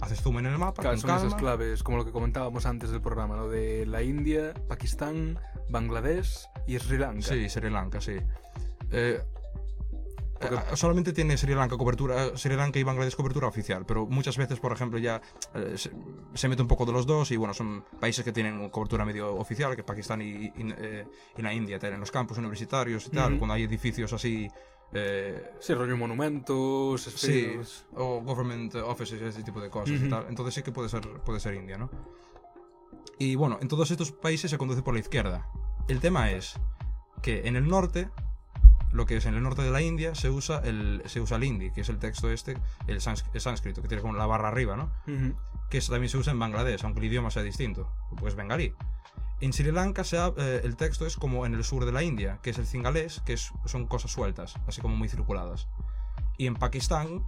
haces 0.00 0.20
zoom 0.20 0.38
en 0.38 0.46
el 0.46 0.58
mapa, 0.58 0.82
Claro, 0.82 0.96
con 0.96 1.00
son 1.00 1.10
esas 1.10 1.22
calma. 1.22 1.36
claves, 1.38 1.82
como 1.82 1.98
lo 1.98 2.04
que 2.04 2.12
comentábamos 2.12 2.66
antes 2.66 2.90
del 2.90 3.00
programa, 3.00 3.36
¿no? 3.36 3.48
De 3.48 3.84
la 3.86 4.02
India, 4.02 4.54
Pakistán, 4.68 5.38
Bangladesh 5.68 6.46
y 6.66 6.78
Sri 6.78 6.98
Lanka. 6.98 7.22
Sí, 7.22 7.48
Sri 7.48 7.70
Lanka, 7.70 8.00
sí. 8.00 8.16
Eh, 8.90 9.20
Porque- 10.40 10.54
eh, 10.54 10.60
solamente 10.76 11.12
tiene 11.12 11.36
Sri 11.36 11.52
Lanka 11.54 11.76
cobertura, 11.76 12.36
Sri 12.36 12.54
Lanka 12.54 12.78
y 12.78 12.84
Bangladesh 12.84 13.16
cobertura 13.16 13.48
oficial, 13.48 13.84
pero 13.84 14.06
muchas 14.06 14.36
veces, 14.36 14.60
por 14.60 14.72
ejemplo, 14.72 14.98
ya 15.00 15.20
eh, 15.54 15.74
se, 15.76 15.90
se 16.34 16.48
mete 16.48 16.62
un 16.62 16.68
poco 16.68 16.86
de 16.86 16.92
los 16.92 17.06
dos 17.06 17.32
y 17.32 17.36
bueno, 17.36 17.52
son 17.54 17.84
países 18.00 18.24
que 18.24 18.30
tienen 18.32 18.70
cobertura 18.70 19.04
medio 19.04 19.34
oficial, 19.34 19.74
que 19.74 19.82
Pakistán 19.82 20.22
y, 20.22 20.26
y, 20.46 20.52
eh, 20.78 21.06
y 21.36 21.42
la 21.42 21.52
India 21.52 21.78
tienen 21.80 21.98
los 21.98 22.12
campus 22.12 22.38
universitarios 22.38 23.08
y 23.08 23.10
tal, 23.10 23.32
Ujú. 23.32 23.38
cuando 23.40 23.54
hay 23.54 23.64
edificios 23.64 24.12
así. 24.12 24.48
Eh, 24.92 25.52
Sí, 25.60 25.74
rollo 25.74 25.96
monumentos, 25.96 27.02
Sí, 27.02 27.38
esferos. 27.40 27.86
o 27.94 28.20
government 28.20 28.74
offices, 28.76 29.20
ese 29.20 29.42
tipo 29.42 29.60
de 29.60 29.70
cosas 29.70 29.90
y 29.96 30.00
Ujú. 30.00 30.08
tal. 30.08 30.26
Entonces 30.28 30.54
sí 30.54 30.62
que 30.62 30.72
puede 30.72 30.88
ser, 30.88 31.02
puede 31.24 31.40
ser 31.40 31.54
India, 31.54 31.76
¿no? 31.78 31.90
Y 33.18 33.34
bueno, 33.34 33.58
en 33.60 33.68
todos 33.68 33.90
estos 33.90 34.12
países 34.12 34.50
se 34.50 34.58
conduce 34.58 34.82
por 34.82 34.94
la 34.94 35.00
izquierda. 35.00 35.46
El 35.88 36.00
tema 36.00 36.30
es 36.30 36.54
que 37.22 37.48
en 37.48 37.56
el 37.56 37.66
norte, 37.68 38.08
lo 38.92 39.06
que 39.06 39.16
es 39.16 39.26
en 39.26 39.34
el 39.34 39.42
norte 39.42 39.62
de 39.62 39.70
la 39.70 39.82
India, 39.82 40.14
se 40.14 40.30
usa 40.30 40.60
el, 40.64 41.02
se 41.06 41.20
usa 41.20 41.36
el 41.36 41.44
hindi, 41.44 41.70
que 41.72 41.80
es 41.80 41.88
el 41.88 41.98
texto 41.98 42.30
este, 42.30 42.56
el, 42.86 43.00
sáns- 43.00 43.24
el 43.34 43.40
sánscrito, 43.40 43.82
que 43.82 43.88
tiene 43.88 44.02
como 44.02 44.14
la 44.14 44.26
barra 44.26 44.48
arriba, 44.48 44.76
¿no? 44.76 44.92
Ujú. 45.06 45.34
que 45.68 45.78
eso 45.78 45.92
también 45.92 46.08
se 46.08 46.16
usa 46.16 46.32
en 46.32 46.38
Bangladesh, 46.38 46.82
aunque 46.84 47.00
el 47.00 47.06
idioma 47.06 47.30
sea 47.30 47.42
distinto, 47.42 47.92
pues 48.18 48.34
bengalí. 48.34 48.72
En 49.40 49.52
Sri 49.52 49.70
Lanka 49.70 50.02
se 50.04 50.18
ha- 50.18 50.32
eh, 50.36 50.62
el 50.64 50.76
texto 50.76 51.06
es 51.06 51.16
como 51.16 51.46
en 51.46 51.54
el 51.54 51.62
sur 51.64 51.84
de 51.84 51.92
la 51.92 52.02
India, 52.02 52.38
que 52.42 52.50
es 52.50 52.58
el 52.58 52.66
cingalés, 52.66 53.20
que 53.24 53.34
es- 53.34 53.52
son 53.66 53.86
cosas 53.86 54.10
sueltas, 54.10 54.54
así 54.66 54.80
como 54.80 54.96
muy 54.96 55.08
circuladas. 55.08 55.68
Y 56.36 56.46
en 56.46 56.54
Pakistán 56.54 57.22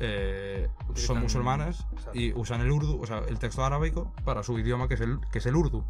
eh, 0.00 0.68
son 0.94 1.18
musulmanes 1.20 1.84
exacto. 1.92 2.12
y 2.18 2.32
usan 2.32 2.60
el 2.60 2.70
urdu, 2.70 3.02
o 3.02 3.06
sea, 3.06 3.18
el 3.18 3.38
texto 3.40 3.64
arábico 3.64 4.12
para 4.24 4.44
su 4.44 4.56
idioma, 4.58 4.86
que 4.86 4.94
es 4.94 5.00
el, 5.00 5.18
que 5.32 5.38
es 5.38 5.46
el 5.46 5.56
urdu. 5.56 5.82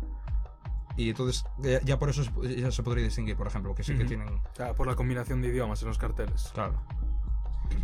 Y 0.97 1.11
entonces 1.11 1.45
ya, 1.59 1.81
ya 1.83 1.99
por 1.99 2.09
eso 2.09 2.25
se- 2.25 2.57
ya 2.61 2.71
se 2.73 2.83
podría 2.83 3.05
distinguir, 3.05 3.37
por 3.37 3.47
ejemplo, 3.47 3.75
que 3.75 3.83
sí 3.85 3.93
que 3.93 4.01
Ujú. 4.01 4.09
tienen 4.09 4.29
O 4.29 4.41
sea, 4.55 4.75
por 4.75 4.87
la 4.87 4.97
combinación 4.97 5.43
de 5.43 5.49
idiomas 5.49 5.83
en 5.83 5.89
los 5.89 5.99
carteles. 5.99 6.51
Claro. 6.55 6.81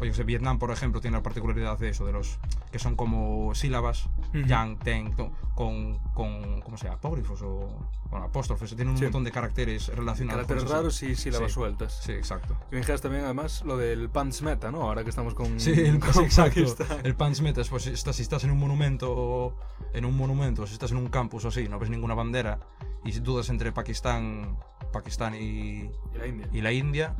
Oye, 0.00 0.10
Vietnam, 0.24 0.58
por 0.58 0.70
ejemplo, 0.70 1.00
tiene 1.00 1.16
la 1.16 1.22
particularidad 1.22 1.78
de 1.78 1.90
eso, 1.90 2.04
de 2.04 2.12
los 2.12 2.38
que 2.72 2.78
son 2.78 2.96
como 2.96 3.54
sílabas, 3.54 4.06
Ujú. 4.30 4.38
yang, 4.46 4.78
ten, 4.78 5.14
to- 5.14 5.30
con, 5.54 5.98
con, 6.14 6.60
¿cómo 6.62 6.76
se 6.76 6.84
llama? 6.86 6.96
Apógrifos 6.96 7.40
o 7.42 7.68
bueno, 8.10 8.26
apóstrofes, 8.26 8.70
tienen 8.70 8.88
un 8.90 8.98
Sí. 8.98 9.04
montón 9.04 9.24
de 9.24 9.30
caracteres 9.32 9.88
relacionados. 9.88 10.46
Caracteres 10.46 10.70
raros 10.70 11.02
y 11.02 11.14
sílabas 11.16 11.50
Sí. 11.50 11.54
sueltas. 11.54 12.00
Sí, 12.02 12.12
exacto. 12.12 12.56
Y 12.70 12.74
me 12.74 12.78
dijeras 12.80 13.00
también, 13.00 13.24
además, 13.24 13.62
lo 13.64 13.76
del 13.76 14.08
Pants 14.10 14.42
Meta, 14.42 14.70
¿no? 14.70 14.82
Ahora 14.82 15.04
que 15.04 15.10
estamos 15.10 15.34
con. 15.34 15.58
Sí, 15.60 15.70
el, 15.72 15.98
con 16.00 16.12
sí, 16.12 16.20
exacto. 16.20 16.60
El 17.04 17.14
pants 17.14 17.40
metas, 17.40 17.68
pues 17.68 17.84
si 17.84 17.90
estás, 17.90 18.16
si 18.16 18.22
estás 18.22 18.42
en 18.44 18.50
un 18.50 18.58
monumento, 18.58 19.12
o- 19.12 19.56
en 19.92 20.04
un 20.04 20.16
monumento, 20.16 20.66
si 20.66 20.72
estás 20.74 20.90
en 20.90 20.96
un 20.98 21.08
campus 21.08 21.44
o 21.44 21.48
así, 21.48 21.68
no 21.68 21.78
ves 21.78 21.90
ninguna 21.90 22.14
bandera 22.14 22.58
y 23.04 23.12
dudas 23.20 23.48
entre 23.48 23.70
Pakistán, 23.72 24.56
Pakistán 24.92 25.34
y, 25.34 25.38
Y 25.42 25.90
la 26.18 26.26
India. 26.26 26.48
y 26.52 26.60
la 26.60 26.72
India, 26.72 27.16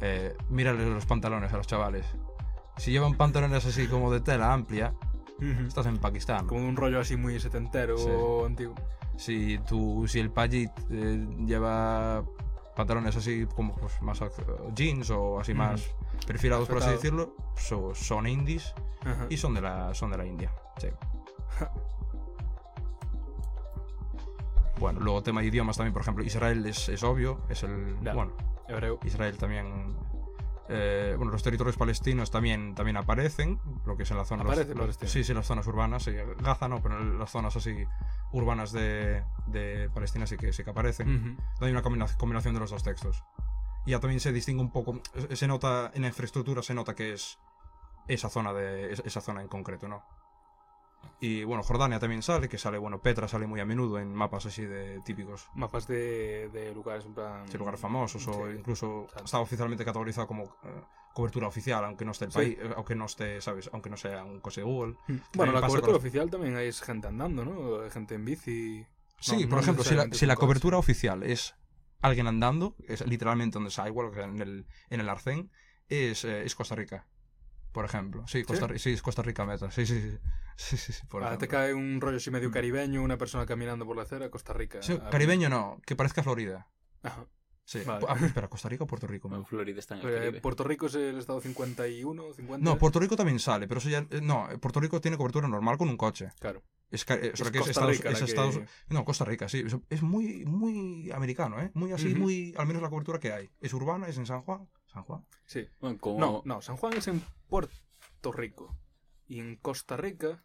eh, 0.00 0.36
mírale 0.48 0.88
los 0.88 1.06
pantalones 1.06 1.52
a 1.52 1.56
los 1.56 1.66
chavales. 1.66 2.06
Si 2.76 2.90
llevan 2.92 3.14
pantalones 3.14 3.64
así 3.66 3.86
como 3.88 4.10
de 4.12 4.20
tela 4.20 4.52
amplia, 4.52 4.94
estás 5.66 5.86
en 5.86 5.98
Pakistán. 5.98 6.46
Como 6.46 6.66
un 6.66 6.76
rollo 6.76 7.00
así 7.00 7.16
muy 7.16 7.38
setentero 7.40 7.96
Sí. 7.98 8.08
o 8.10 8.46
antiguo. 8.46 8.74
Si, 9.16 9.58
tú, 9.68 10.06
si 10.08 10.18
el 10.20 10.30
payit 10.30 10.70
eh, 10.90 11.26
lleva 11.44 12.24
pantalones 12.74 13.14
así 13.16 13.46
como 13.54 13.74
pues, 13.74 14.00
más 14.00 14.22
jeans 14.74 15.10
o 15.10 15.38
así 15.40 15.52
más 15.52 15.94
perfilados, 16.26 16.66
por 16.68 16.78
así 16.78 16.90
decirlo, 16.90 17.34
so- 17.56 17.94
son 17.94 18.26
indies 18.26 18.74
y 19.28 19.36
son 19.36 19.52
de 19.54 19.60
la, 19.60 19.92
son 19.94 20.10
de 20.10 20.16
la 20.18 20.24
India. 20.24 20.50
Sí. 20.78 20.88
Bueno, 24.78 25.00
luego 25.00 25.22
tema 25.22 25.42
de 25.42 25.48
idiomas 25.48 25.76
también, 25.76 25.92
por 25.92 26.00
ejemplo, 26.02 26.24
Israel 26.24 26.64
es, 26.64 26.88
es 26.88 27.02
obvio, 27.02 27.40
es 27.50 27.62
el... 27.64 27.96
Bueno, 28.14 28.32
Hebreo. 28.70 28.98
Israel 29.04 29.36
también... 29.38 29.96
eh, 30.68 31.14
bueno, 31.16 31.32
los 31.32 31.42
territorios 31.42 31.76
palestinos 31.76 32.30
también, 32.30 32.74
también 32.74 32.96
aparecen, 32.96 33.60
lo 33.84 33.96
que 33.96 34.04
es 34.04 34.10
en 34.10 34.16
la 34.16 34.24
zona... 34.24 34.44
los- 34.44 34.52
Aparece 34.52 34.74
los- 34.74 34.96
sí, 35.10 35.24
sí, 35.24 35.34
las 35.34 35.46
zonas 35.46 35.66
urbanas, 35.66 36.04
sí, 36.04 36.12
Gaza 36.38 36.68
no, 36.68 36.80
pero 36.80 36.98
en 37.00 37.18
las 37.18 37.30
zonas 37.30 37.56
así 37.56 37.84
urbanas 38.32 38.70
de, 38.72 39.24
de 39.48 39.90
Palestina 39.92 40.26
sí 40.26 40.36
que, 40.36 40.52
sí 40.52 40.62
que 40.62 40.70
aparecen. 40.70 41.34
Ujú. 41.34 41.64
Hay 41.64 41.72
una 41.72 41.82
combina- 41.82 42.06
combinación 42.16 42.54
de 42.54 42.60
los 42.60 42.70
dos 42.70 42.82
textos. 42.84 43.24
Y 43.86 43.90
ya 43.92 43.98
también 44.00 44.20
se 44.20 44.30
distingue 44.32 44.62
un 44.62 44.70
poco, 44.70 45.00
se 45.32 45.46
nota, 45.48 45.90
en 45.94 46.02
la 46.02 46.08
infraestructura 46.08 46.62
se 46.62 46.74
nota 46.74 46.94
que 46.94 47.14
es 47.14 47.38
esa 48.08 48.28
zona, 48.28 48.52
de, 48.52 48.92
es- 48.92 49.02
esa 49.04 49.20
zona 49.20 49.40
en 49.42 49.48
concreto, 49.48 49.88
¿no? 49.88 50.04
Y 51.22 51.44
bueno, 51.44 51.62
Jordania 51.62 51.98
también 51.98 52.22
sale, 52.22 52.48
que 52.48 52.56
sale, 52.56 52.78
bueno, 52.78 53.00
Petra 53.02 53.28
sale 53.28 53.46
muy 53.46 53.60
a 53.60 53.66
menudo 53.66 53.98
en 53.98 54.14
mapas 54.14 54.46
así 54.46 54.64
de 54.64 55.00
típicos. 55.04 55.48
Mapas 55.54 55.86
de, 55.86 56.48
de 56.48 56.72
lugares 56.74 57.04
en 57.04 57.14
plan. 57.14 57.46
Sí, 57.48 57.58
lugares 57.58 57.78
famosos 57.80 58.26
o 58.28 58.32
Sí. 58.48 58.54
incluso 58.58 59.02
Exacto. 59.04 59.24
está 59.24 59.38
oficialmente 59.40 59.84
categorizado 59.84 60.26
como 60.26 60.44
eh, 60.64 60.80
cobertura 61.12 61.46
oficial, 61.48 61.84
aunque 61.84 62.06
no 62.06 62.12
esté 62.12 62.24
el 62.26 62.32
Sí. 62.32 62.38
país, 62.38 62.58
eh, 62.60 62.70
aunque 62.74 62.94
no 62.94 63.04
esté, 63.04 63.40
¿sabes? 63.42 63.68
Aunque 63.72 63.90
no 63.90 63.98
sea 63.98 64.24
un 64.24 64.40
cosa 64.40 64.62
de 64.62 64.66
Google. 64.66 64.94
Mm. 65.08 65.16
Bueno, 65.34 65.52
la 65.52 65.60
cobertura 65.60 65.92
los- 65.92 66.00
oficial 66.00 66.30
también 66.30 66.56
hay 66.56 66.72
gente 66.72 67.08
andando, 67.08 67.44
¿no? 67.44 67.90
Gente 67.90 68.14
en 68.14 68.24
bici. 68.24 68.86
Sí, 69.20 69.42
No, 69.42 69.48
por 69.50 69.50
no 69.56 69.60
ejemplo, 69.60 69.84
si 69.84 69.94
la, 69.94 70.08
si 70.12 70.26
cobertura 70.36 70.78
oficial 70.78 71.22
es 71.22 71.54
alguien 72.00 72.26
andando, 72.28 72.76
es 72.88 73.06
literalmente 73.06 73.54
donde 73.54 73.68
es 73.68 73.78
igual 73.86 74.10
que 74.10 74.22
en 74.22 74.40
el, 74.40 74.66
en 74.88 75.00
el 75.00 75.08
Arcén, 75.10 75.50
es, 75.90 76.24
eh, 76.24 76.44
es 76.44 76.54
Costa 76.54 76.74
Rica. 76.74 77.06
Por 77.72 77.84
ejemplo. 77.84 78.24
Sí, 78.26 78.42
Costa, 78.42 78.66
Ri- 78.66 78.78
sí, 78.78 78.92
es 78.92 79.02
Costa 79.02 79.22
Rica 79.22 79.44
meta. 79.44 79.70
Sí, 79.70 79.86
sí, 79.86 80.00
sí. 80.00 80.18
sí, 80.56 80.76
sí, 80.76 80.92
sí, 80.92 81.06
por 81.06 81.22
Ah, 81.24 81.38
te 81.38 81.46
cae 81.48 81.72
un 81.74 82.00
rollo 82.00 82.16
así 82.16 82.30
medio 82.30 82.50
caribeño, 82.50 83.02
una 83.02 83.16
persona 83.16 83.46
caminando 83.46 83.86
por 83.86 83.96
la 83.96 84.02
acera, 84.02 84.28
Costa 84.30 84.52
Rica. 84.52 84.82
Sí, 84.82 84.98
caribeño 85.10 85.48
no, 85.48 85.80
que 85.86 85.94
parezca 85.96 86.22
Florida. 86.22 86.68
Ajá. 87.02 87.26
Sí. 87.64 87.82
Vale. 87.86 88.04
Ah, 88.08 88.16
espera, 88.20 88.48
¿Costa 88.48 88.68
Rica 88.68 88.82
o 88.82 88.86
Puerto 88.88 89.06
Rico? 89.06 89.28
Florida 89.44 89.78
está 89.78 89.94
en 90.00 90.06
el 90.08 90.34
Eh. 90.36 90.40
Puerto 90.40 90.64
Rico 90.64 90.86
es 90.86 90.94
el 90.96 91.18
estado 91.18 91.40
51, 91.40 92.32
50. 92.32 92.64
No, 92.64 92.76
Puerto 92.78 92.98
Rico 92.98 93.14
también 93.14 93.38
sale, 93.38 93.68
pero 93.68 93.78
eso 93.78 93.88
ya. 93.88 93.98
eh, 94.10 94.20
No, 94.20 94.50
eh, 94.50 94.58
Puerto 94.58 94.80
Rico 94.80 95.00
tiene 95.00 95.16
cobertura 95.16 95.46
normal 95.46 95.78
con 95.78 95.88
un 95.88 95.96
coche. 95.96 96.30
Claro. 96.40 96.64
Es, 96.90 97.04
ca- 97.04 97.14
o 97.14 97.18
sea, 97.20 97.30
Es 97.30 97.40
que 97.42 97.42
es 97.42 97.52
Costa 97.58 97.70
Estados, 97.70 97.90
Rica 97.96 98.10
es 98.10 98.34
que- 98.34 98.66
No, 98.92 99.04
Costa 99.04 99.24
Rica, 99.24 99.48
sí. 99.48 99.64
Es- 99.88 100.02
muy, 100.02 100.44
muy 100.44 101.12
americano, 101.12 101.60
¿eh? 101.60 101.70
Muy 101.74 101.92
así, 101.92 102.12
muy. 102.16 102.52
Al 102.58 102.66
menos 102.66 102.82
la 102.82 102.90
cobertura 102.90 103.20
que 103.20 103.32
hay. 103.32 103.48
Es 103.60 103.72
urbana, 103.72 104.08
es 104.08 104.18
en 104.18 104.26
San 104.26 104.42
Juan. 104.42 104.68
San 104.92 105.04
Juan. 105.04 105.24
Sí. 105.46 105.68
Bueno, 105.80 105.98
como... 105.98 106.18
No, 106.20 106.42
no, 106.44 106.60
San 106.62 106.76
Juan 106.76 106.94
es 106.94 107.06
en 107.08 107.22
Puerto 107.48 108.32
Rico. 108.32 108.76
Y 109.28 109.38
en 109.38 109.56
Costa 109.56 109.96
Rica. 109.96 110.44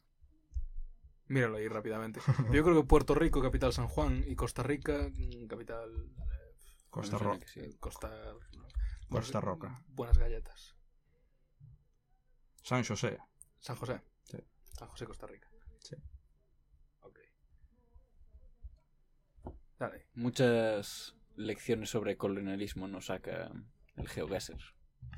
Míralo 1.28 1.58
ahí 1.58 1.68
rápidamente. 1.68 2.20
Yo 2.52 2.64
creo 2.64 2.76
que 2.82 2.88
Puerto 2.88 3.16
Rico, 3.16 3.42
capital 3.42 3.74
San 3.74 3.88
Juan, 3.88 4.24
y 4.28 4.36
Costa 4.36 4.62
Rica, 4.62 5.10
mm, 5.12 5.48
capital. 5.48 5.90
eh, 5.92 6.56
Costa 6.90 7.18
Roca. 7.18 7.48
sí. 7.48 7.76
Costa. 7.80 8.12
Costa 9.10 9.42
Roca. 9.42 9.84
Buenas 9.88 10.18
galletas. 10.18 10.76
San 12.62 12.84
José. 12.84 13.18
San 13.60 13.76
José. 13.76 14.02
Sí. 14.24 14.38
San 14.78 14.88
José, 14.90 15.06
Costa 15.06 15.26
Rica. 15.28 15.50
Sí. 15.80 15.96
Ok. 17.02 17.20
Dale. 19.80 20.08
Muchas 20.14 21.16
lecciones 21.36 21.90
sobre 21.90 22.18
colonialismo 22.18 22.88
nos 22.88 23.08
saca 23.08 23.52
el 23.98 24.08
GeoGuessr. 24.08 24.58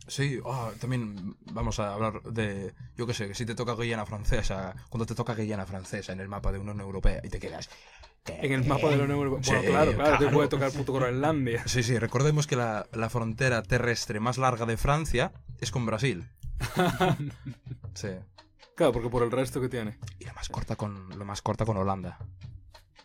Sí, 0.07 0.39
ah, 0.45 0.71
también 0.79 1.35
vamos 1.51 1.79
a 1.79 1.93
hablar 1.93 2.21
de, 2.23 2.73
yo 2.95 3.05
qué 3.07 3.13
sé, 3.13 3.33
si 3.33 3.45
te 3.45 3.55
toca 3.55 3.73
Guyana 3.73 4.05
Francesa, 4.05 4.75
cuando 4.89 5.05
te 5.05 5.15
toca 5.15 5.35
Guyana 5.35 5.65
Francesa 5.65 6.13
en 6.13 6.19
el 6.21 6.27
mapa 6.29 6.51
de 6.51 6.59
Unión 6.59 6.79
Europea 6.79 7.19
y 7.23 7.29
te 7.29 7.39
quedas, 7.39 7.69
En 8.25 8.51
el 8.53 8.65
mapa 8.65 8.89
de 8.89 8.97
la 8.97 9.03
Unión 9.03 9.19
Europea. 9.19 9.41
Bueno, 9.55 9.61
Sí, 9.61 9.67
claro, 9.67 9.93
claro, 9.95 10.17
te 10.25 10.31
puede 10.31 10.47
tocar 10.47 10.71
puto 10.71 10.93
Groenlandia. 10.93 11.67
Sí, 11.67 11.83
sí, 11.83 11.97
recordemos 11.99 12.47
que 12.47 12.55
la, 12.55 12.87
la 12.93 13.09
frontera 13.09 13.63
terrestre 13.63 14.19
más 14.19 14.37
larga 14.37 14.65
de 14.65 14.77
Francia 14.77 15.31
es 15.59 15.71
con 15.71 15.85
Brasil. 15.85 16.25
Sí. 17.93 18.09
Claro, 18.75 18.93
porque 18.93 19.09
por 19.09 19.23
el 19.23 19.31
resto 19.31 19.59
que 19.59 19.69
tiene. 19.69 19.97
Y 20.19 20.25
la 20.25 20.33
más 20.33 20.49
corta 20.49 20.75
con, 20.75 21.09
la 21.17 21.25
más 21.25 21.41
corta 21.41 21.65
con 21.65 21.77
Holanda. 21.77 22.19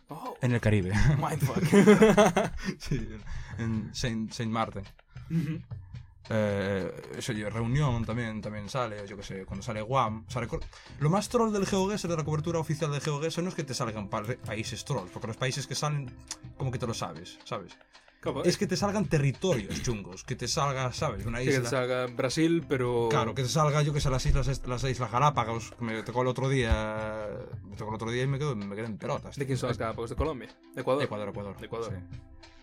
Oh, 0.09 0.35
En 0.41 0.51
el 0.51 0.61
Caribe. 0.61 0.93
mindfuck. 1.17 1.63
sí, 2.77 3.09
en 3.57 3.89
Saint, 3.95 4.31
Saint 4.31 4.51
Martin. 4.51 4.83
Ujú. 5.29 5.59
Eh, 6.29 6.89
eso, 7.17 7.33
Reunión 7.33 8.05
también, 8.05 8.41
también 8.41 8.69
sale, 8.69 9.05
yo 9.07 9.17
que 9.17 9.23
sé, 9.23 9.45
cuando 9.45 9.61
sale 9.61 9.81
Guam. 9.81 10.25
lo 10.99 11.09
más 11.09 11.27
troll 11.27 11.51
del 11.51 11.65
GeoGuessr, 11.65 12.07
de 12.07 12.15
la 12.17 12.23
cobertura 12.23 12.59
oficial 12.59 12.91
de 12.91 13.01
GeoGuessr, 13.01 13.43
no 13.43 13.49
es 13.49 13.55
que 13.55 13.63
te 13.65 13.73
salgan 13.73 14.07
pa- 14.09 14.23
países 14.45 14.85
trolls, 14.85 15.11
porque 15.11 15.27
los 15.27 15.35
países 15.37 15.67
que 15.67 15.75
salen, 15.75 16.09
como 16.57 16.71
que 16.71 16.79
te 16.79 16.87
lo 16.87 16.93
sabes, 16.93 17.39
¿sabes? 17.43 17.77
Claro, 18.21 18.45
Es 18.45 18.57
que 18.57 18.67
te 18.67 18.77
salgan 18.77 19.03
territorios 19.07 19.81
chungos, 19.83 20.23
que 20.23 20.37
te 20.37 20.47
salga, 20.47 20.93
¿sabes? 20.93 21.25
Una 21.25 21.39
sí, 21.39 21.43
que 21.43 21.51
isla. 21.51 21.63
te 21.63 21.69
salga 21.71 22.05
Brasil, 22.07 22.63
pero. 22.69 23.09
Claro, 23.09 23.35
que 23.35 23.43
te 23.43 23.49
salga, 23.49 23.81
yo 23.81 23.91
que 23.91 23.99
sé, 23.99 24.09
las 24.09 24.25
islas, 24.25 24.61
las 24.65 24.83
islas 24.85 25.11
Galápagos, 25.11 25.71
que 25.77 25.83
me 25.83 26.03
tocó 26.03 26.21
el 26.21 26.29
otro 26.29 26.47
día. 26.47 27.27
Me 27.65 27.75
tocó 27.75 27.89
el 27.91 27.95
otro 27.95 28.09
día 28.09 28.23
y 28.23 28.27
me 28.27 28.39
quedo, 28.39 28.55
me 28.55 28.77
quedé 28.77 28.85
en 28.85 28.97
pelotas. 28.97 29.35
¿De 29.35 29.45
quién 29.45 29.57
son 29.57 29.67
las 29.67 29.77
Galápagos? 29.77 30.11
¿De 30.11 30.15
Colombia? 30.15 30.47
¿De 30.73 30.79
Ecuador? 30.79 31.03
Ecuador, 31.03 31.27
Ecuador. 31.27 31.57
De 31.59 31.65
Ecuador. 31.65 31.91
sí. 32.09 32.17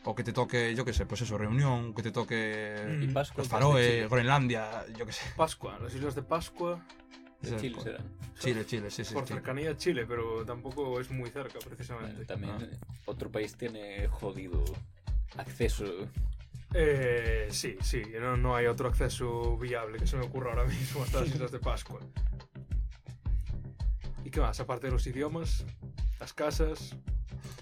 O 0.05 0.15
que 0.15 0.25
te 0.25 0.33
toque, 0.33 0.75
yo 0.75 0.85
que 0.85 0.93
sé, 0.95 1.05
pues 1.05 1.21
eso, 1.21 1.37
Reunión, 1.37 1.93
que 1.95 2.03
te 2.03 2.11
toque. 2.11 2.75
Mm. 2.89 3.13
Pascua. 3.13 3.39
Los 3.43 3.49
Faroe, 3.49 3.85
Chile. 3.87 4.09
Groenlandia, 4.09 4.87
yo 4.97 5.05
que 5.05 5.13
sé. 5.13 5.25
Pascua, 5.37 5.79
las 5.79 5.95
islas 5.95 6.15
de 6.15 6.23
Pascua. 6.23 6.83
De 7.43 7.57
Chile 7.57 7.81
serán. 7.83 8.05
Chile, 8.39 8.67
Chile, 8.67 8.91
sí, 8.91 9.05
sí. 9.05 9.15
por 9.15 9.27
sí. 9.27 9.33
cercanía 9.35 9.71
a 9.71 9.77
Chile, 9.77 10.05
pero 10.07 10.45
tampoco 10.45 11.01
es 11.01 11.11
muy 11.11 11.31
cerca, 11.31 11.59
precisamente. 11.59 12.25
Bueno, 12.25 12.27
también 12.27 12.79
Ah. 12.83 12.87
otro 13.07 13.31
país 13.31 13.57
tiene 13.57 14.09
jodido 14.09 14.63
acceso. 15.37 15.85
Eh, 16.73 17.49
sí, 17.51 17.77
sí, 17.83 18.03
no, 18.21 18.37
no 18.37 18.55
hay 18.57 18.67
otro 18.67 18.89
acceso 18.89 19.57
viable 19.59 19.99
que 19.99 20.07
se 20.07 20.17
me 20.17 20.25
ocurra 20.25 20.51
ahora 20.51 20.65
mismo 20.65 21.03
hasta 21.03 21.21
las 21.21 21.29
islas 21.35 21.51
de 21.51 21.59
Pascua. 21.59 22.01
¿Y 24.25 24.31
qué 24.31 24.41
más? 24.41 24.61
Aparte 24.61 24.87
de 24.87 24.93
los 24.93 25.07
idiomas, 25.07 25.65
las 26.21 26.33
casas. 26.33 26.97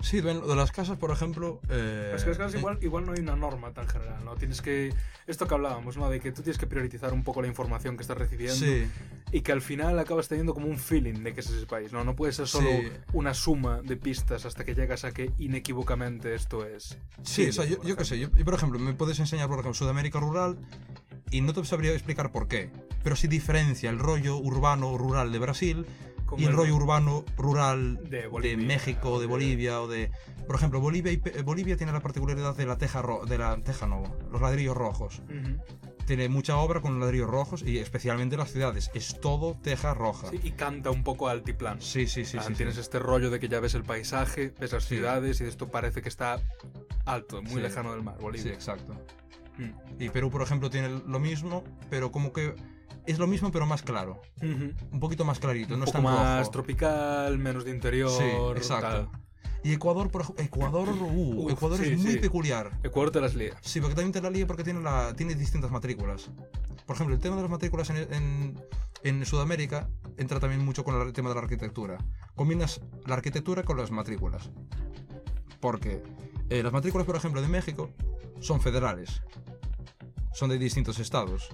Sí, 0.01 0.20
lo 0.22 0.46
de 0.46 0.57
las 0.57 0.70
casas, 0.72 0.96
por 0.96 1.11
ejemplo. 1.11 1.61
eh, 1.68 2.12
Es 2.14 2.22
que 2.22 2.30
las 2.30 2.38
casas 2.38 2.55
eh, 2.55 2.59
igual, 2.59 2.78
igual 2.82 3.05
no 3.05 3.12
hay 3.12 3.18
una 3.20 3.34
norma 3.36 3.72
tan 3.72 3.88
general, 3.88 4.24
¿no? 4.24 4.34
Tienes 4.36 4.62
que. 4.62 4.94
Esto 5.26 5.46
que 5.49 5.55
hablábamos, 5.55 5.96
¿no? 5.96 6.09
De 6.09 6.20
que 6.20 6.30
tú 6.32 6.42
tienes 6.42 6.57
que 6.59 6.66
priorizar 6.66 7.12
un 7.12 7.24
poco 7.24 7.42
la 7.42 7.49
información 7.49 7.96
que 7.96 8.03
estás 8.03 8.16
recibiendo 8.16 8.55
Sí, 8.55 8.86
y 9.32 9.40
que 9.42 9.53
al 9.53 9.61
final 9.61 9.99
acabas 9.99 10.28
teniendo 10.28 10.55
como 10.55 10.66
un 10.68 10.78
feeling 10.78 11.22
de 11.24 11.34
que 11.34 11.40
es 11.40 11.51
ese 11.51 11.66
país, 11.66 11.92
¿no? 11.92 12.05
No 12.05 12.14
puede 12.16 12.32
ser 12.32 12.46
solo 12.46 12.70
Sí. 12.70 12.88
una 13.12 13.34
suma 13.34 13.82
de 13.82 13.96
pistas 13.96 14.46
hasta 14.46 14.64
que 14.64 14.74
llegas 14.74 15.05
a 15.05 15.12
que 15.12 15.32
inequívocamente 15.38 16.34
esto 16.34 16.64
es. 16.64 16.96
sí, 17.22 17.34
Chile, 17.34 17.49
o 17.51 17.53
sea, 17.53 17.64
yo, 17.66 17.82
yo 17.82 17.96
qué 17.96 18.05
sé, 18.05 18.18
yo, 18.18 18.28
yo, 18.34 18.44
por 18.44 18.55
ejemplo, 18.55 18.78
me 18.78 18.94
puedes 18.94 19.18
enseñar, 19.18 19.49
por 19.49 19.57
ejemplo, 19.59 19.74
Sudamérica 19.74 20.20
rural 20.20 20.57
y 21.30 21.40
no 21.42 21.53
te 21.53 21.62
sabría 21.64 21.92
explicar 21.92 22.32
por 22.32 22.49
qué, 22.49 22.70
pero 23.03 23.16
sí 23.16 23.28
diferencia 23.28 23.90
el 23.90 23.99
rollo 23.99 24.38
urbano-rural 24.38 25.30
de 25.32 25.38
Brasil 25.40 25.86
Y 26.37 26.45
el 26.45 26.53
rollo 26.53 26.74
urbano-rural 26.76 27.99
De 28.05 28.22
de, 28.22 28.26
Bolivia, 28.26 28.66
México, 28.66 29.14
de 29.16 29.20
de- 29.22 29.26
Bolivia 29.26 29.81
o 29.81 29.89
de... 29.89 30.11
Por 30.47 30.57
ejemplo, 30.57 30.81
Bolivia, 30.81 31.12
y 31.12 31.16
Bolivia 31.43 31.76
tiene 31.76 31.93
la 31.93 32.01
particularidad 32.01 32.57
de 32.57 32.66
la 32.66 32.79
teja, 32.79 33.03
ro- 33.03 33.24
de 33.26 33.37
la 33.39 33.57
teja 33.59 33.87
no, 33.87 34.03
los 34.33 34.41
ladrillos 34.41 34.76
rojos. 34.76 35.20
Tiene 36.07 36.31
mucha 36.31 36.57
obra 36.57 36.81
con 36.81 36.99
ladrillos 37.01 37.29
rojos 37.29 37.62
y 37.62 37.79
especialmente 37.79 38.39
las 38.39 38.51
ciudades. 38.51 38.91
Es 38.95 39.20
todo 39.20 39.59
teja 39.62 39.93
roja. 39.93 40.31
Sí, 40.31 40.41
y 40.43 40.53
canta 40.53 40.91
un 40.91 41.05
poco 41.05 41.29
altiplano. 41.29 41.83
Sí, 41.83 42.07
sí, 42.07 42.24
sí. 42.24 42.39
Ah, 42.41 42.45
sí, 42.47 42.55
tienes 42.55 42.76
sí. 42.76 42.81
este 42.81 42.99
rollo 42.99 43.29
de 43.29 43.39
que 43.41 43.49
ya 43.49 43.61
ves 43.61 43.74
el 43.74 43.83
paisaje, 43.85 44.55
ves 44.59 44.72
las 44.72 44.85
Sí. 44.85 44.95
ciudades 44.97 45.41
y 45.43 45.45
esto 45.45 45.68
parece 45.68 46.01
que 46.01 46.09
está 46.09 46.41
alto, 47.05 47.43
muy 47.43 47.53
Sí. 47.57 47.61
lejano 47.61 47.93
del 47.93 48.03
mar, 48.03 48.14
Sí, 48.16 48.22
Bolivia. 48.22 48.53
exacto. 48.55 48.95
Mm. 49.59 50.03
Y 50.03 50.09
Perú, 50.09 50.31
por 50.31 50.41
ejemplo, 50.41 50.70
tiene 50.70 50.89
lo 50.89 51.18
mismo, 51.18 51.62
pero 51.91 52.11
como 52.11 52.33
que 52.33 52.55
es 53.07 53.18
lo 53.18 53.26
mismo, 53.26 53.51
pero 53.51 53.66
más 53.66 53.82
claro. 53.82 54.20
Ujú. 54.43 54.72
Un 54.93 55.01
poquito 55.01 55.24
más 55.24 55.39
clarito, 55.39 55.74
Un 55.74 55.80
no 55.80 55.86
es 55.86 55.93
tan 55.93 56.03
más 56.03 56.41
rojo. 56.41 56.51
tropical, 56.51 57.39
menos 57.39 57.64
de 57.64 57.70
interior. 57.70 58.11
Sí, 58.11 58.24
exacto. 58.57 58.86
tal. 58.89 59.09
Y 59.64 59.72
Ecuador, 59.72 60.09
por 60.11 60.22
ejemplo, 60.22 60.45
Ecuador, 60.45 60.89
uh, 60.89 61.45
Uf, 61.45 61.53
Ecuador 61.53 61.78
sí, 61.78 61.93
es 61.93 61.99
muy 61.99 62.12
sí. 62.12 62.18
peculiar. 62.18 62.78
Ecuador 62.84 63.11
te 63.11 63.20
las 63.20 63.34
lía. 63.34 63.55
Sí, 63.61 63.80
porque 63.80 63.97
también 63.97 64.12
te 64.12 64.20
la 64.22 64.30
lía 64.30 64.47
porque 64.47 64.62
tiene, 64.62 64.80
la, 64.80 65.12
tiene 65.14 65.34
distintas 65.34 65.70
matrículas. 65.72 66.30
Por 66.86 66.95
ejemplo, 66.95 67.14
el 67.16 67.20
tema 67.20 67.34
de 67.36 67.43
las 67.43 67.51
matrículas 67.51 67.91
en, 67.91 67.97
en, 68.14 68.64
en 69.03 69.26
Sudamérica 69.26 69.89
entra 70.16 70.39
también 70.39 70.64
mucho 70.64 70.84
con 70.84 70.95
el 71.01 71.12
tema 71.12 71.28
de 71.30 71.34
la 71.34 71.41
arquitectura. 71.43 71.99
Combinas 72.36 72.80
la 73.05 73.14
arquitectura 73.16 73.64
con 73.64 73.76
las 73.76 73.91
matrículas. 73.91 74.49
Porque 75.61 76.03
eh, 76.51 76.62
las 76.62 76.72
matrículas, 76.72 77.05
por 77.07 77.16
ejemplo, 77.16 77.43
de 77.43 77.49
México 77.49 77.91
son 78.41 78.61
federales. 78.61 79.22
Son 80.32 80.51
de 80.51 80.59
distintos 80.59 81.01
estados. 81.01 81.49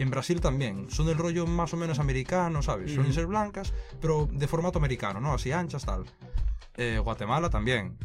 En 0.00 0.10
Brasil 0.10 0.40
también. 0.40 0.90
Son 0.90 1.06
del 1.06 1.18
rollo 1.18 1.46
más 1.46 1.74
o 1.74 1.76
menos 1.76 1.98
americano, 1.98 2.62
¿sabes? 2.62 2.92
Suelen 2.94 3.12
ser 3.12 3.26
blancas, 3.26 3.74
pero 4.00 4.26
de 4.32 4.46
formato 4.48 4.78
americano, 4.78 5.20
¿no? 5.20 5.34
Así 5.34 5.52
anchas, 5.52 5.84
tal. 5.84 6.04
Eh, 6.76 6.98
Guatemala 7.02 7.50
también. 7.50 7.98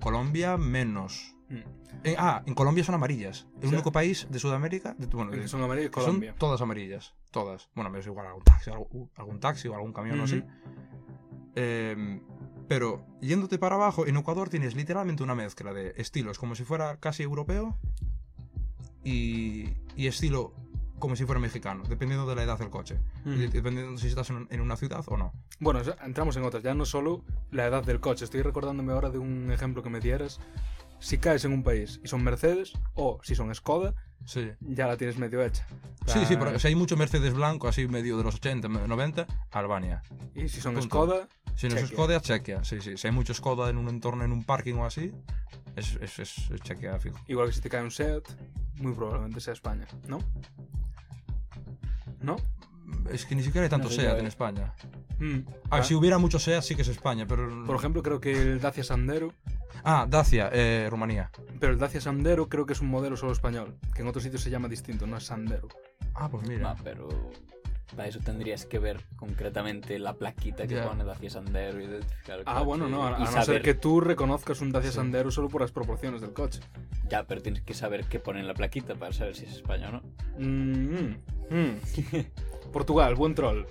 Colombia 0.00 0.56
menos. 0.56 1.36
Mm. 1.48 1.58
Eh, 2.04 2.16
ah, 2.18 2.42
en 2.46 2.54
Colombia 2.54 2.82
son 2.82 2.96
amarillas. 2.96 3.46
El 3.62 3.68
Sí. 3.68 3.74
único 3.74 3.92
país 3.92 4.26
de 4.28 4.38
Sudamérica. 4.40 4.94
De, 4.98 5.06
bueno, 5.06 5.30
de- 5.30 5.46
son 5.48 5.60
son 5.60 5.90
Colombia. 5.90 6.34
todas 6.36 6.60
amarillas. 6.60 7.14
Todas. 7.30 7.68
Bueno, 7.74 7.90
me 7.90 8.00
es 8.00 8.06
igual 8.06 8.26
algún 8.26 8.42
taxi, 8.42 8.70
algún, 8.70 8.88
uh, 8.90 9.08
algún 9.16 9.38
taxi 9.40 9.68
o 9.68 9.74
algún 9.74 9.92
camión 9.92 10.18
o 10.20 10.24
así. 10.24 10.38
Ujú. 10.38 10.48
Eh, 11.54 12.20
pero 12.68 13.06
yéndote 13.20 13.58
para 13.58 13.76
abajo, 13.76 14.04
en 14.06 14.16
Ecuador 14.16 14.48
tienes 14.48 14.74
literalmente 14.74 15.22
una 15.22 15.36
mezcla 15.36 15.72
de 15.72 15.94
estilos 15.96 16.38
como 16.40 16.56
si 16.56 16.64
fuera 16.64 16.96
casi 16.98 17.22
europeo 17.22 17.78
y, 19.04 19.68
y 19.94 20.08
estilo 20.08 20.52
como 20.98 21.16
si 21.16 21.24
fuera 21.24 21.40
mexicano, 21.40 21.84
dependiendo 21.88 22.26
de 22.26 22.34
la 22.34 22.42
edad 22.42 22.58
del 22.58 22.70
coche. 22.70 22.98
Y 23.24 23.46
dependiendo 23.48 23.98
si 23.98 24.08
estás 24.08 24.30
en, 24.30 24.60
una 24.60 24.76
ciudad 24.76 25.04
o 25.06 25.16
no. 25.16 25.32
Bueno, 25.60 25.80
entramos 26.04 26.36
en 26.36 26.44
otras. 26.44 26.62
Ya 26.62 26.74
no 26.74 26.84
solo 26.84 27.22
la 27.50 27.66
edad 27.66 27.84
del 27.84 28.00
coche. 28.00 28.24
Estoy 28.24 28.42
recordándome 28.42 28.92
ahora 28.92 29.10
de 29.10 29.18
un 29.18 29.50
ejemplo 29.50 29.82
que 29.82 29.90
me 29.90 30.00
dieras. 30.00 30.40
Si 30.98 31.18
caes 31.18 31.44
en 31.44 31.52
un 31.52 31.62
país 31.62 32.00
y 32.02 32.08
son 32.08 32.22
Mercedes 32.24 32.72
o 32.94 33.20
si 33.22 33.34
son 33.34 33.54
Skoda, 33.54 33.94
Sí. 34.24 34.50
ya 34.60 34.86
la 34.88 34.96
tienes 34.96 35.18
medio 35.18 35.42
hecha. 35.44 35.64
Sí, 36.06 36.24
sí, 36.26 36.36
pero 36.36 36.58
si 36.58 36.66
hay 36.68 36.74
mucho 36.74 36.96
Mercedes 36.96 37.32
blanco, 37.34 37.68
así 37.68 37.86
medio 37.86 38.16
de 38.18 38.24
los 38.24 38.34
80, 38.36 38.66
90, 38.68 39.26
Albania. 39.52 40.02
Y 40.34 40.48
si 40.48 40.60
son 40.60 40.74
Punto. 40.74 40.88
Skoda, 40.88 41.28
Si 41.54 41.68
no 41.68 41.76
es. 41.76 41.88
Skoda, 41.88 42.20
Chequia. 42.20 42.64
Sí, 42.64 42.80
sí. 42.80 42.96
Si 42.96 43.06
hay 43.06 43.12
mucho 43.12 43.34
Skoda 43.34 43.70
en 43.70 43.76
un 43.78 43.88
entorno, 43.88 44.24
en 44.24 44.32
un 44.32 44.42
parking 44.44 44.74
o 44.74 44.84
así, 44.86 45.12
es, 45.76 45.96
es, 46.00 46.18
es, 46.18 46.50
es 46.50 46.60
Chequia 46.62 46.98
fijo. 46.98 47.18
igual 47.28 47.48
que 47.48 47.52
si 47.54 47.60
te 47.60 47.68
cae 47.68 47.82
un 47.82 47.90
Seat, 47.90 48.24
muy 48.76 48.92
probablemente 48.94 49.40
sea 49.40 49.52
España, 49.52 49.86
¿no? 50.08 50.18
¿No? 52.20 52.36
Es 53.10 53.24
que 53.26 53.34
ni 53.34 53.42
siquiera 53.42 53.64
hay 53.64 53.70
tanto 53.70 53.88
No 53.88 53.94
sé, 53.94 54.02
SEAT 54.02 54.18
en 54.18 54.24
eh. 54.24 54.28
España. 54.28 54.74
Mm. 55.18 55.24
A 55.24 55.34
ver, 55.36 55.44
Ah, 55.70 55.82
si 55.82 55.94
hubiera 55.94 56.18
mucho 56.18 56.38
SEAT 56.38 56.62
sí 56.62 56.74
que 56.76 56.82
es 56.82 56.88
España, 56.88 57.26
pero... 57.26 57.64
Por 57.64 57.76
ejemplo, 57.76 58.02
creo 58.02 58.20
que 58.20 58.32
el 58.32 58.60
Dacia 58.60 58.84
Sandero, 58.84 59.32
Ah, 59.84 60.06
Dacia, 60.08 60.50
eh, 60.52 60.88
Rumanía. 60.90 61.30
pero 61.60 61.72
el 61.72 61.78
Dacia 61.78 62.00
Sandero 62.00 62.48
creo 62.48 62.66
que 62.66 62.72
es 62.72 62.80
un 62.80 62.88
modelo 62.88 63.16
solo 63.16 63.32
español, 63.32 63.76
que 63.94 64.02
en 64.02 64.08
otros 64.08 64.24
sitios 64.24 64.42
se 64.42 64.50
llama 64.50 64.68
distinto, 64.68 65.06
no 65.06 65.16
es 65.16 65.24
Sandero. 65.24 65.68
Ah, 66.14 66.28
pues 66.28 66.46
mira. 66.48 66.70
Ah, 66.70 66.76
pero 66.82 67.08
para 67.94 68.08
eso 68.08 68.18
tendrías 68.20 68.66
que 68.66 68.78
ver 68.78 69.00
concretamente 69.16 69.98
la 69.98 70.14
plaquita 70.14 70.66
que 70.66 70.74
Ya. 70.76 70.88
pone 70.88 71.04
Dacia 71.04 71.30
Sandero 71.30 71.80
y 71.80 71.84
identificar 71.84 72.38
el 72.40 72.44
Ah, 72.46 72.54
coche 72.54 72.64
bueno, 72.66 72.88
no, 72.88 73.06
a, 73.06 73.18
no 73.18 73.42
ser 73.44 73.62
que 73.62 73.74
tú 73.74 74.00
reconozcas 74.00 74.60
un 74.60 74.72
Dacia 74.72 74.90
Sí. 74.90 74.96
Sandero 74.96 75.30
solo 75.30 75.48
por 75.48 75.60
las 75.60 75.70
proporciones 75.72 76.20
del 76.20 76.32
coche. 76.32 76.60
Ya, 77.08 77.24
pero 77.24 77.40
tienes 77.42 77.62
que 77.62 77.74
saber 77.74 78.04
qué 78.06 78.18
pone 78.18 78.40
en 78.40 78.48
la 78.48 78.54
plaquita 78.54 78.94
para 78.96 79.12
saber 79.12 79.36
si 79.36 79.44
es 79.44 79.52
España 79.52 79.88
o 79.90 79.92
no. 79.92 80.02
Mm, 80.38 81.14
mm. 81.50 81.76
Portugal, 82.72 83.14
buen 83.14 83.34
troll. 83.34 83.64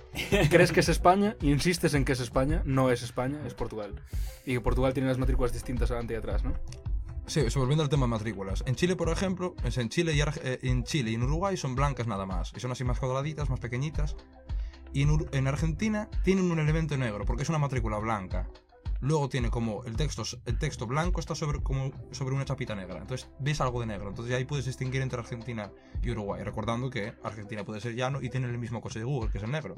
¿Crees 0.50 0.72
que 0.72 0.80
es 0.80 0.88
España? 0.88 1.36
Insistes 1.42 1.92
en 1.94 2.04
que 2.04 2.12
es 2.12 2.20
España. 2.20 2.62
No 2.64 2.90
es 2.90 3.02
España, 3.02 3.38
es 3.46 3.52
Portugal. 3.54 3.94
Y 4.46 4.54
que 4.54 4.60
Portugal 4.62 4.94
tiene 4.94 5.08
las 5.08 5.18
matrículas 5.18 5.52
distintas 5.52 5.90
adelante 5.90 6.14
y 6.14 6.16
atrás, 6.16 6.42
¿no? 6.42 6.54
Sí, 7.26 7.42
volviendo 7.56 7.82
al 7.82 7.88
tema 7.88 8.06
de 8.06 8.10
matrículas. 8.10 8.62
En 8.66 8.76
Chile, 8.76 8.94
por 8.94 9.08
ejemplo, 9.08 9.56
es 9.64 9.76
en 9.78 9.88
Chile, 9.88 10.14
y 10.14 10.20
eh, 10.20 10.58
en 10.62 10.84
Chile 10.84 11.10
y 11.10 11.14
en 11.14 11.24
Uruguay 11.24 11.56
son 11.56 11.74
blancas 11.74 12.06
nada 12.06 12.24
más. 12.24 12.52
Y 12.56 12.60
son 12.60 12.70
así 12.70 12.84
más 12.84 13.00
cuadraditas, 13.00 13.50
más 13.50 13.58
pequeñitas. 13.58 14.14
Y 14.92 15.02
en, 15.02 15.10
Ur- 15.10 15.28
en 15.32 15.48
Argentina 15.48 16.08
tienen 16.22 16.50
un 16.50 16.58
elemento 16.60 16.96
negro, 16.96 17.24
porque 17.24 17.42
es 17.42 17.48
una 17.48 17.58
matrícula 17.58 17.98
blanca. 17.98 18.48
Luego 19.00 19.28
tiene 19.28 19.50
como 19.50 19.84
el 19.84 19.96
texto, 19.96 20.22
el 20.46 20.58
texto 20.58 20.86
blanco 20.86 21.20
está 21.20 21.34
sobre, 21.34 21.60
como 21.62 21.90
sobre 22.12 22.34
una 22.34 22.44
chapita 22.44 22.74
negra. 22.74 22.98
Entonces 23.00 23.28
ves 23.40 23.60
algo 23.60 23.80
de 23.80 23.86
negro. 23.86 24.08
Entonces 24.08 24.32
ahí 24.34 24.44
puedes 24.44 24.64
distinguir 24.64 25.02
entre 25.02 25.18
Argentina 25.18 25.70
y 26.02 26.10
Uruguay. 26.12 26.42
Recordando 26.44 26.88
que 26.90 27.12
Argentina 27.24 27.64
puede 27.64 27.80
ser 27.80 27.94
llano 27.96 28.22
y 28.22 28.30
tiene 28.30 28.46
el 28.46 28.56
mismo 28.56 28.80
coche 28.80 29.00
de 29.00 29.04
Google, 29.04 29.30
que 29.30 29.38
es 29.38 29.44
el 29.44 29.50
negro. 29.50 29.74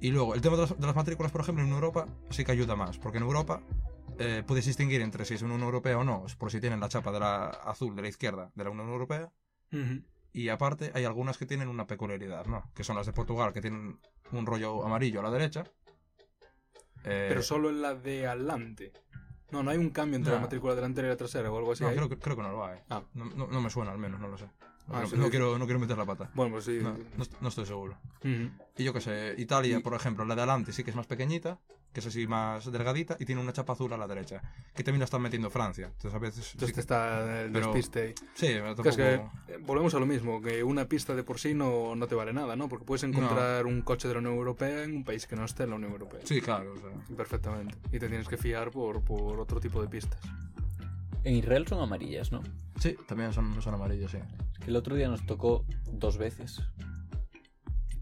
Y 0.00 0.12
luego, 0.12 0.34
el 0.34 0.40
tema 0.40 0.54
de 0.56 0.62
las, 0.62 0.78
de 0.78 0.86
las 0.86 0.96
matrículas, 0.96 1.30
por 1.32 1.42
ejemplo, 1.42 1.62
en 1.62 1.70
Europa 1.70 2.06
sí 2.30 2.44
que 2.44 2.52
ayuda 2.52 2.76
más. 2.76 2.96
Porque 2.98 3.18
en 3.18 3.24
Europa 3.24 3.60
eh, 4.20 4.42
puedes 4.46 4.64
distinguir 4.66 5.00
entre 5.00 5.24
si 5.24 5.34
es 5.34 5.42
una 5.42 5.54
Unión 5.54 5.66
Europea 5.66 5.98
o 5.98 6.04
no, 6.04 6.24
es 6.26 6.36
por 6.36 6.50
si 6.52 6.60
tienen 6.60 6.78
la 6.80 6.88
chapa 6.88 7.10
de 7.10 7.18
la 7.20 7.46
azul 7.48 7.96
de 7.96 8.02
la 8.02 8.08
izquierda 8.08 8.52
de 8.54 8.64
la 8.64 8.70
Unión 8.70 8.88
Europea. 8.88 9.32
Y 10.32 10.48
aparte 10.48 10.92
hay 10.94 11.04
algunas 11.04 11.38
que 11.38 11.46
tienen 11.46 11.68
una 11.68 11.86
peculiaridad, 11.86 12.46
¿no? 12.46 12.70
Que 12.74 12.84
son 12.84 12.94
las 12.96 13.06
de 13.06 13.12
Portugal, 13.12 13.52
que 13.52 13.60
tienen 13.60 13.98
un 14.30 14.46
rollo 14.46 14.84
amarillo 14.84 15.20
a 15.20 15.22
la 15.24 15.30
derecha. 15.30 15.64
Eh, 17.04 17.26
Pero 17.28 17.42
solo 17.42 17.70
en 17.70 17.82
la 17.82 17.94
de 17.94 18.26
adelante. 18.26 18.92
No, 19.50 19.62
no 19.64 19.70
hay 19.70 19.78
un 19.78 19.90
cambio 19.90 20.16
entre 20.16 20.32
la 20.32 20.38
matrícula 20.40 20.74
delantera 20.76 21.08
y 21.08 21.10
la 21.10 21.16
trasera 21.16 21.50
o 21.50 21.58
algo 21.58 21.72
así. 21.72 21.82
No, 21.82 21.90
creo 21.90 22.08
que, 22.08 22.18
creo 22.18 22.36
que 22.36 22.42
no 22.42 22.52
lo 22.52 22.64
hay. 22.64 22.78
Ah. 22.90 23.02
No, 23.14 23.24
no- 23.24 23.46
no 23.48 23.60
me 23.60 23.70
suena 23.70 23.90
al 23.90 23.98
menos, 23.98 24.20
no 24.20 24.28
lo 24.28 24.38
sé. 24.38 24.46
No, 24.90 24.96
Ah, 24.96 25.00
quiero- 25.02 25.08
sí, 25.10 25.16
no 25.18 25.24
sí. 25.24 25.30
quiero, 25.30 25.58
no 25.58 25.64
quiero 25.66 25.78
meter 25.80 25.96
la 25.96 26.04
pata. 26.06 26.30
Bueno, 26.34 26.52
pues 26.52 26.64
sí. 26.64 26.78
No, 26.82 26.96
no, 27.16 27.22
est- 27.22 27.40
no 27.40 27.48
estoy 27.48 27.64
seguro. 27.66 27.96
Y 28.76 28.84
yo 28.84 28.92
qué 28.92 29.00
sé, 29.00 29.34
Italia, 29.38 29.78
Y- 29.78 29.82
por 29.82 29.94
ejemplo, 29.94 30.24
la 30.24 30.34
de 30.34 30.42
adelante 30.42 30.72
sí 30.72 30.82
que 30.84 30.90
es 30.90 30.96
más 30.96 31.06
pequeñita, 31.06 31.58
que 31.92 32.00
es 32.00 32.06
así 32.06 32.26
más 32.28 32.70
delgadita, 32.70 33.16
y 33.18 33.24
tiene 33.24 33.40
una 33.40 33.52
chapa 33.52 33.72
azul 33.72 33.92
a 33.92 33.96
la 33.96 34.06
derecha, 34.06 34.40
que 34.74 34.84
también 34.84 35.00
la 35.00 35.04
están 35.06 35.22
metiendo 35.22 35.50
Francia. 35.50 35.86
Entonces 35.86 36.14
a 36.14 36.18
veces... 36.18 36.44
sí 36.44 36.50
Entonces 36.54 36.74
que- 36.74 36.80
está 36.80 37.42
el 37.44 37.52
Pero- 37.52 37.66
despiste 37.72 38.02
ahí. 38.02 38.14
Sí, 38.34 38.46
pero 38.48 38.76
Que 38.76 38.88
es 38.88 38.96
que 38.96 39.20
volvemos 39.62 39.92
a 39.94 39.98
lo 40.00 40.06
mismo, 40.06 40.40
que 40.40 40.62
una 40.64 40.84
pista 40.86 41.14
de 41.14 41.22
por 41.24 41.38
sí 41.40 41.52
no, 41.54 41.94
no 41.96 42.06
te 42.08 42.14
vale 42.14 42.32
nada, 42.32 42.54
¿no? 42.56 42.68
Porque 42.68 42.84
puedes 42.84 43.02
encontrar 43.04 43.66
un 43.66 43.82
coche 43.82 44.06
de 44.08 44.14
la 44.14 44.20
Unión 44.20 44.34
Europea 44.34 44.84
en 44.84 44.96
un 44.96 45.04
país 45.04 45.26
que 45.26 45.36
no 45.36 45.44
esté 45.44 45.64
en 45.64 45.70
la 45.70 45.76
Unión 45.76 45.92
Europea. 45.92 46.20
Sí, 46.24 46.40
claro. 46.40 46.72
o 46.74 46.76
sea, 46.78 47.16
Perfectamente. 47.16 47.76
Y 47.92 47.98
te 47.98 48.08
tienes 48.08 48.26
que 48.28 48.36
fiar 48.36 48.70
por, 48.70 49.02
por 49.02 49.38
otro 49.40 49.60
tipo 49.60 49.80
de 49.82 49.88
pistas. 49.88 50.20
En 51.22 51.34
Israel 51.36 51.66
son 51.66 51.80
amarillas, 51.82 52.32
¿no? 52.32 52.40
Sí, 52.78 52.96
también 53.06 53.32
son, 53.32 53.60
son 53.60 53.74
amarillos, 53.74 54.10
sí. 54.12 54.18
El 54.66 54.76
otro 54.76 54.94
día 54.96 55.08
nos 55.08 55.24
tocó 55.26 55.64
dos 55.92 56.18
veces. 56.18 56.60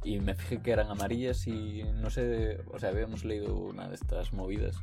Y 0.04 0.20
me 0.20 0.34
fijé 0.34 0.61
que 0.62 0.70
eran 0.70 0.88
amarillas 0.90 1.46
y 1.46 1.82
no 2.00 2.09
sé, 2.11 2.61
o 2.72 2.78
sea, 2.78 2.90
habíamos 2.90 3.24
leído 3.24 3.54
una 3.56 3.88
de 3.88 3.94
estas 3.94 4.32
movidas 4.32 4.76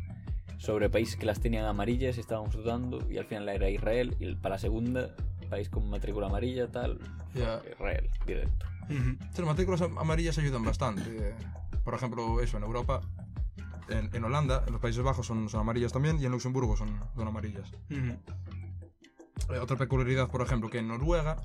sobre 0.58 0.90
países 0.90 1.16
que 1.16 1.26
las 1.26 1.40
tenían 1.40 1.66
amarillas 1.66 2.18
y 2.18 2.20
estábamos 2.22 2.56
dudando 2.56 3.00
y 3.10 3.18
al 3.18 3.26
final 3.26 3.48
era 3.50 3.70
Israel 3.70 4.16
y 4.20 4.36
para 4.36 4.56
la 4.56 4.60
segunda, 4.60 5.16
país 5.50 5.70
con 5.70 5.90
matrícula 5.90 6.28
amarilla, 6.28 6.68
tal, 6.72 7.00
Ya. 7.34 7.62
Israel, 7.72 8.10
directo. 8.26 8.66
Sí, 8.88 9.18
Las 9.38 9.48
matrículas 9.48 9.82
am- 9.82 9.98
amarillas 9.98 10.38
ayudan 10.38 10.64
bastante. 10.64 11.34
Por 11.84 11.94
ejemplo, 11.94 12.40
eso, 12.42 12.58
en 12.58 12.64
Europa, 12.64 13.02
en, 13.90 14.10
en 14.14 14.24
Holanda, 14.24 14.64
en 14.66 14.74
los 14.74 14.82
Países 14.82 15.04
Bajos 15.04 15.26
son, 15.28 15.50
son 15.50 15.62
amarillas 15.62 15.92
también, 15.94 16.20
y 16.20 16.26
en 16.26 16.32
Luxemburgo 16.32 16.76
son, 16.78 17.00
son 17.16 17.28
amarillas. 17.28 17.72
Eh, 19.54 19.60
otra 19.60 19.78
peculiaridad, 19.78 20.30
por 20.30 20.42
ejemplo, 20.42 20.70
que 20.70 20.80
en 20.80 20.88
Noruega, 20.88 21.38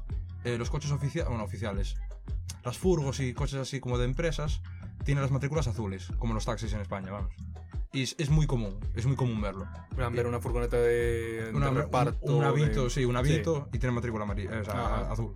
eh, 0.44 0.56
los 0.58 0.70
coches 0.70 0.90
oficiales, 0.90 1.28
bueno, 1.28 1.44
oficiales, 1.44 1.96
las 2.64 2.78
furgos 2.78 3.20
y 3.20 3.32
coches 3.34 3.58
así 3.58 3.80
como 3.80 3.98
de 3.98 4.04
empresas, 4.04 4.62
tienen 5.04 5.22
las 5.22 5.30
matrículas 5.30 5.66
azules, 5.68 6.08
como 6.18 6.34
los 6.34 6.44
taxis 6.44 6.72
en 6.72 6.80
España, 6.80 7.10
vamos. 7.12 7.32
Y 7.92 8.02
es, 8.02 8.14
es 8.18 8.30
muy 8.30 8.46
común, 8.46 8.78
es 8.94 9.04
muy 9.06 9.16
común 9.16 9.40
verlo. 9.40 9.66
Ver 10.12 10.26
una 10.26 10.38
furgoneta 10.40 10.76
de, 10.76 11.50
Una- 11.52 11.70
de 11.70 11.82
reparto. 11.82 12.18
un, 12.22 12.34
un 12.36 12.44
Avito, 12.44 12.84
de- 12.84 12.90
sí, 12.90 13.04
un 13.04 13.16
Avito, 13.16 13.68
y 13.72 13.78
tiene 13.78 13.94
matrícula 13.94 14.24
amarilla, 14.24 14.58
eh, 14.58 14.60
o 14.60 14.64
sea, 14.64 15.10
azul. 15.10 15.32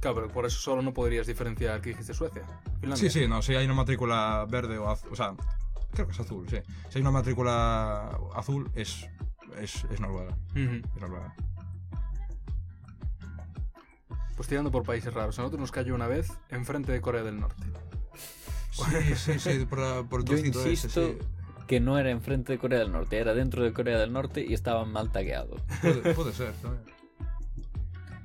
Claro, 0.00 0.16
pero 0.16 0.28
por 0.28 0.46
eso 0.46 0.58
solo 0.58 0.82
no 0.82 0.92
podrías 0.94 1.26
diferenciar 1.26 1.80
que 1.82 1.90
dijiste 1.90 2.14
Suecia. 2.14 2.42
Finlandia. 2.80 3.10
Sí, 3.10 3.20
sí, 3.20 3.28
no, 3.28 3.42
si 3.42 3.54
hay 3.54 3.66
una 3.66 3.74
matrícula 3.74 4.44
verde 4.50 4.78
o 4.78 4.88
azul, 4.88 5.10
o 5.12 5.16
sea, 5.16 5.34
creo 5.92 6.06
que 6.06 6.12
es 6.12 6.20
azul, 6.20 6.46
sí. 6.48 6.56
Si 6.88 6.98
hay 6.98 7.02
una 7.02 7.10
matrícula 7.12 8.18
azul, 8.34 8.70
es, 8.74 9.06
es, 9.60 9.84
es 9.84 10.00
Noruega. 10.00 10.34
Ujú. 10.52 10.80
Es 10.96 11.00
Noruega. 11.02 11.34
Pues 14.42 14.48
tirando 14.48 14.72
por 14.72 14.82
países 14.82 15.14
raros. 15.14 15.38
A 15.38 15.42
nosotros 15.42 15.60
nos 15.60 15.70
cayó 15.70 15.94
una 15.94 16.08
vez 16.08 16.32
enfrente 16.48 16.90
de 16.90 17.00
Corea 17.00 17.22
del 17.22 17.38
Norte. 17.38 17.62
Sí, 18.72 19.14
sí, 19.14 19.38
sí, 19.38 19.66
por, 19.70 20.08
por 20.08 20.24
Yo 20.24 20.34
ese, 20.34 20.48
insisto 20.48 20.88
sí. 20.88 21.18
que 21.68 21.78
no 21.78 21.96
era 21.96 22.10
enfrente 22.10 22.52
de 22.52 22.58
Corea 22.58 22.80
del 22.80 22.90
Norte, 22.90 23.18
era 23.18 23.34
dentro 23.34 23.62
de 23.62 23.72
Corea 23.72 24.00
del 24.00 24.12
Norte 24.12 24.44
y 24.44 24.52
estaba 24.52 24.84
mal 24.84 25.12
tagueado. 25.12 25.58
Puede, 25.80 26.14
puede 26.14 26.32
ser, 26.32 26.54
también. 26.54 26.82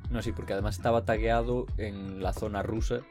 No, 0.09 0.23
sí, 0.23 0.31
porque 0.31 0.53
además 0.53 0.77
estaba 0.77 1.05
tagueado 1.05 1.67
en 1.77 2.23
la 2.23 2.33
zona 2.33 2.63
rusa 2.63 3.01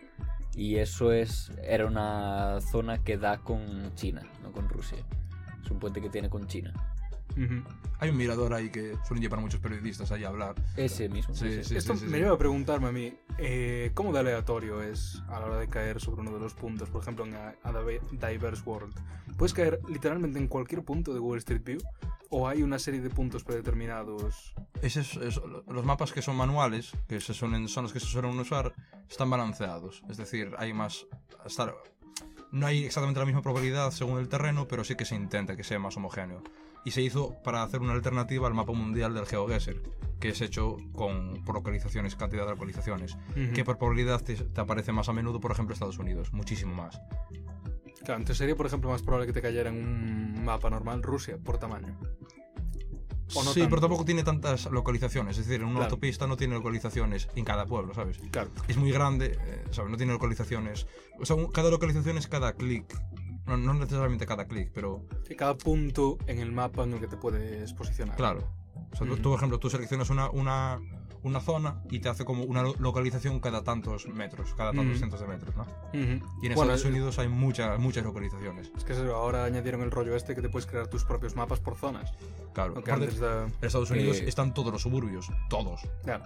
y 0.56 0.78
eso 0.78 1.12
es 1.12 1.52
era 1.62 1.86
una 1.86 2.60
zona 2.60 3.04
que 3.04 3.18
da 3.18 3.38
con 3.38 3.94
China, 3.94 4.22
no 4.42 4.50
con 4.50 4.68
Rusia. 4.68 4.98
Es 5.64 5.70
un 5.70 5.78
puente 5.78 6.00
que 6.00 6.10
tiene 6.10 6.28
con 6.28 6.48
China. 6.48 6.74
Hay 7.98 8.10
un 8.10 8.16
mirador 8.16 8.52
ahí 8.54 8.70
que 8.70 8.94
suelen 9.06 9.22
llevar 9.22 9.40
muchos 9.40 9.60
periodistas 9.60 10.10
ahí 10.12 10.24
a 10.24 10.28
hablar. 10.28 10.54
Ese 10.76 11.08
mismo. 11.08 11.34
Sí, 11.34 11.46
ese. 11.48 11.64
sí, 11.64 11.76
Esto 11.76 11.94
sí, 11.94 12.00
sí, 12.00 12.04
me 12.06 12.12
sí. 12.12 12.18
lleva 12.22 12.34
a 12.34 12.38
preguntarme 12.38 12.88
a 12.88 12.92
mí, 12.92 13.12
eh, 13.38 13.90
¿cómo 13.94 14.12
de 14.12 14.20
aleatorio 14.20 14.82
es 14.82 15.22
a 15.28 15.40
la 15.40 15.46
hora 15.46 15.58
de 15.58 15.68
caer 15.68 16.00
sobre 16.00 16.20
uno 16.20 16.32
de 16.32 16.40
los 16.40 16.54
puntos? 16.54 16.88
Por 16.90 17.02
ejemplo, 17.02 17.24
en 17.26 17.34
a, 17.34 17.54
a 17.62 17.72
Dive- 17.72 18.00
Diverse 18.10 18.62
World. 18.64 18.94
¿Puedes 19.36 19.54
caer 19.54 19.80
literalmente 19.88 20.38
en 20.38 20.46
cualquier 20.48 20.82
punto 20.82 21.12
de 21.14 21.20
Google 21.20 21.38
Street 21.38 21.62
View? 21.64 21.78
¿O 22.28 22.48
hay 22.48 22.62
una 22.62 22.78
serie 22.78 23.00
de 23.00 23.08
puntos 23.08 23.44
predeterminados? 23.44 24.52
Ese 24.82 25.00
es- 25.00 25.16
es- 25.16 25.40
los 25.68 25.84
mapas 25.84 26.12
que 26.12 26.22
son 26.22 26.36
manuales, 26.36 26.92
que 27.08 27.20
se 27.20 27.32
suelen, 27.34 27.68
son 27.68 27.84
los 27.84 27.92
que 27.92 28.00
se 28.00 28.06
suelen 28.06 28.38
usar, 28.38 28.74
están 29.08 29.30
balanceados. 29.30 30.02
Es 30.10 30.16
decir, 30.16 30.52
hay 30.58 30.72
más... 30.72 31.06
estar- 31.44 31.74
no 32.52 32.66
hay 32.66 32.84
exactamente 32.84 33.20
la 33.20 33.26
misma 33.26 33.42
probabilidad 33.42 33.90
según 33.90 34.18
el 34.18 34.28
terreno, 34.28 34.66
pero 34.68 34.84
sí 34.84 34.94
que 34.96 35.04
se 35.04 35.14
intenta 35.14 35.56
que 35.56 35.64
sea 35.64 35.78
más 35.78 35.96
homogéneo. 35.96 36.42
Y 36.86 36.92
se 36.92 37.02
hizo 37.02 37.34
para 37.42 37.62
hacer 37.64 37.80
una 37.80 37.92
alternativa 37.92 38.46
al 38.46 38.54
mapa 38.54 38.72
mundial 38.72 39.12
del 39.12 39.26
GeoGuessr, 39.26 39.82
que 40.20 40.28
es 40.28 40.40
hecho 40.40 40.76
con, 40.94 41.42
por 41.44 41.56
localizaciones, 41.56 42.14
cantidad 42.16 42.44
de 42.44 42.52
localizaciones. 42.52 43.16
Ujú. 43.32 43.52
Que 43.54 43.64
por 43.64 43.76
probabilidad 43.76 44.22
te, 44.22 44.36
te 44.36 44.60
aparece 44.60 44.92
más 44.92 45.08
a 45.08 45.12
menudo, 45.12 45.40
por 45.40 45.50
ejemplo, 45.50 45.74
Estados 45.74 45.98
Unidos, 45.98 46.32
muchísimo 46.32 46.72
más. 46.74 46.98
Claro, 48.04 48.20
entonces 48.20 48.38
sería, 48.38 48.54
por 48.56 48.66
ejemplo, 48.66 48.88
más 48.90 49.02
probable 49.02 49.26
que 49.26 49.32
te 49.32 49.42
cayera 49.42 49.68
en 49.68 49.76
un 49.84 50.44
mapa 50.44 50.70
normal 50.70 51.02
Rusia, 51.02 51.38
por 51.42 51.58
tamaño. 51.58 51.98
No 53.34 53.42
sí, 53.42 53.60
tanto. 53.60 53.68
pero 53.70 53.80
tampoco 53.80 54.04
tiene 54.04 54.22
tantas 54.22 54.70
localizaciones. 54.70 55.36
Es 55.36 55.46
decir, 55.46 55.60
en 55.60 55.66
una 55.66 55.78
Claro. 55.80 55.90
autopista 55.90 56.28
no 56.28 56.36
tiene 56.36 56.54
localizaciones 56.54 57.28
en 57.34 57.44
cada 57.44 57.66
pueblo, 57.66 57.92
¿sabes? 57.92 58.18
Claro. 58.30 58.50
es 58.68 58.76
muy 58.76 58.92
grande, 58.92 59.36
eh, 59.44 59.64
¿sabes? 59.72 59.90
No 59.90 59.96
tiene 59.96 60.12
localizaciones. 60.12 60.86
O 61.18 61.26
sea, 61.26 61.34
un- 61.34 61.50
cada 61.50 61.68
localización 61.68 62.16
es 62.16 62.28
cada 62.28 62.52
clic. 62.52 62.84
No, 63.46 63.56
no 63.56 63.74
necesariamente 63.74 64.26
cada 64.26 64.46
clic, 64.46 64.70
pero 64.74 65.02
Que 65.26 65.36
cada 65.36 65.56
punto 65.56 66.18
en 66.26 66.38
el 66.40 66.52
mapa 66.52 66.84
en 66.84 66.94
el 66.94 67.00
que 67.00 67.06
te 67.08 67.16
puedes 67.16 67.72
posicionar. 67.74 68.16
claro. 68.16 68.40
O 68.92 68.96
sea, 68.96 69.06
tú- 69.06 69.12
Ujú. 69.14 69.22
tú, 69.22 69.28
por 69.30 69.38
ejemplo, 69.38 69.58
tú 69.58 69.70
seleccionas 69.70 70.10
una, 70.10 70.30
una, 70.30 70.78
una 71.22 71.40
zona 71.40 71.82
y 71.90 71.98
te 72.00 72.08
hace 72.08 72.24
como 72.24 72.44
una 72.44 72.62
lo- 72.62 72.74
localización 72.78 73.40
cada 73.40 73.62
tantos 73.64 74.06
metros, 74.08 74.54
cada 74.54 74.70
tantos 74.70 74.90
Ujú. 74.90 74.96
cientos 74.98 75.20
de 75.20 75.26
metros, 75.26 75.56
¿no? 75.56 75.66
Y 75.92 75.98
en 75.98 76.20
Bueno, 76.54 76.72
Estados 76.74 76.84
Unidos 76.84 77.18
hay 77.18 77.28
muchas 77.28 77.78
muchas 77.78 78.04
localizaciones. 78.04 78.70
Es 78.76 78.84
que 78.84 78.92
ahora 78.94 79.44
añadieron 79.44 79.82
el 79.82 79.90
rollo 79.90 80.14
este 80.14 80.34
que 80.34 80.42
te 80.42 80.48
puedes 80.48 80.66
crear 80.66 80.86
tus 80.88 81.04
propios 81.04 81.34
mapas 81.36 81.58
por 81.60 81.74
zonas. 81.76 82.12
Claro. 82.54 82.74
Antes 82.86 83.18
da... 83.18 83.44
en 83.44 83.52
Estados 83.62 83.90
Unidos 83.90 84.18
Eh, 84.20 84.28
están 84.28 84.54
todos 84.54 84.72
los 84.72 84.82
suburbios, 84.82 85.28
todos. 85.50 85.80
Claro. 86.04 86.24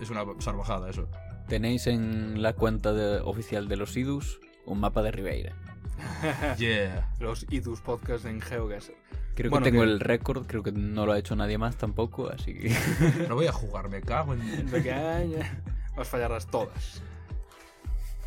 Es 0.00 0.10
una 0.10 0.24
salvajada 0.40 0.90
eso. 0.90 1.08
Tenéis 1.48 1.86
en 1.86 2.42
la 2.42 2.54
cuenta 2.54 2.92
de- 2.92 3.20
oficial 3.20 3.68
de 3.68 3.76
los 3.76 3.96
IDUS 3.96 4.40
un 4.66 4.80
mapa 4.80 5.02
de 5.02 5.10
Ribeira. 5.12 5.54
Yeah. 6.58 7.08
Los 7.20 7.46
IDUS 7.50 7.80
podcast 7.80 8.24
en 8.24 8.40
GeoGuessr. 8.40 8.94
Creo 9.34 9.50
Bueno, 9.50 9.64
que 9.64 9.70
tengo 9.70 9.84
que- 9.84 9.90
el 9.90 10.00
récord, 10.00 10.46
creo 10.46 10.62
que 10.62 10.72
no 10.72 11.06
lo 11.06 11.12
ha 11.12 11.18
hecho 11.18 11.36
nadie 11.36 11.58
más 11.58 11.76
tampoco, 11.76 12.28
así 12.30 12.54
que... 12.54 12.74
No 13.28 13.34
voy 13.36 13.46
a 13.46 13.52
jugar, 13.52 13.88
me 13.88 14.00
cago 14.00 14.34
en. 14.34 14.66
Pequeña. 14.70 15.62
Vas 15.96 16.08
a 16.08 16.10
fallarlas 16.10 16.46
todas. 16.46 17.02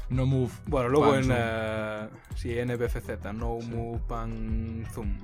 No 0.10 0.26
move. 0.26 0.52
Bueno, 0.68 0.90
luego 0.90 1.12
Pan 1.12 1.20
en 1.24 1.30
la... 1.30 2.10
Sí, 2.36 2.54
NBFZ, 2.54 3.24
No 3.34 3.60
Move 3.60 4.00
Pan 4.08 4.86
Zoom. 4.94 5.18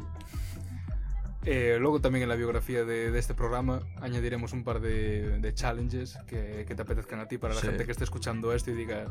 Eh, 1.46 1.78
luego 1.80 2.02
también 2.02 2.24
en 2.24 2.30
la 2.30 2.36
biografía 2.36 2.84
de, 2.84 3.10
de 3.12 3.20
este 3.20 3.34
programa 3.34 3.82
añadiremos 4.02 4.52
un 4.54 4.64
par 4.66 4.82
de, 4.82 5.40
de 5.40 5.54
challenges 5.54 6.18
que, 6.28 6.66
que 6.68 6.76
te 6.76 6.82
apetezcan 6.82 7.20
a 7.20 7.28
ti 7.28 7.38
para 7.38 7.54
la 7.54 7.62
Sí. 7.62 7.68
gente 7.68 7.86
que 7.86 7.92
esté 7.92 8.04
escuchando 8.04 8.54
esto 8.54 8.72
y 8.72 8.74
diga 8.74 9.06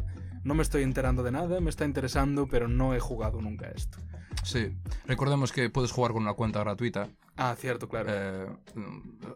no 0.44 0.54
me 0.54 0.62
estoy 0.62 0.82
enterando 0.82 1.22
de 1.22 1.30
nada, 1.32 1.60
me 1.60 1.70
está 1.70 1.84
interesando, 1.86 2.46
pero 2.46 2.68
no 2.68 2.94
he 2.94 3.00
jugado 3.00 3.40
nunca 3.40 3.68
esto. 3.74 3.98
Sí. 4.44 4.76
Recordemos 5.06 5.50
que 5.50 5.70
puedes 5.70 5.92
jugar 5.92 6.12
con 6.12 6.22
una 6.22 6.34
cuenta 6.34 6.60
gratuita 6.60 7.08
Ah, 7.36 7.54
cierto, 7.58 7.88
claro. 7.88 8.10
Eh, 8.12 8.46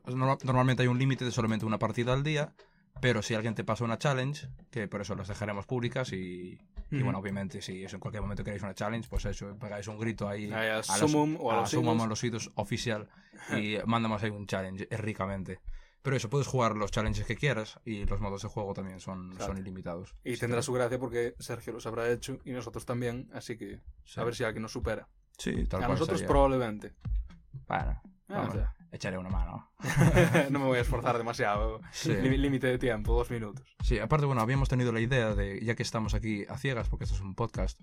no- 0.07 0.38
normalmente 0.45 0.82
hay 0.82 0.88
un 0.88 0.99
límite 0.99 1.24
de 1.24 1.30
solamente 1.30 1.64
una 1.66 1.78
partida 1.78 2.12
al 2.12 2.22
día, 2.22 2.55
pero 3.01 3.22
si 3.22 3.34
alguien 3.34 3.55
te 3.55 3.64
pasa 3.64 3.84
una 3.84 3.99
challenge, 3.99 4.49
que 4.70 4.88
por 4.88 5.01
eso 5.01 5.14
las 5.14 5.28
dejaremos 5.28 5.66
públicas 5.66 6.12
y, 6.12 6.59
y 6.91 7.03
bueno, 7.03 7.18
obviamente 7.18 7.61
si 7.62 7.84
eso 7.84 7.97
en 7.97 8.01
cualquier 8.01 8.22
momento 8.22 8.43
queréis 8.45 8.62
una 8.62 8.74
challenge, 8.74 9.09
pues 9.09 9.24
eso, 9.24 9.57
pegáis 9.59 9.86
un 9.88 9.99
grito 9.99 10.28
ahí 10.28 10.51
a 10.53 10.76
los- 10.78 10.86
Sumum 10.86 11.36
o 11.41 11.53
a 11.53 11.57
los 11.61 11.70
Sumum 11.70 11.95
Idus. 11.95 12.03
a 12.05 12.07
los 12.09 12.24
Idus 12.24 12.51
oficial 12.57 13.09
y 13.57 13.76
mandamos 13.86 14.22
ahí 14.22 14.30
un 14.30 14.47
challenge 14.47 14.86
ricamente. 14.91 15.61
Pero 16.03 16.16
eso, 16.16 16.30
puedes 16.30 16.47
jugar 16.47 16.76
los 16.76 16.91
challenges 16.91 17.26
que 17.26 17.36
quieras 17.36 17.78
y 17.84 18.07
los 18.07 18.20
modos 18.20 18.41
de 18.43 18.49
juego 18.49 18.72
también 18.72 19.01
son, 19.01 19.32
Exacto. 19.32 19.47
son 19.49 19.59
ilimitados. 19.59 20.14
y 20.24 20.36
tendrá 20.38 20.61
que- 20.61 20.62
su 20.64 20.72
gracia 20.72 20.99
porque 20.99 21.34
Sergio 21.38 21.72
los 21.74 21.86
habrá 21.86 22.11
hecho 22.11 22.38
y 22.45 22.53
nosotros 22.53 22.86
también, 22.86 23.28
así 23.34 23.59
que 23.59 23.80
sí. 24.05 24.18
a 24.18 24.24
ver 24.24 24.34
si 24.34 24.45
alguien 24.45 24.62
nos 24.62 24.72
supera. 24.72 25.07
Sí, 25.36 25.53
tal 25.66 25.82
a 25.82 25.86
cual 25.86 25.99
nosotros 25.99 26.18
sería. 26.20 26.28
probablemente. 26.28 26.93
Bueno, 27.68 28.01
Ah, 28.28 28.34
vamos, 28.34 28.49
o 28.55 28.59
sea, 28.59 28.74
echaré 28.93 29.18
una 29.18 29.30
mano. 29.30 29.70
no 30.50 30.58
me 30.58 30.64
voy 30.67 30.79
a 30.79 30.80
esforzar 30.83 31.17
demasiado. 31.18 31.80
Sí. 31.92 32.12
Límite 32.12 32.67
de 32.67 32.79
tiempo, 32.79 33.14
dos 33.14 33.30
minutos. 33.30 33.64
Sí, 33.83 33.99
aparte, 33.99 34.26
bueno, 34.26 34.41
habíamos 34.41 34.68
tenido 34.68 34.92
la 34.92 35.00
idea 35.00 35.34
de, 35.34 35.61
ya 35.64 35.75
que 35.75 35.83
estamos 35.83 36.14
aquí 36.14 36.45
a 36.49 36.58
ciegas, 36.58 36.88
porque 36.88 37.04
esto 37.04 37.17
es 37.17 37.22
un 37.22 37.34
podcast, 37.34 37.80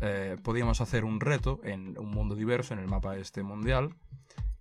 eh, 0.00 0.36
podíamos 0.42 0.80
hacer 0.80 1.04
un 1.04 1.20
reto 1.20 1.60
en 1.64 1.98
un 1.98 2.10
mundo 2.10 2.34
diverso, 2.34 2.74
en 2.74 2.80
el 2.80 2.88
mapa 2.88 3.16
este 3.16 3.42
mundial, 3.42 3.94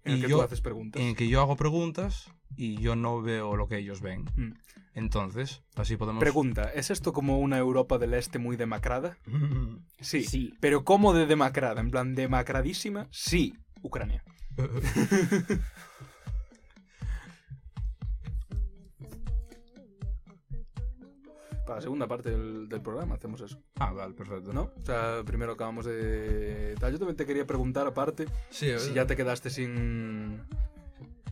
En 0.03 0.13
el 0.13 0.21
que 0.21 0.29
yo, 0.29 0.37
tú 0.37 0.43
haces 0.43 0.61
preguntas. 0.61 1.01
en 1.01 1.09
el 1.09 1.15
que 1.15 1.27
yo 1.27 1.41
hago 1.41 1.55
preguntas 1.55 2.31
y 2.55 2.77
yo 2.77 2.95
no 2.95 3.21
veo 3.21 3.55
lo 3.55 3.67
que 3.67 3.77
ellos 3.77 4.01
ven. 4.01 4.25
Mm. 4.35 4.53
Entonces, 4.93 5.61
así 5.75 5.95
podemos... 5.95 6.19
Pregunta, 6.21 6.71
¿es 6.73 6.89
esto 6.89 7.13
como 7.13 7.37
una 7.39 7.59
Europa 7.59 7.99
del 7.99 8.15
Este 8.15 8.39
muy 8.39 8.55
demacrada? 8.57 9.17
Sí. 9.99 10.23
Sí. 10.23 10.53
Pero 10.59 10.83
¿cómo 10.83 11.13
de 11.13 11.25
demacrada? 11.25 11.81
En 11.81 11.89
plan, 11.89 12.13
demacradísima, 12.13 13.07
sí, 13.09 13.55
Ucrania. 13.81 14.23
Para 21.65 21.79
la 21.79 21.81
segunda 21.81 22.07
parte 22.07 22.29
del, 22.31 22.69
del 22.69 22.81
programa 22.81 23.15
hacemos 23.15 23.41
eso, 23.41 23.61
Ah, 23.79 23.91
vale, 23.91 24.13
perfecto. 24.13 24.53
¿no? 24.53 24.71
O 24.81 24.85
sea, 24.85 25.21
primero 25.25 25.51
acabamos 25.51 25.85
de... 25.85 26.75
tal. 26.79 26.93
Yo 26.93 26.97
también 26.99 27.17
te 27.17 27.25
quería 27.25 27.45
preguntar, 27.45 27.85
aparte, 27.85 28.25
Sí, 28.49 28.71
si 28.79 28.93
ya 28.93 29.05
te 29.05 29.15
quedaste 29.17 29.49
sin... 29.49 30.41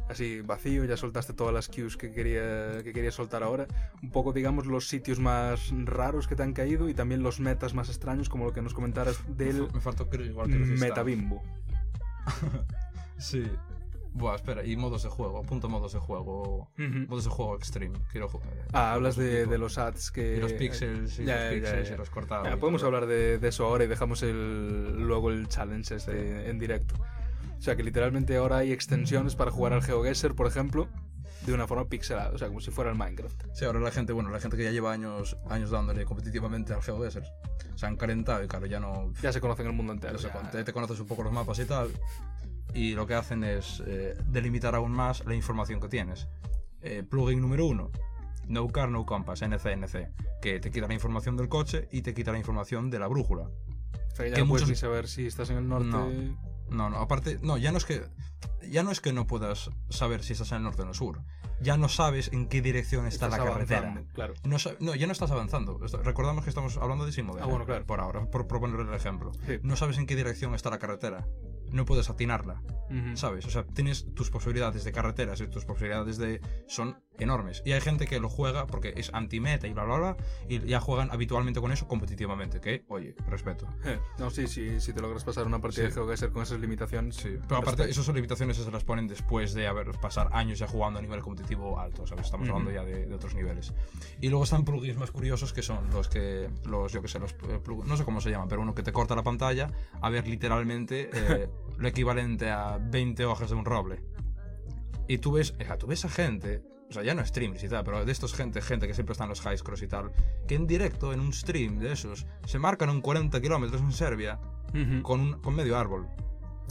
Así, 0.09 0.41
vacío, 0.41 0.85
ya 0.85 0.97
soltaste 0.97 1.33
todas 1.33 1.53
las 1.53 1.67
cues 1.67 1.97
que 1.97 2.11
quería, 2.11 2.83
que 2.83 2.93
querías 2.93 3.15
soltar 3.15 3.41
ahora. 3.43 3.65
Un 4.03 4.11
poco, 4.11 4.33
digamos, 4.33 4.67
los 4.67 4.87
sitios 4.87 5.19
más 5.19 5.71
raros 5.85 6.27
que 6.27 6.35
te 6.35 6.43
han 6.43 6.53
caído 6.53 6.89
y 6.89 6.93
también 6.93 7.23
los 7.23 7.39
metas 7.39 7.73
más 7.73 7.89
extraños, 7.89 8.29
como 8.29 8.45
lo 8.45 8.53
que 8.53 8.61
nos 8.61 8.73
comentaras 8.73 9.19
del 9.37 9.71
Me 9.73 9.81
faltó 9.81 10.07
igual 10.21 10.49
que 10.49 10.57
metabimbo. 10.57 11.41
Sí. 13.17 13.43
Buah, 14.13 14.35
espera, 14.35 14.63
y 14.63 14.77
modos 14.77 15.03
de 15.03 15.09
juego, 15.09 15.39
apunto 15.39 15.67
modos 15.67 15.91
de 15.91 15.99
juego. 15.99 16.69
Ujú. 16.79 16.99
Modos 17.09 17.25
de 17.25 17.29
juego 17.29 17.55
extreme. 17.57 17.99
Quiero 18.11 18.29
ju- 18.29 18.39
eh, 18.45 18.65
Ah, 18.71 18.93
hablas 18.93 19.15
otro 19.15 19.25
de, 19.25 19.45
de 19.45 19.57
los 19.57 19.77
ads 19.77 20.09
que... 20.11 20.37
Y 20.37 20.39
los 20.39 20.53
pixels, 20.53 21.19
y 21.19 21.25
Ya, 21.25 21.35
los 21.35 21.43
ya, 21.43 21.49
pixels, 21.51 21.89
ya. 21.89 21.95
y 21.95 21.97
los 21.97 22.09
cortados. 22.09 22.47
Ya, 22.47 22.55
podemos 22.57 22.81
hablar 22.83 23.07
de, 23.07 23.39
de 23.39 23.47
eso 23.49 23.65
ahora 23.65 23.83
y 23.83 23.87
dejamos 23.87 24.23
el, 24.23 25.05
luego 25.05 25.31
el 25.31 25.49
challenge 25.49 25.95
este 25.95 26.49
en 26.49 26.59
directo. 26.59 26.95
O 27.57 27.61
sea 27.61 27.75
que 27.75 27.83
literalmente 27.83 28.37
ahora 28.37 28.57
hay 28.59 28.71
extensiones 28.71 29.35
para 29.35 29.51
jugar 29.51 29.73
al 29.73 29.81
GeoGuessr, 29.83 30.33
por 30.33 30.47
ejemplo, 30.47 30.87
de 31.45 31.53
una 31.53 31.67
forma 31.67 31.85
pixelada, 31.89 32.31
o 32.31 32.37
sea, 32.37 32.47
como 32.47 32.61
si 32.61 32.71
fuera 32.71 32.91
el 32.91 32.97
Minecraft. 32.97 33.43
Sí, 33.53 33.65
ahora 33.65 33.79
la 33.81 33.91
gente, 33.91 34.13
bueno, 34.13 34.29
la 34.29 34.39
gente 34.39 34.55
que 34.55 34.63
ya 34.63 34.71
lleva 34.71 34.93
años, 34.93 35.35
años 35.49 35.71
dándole 35.71 36.05
competitivamente 36.05 36.73
al 36.73 36.81
GeoGuessr 36.81 37.23
se 37.75 37.85
han 37.85 37.97
calentado 37.97 38.41
y 38.43 38.47
claro, 38.47 38.65
ya 38.67 38.79
no... 38.79 39.11
Ya 39.21 39.33
se 39.33 39.41
conocen 39.41 39.67
el 39.67 39.73
mundo 39.73 39.91
entero. 39.91 40.17
ya 40.17 40.31
se 40.51 40.57
ya. 40.57 40.63
te 40.63 40.71
conoces 40.71 40.97
un 41.01 41.07
poco 41.07 41.23
los 41.23 41.33
mapas 41.33 41.59
y 41.59 41.65
tal. 41.65 41.89
Y 42.75 42.93
lo 42.93 43.07
que 43.07 43.15
hacen 43.15 43.43
es 43.43 43.81
eh, 43.87 44.15
delimitar 44.27 44.75
aún 44.75 44.91
más 44.91 45.25
la 45.25 45.33
información 45.33 45.79
que 45.79 45.87
tienes. 45.87 46.27
Eh, 46.81 47.03
plugin 47.09 47.41
número 47.41 47.65
uno. 47.65 47.89
No 48.47 48.67
Car, 48.67 48.89
No 48.89 49.05
Compass, 49.05 49.41
NCNC, 49.41 50.39
que 50.41 50.59
te 50.59 50.69
quita 50.69 50.87
la 50.87 50.93
información 50.93 51.35
del 51.37 51.49
coche 51.49 51.87
y 51.91 52.01
te 52.03 52.13
quita 52.13 52.31
la 52.31 52.37
información 52.37 52.89
de 52.91 52.99
la 52.99 53.07
brújula. 53.07 53.43
O 53.43 54.15
sea, 54.15 54.25
que 54.25 54.29
ya 54.31 54.35
que 54.35 54.41
no 54.43 54.49
puedes 54.49 54.67
muchos- 54.67 54.79
saber 54.79 55.07
si 55.07 55.25
estás 55.25 55.49
en 55.49 55.57
el 55.57 55.67
norte. 55.67 55.87
No. 55.87 56.45
No, 56.69 56.89
no, 56.89 56.97
aparte, 56.97 57.39
no, 57.41 57.57
ya 57.57 57.71
no 57.71 57.77
es 57.77 57.85
que 57.85 58.03
ya 58.67 58.81
no 58.83 58.91
es 58.91 58.99
que 58.99 59.13
no 59.13 59.27
puedas 59.27 59.69
saber 59.89 60.23
si 60.23 60.33
estás 60.33 60.51
en 60.51 60.57
el 60.57 60.63
norte 60.63 60.81
o 60.81 60.83
en 60.85 60.89
el 60.89 60.95
sur. 60.95 61.21
Ya 61.61 61.77
no 61.77 61.87
sabes 61.89 62.33
en 62.33 62.47
qué 62.47 62.61
dirección 62.61 63.05
está 63.07 63.27
Estás 63.27 63.39
la 63.39 63.45
carretera. 63.45 64.03
Claro. 64.13 64.33
No, 64.43 64.57
no, 64.79 64.95
ya 64.95 65.05
no 65.05 65.13
estás 65.13 65.31
avanzando. 65.31 65.77
Recordamos 66.03 66.43
que 66.43 66.49
estamos 66.49 66.75
hablando 66.77 67.05
de 67.05 67.11
Simode. 67.11 67.41
Ah, 67.41 67.45
bueno, 67.45 67.65
claro. 67.65 67.85
Por 67.85 67.99
ahora, 68.01 68.25
por 68.29 68.47
proponer 68.47 68.79
el 68.79 68.93
ejemplo. 68.93 69.31
Sí. 69.45 69.59
No 69.61 69.75
sabes 69.75 69.97
en 69.99 70.05
qué 70.07 70.15
dirección 70.15 70.53
está 70.55 70.69
la 70.69 70.79
carretera. 70.79 71.27
No 71.71 71.85
puedes 71.85 72.09
atinarla. 72.09 72.61
¿sabes? 73.15 73.45
O 73.47 73.49
sea, 73.49 73.65
tienes 73.65 74.13
tus 74.13 74.29
posibilidades 74.29 74.83
de 74.83 74.91
carreteras 74.91 75.41
y 75.41 75.47
tus 75.47 75.65
posibilidades 75.65 76.17
de... 76.19 76.39
son 76.67 77.01
enormes. 77.17 77.63
Y 77.65 77.71
hay 77.71 77.81
gente 77.81 78.05
que 78.05 78.19
lo 78.19 78.29
juega 78.29 78.67
porque 78.67 78.93
es 78.95 79.11
anti-meta 79.11 79.65
y 79.67 79.73
bla, 79.73 79.85
bla, 79.85 79.97
bla, 79.97 80.17
y 80.47 80.59
ya 80.67 80.79
juegan 80.79 81.09
habitualmente 81.11 81.59
con 81.59 81.71
eso 81.71 81.87
competitivamente, 81.87 82.61
que, 82.61 82.85
oye, 82.87 83.15
respeto. 83.27 83.67
Eh, 83.85 83.99
No, 84.19 84.29
sí, 84.29 84.45
sí, 84.47 84.79
si 84.79 84.93
te 84.93 85.01
logras 85.01 85.23
pasar 85.23 85.47
una 85.47 85.59
partida 85.59 85.83
Sí. 85.85 85.87
de 85.89 85.93
GeoGuessr 85.95 86.31
con 86.31 86.43
esas 86.43 86.59
limitaciones. 86.59 87.15
Sí, 87.15 87.37
pero 87.47 87.57
aparte, 87.57 87.83
respecto. 87.83 88.01
esas 88.01 88.13
limitaciones 88.15 88.57
se 88.57 88.69
las 88.71 88.83
ponen 88.83 89.07
después 89.07 89.55
de 89.55 89.65
haber 89.67 89.89
pasar 89.99 90.29
años 90.33 90.59
ya 90.59 90.67
jugando 90.67 90.99
a 90.99 91.01
nivel 91.01 91.21
competitivo 91.21 91.79
alto, 91.79 92.05
¿sabes? 92.05 92.25
Estamos 92.25 92.47
hablando 92.49 92.69
ya 92.71 92.83
de, 92.83 93.07
de 93.07 93.15
otros 93.15 93.33
niveles. 93.33 93.73
Y 94.21 94.29
luego 94.29 94.43
están 94.43 94.63
plugins 94.63 94.97
más 94.97 95.09
curiosos 95.09 95.53
que 95.53 95.63
son 95.63 95.89
los 95.89 96.07
que, 96.07 96.49
los, 96.65 96.91
yo 96.93 97.01
que 97.01 97.07
sé, 97.07 97.17
los 97.17 97.31
eh, 97.31 97.59
plug- 97.63 97.83
no 97.85 97.97
sé 97.97 98.05
cómo 98.05 98.21
se 98.21 98.29
llaman, 98.29 98.47
pero 98.47 98.61
uno 98.61 98.75
que 98.75 98.83
te 98.83 98.91
corta 98.93 99.15
la 99.15 99.23
pantalla 99.23 99.71
a 100.01 100.09
ver 100.11 100.27
literalmente 100.27 101.09
eh, 101.11 101.49
lo 101.77 101.87
equivalente 101.87 102.49
a 102.51 102.77
20 102.81 103.25
hojas 103.25 103.49
de 103.49 103.55
un 103.55 103.65
roble. 103.65 104.03
Y 105.07 105.19
tú 105.19 105.33
ves, 105.33 105.53
eh, 105.59 105.67
tú 105.77 105.87
ves 105.87 106.03
a 106.05 106.09
gente, 106.09 106.63
o 106.89 106.93
sea, 106.93 107.03
ya 107.03 107.13
no 107.13 107.23
streamers 107.25 107.63
y 107.63 107.69
tal, 107.69 107.83
pero 107.83 108.03
de 108.05 108.11
estos 108.11 108.33
gente, 108.33 108.61
gente 108.61 108.87
que 108.87 108.93
siempre 108.93 109.13
está 109.13 109.23
en 109.25 109.29
los 109.29 109.41
high 109.41 109.57
scrolls 109.57 109.81
y 109.83 109.87
tal, 109.87 110.11
que 110.47 110.55
en 110.55 110.65
directo, 110.67 111.13
en 111.13 111.19
un 111.19 111.31
stream 111.33 111.77
de 111.79 111.91
esos, 111.91 112.25
se 112.45 112.57
marcan 112.59 112.89
un 112.89 113.01
40 113.01 113.39
kilómetros 113.41 113.81
en 113.81 113.91
Serbia 113.91 114.39
con, 115.03 115.19
un, 115.21 115.33
con 115.41 115.55
medio 115.55 115.77
árbol. 115.77 116.07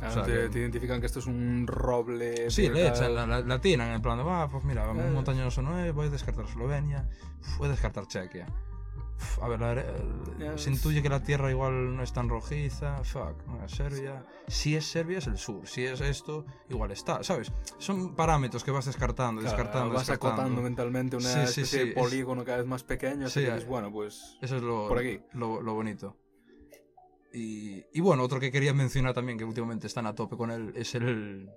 Ah, 0.02 0.09
o 0.09 0.10
sea, 0.12 0.22
te, 0.24 0.32
que- 0.32 0.48
te 0.48 0.59
identifican 0.59 0.98
que 1.01 1.06
esto 1.06 1.20
es 1.20 1.26
un 1.26 1.66
roble. 1.68 2.51
Sí, 2.51 2.68
le 2.68 2.89
echan, 2.89 3.14
la, 3.14 3.26
la, 3.26 3.40
la 3.40 3.60
tiran 3.60 3.93
en 3.93 4.02
plan 4.02 4.18
de, 4.18 4.24
ah, 4.26 4.48
pues 4.51 4.64
mira, 4.64 4.90
Eh. 4.90 5.10
montañoso 5.12 5.62
no 5.62 5.78
es, 5.78 5.94
voy 5.94 6.09
a 6.09 6.10
descartar 6.10 6.44
Eslovenia, 6.47 7.09
voy 7.59 7.68
a 7.68 7.70
descartar 7.70 8.06
Chequia. 8.09 8.47
A 9.41 9.49
ver, 9.49 9.61
la, 9.61 9.73
el- 9.73 10.39
Ya 10.39 10.59
se 10.59 10.70
intuye 10.70 11.03
que 11.03 11.09
la 11.09 11.23
tierra 11.23 11.51
igual 11.51 11.97
no 11.97 12.03
es 12.03 12.12
tan 12.12 12.28
rojiza, 12.28 13.03
fuck, 13.05 13.36
Serbia. 13.69 14.24
Si 14.49 14.77
es 14.77 14.85
Serbia 14.86 15.19
es 15.19 15.27
el 15.27 15.39
sur, 15.39 15.66
si 15.66 15.85
es 15.85 16.01
esto, 16.01 16.45
igual 16.69 16.91
está, 16.91 17.23
¿sabes? 17.23 17.51
Son 17.78 18.15
parámetros 18.15 18.62
que 18.65 18.70
vas 18.70 18.85
descartando, 18.86 19.41
Claro, 19.41 19.57
descartando, 19.57 19.95
vas 19.95 20.07
descartando. 20.07 20.43
acotando 20.43 20.62
mentalmente 20.62 21.16
una 21.16 21.28
Sí, 21.28 21.39
especie 21.41 21.65
sí, 21.65 21.78
de 21.78 21.89
es- 21.91 21.95
polígono 21.95 22.45
cada 22.45 22.59
vez 22.59 22.66
más 22.66 22.82
pequeño. 22.85 23.27
Así 23.27 23.41
Sí, 23.41 23.47
que 23.47 23.51
eh. 23.51 23.55
dices, 23.55 23.69
bueno, 23.69 23.91
pues. 23.93 24.36
Eso 24.43 24.57
es 24.57 24.62
lo, 24.62 24.89
Por 24.89 24.99
aquí. 24.99 25.20
lo, 25.32 25.62
lo 25.62 25.74
bonito. 25.74 26.16
Y, 27.32 27.85
y 27.93 28.01
bueno, 28.01 28.23
otro 28.23 28.39
que 28.39 28.53
quería 28.53 28.73
mencionar 28.73 29.12
también, 29.15 29.39
que 29.39 29.45
últimamente 29.45 29.86
están 29.89 30.07
a 30.07 30.15
tope 30.15 30.36
con 30.36 30.51
él, 30.51 30.73
es 30.77 30.95
el. 30.95 31.51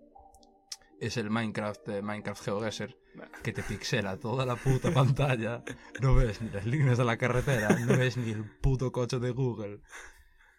Es 0.99 1.17
el 1.17 1.29
Minecraft, 1.29 1.89
eh, 1.89 2.01
Minecraft 2.01 2.43
GeoGuessr, 2.43 2.97
que 3.43 3.53
te 3.53 3.63
pixela 3.63 4.17
toda 4.17 4.45
la 4.45 4.55
puta 4.55 4.91
pantalla. 4.91 5.63
No 6.01 6.15
ves 6.15 6.41
ni 6.41 6.49
las 6.49 6.65
líneas 6.65 6.97
de 6.97 7.05
la 7.05 7.17
carretera, 7.17 7.77
no 7.79 7.97
ves 7.97 8.17
ni 8.17 8.31
el 8.31 8.43
puto 8.43 8.91
coche 8.91 9.19
de 9.19 9.31
Google. 9.31 9.81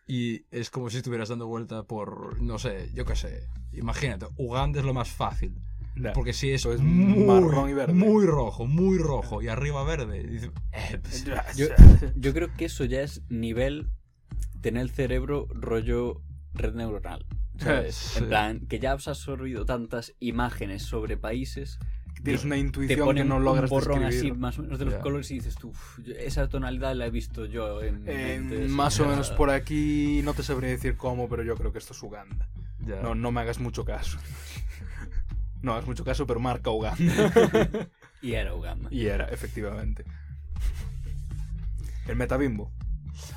Y 0.07 0.47
es 0.51 0.71
como 0.71 0.89
si 0.89 0.99
estuvieras 0.99 1.29
dando 1.29 1.47
vuelta 1.47 1.83
por, 1.83 2.41
no 2.41 2.59
sé, 2.59 2.91
yo 2.95 3.05
qué 3.05 3.15
sé. 3.15 3.49
Imagínate, 3.73 4.27
Uganda 4.37 4.81
es 4.81 4.87
lo 4.87 4.95
más 4.95 5.11
fácil. 5.11 5.61
Porque 6.15 6.33
si 6.33 6.51
es, 6.51 6.61
Eso 6.61 6.73
es 6.73 6.81
muy, 6.81 7.25
marrón 7.25 7.71
y 7.71 7.75
verde. 7.75 7.93
muy 7.93 8.25
rojo, 8.25 8.67
muy 8.67 8.99
rojo, 8.99 9.43
y 9.43 9.49
arriba 9.49 9.83
verde, 9.85 10.21
y 10.21 10.27
dices, 10.27 10.51
eh, 10.73 10.99
pues, 11.03 11.25
Yo, 11.57 11.67
yo 12.17 12.33
creo 12.33 12.49
que 12.57 12.67
eso 12.67 12.85
ya 12.85 13.03
es 13.03 13.23
nivel 13.29 13.91
tener 14.61 14.83
el 14.83 14.91
cerebro 14.91 15.49
rollo 15.51 16.23
red 16.55 16.75
neuronal. 16.75 17.27
En 18.17 18.29
plan, 18.29 18.61
que 18.67 18.79
ya 18.79 18.93
has 18.93 19.09
absorbido 19.09 19.65
tantas 19.65 20.15
imágenes 20.21 20.83
sobre 20.83 21.17
países, 21.17 21.79
Tienes 22.23 22.45
una 22.45 22.57
te 22.57 22.61
intuición 22.63 23.07
ponen 23.07 23.23
que 23.25 23.29
no 23.29 23.39
logras 23.39 23.71
un 23.71 23.79
borrón 23.79 24.03
así 24.03 24.33
más 24.33 24.59
o 24.59 24.63
menos 24.63 24.81
de 24.81 24.87
los 24.87 24.95
colores 24.95 25.31
y 25.31 25.35
dices 25.35 25.55
tú, 25.55 25.69
"Uf, 25.69 26.01
yo- 26.03 26.15
esa 26.17 26.49
tonalidad 26.49 26.97
la 26.97 27.07
he 27.07 27.11
visto 27.11 27.47
yo 27.47 27.81
en... 27.81 28.03
Eh, 28.09 28.39
mente, 28.41 28.67
sí". 28.67 28.73
más 28.73 28.99
o 28.99 29.07
menos 29.07 29.31
por 29.31 29.51
aquí, 29.51 30.21
no 30.25 30.35
te 30.35 30.43
sabría 30.43 30.71
decir 30.71 30.97
cómo, 30.97 31.29
pero 31.29 31.45
yo 31.45 31.55
creo 31.55 31.71
que 31.73 31.79
esto 31.79 31.93
es 31.93 32.03
Uganda. 32.03 32.49
No, 32.81 33.15
no 33.15 33.31
me 33.31 33.41
hagas 33.41 33.59
mucho 33.61 33.85
caso. 33.85 34.19
No 35.61 35.73
hagas 35.73 35.87
mucho 35.87 36.05
caso, 36.05 36.25
pero 36.27 36.39
marca 36.41 36.71
Uganda. 36.71 37.89
Y 38.23 38.33
era 38.33 38.53
Uganda. 38.55 38.89
y 38.93 39.07
era, 39.07 39.27
efectivamente. 39.27 40.05
El 42.07 42.17
metabimbo. 42.17 42.73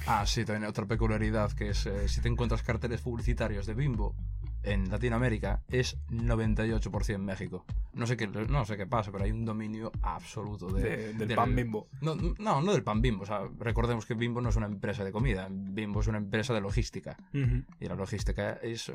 Ah, 0.08 0.26
sí, 0.26 0.46
también 0.46 0.70
otra 0.70 0.86
peculiaridad 0.86 1.52
que 1.54 1.70
es 1.70 1.86
eh, 1.86 2.08
si 2.08 2.22
te 2.22 2.28
encuentras 2.30 2.64
carteles 2.64 3.02
publicitarios 3.02 3.66
de 3.66 3.74
Bimbo 3.74 4.16
en 4.64 4.90
Latinoamérica 4.90 5.64
es 5.70 5.98
98% 6.10 7.18
México. 7.18 7.66
No 7.94 8.06
sé 8.06 8.16
qué 8.16 8.28
no 8.28 8.64
sé 8.66 8.78
qué 8.78 8.86
pasa, 8.86 9.12
pero 9.12 9.24
hay 9.24 9.32
un 9.32 9.44
dominio 9.44 9.92
absoluto 10.04 10.68
de, 10.72 11.14
de- 11.14 11.26
del 11.26 11.36
pan 11.36 11.56
bimbo. 11.56 11.88
No, 12.02 12.16
no, 12.16 12.62
no 12.62 12.72
del 12.72 12.84
pan 12.84 13.02
Bimbo, 13.02 13.24
o 13.24 13.26
sea, 13.26 13.42
recordemos 13.60 14.06
que 14.06 14.14
Bimbo 14.14 14.40
no 14.40 14.50
es 14.50 14.56
una 14.56 14.68
empresa 14.68 15.04
de 15.04 15.12
comida, 15.12 15.48
Bimbo 15.50 16.00
es 16.02 16.08
una 16.08 16.20
empresa 16.20 16.54
de 16.54 16.62
logística 16.62 17.18
y 17.34 17.88
la 17.88 17.96
logística 17.96 18.52
es 18.62 18.90
eh, 18.90 18.94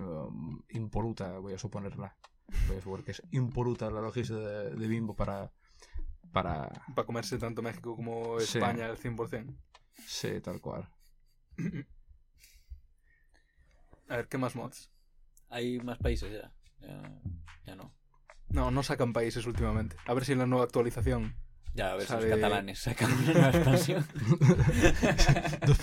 impoluta, 0.71 1.39
voy 1.39 1.55
a 1.55 1.59
suponerla. 1.59 2.17
Voy 2.69 2.77
a 2.77 2.81
suponer 2.81 3.05
que 3.05 3.11
es 3.11 3.23
impoluta 3.33 3.91
la 3.91 4.01
logística 4.01 4.39
de, 4.39 4.71
de 4.77 4.89
Bimbo 4.89 5.15
para 5.15 5.51
para 6.33 6.69
Para 6.95 7.07
comerse 7.07 7.39
tanto 7.39 7.63
México 7.63 7.97
como 7.97 8.39
Sí. 8.41 8.59
España 8.59 8.87
al 8.87 8.99
100%. 8.99 9.55
Sí, 10.05 10.41
tal 10.41 10.61
cual. 10.61 10.89
A 14.09 14.17
ver, 14.17 14.29
¿qué 14.29 14.39
más 14.39 14.55
mods? 14.55 14.91
Hay 15.49 15.79
más 15.81 15.99
países 15.99 16.33
ya. 16.33 16.53
Ya, 16.81 17.03
ya 17.67 17.75
no. 17.77 17.93
No, 18.49 18.71
no 18.71 18.83
sacan 18.85 19.13
países 19.13 19.47
últimamente. 19.47 19.97
A 20.07 20.15
ver 20.15 20.25
si 20.25 20.33
en 20.33 20.39
la 20.39 20.47
nueva 20.47 20.65
actualización. 20.65 21.35
Ya, 21.75 21.93
a 21.93 21.97
ver 21.97 22.07
si 22.07 22.13
los 22.15 22.25
catalanes 22.27 22.79
sacan 22.79 23.13
una 23.23 23.33
nueva 23.33 23.49
expansión. 23.51 24.07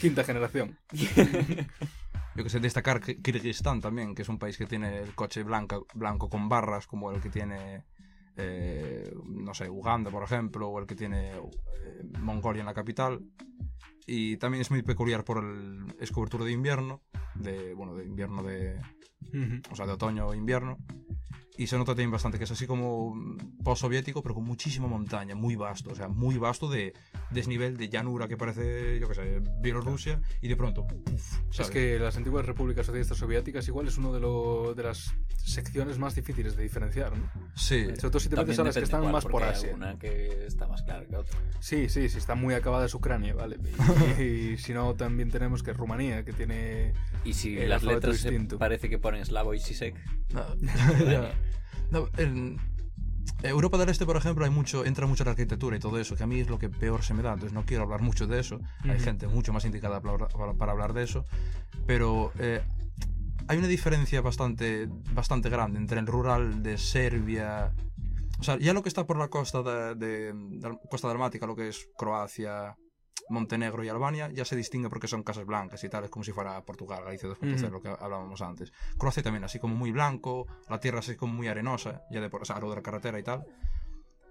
Quinta 0.00 0.24
generación. 0.24 0.76
Yo 2.34 2.42
que 2.44 2.50
sé, 2.50 2.60
destacar 2.60 3.00
Ki- 3.00 3.22
Kirguistán 3.22 3.80
también, 3.80 4.14
que 4.14 4.22
es 4.22 4.28
un 4.28 4.38
país 4.38 4.58
que 4.58 4.66
tiene 4.66 4.98
el 4.98 5.14
coche 5.14 5.42
blanca, 5.42 5.78
blanco 5.94 6.28
con 6.28 6.48
barras, 6.48 6.86
como 6.86 7.10
el 7.12 7.20
que 7.22 7.30
tiene, 7.30 7.84
eh, 8.36 9.12
no 9.24 9.54
sé, 9.54 9.68
Uganda, 9.70 10.10
por 10.10 10.22
ejemplo, 10.22 10.68
o 10.68 10.78
el 10.78 10.86
que 10.86 10.94
tiene 10.94 11.32
eh, 11.32 12.02
Mongolia 12.20 12.60
en 12.60 12.66
la 12.66 12.74
capital. 12.74 13.20
Y 14.06 14.36
también 14.36 14.60
es 14.60 14.70
muy 14.70 14.82
peculiar 14.82 15.24
por 15.24 15.38
el... 15.38 15.94
es 15.98 16.12
cobertura 16.12 16.44
de 16.44 16.52
invierno, 16.52 17.02
de, 17.34 17.74
bueno, 17.74 17.94
de 17.94 18.04
invierno 18.04 18.42
de... 18.42 18.80
o 19.70 19.76
sea, 19.76 19.86
de 19.86 19.92
otoño 19.92 20.26
o 20.28 20.34
invierno. 20.34 20.78
y 21.58 21.66
se 21.68 21.78
nota 21.78 21.92
también 21.92 22.10
bastante 22.10 22.36
que 22.36 22.44
es 22.44 22.50
así 22.50 22.66
como 22.66 23.14
post-soviético, 23.64 24.22
pero 24.22 24.34
con 24.34 24.44
muchísima 24.44 24.88
montaña, 24.88 25.34
muy 25.34 25.56
vasto, 25.56 25.90
o 25.90 25.94
sea, 25.94 26.06
muy 26.06 26.36
vasto 26.36 26.68
de 26.68 26.92
desnivel, 27.30 27.78
de 27.78 27.88
llanura 27.88 28.28
que 28.28 28.36
parece, 28.36 29.00
yo 29.00 29.08
qué 29.08 29.14
sé, 29.14 29.40
Bielorrusia, 29.62 30.20
y 30.42 30.48
de 30.48 30.56
pronto, 30.56 30.86
uf, 31.12 31.38
Es 31.58 31.70
que 31.70 31.98
las 31.98 32.14
antiguas 32.18 32.44
repúblicas 32.44 32.84
socialistas 32.84 33.16
soviéticas 33.16 33.66
igual 33.68 33.88
es 33.88 33.96
uno 33.96 34.12
de, 34.12 34.20
lo- 34.20 34.74
de 34.74 34.82
las 34.82 35.14
secciones 35.38 35.98
más 35.98 36.14
difíciles 36.14 36.56
de 36.56 36.62
diferenciar, 36.62 37.16
¿no? 37.16 37.24
Sí, 37.54 37.84
Sobre 37.84 37.96
todo 38.10 38.20
si 38.20 38.28
te 38.28 38.36
metes 38.36 38.58
a 38.58 38.64
las 38.64 38.76
que 38.76 38.84
están 38.84 39.00
cuál, 39.00 39.12
más 39.12 39.24
por 39.24 39.42
Asia. 39.42 39.74
Una 39.74 39.98
que 39.98 40.44
está 40.46 40.66
más 40.68 40.82
clara 40.82 41.06
que 41.06 41.16
otra. 41.16 41.38
Sí, 41.60 41.88
sí, 41.88 42.10
sí, 42.10 42.18
está 42.18 42.34
muy 42.34 42.52
acabada 42.52 42.84
es 42.84 42.94
Ucrania, 42.94 43.32
¿vale? 43.34 43.56
Y, 44.18 44.22
y 44.52 44.58
si 44.58 44.74
no, 44.74 44.94
también 44.94 45.30
tenemos 45.30 45.62
que 45.62 45.72
Rumanía, 45.72 46.22
que 46.24 46.34
tiene... 46.34 46.92
Y 47.24 47.32
si 47.32 47.56
El 47.58 47.70
las 47.70 47.82
letras 47.82 48.18
se- 48.18 48.30
parece 48.58 48.90
que 48.90 48.98
ponen 49.06 49.22
eslavo 49.22 49.54
y 49.54 49.60
sisek. 49.60 49.94
No. 50.34 50.42
No, 51.92 52.08
en 52.18 52.56
Europa 53.44 53.78
del 53.78 53.90
Este, 53.90 54.04
por 54.04 54.16
ejemplo, 54.16 54.44
hay 54.44 54.50
mucho, 54.50 54.84
entra 54.84 55.06
mucho 55.06 55.22
la 55.22 55.30
arquitectura 55.30 55.76
y 55.76 55.78
todo 55.78 56.00
eso, 56.00 56.16
que 56.16 56.24
a 56.24 56.26
mí 56.26 56.40
es 56.40 56.48
lo 56.48 56.58
que 56.58 56.68
peor 56.68 57.04
se 57.04 57.14
me 57.14 57.22
da, 57.22 57.32
entonces 57.34 57.52
no 57.52 57.64
quiero 57.64 57.84
hablar 57.84 58.02
mucho 58.02 58.26
de 58.26 58.40
eso. 58.40 58.58
Hay 58.82 58.96
Ujú. 58.96 59.04
gente 59.04 59.28
mucho 59.28 59.52
más 59.52 59.64
indicada 59.64 60.00
para, 60.00 60.26
para- 60.26 60.54
para 60.54 60.72
hablar 60.72 60.92
de 60.94 61.04
eso, 61.04 61.24
pero 61.86 62.32
eh, 62.40 62.60
hay 63.46 63.58
una 63.58 63.68
diferencia 63.68 64.20
bastante, 64.20 64.88
bastante 65.12 65.48
grande 65.48 65.78
entre 65.78 66.00
el 66.00 66.08
rural 66.08 66.62
de 66.64 66.76
Serbia. 66.76 67.72
O 68.40 68.42
sea, 68.42 68.58
ya 68.58 68.72
lo 68.74 68.82
que 68.82 68.88
está 68.88 69.06
por 69.06 69.16
la 69.16 69.28
costa 69.28 69.62
de, 69.62 69.94
de- 69.94 70.32
de 70.34 70.68
la 70.68 70.76
costa 70.90 71.06
dalmática, 71.06 71.46
lo 71.46 71.54
que 71.54 71.68
es 71.68 71.86
Croacia, 71.96 72.76
Montenegro 73.28 73.82
y 73.82 73.88
Albania, 73.88 74.30
ya 74.32 74.44
se 74.44 74.56
distingue 74.56 74.88
porque 74.88 75.08
son 75.08 75.22
casas 75.22 75.46
blancas 75.46 75.82
y 75.84 75.88
tal, 75.88 76.04
es 76.04 76.10
como 76.10 76.24
si 76.24 76.32
fuera 76.32 76.60
Portugal, 76.64 77.04
Galicia 77.04 77.28
2.0, 77.28 77.64
Ujú. 77.64 77.72
lo 77.72 77.80
que 77.80 77.88
hablábamos 77.88 78.40
antes. 78.42 78.72
Croacia 78.98 79.22
también, 79.22 79.44
así 79.44 79.58
como 79.58 79.74
muy 79.74 79.90
blanco, 79.92 80.46
la 80.68 80.78
tierra 80.78 81.00
así 81.00 81.16
como 81.16 81.34
muy 81.34 81.48
arenosa, 81.48 82.02
ya 82.10 82.20
de 82.20 82.30
por, 82.30 82.42
o 82.42 82.44
sea, 82.44 82.58
lo 82.60 82.70
de 82.70 82.76
la 82.76 82.82
carretera 82.82 83.18
y 83.18 83.22
tal. 83.22 83.44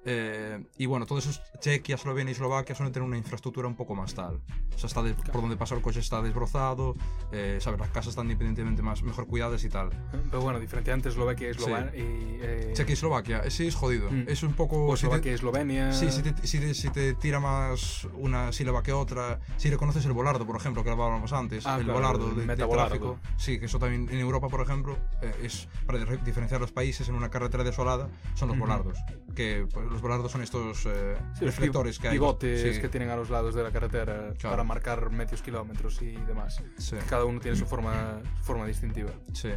Eh, 0.05 0.63
y 0.77 0.85
bueno, 0.85 1.05
todos 1.05 1.25
esos 1.25 1.41
Chequia, 1.59 1.95
Eslovenia 1.95 2.31
y 2.31 2.33
Eslovaquia 2.33 2.75
suelen 2.75 2.93
tener 2.93 3.07
una 3.07 3.17
infraestructura 3.17 3.67
un 3.67 3.75
poco 3.75 3.95
más 3.95 4.13
tal. 4.13 4.39
O 4.75 4.77
sea, 4.77 4.87
está 4.87 5.01
des- 5.01 5.15
por 5.15 5.41
donde 5.41 5.57
pasa 5.57 5.73
el 5.75 5.81
coche 5.81 5.99
está 5.99 6.21
desbrozado, 6.21 6.95
eh, 7.31 7.57
¿sabes? 7.59 7.79
Las 7.79 7.89
casas 7.89 8.09
están 8.09 8.25
independientemente 8.25 8.81
más, 8.81 9.01
mejor 9.03 9.25
cuidadas 9.25 9.63
y 9.63 9.69
tal. 9.69 9.89
Pero 10.29 10.41
bueno, 10.41 10.59
diferencia 10.59 10.93
entre 10.93 11.11
Eslovaquia 11.11 11.47
y 11.47 11.51
Eslovenia. 11.51 11.91
Sí. 11.91 11.97
Y, 11.97 12.37
eh, 12.41 12.71
Chequia 12.73 12.91
y 12.91 12.93
Eslovaquia, 12.93 13.39
eh, 13.39 13.49
sí 13.51 13.67
es 13.67 13.75
jodido. 13.75 14.11
Mm. 14.11 14.25
Es 14.27 14.43
un 14.43 14.53
poco... 14.53 14.85
o 14.87 14.95
si 14.95 15.01
te- 15.01 15.07
Eslovaquia 15.07 15.31
y 15.31 15.35
Eslovenia. 15.35 15.91
Sí, 15.91 16.11
si 16.11 16.21
te, 16.21 16.45
si, 16.47 16.59
te, 16.59 16.73
si 16.73 16.89
te 16.89 17.13
tira 17.15 17.39
más 17.39 18.07
una 18.13 18.51
sílaba 18.51 18.83
que 18.83 18.91
otra, 18.93 19.39
si 19.57 19.69
reconoces 19.71 20.05
el 20.05 20.13
volardo, 20.13 20.45
por 20.45 20.55
ejemplo, 20.57 20.83
que 20.83 20.91
hablábamos 20.91 21.33
antes, 21.33 21.65
Ah, 21.65 21.77
el 21.77 21.85
claro, 21.85 21.99
volardo 21.99 22.29
el 22.29 22.47
de, 22.47 22.55
de 22.55 22.67
tráfico, 22.67 23.17
sí, 23.37 23.59
que 23.59 23.65
eso 23.65 23.79
también 23.79 24.07
en 24.11 24.19
Europa, 24.19 24.49
por 24.49 24.61
ejemplo, 24.61 24.97
eh, 25.21 25.33
es 25.43 25.67
para 25.87 25.97
di- 25.97 26.17
diferenciar 26.23 26.61
los 26.61 26.71
países 26.71 27.09
en 27.09 27.15
una 27.15 27.29
carretera 27.29 27.63
desolada, 27.63 28.07
son 28.35 28.49
los 28.49 28.57
Ujú. 28.57 28.67
volardos, 28.67 28.99
que 29.33 29.65
pues, 29.73 29.94
los 29.95 30.01
volardos 30.01 30.29
son 30.31 30.41
estos 30.43 30.85
eh, 30.87 31.15
Sí, 31.39 31.45
reflectores 31.45 31.99
que 31.99 32.09
hay. 32.09 32.15
pivotes 32.15 32.75
Sí, 32.75 32.81
que 32.81 32.89
tienen 32.89 33.09
a 33.09 33.15
los 33.15 33.29
lados 33.29 33.55
de 33.55 33.63
la 33.63 33.71
carretera 33.71 34.33
Claro. 34.37 34.49
para 34.57 34.63
marcar 34.65 35.09
medios 35.09 35.41
kilómetros 35.41 36.01
y 36.01 36.11
demás. 36.11 36.61
sí, 36.77 36.97
Cada 37.09 37.23
uno 37.25 37.39
tiene 37.39 37.55
su 37.57 37.65
forma, 37.65 38.19
su 38.39 38.43
forma 38.43 38.65
distintiva. 38.67 39.11
sí. 39.33 39.49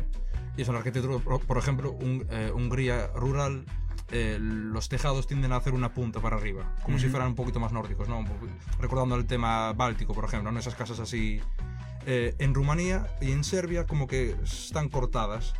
Y 0.57 0.63
eso 0.63 0.71
en 0.71 0.75
la 0.75 0.79
arquitectura, 0.81 1.19
por, 1.47 1.59
ejemplo, 1.59 1.93
un- 1.93 2.27
eh, 2.31 2.51
Hungría 2.55 3.09
rural, 3.15 3.65
eh, 4.11 4.39
los 4.41 4.89
tejados 4.89 5.27
tienden 5.27 5.53
a 5.53 5.57
hacer 5.57 5.73
una 5.75 5.93
punta 5.93 6.21
para 6.21 6.37
arriba, 6.37 6.75
como 6.83 6.99
si 6.99 7.05
Ujú. 7.07 7.13
fueran 7.13 7.29
un 7.31 7.35
poquito 7.37 7.61
más 7.61 7.73
nórdicos, 7.73 8.09
¿no? 8.09 8.25
Recordando 8.81 9.15
el 9.17 9.27
tema 9.27 9.73
báltico, 9.73 10.15
por 10.15 10.25
ejemplo, 10.25 10.51
¿no? 10.53 10.59
Esas 10.59 10.75
casas 10.77 10.99
así. 11.01 11.41
Eh, 12.07 12.35
en 12.39 12.55
Rumanía 12.55 13.07
y 13.21 13.33
en 13.33 13.45
Serbia 13.45 13.87
como 13.87 14.07
que 14.07 14.35
están 14.43 14.89
cortadas. 14.89 15.53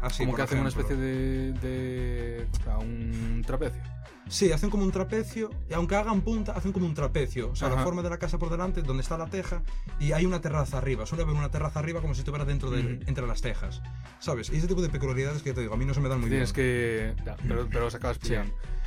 Así, 0.00 0.24
Como 0.24 0.36
que 0.36 0.42
hacen 0.42 0.60
una 0.60 0.68
especie 0.68 0.94
de, 0.96 1.52
de 1.54 2.46
a 2.70 2.78
un 2.78 3.42
trapecio. 3.46 3.82
Sí, 4.28 4.52
hacen 4.52 4.68
como 4.68 4.84
un 4.84 4.92
trapecio, 4.92 5.48
y 5.70 5.72
aunque 5.72 5.96
hagan 5.96 6.20
punta, 6.20 6.52
hacen 6.52 6.70
como 6.72 6.84
un 6.86 6.92
trapecio. 6.94 7.50
O 7.50 7.56
sea, 7.56 7.70
la 7.70 7.82
forma 7.82 8.02
de 8.02 8.10
la 8.10 8.18
casa 8.18 8.38
por 8.38 8.50
delante, 8.50 8.82
donde 8.82 9.02
está 9.02 9.16
la 9.16 9.26
teja, 9.26 9.62
y 9.98 10.12
hay 10.12 10.26
una 10.26 10.40
terraza 10.40 10.76
arriba. 10.78 11.06
Suele 11.06 11.24
haber 11.24 11.34
una 11.34 11.50
terraza 11.50 11.78
arriba 11.80 12.00
como 12.02 12.14
si 12.14 12.20
estuviera 12.20 12.44
dentro 12.44 12.70
de, 12.70 13.00
entre 13.06 13.26
las 13.26 13.40
tejas. 13.40 13.80
¿Sabes? 14.20 14.50
Y 14.50 14.56
ese 14.56 14.66
tipo 14.68 14.82
de 14.82 14.90
peculiaridades 14.90 15.42
que 15.42 15.48
ya 15.50 15.54
te 15.54 15.62
digo, 15.62 15.72
a 15.74 15.76
mí 15.78 15.84
no 15.86 15.94
se 15.94 16.00
me 16.00 16.08
dan 16.10 16.20
muy 16.20 16.28
Tienes 16.28 16.52
bien. 16.52 17.14
que. 17.16 17.22
ya, 17.24 17.36
pero, 17.48 17.66
pero 17.68 17.80
los 17.84 17.94
acabas 17.94 18.18
Sí. 18.22 18.34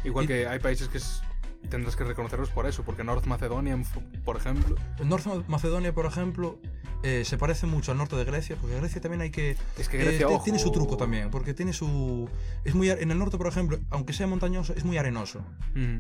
Igual 0.04 0.26
Y- 0.26 0.28
que 0.28 0.48
hay 0.48 0.60
países 0.60 0.88
que 0.90 1.00
es- 1.00 1.24
tendrás 1.70 1.96
que 1.96 2.04
reconocerlos 2.04 2.50
por 2.50 2.66
eso, 2.66 2.84
porque 2.84 3.04
North 3.04 3.26
Macedonia, 3.26 3.78
por 4.24 4.38
ejemplo. 4.38 4.76
North 5.04 5.26
Macedonia, 5.48 5.94
por 5.94 6.06
ejemplo, 6.06 6.60
eh, 7.04 7.24
se 7.26 7.38
parece 7.38 7.66
mucho 7.66 7.92
al 7.92 7.98
norte 7.98 8.16
de 8.16 8.26
Grecia, 8.26 8.56
porque 8.60 8.76
Grecia 8.78 9.02
también 9.02 9.22
hay 9.22 9.32
que... 9.32 9.58
Es 9.78 9.90
que 9.90 10.00
eh, 10.02 10.06
Grecia, 10.06 10.28
ojo, 10.28 10.44
tiene 10.44 10.60
su 10.60 10.72
truco 10.72 10.98
también, 10.98 11.32
porque 11.32 11.54
tiene 11.54 11.74
su... 11.74 12.30
Es 12.64 12.76
muy, 12.76 12.90
en 12.90 13.10
el 13.12 13.18
norte, 13.18 13.38
por 13.38 13.48
ejemplo, 13.48 13.80
aunque 13.90 14.14
sea 14.14 14.28
montañoso, 14.28 14.74
es 14.76 14.84
muy 14.84 14.98
arenoso. 14.98 15.44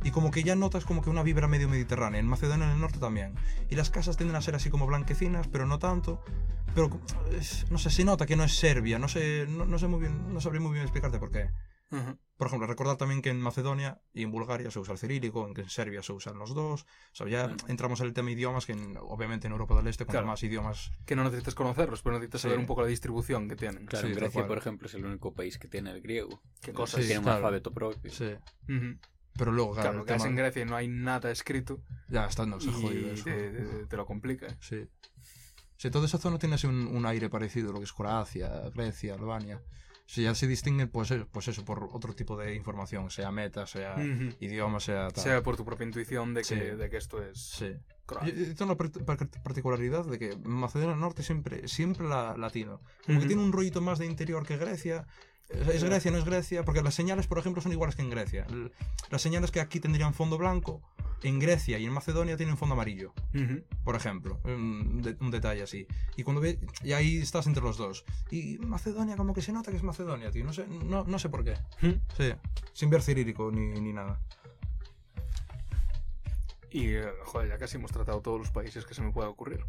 Y 0.03 0.11
como 0.11 0.31
que 0.31 0.43
ya 0.43 0.55
notas 0.55 0.85
como 0.85 1.01
que 1.01 1.09
una 1.09 1.23
vibra 1.23 1.47
medio 1.47 1.69
mediterránea. 1.69 2.19
En 2.19 2.27
Macedonia 2.27 2.65
en 2.65 2.73
el 2.73 2.81
norte 2.81 2.99
también. 2.99 3.33
Y 3.69 3.75
las 3.75 3.89
casas 3.89 4.17
tienden 4.17 4.35
a 4.35 4.41
ser 4.41 4.55
así 4.55 4.69
como 4.69 4.85
blanquecinas, 4.85 5.47
pero 5.47 5.65
no 5.65 5.79
tanto. 5.79 6.23
Pero 6.75 6.89
no 7.69 7.77
sé, 7.77 7.89
se 7.89 8.05
nota 8.05 8.25
que 8.25 8.35
no 8.35 8.43
es 8.43 8.55
Serbia. 8.55 8.99
No 8.99 9.07
sé, 9.07 9.45
no, 9.49 9.65
no 9.65 9.79
sé 9.79 9.87
muy 9.87 9.99
bien, 9.99 10.33
no 10.33 10.41
sabría 10.41 10.61
muy 10.61 10.73
bien 10.73 10.83
explicarte 10.83 11.19
por 11.19 11.31
qué. 11.31 11.49
Por 12.37 12.47
ejemplo, 12.47 12.65
recordar 12.67 12.97
también 12.97 13.21
que 13.21 13.29
en 13.29 13.39
Macedonia 13.39 14.01
y 14.13 14.23
en 14.23 14.31
Bulgaria 14.31 14.71
se 14.71 14.79
usa 14.79 14.93
el 14.93 14.97
cirílico, 14.97 15.45
en 15.47 15.53
que 15.53 15.61
en 15.61 15.69
Serbia 15.69 16.01
se 16.01 16.11
usan 16.13 16.39
los 16.39 16.55
dos. 16.55 16.83
O 16.83 16.87
sea, 17.15 17.27
ya 17.27 17.55
entramos 17.67 17.99
en 18.01 18.07
el 18.07 18.13
tema 18.13 18.31
idiomas, 18.31 18.65
que 18.65 18.71
en- 18.71 18.97
obviamente 18.99 19.45
en 19.45 19.53
Europa 19.53 19.75
del 19.75 19.85
Este, 19.87 20.05
con 20.05 20.13
Claro. 20.13 20.25
más 20.27 20.41
idiomas. 20.41 20.91
Que 21.05 21.15
no 21.15 21.23
necesitas 21.23 21.53
conocerlos, 21.53 22.01
pero 22.01 22.15
necesitas 22.15 22.41
Sí. 22.41 22.47
saber 22.47 22.57
un 22.59 22.65
poco 22.65 22.81
la 22.81 22.87
distribución 22.87 23.47
que 23.47 23.55
tienen. 23.55 23.85
Claro, 23.85 24.07
Sí, 24.07 24.13
Grecia, 24.15 24.47
por 24.47 24.57
ejemplo, 24.57 24.87
es 24.87 24.93
el 24.95 25.05
único 25.05 25.33
país 25.35 25.59
que 25.59 25.67
tiene 25.67 25.91
el 25.91 26.01
griego. 26.01 26.41
Qué 26.61 26.73
cosas. 26.73 27.01
Sí, 27.01 27.07
tiene 27.07 27.21
un 27.23 27.29
alfabeto 27.29 27.71
propio. 27.71 28.11
Sí. 28.11 28.33
Pero 29.37 29.51
luego, 29.51 29.73
claro, 29.73 29.89
Claro, 29.91 30.05
que 30.05 30.13
tema- 30.13 30.27
en 30.27 30.35
Grecia 30.35 30.61
y 30.63 30.65
no 30.65 30.75
hay 30.75 30.87
nada 30.87 31.31
escrito 31.31 31.81
ya 32.09 32.25
está, 32.25 32.45
no, 32.45 32.59
se 32.59 32.69
y 32.69 32.73
jodido 32.73 33.11
eso. 33.13 33.23
te, 33.23 33.49
te- 33.51 33.85
te 33.85 33.97
lo 33.97 34.05
complica. 34.05 34.47
Sí. 34.59 34.87
Sí, 35.77 35.89
toda 35.89 36.05
esa 36.05 36.17
zona 36.17 36.37
tiene 36.37 36.55
así 36.55 36.67
un, 36.67 36.87
un 36.87 37.05
aire 37.05 37.29
parecido 37.29 37.71
lo 37.71 37.79
que 37.79 37.85
es 37.85 37.93
Croacia, 37.93 38.69
Grecia, 38.73 39.15
Albania. 39.15 39.61
Sí, 40.11 40.23
ya 40.23 40.35
se 40.35 40.45
distinguen, 40.45 40.89
pues, 40.89 41.09
eh, 41.11 41.25
pues 41.31 41.47
eso, 41.47 41.63
por 41.63 41.87
otro 41.93 42.13
tipo 42.13 42.35
de 42.35 42.53
información, 42.53 43.09
sea 43.09 43.31
meta, 43.31 43.65
sea 43.65 43.93
Ujú. 43.95 44.35
idioma, 44.41 44.81
sea 44.81 45.07
tal. 45.09 45.23
Sea 45.23 45.41
por 45.41 45.55
tu 45.55 45.63
propia 45.63 45.85
intuición 45.85 46.33
de 46.33 46.41
que, 46.41 46.47
Sí. 46.47 46.55
de 46.55 46.89
que 46.89 46.97
esto 46.97 47.23
es 47.23 47.39
Sí. 47.39 47.77
Croacia. 48.05 48.33
Y- 48.33 48.41
y 48.41 48.45
Tiene 48.53 48.65
una 48.65 48.75
par- 48.75 48.91
par- 48.91 49.29
particularidad 49.41 50.03
de 50.03 50.19
que 50.19 50.35
Macedonia 50.43 50.89
del 50.91 50.99
Norte 50.99 51.23
siempre, 51.23 51.65
siempre 51.69 52.05
la 52.09 52.35
latino. 52.35 52.81
Como 53.05 53.19
que 53.19 53.25
Ujú. 53.25 53.27
tiene 53.27 53.41
un 53.43 53.53
rollito 53.53 53.79
más 53.79 53.99
de 53.99 54.05
interior 54.05 54.45
que 54.45 54.57
Grecia. 54.57 55.07
Es 55.47 55.81
Grecia, 55.83 56.11
no 56.11 56.17
es 56.17 56.25
Grecia, 56.25 56.63
porque 56.63 56.81
las 56.81 56.93
señales, 56.93 57.27
por 57.27 57.37
ejemplo, 57.37 57.61
son 57.61 57.71
iguales 57.71 57.95
que 57.95 58.01
en 58.01 58.09
Grecia. 58.09 58.47
Las 59.11 59.21
señales 59.21 59.51
que 59.51 59.59
aquí 59.61 59.79
tendrían 59.79 60.13
fondo 60.13 60.37
blanco, 60.37 60.81
en 61.23 61.39
Grecia 61.39 61.77
y 61.77 61.85
en 61.85 61.93
Macedonia 61.93 62.35
tienen 62.37 62.57
fondo 62.57 62.73
amarillo. 62.73 63.13
Por 63.83 63.95
ejemplo, 63.95 64.39
un, 64.43 65.01
de- 65.01 65.17
un 65.19 65.31
detalle 65.31 65.63
así. 65.63 65.85
Y 66.17 66.23
cuando 66.23 66.41
ve, 66.41 66.59
y 66.83 66.93
ahí 66.93 67.17
estás 67.17 67.47
entre 67.47 67.63
los 67.63 67.77
dos. 67.77 68.05
Y 68.31 68.57
Macedonia 68.59 69.15
como 69.15 69.33
que 69.33 69.41
se 69.41 69.51
nota 69.51 69.71
que 69.71 69.77
es 69.77 69.83
Macedonia, 69.83 70.31
tío. 70.31 70.43
No 70.43 70.53
sé, 70.53 70.65
no, 70.67 71.03
no 71.03 71.19
sé 71.19 71.29
por 71.29 71.43
qué. 71.43 71.53
Sí, 72.17 72.33
sin 72.73 72.89
ver 72.89 73.01
cirílico 73.01 73.51
ni, 73.51 73.79
ni 73.79 73.93
nada. 73.93 74.19
Y, 76.73 76.87
eh, 76.93 77.11
joder, 77.25 77.49
ya 77.49 77.57
casi 77.57 77.75
hemos 77.77 77.91
tratado 77.91 78.21
todos 78.21 78.39
los 78.39 78.49
países 78.51 78.85
que 78.85 78.93
se 78.93 79.01
me 79.01 79.11
pueda 79.11 79.27
ocurrir. 79.27 79.65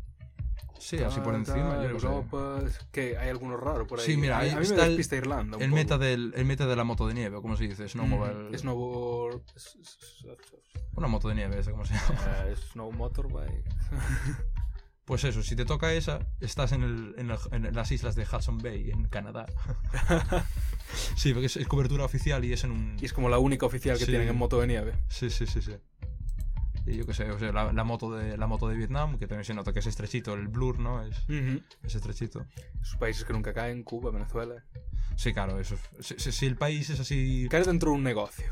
Sí, 0.85 0.99
así 0.99 1.21
por 1.21 1.33
Tal, 1.33 1.37
encima. 1.43 1.77
yo 1.77 2.01
sé. 2.01 2.07
Europa, 2.07 2.61
que 2.91 3.17
hay 3.17 3.29
alguno 3.29 3.57
raro 3.57 3.87
por 3.87 4.01
ahí. 4.01 4.07
Sí, 4.07 4.17
mira, 4.17 4.39
ahí 4.39 4.51
a 4.51 4.57
mí 4.57 4.63
está 4.63 4.87
me 4.89 4.95
el- 4.95 5.01
Irlanda. 5.01 5.59
El 5.61 5.71
meta, 5.71 5.97
del, 5.97 6.33
el 6.37 6.45
meta 6.45 6.67
de 6.67 6.75
la 6.75 6.83
moto 6.83 7.07
de 7.07 7.15
nieve, 7.15 7.37
o 7.37 7.43
como 7.43 7.57
se 7.57 7.69
dice, 7.69 7.89
snowmobile. 7.89 8.51
Mm, 8.51 8.55
Snowboard. 8.59 9.41
Una 10.97 11.07
moto 11.07 11.29
de 11.29 11.37
nieve, 11.37 11.59
esa 11.61 11.71
como 11.71 11.85
se 11.85 11.95
llama. 11.95 12.19
eh, 12.49 12.57
Snow 12.73 12.91
Motorbike. 12.93 13.65
Pues 15.05 15.25
eso, 15.25 15.43
si 15.43 15.57
te 15.57 15.65
toca 15.65 15.93
esa, 15.93 16.21
estás 16.41 16.71
en, 16.71 16.85
el- 16.85 17.15
en, 17.19 17.31
el- 17.33 17.67
en 17.67 17.75
las 17.75 17.91
islas 17.91 18.15
de 18.15 18.23
Hudson 18.25 18.59
Bay, 18.59 18.91
en 18.93 19.09
Canadá. 19.09 19.47
sí, 21.17 21.33
porque 21.33 21.47
es, 21.47 21.57
es 21.57 21.67
cobertura 21.67 22.05
oficial 22.05 22.45
y 22.45 22.53
es 22.53 22.63
en 22.63 22.71
un... 22.71 22.97
Y 23.01 23.05
es 23.05 23.13
como 23.13 23.29
la 23.29 23.39
única 23.41 23.67
oficial 23.67 23.99
que 23.99 24.05
Sí. 24.05 24.11
tienen 24.13 24.29
en 24.29 24.37
moto 24.37 24.61
de 24.61 24.69
nieve. 24.69 24.93
Sí, 25.09 25.29
sí, 25.29 25.47
sí, 25.47 25.61
sí. 25.61 25.75
Y 26.87 26.97
yo 26.97 27.07
qué 27.07 27.15
sé, 27.15 27.31
o 27.31 27.39
sea, 27.39 27.53
la, 27.53 27.73
la 27.73 27.85
moto 27.85 28.11
de, 28.17 28.37
la 28.37 28.47
moto 28.49 28.69
de 28.69 28.77
Vietnam, 28.77 29.19
que 29.19 29.27
también 29.29 29.45
se 29.45 29.55
nota 29.55 29.73
que 29.73 29.79
es 29.79 29.87
estrechito, 29.87 30.35
el 30.35 30.49
blur, 30.49 30.79
¿no? 30.81 31.03
Es, 31.05 31.17
es 31.85 31.95
estrechito. 31.95 32.45
Esos 32.81 32.97
países 32.97 33.25
que 33.25 33.33
nunca 33.33 33.53
caen, 33.53 33.85
Cuba, 33.85 34.11
Venezuela. 34.11 34.65
Sí, 35.17 35.33
claro, 35.33 35.61
eso. 35.61 35.77
Si, 36.01 36.15
si- 36.19 36.33
si 36.33 36.47
el 36.47 36.57
país 36.57 36.91
es 36.91 36.99
así... 36.99 37.47
Caer 37.51 37.67
dentro 37.67 37.91
de 37.91 37.97
un 37.97 38.03
negocio. 38.03 38.47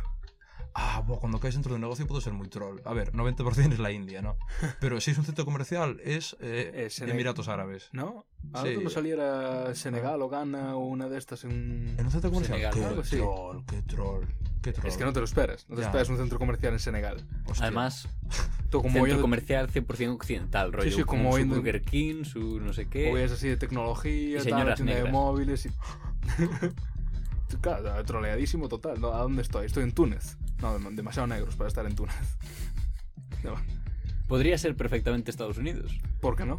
Ah, 0.74 1.02
cuando 1.20 1.40
caes 1.40 1.54
dentro 1.54 1.70
de 1.70 1.76
un 1.76 1.80
negocio 1.82 2.06
puedo 2.06 2.20
ser 2.20 2.32
muy 2.32 2.48
troll. 2.48 2.80
A 2.84 2.92
ver, 2.92 3.12
90% 3.12 3.72
es 3.72 3.78
la 3.78 3.90
India, 3.90 4.22
¿no? 4.22 4.36
Pero 4.80 5.00
si 5.00 5.10
es 5.10 5.18
un 5.18 5.24
centro 5.24 5.44
comercial, 5.44 6.00
es 6.04 6.36
eh, 6.40 6.84
Es 6.86 7.00
Emiratos 7.00 7.48
Árabes. 7.48 7.88
¿No? 7.92 8.24
¿A 8.52 8.62
Sí. 8.62 8.78
no 8.82 8.88
saliera 8.90 9.74
Senegal 9.74 10.22
o 10.22 10.28
Ghana 10.28 10.76
o 10.76 10.86
una 10.86 11.08
de 11.08 11.18
estas 11.18 11.44
en... 11.44 11.94
¿En 11.98 12.06
un 12.06 12.10
centro 12.12 12.30
comercial? 12.30 12.58
Senegal, 12.58 12.74
qué 12.74 12.84
algo 12.84 13.00
así. 13.02 13.16
troll, 13.16 13.58
qué 13.66 13.82
troll, 13.82 14.24
qué 14.62 14.72
troll. 14.72 14.86
Es 14.88 14.96
que 14.96 15.04
no 15.04 15.12
te 15.12 15.18
lo 15.18 15.24
esperas. 15.24 15.66
No 15.68 15.74
te 15.76 15.82
Ya. 15.82 15.88
esperas 15.88 16.08
un 16.08 16.16
centro 16.16 16.38
comercial 16.38 16.72
en 16.72 16.78
Senegal. 16.78 17.26
Hostia. 17.46 17.66
Además, 17.66 18.08
Tú 18.70 18.80
como 18.82 19.04
centro 19.04 19.20
comercial 19.20 19.68
100% 19.68 20.14
occidental, 20.14 20.72
rollo. 20.72 20.90
sí, 20.90 21.02
como 21.02 21.24
como 21.24 21.30
hoy 21.34 21.42
su 21.42 21.48
Burger 21.48 21.82
King, 21.82 22.24
su 22.24 22.60
no 22.60 22.72
sé 22.72 22.86
qué. 22.88 23.12
o 23.12 23.18
es 23.18 23.32
así 23.32 23.48
de 23.48 23.56
tecnología, 23.56 24.40
Y 24.40 24.48
tal, 24.48 24.74
tienda 24.76 24.94
de 24.94 25.10
móviles 25.10 25.66
y... 25.66 25.70
Claro, 27.60 28.04
troleadísimo 28.04 28.68
total. 28.68 29.00
No, 29.00 29.12
¿A 29.14 29.22
dónde 29.22 29.42
estoy? 29.42 29.66
Estoy 29.66 29.84
en 29.84 29.92
Túnez. 29.92 30.36
No, 30.60 30.78
dem- 30.78 30.94
demasiado 30.94 31.26
negros 31.26 31.56
para 31.56 31.68
estar 31.68 31.86
en 31.86 31.94
Túnez. 31.94 32.16
No, 33.42 33.54
Podría 34.28 34.56
ser 34.58 34.76
perfectamente 34.76 35.30
Estados 35.30 35.56
Unidos. 35.58 35.98
¿Por 36.20 36.36
qué 36.36 36.44
no? 36.44 36.58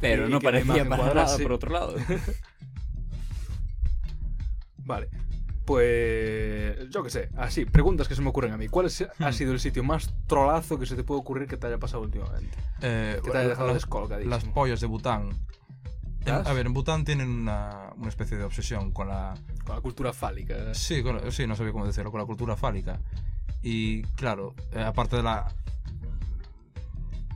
Pero 0.00 0.28
Y 0.28 0.30
no 0.30 0.40
parecía 0.40 0.88
para 0.88 1.12
nada 1.12 1.36
por 1.38 1.52
otro 1.52 1.70
lado. 1.72 1.96
Vale. 4.78 5.08
Pues 5.66 6.88
yo 6.90 7.02
qué 7.04 7.10
sé, 7.10 7.28
así, 7.36 7.64
preguntas 7.64 8.08
que 8.08 8.14
se 8.16 8.22
me 8.22 8.30
ocurren 8.30 8.52
a 8.52 8.56
mí. 8.56 8.68
¿Cuál 8.68 8.86
es- 8.86 9.02
ha 9.02 9.30
Hmm. 9.30 9.32
sido 9.32 9.52
el 9.52 9.60
sitio 9.60 9.84
más 9.84 10.12
trolazo 10.26 10.78
que 10.78 10.86
se 10.86 10.96
te 10.96 11.04
puede 11.04 11.20
ocurrir 11.20 11.46
que 11.46 11.56
te 11.56 11.66
haya 11.66 11.78
pasado 11.78 12.02
últimamente? 12.02 12.56
Eh, 12.80 13.20
Que 13.22 13.30
te 13.30 13.38
haya 13.38 13.48
dejado 13.50 13.66
las- 13.68 13.74
descolgadísimo. 13.74 14.34
Las 14.34 14.44
pollas 14.44 14.80
de 14.80 14.86
Bután. 14.86 15.30
En- 16.26 16.32
¿Las? 16.34 16.46
a 16.46 16.52
ver, 16.52 16.66
en 16.66 16.72
Bután 16.74 17.04
tienen 17.04 17.28
una, 17.28 17.90
una 17.96 18.08
especie 18.08 18.36
de 18.36 18.44
obsesión 18.44 18.90
con 18.92 19.08
la... 19.08 19.34
Con 19.64 19.76
la 19.76 19.80
cultura 19.80 20.12
fálica. 20.12 20.74
Sí, 20.74 21.02
con 21.02 21.30
sí, 21.32 21.46
no 21.46 21.56
sabía 21.56 21.72
cómo 21.72 21.86
decirlo, 21.86 22.10
con 22.10 22.20
la 22.20 22.26
cultura 22.26 22.56
fálica. 22.56 23.00
Y 23.62 24.02
claro, 24.16 24.54
eh, 24.72 24.82
aparte 24.82 25.16
de 25.16 25.22
la... 25.22 25.52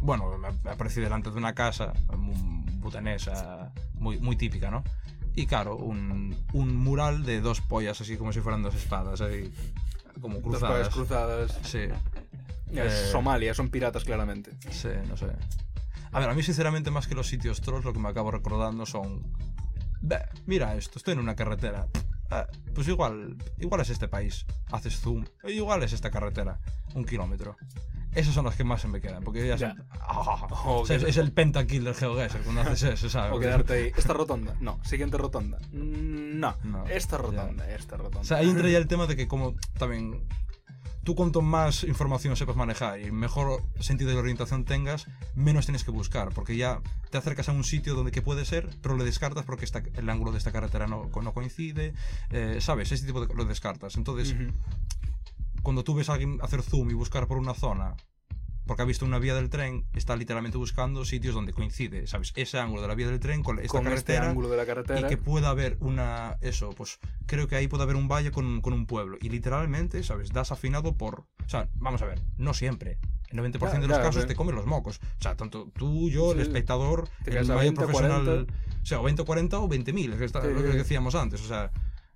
Bueno, 0.00 0.36
me 0.38 0.70
aparecí 0.70 1.00
delante 1.00 1.30
de 1.30 1.36
una 1.38 1.54
casa 1.54 1.92
mm, 2.14 2.80
butanesa 2.80 3.72
muy, 3.94 4.18
muy 4.18 4.36
típica, 4.36 4.70
¿no? 4.70 4.84
Y 5.34 5.46
claro, 5.46 5.76
un, 5.76 6.36
un 6.52 6.76
mural 6.76 7.24
de 7.24 7.40
dos 7.40 7.60
pollas 7.62 8.00
así 8.00 8.16
como 8.16 8.32
si 8.32 8.40
fueran 8.40 8.62
dos 8.62 8.74
espadas, 8.74 9.20
ahí, 9.22 9.52
como 10.20 10.34
Dos 10.34 10.42
cruzadas. 10.44 10.88
cruzadas. 10.90 11.58
Sí, 11.64 11.78
Es 12.74 12.92
Eh, 12.92 13.08
Somalia, 13.10 13.54
son 13.54 13.68
piratas 13.70 14.04
claramente. 14.04 14.52
Sí, 14.70 14.88
no 15.08 15.16
sé. 15.16 15.26
A 16.12 16.20
ver, 16.20 16.28
a 16.30 16.34
mí 16.34 16.42
sinceramente 16.42 16.90
más 16.90 17.06
que 17.06 17.14
los 17.14 17.26
sitios 17.28 17.60
trolls 17.60 17.84
lo 17.84 17.92
que 17.92 17.98
me 17.98 18.08
acabo 18.08 18.30
recordando 18.30 18.86
son... 18.86 19.22
Mira 20.46 20.74
esto, 20.76 20.98
estoy 20.98 21.12
en 21.14 21.20
una 21.20 21.34
carretera. 21.34 21.88
Ah, 22.30 22.46
pues 22.74 22.88
igual, 22.88 23.36
igual 23.58 23.80
es 23.80 23.90
este 23.90 24.08
país. 24.08 24.44
Haces 24.70 25.00
zoom. 25.00 25.24
Igual 25.44 25.82
es 25.82 25.92
esta 25.92 26.10
carretera. 26.10 26.58
Un 26.94 27.04
kilómetro. 27.04 27.56
Esas 28.12 28.34
son 28.34 28.44
las 28.44 28.54
que 28.54 28.64
más 28.64 28.80
se 28.80 28.88
me 28.88 29.00
quedan. 29.00 29.22
Porque 29.24 29.46
ya, 29.46 29.56
Ya. 29.56 29.70
son- 29.70 29.84
Ah, 29.92 30.46
O 30.64 30.80
o 30.82 30.86
sea, 30.86 30.96
es, 30.96 31.02
es 31.04 31.16
el 31.16 31.32
pentakill 31.32 31.84
del 31.84 31.94
GeoGuessr 31.94 32.38
cuando 32.42 32.60
haces 32.62 32.82
eso, 32.82 33.08
¿sabes? 33.10 33.32
O 33.32 33.40
quedarte 33.40 33.72
ahí. 33.72 33.92
¿Esta 33.96 34.12
rotonda? 34.12 34.54
No. 34.60 34.78
¿Siguiente 34.84 35.16
rotonda? 35.16 35.58
Mm, 35.72 36.38
No. 36.38 36.54
No, 36.64 36.86
esta 36.86 37.16
ya. 37.16 37.22
rotonda, 37.22 37.70
esta 37.70 37.96
rotonda. 37.96 38.20
O 38.20 38.24
sea, 38.24 38.38
ahí 38.38 38.50
entra 38.50 38.68
ya 38.68 38.78
el 38.78 38.86
tema 38.88 39.06
de 39.06 39.16
que 39.16 39.26
como 39.26 39.54
también 39.78 40.22
tú 41.04 41.14
cuanto 41.14 41.42
más 41.42 41.84
información 41.84 42.36
sepas 42.36 42.56
manejar 42.56 43.00
y 43.00 43.10
mejor 43.10 43.62
sentido 43.80 44.10
de 44.10 44.16
orientación 44.16 44.64
tengas, 44.64 45.06
menos 45.34 45.66
tienes 45.66 45.84
que 45.84 45.90
buscar, 45.90 46.30
porque 46.32 46.56
ya 46.56 46.80
te 47.10 47.18
acercas 47.18 47.48
a 47.48 47.52
un 47.52 47.64
sitio 47.64 47.94
donde 47.94 48.10
que 48.10 48.22
puede 48.22 48.44
ser, 48.44 48.70
pero 48.82 48.96
lo 48.96 49.04
descartas 49.04 49.44
porque 49.44 49.66
el 49.94 50.10
ángulo 50.10 50.32
de 50.32 50.38
esta 50.38 50.52
carretera 50.52 50.86
no, 50.86 51.10
no 51.22 51.32
coincide, 51.32 51.94
eh, 52.30 52.58
¿sabes? 52.60 52.90
Ese 52.90 53.06
tipo 53.06 53.24
de 53.24 53.32
lo 53.34 53.44
descartas. 53.44 53.96
Entonces, 53.96 54.34
cuando 55.62 55.84
tú 55.84 55.94
ves 55.94 56.08
a 56.08 56.14
alguien 56.14 56.38
hacer 56.42 56.62
zoom 56.62 56.90
y 56.90 56.94
buscar 56.94 57.26
por 57.26 57.38
una 57.38 57.54
zona, 57.54 57.96
porque 58.66 58.82
ha 58.82 58.84
visto 58.86 59.04
una 59.04 59.18
vía 59.18 59.34
del 59.34 59.50
tren, 59.50 59.84
está 59.94 60.16
literalmente 60.16 60.56
buscando 60.58 61.04
sitios 61.04 61.34
donde 61.34 61.52
coincide, 61.52 62.06
¿sabes? 62.06 62.32
Ese 62.34 62.58
ángulo 62.58 62.82
de 62.82 62.88
la 62.88 62.94
vía 62.94 63.08
del 63.08 63.20
tren 63.20 63.42
con 63.42 63.58
esta 63.58 63.68
Con 63.68 63.86
este 63.88 63.90
carretera 64.14 64.28
ángulo 64.30 64.48
de 64.48 64.56
la 64.56 64.66
carretera. 64.66 65.00
y 65.00 65.04
que 65.04 65.16
pueda 65.16 65.50
haber 65.50 65.76
una 65.80 66.36
eso 66.40 66.70
pues 66.70 66.98
creo 67.26 67.46
que 67.48 67.56
ahí 67.56 67.68
puede 67.68 67.82
haber 67.82 67.96
un 67.96 68.08
valle 68.08 68.30
con, 68.30 68.60
con 68.60 68.72
un 68.72 68.86
pueblo 68.86 69.18
y 69.20 69.28
literalmente 69.28 70.02
sabes 70.02 70.32
das 70.32 70.50
afinado 70.52 70.94
por 70.96 71.20
o 71.44 71.48
sea 71.48 71.68
vamos 71.74 72.00
a 72.02 72.06
ver 72.06 72.20
no 72.38 72.54
siempre 72.54 72.98
el 73.30 73.38
90% 73.38 73.58
Claro, 73.58 73.72
de 73.74 73.78
los 73.80 73.88
claro, 73.88 74.02
casos 74.04 74.22
sí. 74.22 74.28
te 74.28 74.34
comes 74.34 74.54
los 74.54 74.64
mocos 74.66 75.00
o 75.18 75.22
sea 75.22 75.36
tanto 75.36 75.70
tú 75.76 76.08
yo 76.08 76.32
el 76.32 76.38
Sí. 76.38 76.42
espectador 76.44 77.08
el 77.26 77.32
quedas 77.32 77.50
a 77.50 77.54
valle 77.56 77.70
20, 77.70 77.80
profesional 77.82 78.24
40. 78.24 78.52
o 78.82 78.86
sea 78.86 79.00
o 79.00 79.02
20 79.02 79.24
40 79.24 79.58
o 79.58 79.68
20.000 79.68 80.16
que 80.16 80.24
está 80.24 80.40
Sí, 80.42 80.48
lo 80.48 80.62
que 80.62 80.68
decíamos 80.68 81.14
antes 81.14 81.42
o 81.42 81.46
sea 81.46 81.70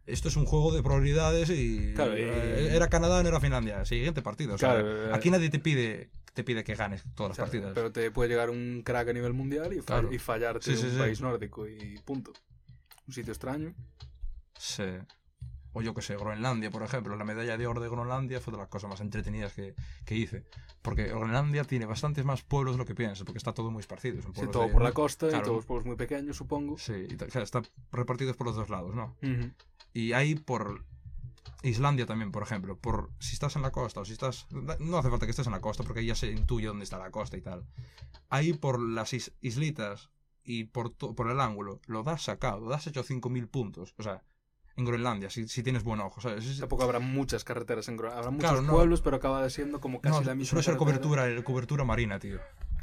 esto 0.06 0.28
es 0.28 0.36
un 0.36 0.46
juego 0.46 0.72
de 0.72 0.82
probabilidades 0.82 1.50
y, 1.50 1.92
Claro, 1.94 2.16
y- 2.16 2.22
era 2.22 2.88
Canadá 2.88 3.22
no 3.22 3.28
era 3.28 3.40
Finlandia 3.40 3.84
siguiente 3.84 4.22
partido 4.22 4.54
o 4.54 4.58
sea, 4.58 4.70
Claro, 4.74 5.08
eh, 5.08 5.10
aquí 5.12 5.30
nadie 5.30 5.50
te 5.50 5.58
pide 5.58 6.08
te 6.38 6.44
pide 6.44 6.62
que 6.62 6.76
ganes 6.76 7.02
todas 7.16 7.30
las 7.30 7.38
partidas 7.38 7.72
Pero 7.74 7.90
te 7.90 8.12
puede 8.12 8.28
llegar 8.30 8.48
un 8.48 8.82
crack 8.84 9.08
a 9.08 9.12
nivel 9.12 9.32
mundial 9.32 9.72
y, 9.72 9.80
Claro. 9.80 10.12
y 10.12 10.20
fallarte 10.20 10.76
Sí, 10.76 10.84
un 10.84 10.92
sí. 10.92 10.96
país 10.96 11.20
nórdico 11.20 11.66
y 11.66 11.98
punto. 12.04 12.32
Un 13.08 13.12
sitio 13.12 13.32
extraño. 13.32 13.74
Sí. 14.56 14.84
O 15.72 15.82
yo 15.82 15.94
que 15.94 16.02
sé, 16.02 16.16
Groenlandia, 16.16 16.70
por 16.70 16.84
ejemplo. 16.84 17.16
La 17.16 17.24
medalla 17.24 17.56
de 17.58 17.66
oro 17.66 17.80
de 17.80 17.88
Groenlandia 17.88 18.40
fue 18.40 18.52
de 18.52 18.58
las 18.58 18.68
cosas 18.68 18.88
más 18.88 19.00
entretenidas 19.00 19.52
que, 19.52 19.74
que 20.04 20.14
hice. 20.14 20.44
Porque 20.80 21.06
Groenlandia 21.08 21.64
tiene 21.64 21.86
bastantes 21.86 22.24
más 22.24 22.42
pueblos 22.42 22.74
de 22.74 22.78
lo 22.78 22.84
que 22.84 22.94
piensas, 22.94 23.24
porque 23.24 23.38
está 23.38 23.52
todo 23.52 23.72
muy 23.72 23.80
esparcido. 23.80 24.22
Son 24.22 24.32
todo 24.52 24.66
de- 24.66 24.72
por 24.72 24.82
la 24.82 24.92
costa 24.92 25.26
y 25.26 25.30
Claro. 25.30 25.44
todos 25.44 25.66
pueblos 25.66 25.86
muy 25.86 25.96
pequeños, 25.96 26.36
supongo. 26.36 26.78
Sí, 26.78 26.92
y 27.10 27.16
ta- 27.16 27.26
o 27.26 27.30
sea, 27.30 27.42
está 27.42 27.62
repartidos 27.90 28.36
por 28.36 28.46
los 28.46 28.54
dos 28.54 28.70
lados, 28.70 28.94
¿no? 28.94 29.16
Y 29.92 30.12
ahí 30.12 30.36
por 30.36 30.84
Islandia 31.62 32.06
también, 32.06 32.30
por 32.32 32.42
ejemplo, 32.42 32.76
por 32.76 33.10
si 33.18 33.34
estás 33.34 33.56
en 33.56 33.62
la 33.62 33.70
costa 33.70 34.00
o 34.00 34.04
si 34.04 34.12
estás... 34.12 34.46
No 34.78 34.98
hace 34.98 35.10
falta 35.10 35.26
que 35.26 35.30
estés 35.30 35.46
en 35.46 35.52
la 35.52 35.60
costa 35.60 35.82
porque 35.84 36.04
ya 36.04 36.14
se 36.14 36.30
intuye 36.30 36.66
dónde 36.66 36.84
está 36.84 36.98
la 36.98 37.10
costa 37.10 37.36
y 37.36 37.40
tal. 37.42 37.64
Ahí 38.28 38.52
por 38.52 38.80
las 38.80 39.12
is- 39.12 39.32
islitas 39.40 40.10
y 40.44 40.64
por, 40.64 40.94
por 40.94 41.30
el 41.30 41.40
ángulo, 41.40 41.80
lo 41.86 42.02
das 42.02 42.22
sacado, 42.22 42.60
lo 42.60 42.70
das 42.70 42.86
hecho 42.86 43.02
5.000 43.04 43.48
puntos. 43.48 43.94
O 43.98 44.02
sea, 44.02 44.22
en 44.76 44.84
Groenlandia, 44.84 45.28
si, 45.30 45.48
si 45.48 45.62
tienes 45.62 45.82
buen 45.82 46.00
ojo, 46.00 46.20
¿sabes? 46.20 46.46
Es- 46.46 46.60
Tampoco 46.60 46.84
habrá 46.84 47.00
muchas 47.00 47.44
carreteras 47.44 47.88
en 47.88 47.98
Gro- 47.98 48.12
Habrá 48.12 48.30
muchos 48.30 48.50
Claro, 48.50 48.62
no. 48.62 48.72
pueblos, 48.72 49.00
pero 49.02 49.16
acaba 49.16 49.48
siendo 49.50 49.80
como 49.80 50.00
casi 50.00 50.20
no, 50.20 50.24
la 50.24 50.34
misma 50.34 50.50
suele 50.50 50.62
ser 50.64 50.76
carretera. 50.78 51.00
cobertura, 51.00 51.44
cobertura 51.44 51.84
marina, 51.84 52.18
tío. 52.18 52.38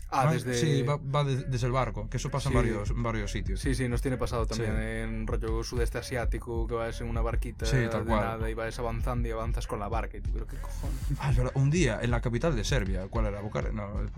Ah, 0.10 0.26
Va- 0.26 0.34
desde... 0.34 0.54
Sí, 0.54 0.84
va, 0.84 0.98
va 0.98 1.24
de- 1.24 1.44
desde 1.46 1.66
el 1.68 1.74
barco, 1.74 2.08
que 2.10 2.18
eso 2.18 2.30
pasa 2.30 2.50
Sí. 2.50 2.56
en, 2.56 2.62
varios, 2.62 2.90
en 2.92 3.04
varios 3.04 3.32
sitios. 3.32 3.60
Sí, 3.60 3.74
sí, 3.76 3.90
nos 3.90 4.02
tiene 4.02 4.18
pasado 4.18 4.46
también 4.46 4.72
Sí. 4.76 4.82
en 4.82 5.28
rollo 5.28 5.64
sudeste 5.64 5.98
asiático, 5.98 6.68
que 6.68 6.76
vas 6.76 7.02
en 7.02 7.10
una 7.10 7.22
barquita 7.22 7.66
Sí, 7.66 7.78
de 7.78 7.88
tal 7.90 8.06
cual. 8.06 8.22
nada 8.22 8.50
y 8.50 8.54
vas 8.54 8.78
avanzando 8.80 9.28
y 9.28 9.32
avanzas 9.32 9.66
con 9.68 9.80
la 9.80 9.88
barca. 9.90 10.18
Y 10.18 10.22
tú, 10.22 10.30
pero 10.32 10.46
qué 10.48 10.58
cojones. 10.58 10.96
Ah, 11.20 11.32
es 11.32 11.38
verdad, 11.38 11.52
un 11.56 11.72
día 11.72 12.00
en 12.02 12.12
la 12.12 12.22
capital 12.22 12.56
de 12.56 12.64
Serbia, 12.64 13.08
¿cuál 13.10 13.26
era? 13.26 13.42
No, 13.42 13.50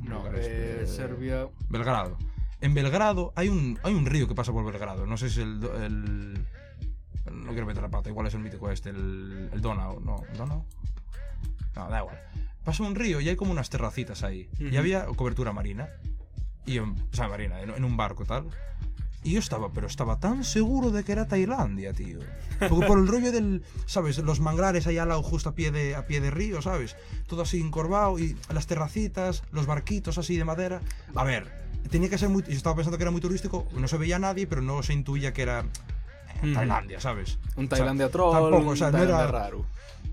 No, 0.04 0.20
Bucarest, 0.20 0.48
eh, 0.50 0.80
eh, 0.84 0.88
Serbia... 0.88 1.48
Belgrado. 1.70 2.18
En 2.60 2.74
Belgrado 2.74 3.32
hay 3.36 3.50
un, 3.50 3.80
hay 3.84 3.94
un 3.94 4.06
río 4.06 4.28
que 4.28 4.36
pasa 4.36 4.52
por 4.52 4.66
Belgrado. 4.66 5.06
No 5.06 5.16
sé 5.18 5.30
si 5.30 5.42
el, 5.42 5.64
el- 5.82 6.46
No 7.32 7.52
quiero 7.52 7.66
meter 7.66 7.82
la 7.84 7.90
pata, 7.90 8.10
igual 8.10 8.28
es 8.28 8.34
el 8.34 8.40
mítico 8.42 8.70
este, 8.72 8.90
el, 8.90 9.50
el 9.54 9.62
Donau. 9.62 10.00
No, 10.02 10.18
¿Donau? 10.36 10.66
No, 11.76 11.90
da 11.90 12.00
igual. 12.00 12.20
Pasa 12.68 12.84
un 12.84 12.96
río 12.96 13.22
y 13.22 13.30
hay 13.30 13.38
como 13.38 13.52
unas 13.52 13.70
terracitas 13.70 14.24
ahí. 14.24 14.50
Y 14.60 14.76
había 14.76 15.06
cobertura 15.06 15.54
marina. 15.54 15.88
Y 16.66 16.80
en, 16.80 16.90
o 16.90 17.16
sea, 17.16 17.30
marina, 17.30 17.62
en, 17.62 17.70
en 17.70 17.86
un 17.86 17.96
barco 17.96 18.26
tal. 18.26 18.44
Y 19.24 19.32
yo 19.32 19.40
estaba, 19.40 19.72
pero 19.72 19.88
estaba 19.88 20.20
tan 20.20 20.44
seguro 20.44 20.92
de 20.92 21.06
que 21.06 21.14
era 21.14 21.30
Tailandia, 21.30 21.94
tío. 21.94 22.20
Porque 22.68 22.86
por 22.86 23.00
el 23.00 23.08
rollo 23.08 23.32
del, 23.32 23.64
¿sabes? 23.86 24.18
Los 24.18 24.42
manglares 24.42 24.86
ahí 24.86 24.98
al 24.98 25.08
lado, 25.08 25.24
justo 25.24 25.48
a 25.48 25.56
pie 25.56 25.72
de, 25.72 25.96
a 25.96 26.08
pie 26.08 26.20
de 26.20 26.30
río, 26.30 26.62
¿sabes? 26.62 26.98
Todo 27.26 27.44
así 27.44 27.62
encorvado 27.62 28.20
y 28.20 28.36
las 28.54 28.68
terracitas, 28.68 29.44
los 29.54 29.66
barquitos 29.66 30.18
así 30.18 30.36
de 30.36 30.44
madera. 30.44 30.82
A 31.16 31.24
ver, 31.24 31.50
tenía 31.90 32.10
que 32.10 32.18
ser 32.18 32.28
muy... 32.28 32.44
Yo 32.44 32.52
estaba 32.52 32.76
pensando 32.76 32.98
que 32.98 33.06
era 33.06 33.12
muy 33.12 33.22
turístico, 33.22 33.66
no 33.78 33.88
se 33.88 33.98
veía 33.98 34.18
a 34.18 34.20
nadie, 34.20 34.46
pero 34.46 34.62
no 34.62 34.84
se 34.84 34.92
intuía 34.92 35.32
que 35.32 35.44
era 35.44 35.64
eh. 36.44 36.52
Tailandia, 36.54 37.00
¿sabes? 37.00 37.40
Un 37.56 37.64
O 37.66 37.70
sea, 37.70 37.78
Tailandia 37.78 38.10
troll, 38.12 38.34
tampoco, 38.34 38.72
o 38.72 38.76
sea, 38.76 38.88
un 38.88 38.92
no 38.94 38.98
Tailandia 39.00 39.24
era- 39.24 39.32
raro. 39.32 39.66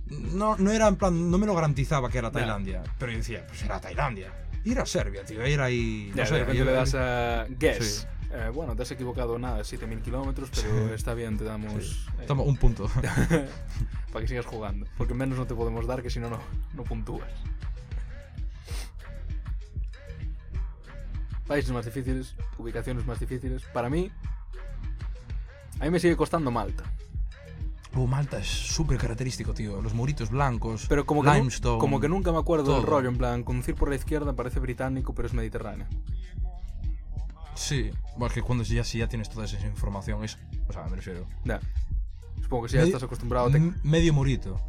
No, 0.06 0.56
no 0.58 0.70
era 0.70 0.86
en 0.88 0.96
plan, 0.96 1.30
no 1.30 1.38
me 1.38 1.46
lo 1.46 1.54
garantizaba 1.54 2.10
que 2.10 2.18
era. 2.18 2.30
Tailandia, 2.30 2.82
pero 2.98 3.12
yo 3.12 3.18
decía, 3.18 3.46
pues 3.46 3.62
era 3.62 3.80
Tailandia. 3.80 4.32
Y 4.64 4.72
era 4.72 4.86
Serbia, 4.86 5.24
tío, 5.24 5.42
era 5.42 5.64
ahí... 5.64 6.10
No 6.14 6.24
sé, 6.26 6.44
de 6.44 6.50
ahí- 6.52 6.58
le 6.58 6.72
das 6.72 6.94
a 6.94 7.46
guess. 7.48 7.84
Sí. 7.84 8.06
Eh, 8.32 8.50
bueno, 8.52 8.74
te 8.74 8.82
has 8.82 8.90
equivocado 8.90 9.38
nada, 9.38 9.62
7000 9.62 10.00
kilómetros, 10.00 10.50
pero 10.54 10.88
Sí. 10.88 10.94
está 10.94 11.14
bien, 11.14 11.36
te 11.38 11.44
damos. 11.44 12.08
eh, 12.20 12.24
Toma, 12.26 12.42
un 12.42 12.56
punto. 12.56 12.88
para 14.12 14.22
que 14.22 14.28
sigas 14.28 14.46
jugando. 14.46 14.86
Porque 14.98 15.14
menos 15.14 15.38
no 15.38 15.46
te 15.46 15.54
podemos 15.54 15.86
dar, 15.86 16.02
que 16.02 16.10
si 16.10 16.18
no, 16.20 16.30
no, 16.30 16.40
no 16.74 16.82
puntúas. 16.84 17.28
Países 21.46 21.70
más 21.72 21.84
difíciles, 21.84 22.34
ubicaciones 22.58 23.04
más 23.06 23.20
difíciles. 23.20 23.62
Para 23.72 23.90
mí, 23.90 24.10
a 25.78 25.84
mí 25.84 25.90
me 25.90 26.00
sigue 26.00 26.16
costando 26.16 26.50
Malta. 26.50 26.84
Malta 28.06 28.38
es 28.38 28.46
súper 28.46 28.98
característico, 28.98 29.54
tío. 29.54 29.80
Los 29.80 29.94
muritos 29.94 30.30
blancos, 30.30 30.86
Pero 30.88 31.06
como 31.06 31.22
que, 31.22 31.48
como 31.78 32.00
que 32.00 32.08
nunca 32.08 32.32
me 32.32 32.38
acuerdo 32.38 32.72
del 32.74 32.82
todo. 32.82 32.90
rollo. 32.90 33.08
En 33.08 33.16
plan, 33.16 33.42
conducir 33.44 33.74
por 33.74 33.88
la 33.88 33.94
izquierda 33.96 34.32
parece 34.34 34.60
británico, 34.60 35.14
pero 35.14 35.26
es 35.28 35.34
mediterráneo. 35.34 35.86
Sí, 37.54 37.90
bueno, 38.16 38.26
es 38.26 38.32
que 38.32 38.42
cuando 38.42 38.64
ya, 38.64 38.82
si 38.84 38.98
ya 38.98 39.08
tienes 39.08 39.30
toda 39.30 39.44
esa 39.44 39.64
información 39.66 40.24
es... 40.24 40.38
O 40.68 40.72
sea, 40.72 40.84
me 40.88 40.96
refiero... 40.96 41.26
Ya. 41.44 41.60
Supongo 42.42 42.64
que 42.64 42.68
si 42.70 42.74
ya 42.74 42.80
Medio- 42.82 42.96
estás 42.96 43.06
acostumbrado. 43.06 43.50
Te... 43.50 43.60
Medio 43.84 44.12
murito. 44.12 44.60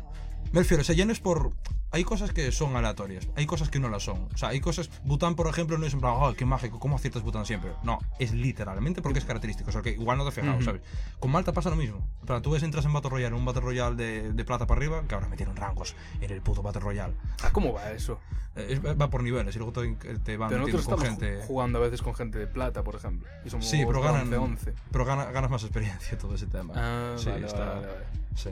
Me 0.51 0.59
refiero, 0.61 0.81
o 0.81 0.83
sea, 0.83 0.95
ya 0.95 1.05
no 1.05 1.11
es 1.11 1.19
por... 1.19 1.51
Hay 1.95 2.03
cosas 2.03 2.33
que 2.33 2.51
son 2.51 2.75
aleatorias, 2.75 3.29
hay 3.37 3.45
cosas 3.45 3.69
que 3.69 3.79
no 3.79 3.87
las 3.87 4.03
son. 4.03 4.27
O 4.33 4.37
sea, 4.37 4.49
hay 4.49 4.59
cosas... 4.59 4.89
Bután, 5.05 5.35
por 5.35 5.47
ejemplo, 5.47 5.77
no 5.77 5.85
es 5.85 5.93
en 5.93 6.01
plan, 6.01 6.11
oh, 6.17 6.33
qué 6.33 6.43
mágico, 6.43 6.77
¿cómo 6.77 6.97
aciertas 6.97 7.23
Bután 7.23 7.45
siempre? 7.45 7.71
No, 7.83 7.99
es 8.19 8.33
literalmente 8.33 9.01
porque 9.01 9.19
es 9.19 9.23
característico. 9.25 9.69
O 9.69 9.71
sea, 9.71 9.81
que 9.81 9.91
igual 9.91 10.17
no 10.17 10.23
te 10.25 10.27
has 10.29 10.35
fijado, 10.35 10.55
Ujú. 10.55 10.63
¿sabes? 10.65 10.81
Con 11.21 11.31
Malta 11.31 11.53
pasa 11.53 11.69
lo 11.69 11.77
mismo. 11.77 12.05
En 12.19 12.25
plan, 12.25 12.41
tú 12.41 12.51
ves, 12.51 12.63
entras 12.63 12.83
en 12.83 12.91
Battle 12.91 13.11
Royale, 13.11 13.33
un 13.33 13.45
Battle 13.45 13.61
Royale 13.61 13.95
de, 13.95 14.33
de 14.33 14.43
plata 14.43 14.67
para 14.67 14.77
arriba, 14.79 15.03
que 15.07 15.15
ahora 15.15 15.29
metieron 15.29 15.55
rangos 15.55 15.95
en 16.19 16.29
el 16.31 16.41
puto 16.41 16.61
Battle 16.61 16.81
Royale. 16.81 17.13
Ah, 17.41 17.51
¿Cómo 17.53 17.71
va 17.71 17.89
eso? 17.91 18.19
Eh, 18.57 18.77
va 18.79 19.09
por 19.09 19.23
niveles 19.23 19.55
y 19.55 19.59
luego 19.59 19.71
te, 19.81 19.87
te 20.19 20.35
van 20.35 20.49
Pero 20.49 20.65
metiendo 20.65 20.85
con 20.89 20.99
gente... 20.99 21.39
ju- 21.43 21.45
jugando 21.47 21.79
a 21.79 21.81
veces 21.83 22.01
con 22.01 22.13
gente 22.13 22.39
de 22.39 22.47
plata, 22.47 22.83
por 22.83 22.95
ejemplo. 22.95 23.29
Y 23.45 23.49
somos 23.49 23.69
Sí, 23.69 23.85
pero 23.87 24.01
ganan, 24.01 24.33
11. 24.33 24.73
pero 24.91 25.05
gana- 25.05 25.31
ganas 25.31 25.49
más 25.49 25.63
experiencia 25.63 26.17
todo 26.17 26.35
ese 26.35 26.47
tema. 26.47 26.73
Ah, 26.75 27.15
sí, 27.17 27.29
vale, 27.29 27.45
está- 27.47 27.65
vale, 27.75 27.87
vale. 27.87 28.05
sí. 28.35 28.49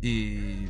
Y. 0.00 0.66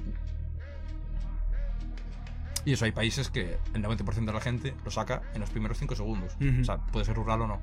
Y 2.65 2.73
eso, 2.75 2.85
hay 2.85 2.93
países 2.93 3.29
que 3.31 3.59
el 3.75 3.83
90% 3.83 4.25
de 4.25 4.33
la 4.33 4.41
gente 4.41 4.75
lo 4.85 4.91
saca 4.91 5.23
en 5.35 5.41
los 5.41 5.51
primeros 5.51 5.79
5 5.79 5.97
segundos. 5.97 6.37
Ujú. 6.37 6.61
O 6.61 6.65
sea, 6.65 6.79
puede 6.79 7.05
ser 7.05 7.17
rural 7.17 7.43
o 7.43 7.47
no. 7.47 7.61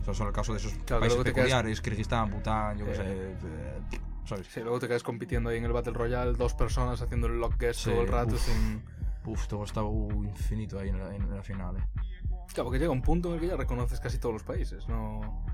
Eso 0.00 0.14
son 0.14 0.26
el 0.28 0.32
caso 0.32 0.52
de 0.52 0.58
esos 0.58 0.72
Claro, 0.84 1.00
países 1.00 1.18
te 1.18 1.24
quedas- 1.24 1.34
peculiares, 1.34 1.80
Kirguistán, 1.80 2.30
Bután, 2.30 2.78
yo 2.78 2.84
qué 2.84 2.92
Eh. 2.92 2.94
sé. 2.96 3.02
eh, 3.06 4.00
¿Sabes? 4.24 4.46
Sí, 4.46 4.60
luego 4.60 4.78
te 4.80 4.88
quedas 4.88 5.02
compitiendo 5.02 5.50
ahí 5.50 5.58
en 5.58 5.64
el 5.64 5.72
Battle 5.72 5.92
Royale, 5.92 6.32
dos 6.32 6.54
personas 6.54 7.00
haciendo 7.02 7.26
el 7.26 7.38
lock 7.38 7.58
guest 7.60 7.80
Sí, 7.80 7.90
todo 7.90 8.02
el 8.02 8.08
rato 8.08 8.34
uf. 8.36 8.40
sin... 8.40 8.82
Uf, 9.26 9.46
todo 9.48 9.64
está 9.64 9.82
uh, 9.82 10.24
infinito 10.24 10.78
ahí 10.78 10.88
en 10.90 10.98
la, 10.98 11.14
en 11.14 11.34
la 11.34 11.42
final. 11.42 11.76
eh. 11.76 11.80
Claro, 12.52 12.64
porque 12.64 12.78
llega 12.78 12.90
un 12.90 13.02
punto 13.02 13.28
en 13.28 13.34
el 13.34 13.40
que 13.40 13.46
ya 13.48 13.56
reconoces 13.56 14.00
casi 14.00 14.18
todos 14.18 14.32
los 14.34 14.42
países, 14.42 14.86
¿no? 14.88 15.44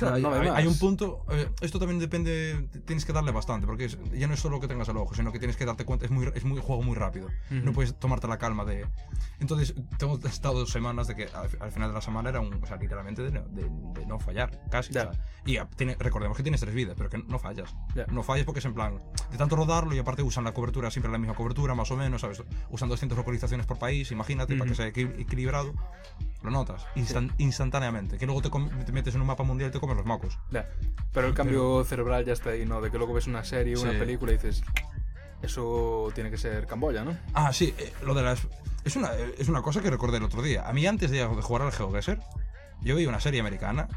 No, 0.00 0.14
hay, 0.14 0.22
no 0.22 0.54
hay 0.54 0.66
un 0.66 0.78
punto. 0.78 1.24
eh, 1.30 1.48
esto 1.60 1.78
también 1.78 1.98
depende. 1.98 2.68
Tienes 2.86 3.04
que 3.04 3.12
darle 3.12 3.32
bastante, 3.32 3.66
porque 3.66 3.86
es- 3.86 3.98
ya 4.12 4.26
no 4.26 4.34
es 4.34 4.40
solo 4.40 4.60
que 4.60 4.68
tengas 4.68 4.88
el 4.88 4.96
ojo, 4.96 5.14
sino 5.14 5.32
que 5.32 5.38
tienes 5.38 5.56
que 5.56 5.64
darte 5.64 5.84
cuenta. 5.84 6.04
Es 6.04 6.10
muy, 6.10 6.30
es 6.34 6.44
muy 6.44 6.60
juego 6.60 6.82
muy 6.82 6.96
rápido. 6.96 7.26
Ujú. 7.26 7.64
No 7.64 7.72
puedes 7.72 7.94
tomarte 7.98 8.26
la 8.28 8.38
calma 8.38 8.64
de. 8.64 8.86
Entonces, 9.40 9.74
tengo 9.98 10.18
estado 10.26 10.58
dos 10.60 10.70
semanas 10.70 11.06
de 11.08 11.16
que 11.16 11.24
al, 11.24 11.48
al 11.60 11.72
final 11.72 11.88
de 11.88 11.94
la 11.94 12.00
semana 12.00 12.28
era 12.30 12.40
un. 12.40 12.54
O 12.62 12.66
sea, 12.66 12.76
literalmente 12.76 13.22
de, 13.22 13.30
no- 13.32 13.42
de- 13.48 14.00
de 14.00 14.06
no 14.06 14.18
fallar, 14.18 14.60
casi. 14.70 14.92
Ya. 14.92 15.08
o 15.08 15.12
sea, 15.12 15.22
y 15.46 15.56
a- 15.56 15.66
tiene- 15.66 15.96
recordemos 15.98 16.36
que 16.36 16.42
tienes 16.42 16.60
tres 16.60 16.74
vidas, 16.74 16.94
pero 16.96 17.08
que 17.10 17.18
no 17.18 17.38
fallas. 17.38 17.74
Ya. 17.94 18.06
No 18.06 18.22
fallas 18.22 18.44
porque 18.44 18.60
es 18.60 18.64
en 18.66 18.74
plan. 18.74 18.98
De 19.30 19.38
tanto 19.38 19.56
rodarlo 19.56 19.94
y 19.94 19.98
aparte 19.98 20.22
usan 20.22 20.44
la 20.44 20.52
cobertura, 20.52 20.90
siempre 20.90 21.10
la 21.10 21.18
misma 21.18 21.34
cobertura, 21.34 21.74
más 21.74 21.90
o 21.90 21.96
menos, 21.96 22.20
¿sabes? 22.20 22.42
Usan 22.70 22.88
200 22.88 23.16
localizaciones 23.16 23.66
por 23.66 23.78
país, 23.78 24.10
imagínate, 24.12 24.56
para 24.56 24.70
que 24.70 24.76
sea 24.76 24.88
equil- 24.88 25.18
equilibrado. 25.18 25.72
Lo 26.42 26.50
notas 26.50 26.86
instan- 26.96 27.34
instantáneamente. 27.36 28.16
Que 28.16 28.24
luego 28.24 28.40
te, 28.40 28.48
te 28.84 28.92
metes 28.92 29.14
en 29.14 29.20
un 29.20 29.26
mapa 29.26 29.42
mundial 29.42 29.68
y 29.68 29.72
te 29.72 29.78
comes 29.80 29.96
los 29.96 30.06
mocos. 30.06 30.38
Ya. 30.50 30.68
Pero 31.12 31.26
el 31.26 31.34
cambio 31.34 31.82
cerebral 31.84 32.24
ya 32.24 32.32
está 32.34 32.50
ahí, 32.50 32.64
¿no? 32.66 32.80
De 32.80 32.90
que 32.90 32.98
luego 32.98 33.14
ves 33.14 33.26
una 33.26 33.42
serie, 33.42 33.76
una 33.76 33.92
Sí. 33.92 33.98
película 33.98 34.32
y 34.32 34.36
dices, 34.36 34.62
eso 35.42 36.10
tiene 36.14 36.30
que 36.30 36.36
ser 36.38 36.66
Camboya, 36.66 37.02
¿no? 37.04 37.16
Ah, 37.34 37.52
sí, 37.52 37.74
eh, 37.78 37.92
lo 38.02 38.14
de 38.14 38.22
las. 38.22 38.46
Es 38.84 38.96
una, 38.96 39.10
es 39.38 39.48
una 39.48 39.62
cosa 39.62 39.80
que 39.82 39.90
recordé 39.90 40.18
el 40.18 40.24
otro 40.24 40.42
día. 40.42 40.68
A 40.68 40.72
mí, 40.72 40.86
antes 40.86 41.10
de, 41.10 41.24
jugar 41.24 41.62
al 41.62 41.72
GeoGuessr, 41.72 42.18
yo 42.82 42.94
veía 42.96 43.08
una 43.08 43.20
serie 43.20 43.40
americana 43.40 43.88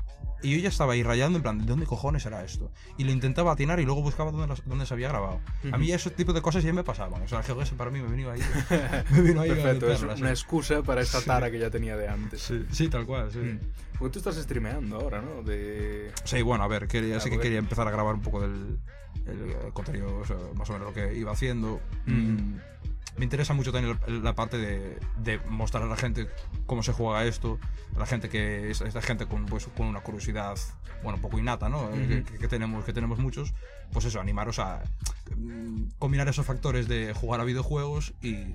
y 0.44 0.52
yo 0.56 0.58
ya 0.60 0.70
estaba 0.70 0.94
ahí 0.94 1.02
rayando 1.04 1.38
en 1.38 1.42
plan, 1.44 1.60
¿de 1.60 1.66
dónde 1.66 1.86
cojones 1.86 2.26
era 2.26 2.44
esto? 2.44 2.72
Y 2.98 3.04
lo 3.06 3.12
intentaba 3.12 3.52
atinar 3.54 3.80
y 3.80 3.86
luego 3.86 4.02
buscaba 4.02 4.32
dónde, 4.32 4.48
las- 4.48 4.64
dónde 4.68 4.86
se 4.86 4.94
había 4.94 5.10
grabado. 5.10 5.40
A 5.72 5.78
mí 5.78 5.92
ese 5.92 6.10
tipo 6.12 6.34
de 6.34 6.42
cosas 6.42 6.64
ya 6.64 6.74
me 6.74 6.84
pasaban. 6.84 7.22
O 7.24 7.28
sea, 7.28 7.40
el 7.40 7.46
GeoGuessr 7.46 7.76
para 7.76 7.90
mí 7.90 8.00
me 8.02 8.16
vino 8.16 8.30
ahí. 8.30 8.42
me 9.12 9.22
vino 9.22 9.42
ahí 9.42 9.50
Perfecto, 9.50 9.92
es 9.92 10.02
una 10.04 10.16
sí. 10.18 10.24
excusa 10.26 10.84
para 10.84 11.02
esta 11.02 11.22
tara 11.22 11.50
que 11.50 11.58
ya 11.60 11.70
tenía 11.70 11.98
de 11.98 12.08
antes. 12.08 12.42
Sí, 12.42 12.66
sí, 12.72 12.90
tal 12.90 13.06
cual, 13.06 13.32
sí. 13.32 13.40
Mm. 13.40 13.60
Porque 13.98 14.14
tú 14.14 14.20
estás 14.20 14.36
streameando 14.44 14.98
ahora, 14.98 15.22
¿no? 15.22 15.44
De... 15.44 16.12
Sí, 16.26 16.42
bueno, 16.42 16.64
a 16.64 16.68
ver, 16.68 16.88
quería, 16.88 17.20
sí 17.20 17.30
que 17.30 17.40
quería 17.40 17.60
empezar 17.60 17.88
a 17.88 17.92
grabar 17.92 18.16
un 18.16 18.22
poco 18.22 18.42
del 18.42 18.80
el, 19.26 19.52
eh, 19.52 19.58
contenido, 19.72 20.18
o 20.18 20.26
sea, 20.26 20.36
más 20.56 20.70
o 20.70 20.74
menos 20.74 20.88
lo 20.90 20.94
que 20.94 21.16
iba 21.16 21.32
haciendo. 21.32 21.80
Mm, 22.08 22.56
Me 23.18 23.26
interesa 23.26 23.54
mucho 23.54 23.72
también 23.72 24.00
la, 24.24 24.34
parte 24.34 24.58
de, 24.58 25.00
de 25.18 25.40
mostrar 25.48 25.84
a 25.84 25.86
la 25.86 25.96
gente 25.96 26.28
cómo 26.66 26.82
se 26.82 26.94
juega 26.94 27.26
esto, 27.26 27.60
a 27.96 28.00
la 28.00 28.06
gente 28.06 28.28
que 28.28 28.72
es 28.72 28.82
esta 28.82 29.02
gente 29.02 29.28
con, 29.28 29.46
pues, 29.46 29.68
con 29.78 29.86
una 29.86 30.02
curiosidad, 30.02 30.58
bueno, 31.04 31.18
un 31.18 31.22
poco 31.22 31.38
innata, 31.38 31.70
¿no? 31.70 31.92
Que, 31.92 32.24
que 32.24 32.48
tenemos, 32.48 32.84
que 32.86 32.94
tenemos 32.94 33.20
muchos, 33.20 33.54
pues 33.92 34.06
eso, 34.06 34.20
animaros 34.20 34.58
a 34.58 34.82
mm, 35.36 35.92
combinar 36.00 36.28
esos 36.28 36.46
factores 36.46 36.88
de 36.88 37.14
jugar 37.14 37.40
a 37.40 37.44
videojuegos 37.44 38.14
y, 38.22 38.48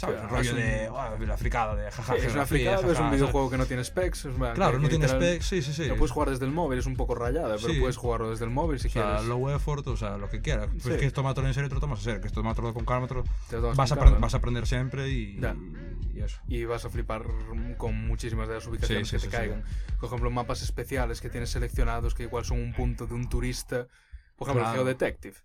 ¿sabes? 0.00 0.16
Claro, 0.16 0.28
el 0.30 0.36
rollo 0.36 0.50
un- 0.52 0.56
de, 0.56 0.90
"Ah, 0.96 1.16
la 1.26 1.36
fricada, 1.36 1.74
de 1.76 1.90
jaja, 1.90 2.14
Sí, 2.14 2.26
es 2.26 2.34
una 2.34 2.46
fricada, 2.46 2.76
es 2.78 2.84
un 2.84 2.94
jaja", 2.94 3.10
videojuego 3.10 3.50
que 3.50 3.58
no 3.58 3.66
tiene 3.66 3.84
specs. 3.84 4.24
es 4.24 4.34
una- 4.36 4.54
Claro, 4.54 4.78
no 4.78 4.88
tiene 4.88 5.06
specs, 5.06 5.44
sí, 5.46 5.60
sí, 5.62 5.72
sí. 5.74 5.84
Lo 5.86 5.96
puedes 5.96 6.10
jugar 6.10 6.30
desde 6.30 6.46
el 6.46 6.52
móvil, 6.52 6.78
es 6.78 6.86
un 6.86 6.96
poco 6.96 7.14
rayada, 7.14 7.56
pero 7.56 7.72
Sí. 7.74 7.80
puedes 7.80 7.96
jugarlo 7.98 8.30
desde 8.30 8.44
el 8.46 8.50
móvil 8.50 8.80
si 8.80 8.88
O 8.88 8.90
sea, 8.90 9.02
quieres. 9.02 9.24
low 9.26 9.50
effort, 9.50 9.86
o 9.88 9.96
sea, 9.96 10.16
lo 10.16 10.30
que 10.30 10.40
quieras. 10.40 10.68
Pues 10.82 10.94
Sí. 10.94 11.00
que 11.00 11.10
tomártelo 11.10 11.46
en 11.48 11.54
serio, 11.54 11.68
te 11.68 11.74
lo 11.74 11.80
tomas 11.80 11.98
en 12.00 12.04
serio. 12.04 12.20
Que 12.22 12.28
es 12.28 12.32
tomártelo 12.32 12.72
con 12.72 12.84
calma, 12.86 13.06
te 13.06 13.14
lo- 13.14 13.24
Te 13.48 13.56
lo 13.56 13.62
tomas 13.62 13.76
vas, 13.76 13.92
a 13.92 13.96
calma. 13.96 14.18
vas 14.18 14.34
a 14.34 14.36
aprender 14.38 14.66
siempre 14.66 15.08
y, 15.10 15.38
Ya. 15.38 15.54
y 16.14 16.20
eso. 16.22 16.40
y 16.48 16.64
vas 16.64 16.84
a 16.84 16.90
flipar 16.90 17.24
con 17.76 17.94
muchísimas 18.06 18.48
de 18.48 18.54
las 18.54 18.66
ubicaciones 18.66 19.08
Sí, 19.08 19.18
sí, 19.18 19.26
que 19.26 19.30
te 19.30 19.36
sí, 19.36 19.36
caigan. 19.42 19.64
Por 19.98 20.06
ejemplo, 20.06 20.30
mapas 20.30 20.62
especiales 20.62 21.20
que 21.20 21.28
tienes 21.28 21.50
seleccionados 21.50 22.14
que 22.14 22.22
igual 22.24 22.44
son 22.44 22.58
un 22.60 22.72
punto 22.72 23.06
de 23.06 23.14
un 23.14 23.28
turista. 23.28 23.86
Por 24.36 24.48
ejemplo, 24.48 24.64
Claro. 24.64 24.80
el 24.80 24.86
Geodetective. 24.86 25.36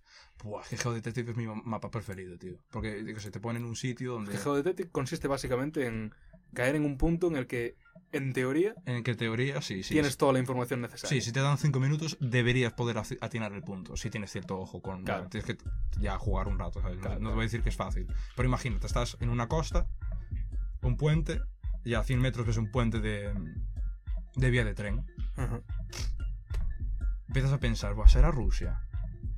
Buah, 0.45 0.61
es 0.61 0.69
que 0.69 0.77
Geodetective 0.77 1.31
es 1.31 1.37
mi 1.37 1.47
ma- 1.47 1.61
mapa 1.65 1.89
preferido, 1.89 2.37
tío. 2.37 2.57
Porque, 2.71 3.03
digo, 3.03 3.19
se 3.19 3.31
te 3.31 3.39
pone 3.39 3.59
en 3.59 3.65
un 3.65 3.75
sitio 3.75 4.13
donde... 4.13 4.31
El 4.33 4.37
Geodetective 4.39 4.89
consiste 4.91 5.27
básicamente 5.27 5.87
en 5.87 6.13
caer 6.53 6.75
en 6.75 6.85
un 6.85 6.97
punto 6.97 7.27
en 7.27 7.35
el 7.35 7.47
que, 7.47 7.75
en 8.11 8.31
teoría, 8.31 8.75
En 8.85 9.03
que 9.03 9.15
teoría, 9.15 9.61
sí, 9.61 9.81
sí. 9.83 9.93
tienes 9.95 10.11
sí. 10.13 10.17
toda 10.19 10.33
la 10.33 10.39
información 10.39 10.81
necesaria. 10.81 11.09
Sí, 11.09 11.19
si 11.25 11.31
te 11.33 11.39
dan 11.41 11.57
5 11.57 11.79
minutos, 11.79 12.17
deberías 12.21 12.73
poder 12.73 12.97
atinar 13.21 13.51
el 13.53 13.63
punto. 13.63 13.97
Si 13.97 14.09
tienes 14.09 14.31
cierto 14.31 14.57
ojo 14.59 14.81
con. 14.81 15.03
Claro. 15.03 15.27
tienes 15.29 15.45
que 15.45 15.57
ya 15.99 16.17
jugar 16.19 16.47
un 16.47 16.59
rato, 16.59 16.79
¿sabes? 16.81 16.97
No- 16.97 17.01
Claro, 17.01 17.15
no, 17.15 17.19
te 17.19 17.23
claro. 17.23 17.35
voy 17.35 17.43
a 17.43 17.47
decir 17.47 17.61
que 17.63 17.69
es 17.69 17.75
fácil. 17.75 18.07
Pero 18.35 18.47
imagínate, 18.47 18.85
estás 18.87 19.17
en 19.19 19.29
una 19.29 19.47
costa, 19.47 19.87
un 20.83 20.95
puente, 20.95 21.41
y 21.83 21.95
a 21.95 22.03
100 22.03 22.21
metros 22.21 22.45
ves 22.47 22.57
un 22.57 22.71
puente 22.71 22.99
de, 22.99 23.33
de 24.35 24.49
vía 24.51 24.63
de 24.63 24.75
tren. 24.75 25.05
Ajá. 25.35 25.61
empiezas 27.27 27.51
a 27.53 27.59
pensar, 27.59 27.95
"Buah, 27.95 28.07
¿será 28.07 28.31
Rusia? 28.31 28.84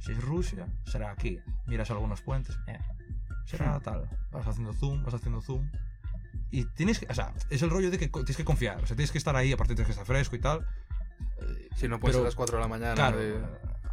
Si 0.08 0.14
es 0.14 0.24
Rusia, 0.24 0.66
será 0.86 1.12
aquí. 1.12 1.38
Miras 1.66 1.92
algunos 1.92 2.22
puentes, 2.22 2.58
eh, 2.68 2.80
será 3.46 3.78
tal. 3.82 4.10
Vas 4.32 4.48
haciendo 4.48 4.72
zoom, 4.74 5.04
vas 5.04 5.14
haciendo 5.14 5.42
zoom. 5.42 5.70
Y 6.50 6.64
tienes 6.64 6.98
que, 7.00 7.08
o 7.10 7.14
sea, 7.14 7.34
es 7.50 7.62
el 7.62 7.70
rollo 7.70 7.92
de 7.92 7.98
que 7.98 8.08
tienes 8.08 8.38
que 8.38 8.46
confiar. 8.46 8.82
O 8.82 8.88
sea, 8.88 8.96
tienes 8.96 9.12
que 9.12 9.18
estar 9.18 9.36
ahí, 9.36 9.52
aparte 9.52 9.76
tienes 9.76 9.88
que 9.88 9.92
estar 9.92 10.06
fresco 10.06 10.38
y 10.38 10.40
tal. 10.40 10.66
Si 11.76 11.88
no 11.90 12.00
puedes 12.00 12.16
Pero- 12.16 12.24
a 12.24 12.28
las 12.28 12.36
4 12.36 12.56
de 12.58 12.62
la 12.64 12.68
mañana. 12.70 12.96
Claro, 12.96 13.18
de- 13.20 13.44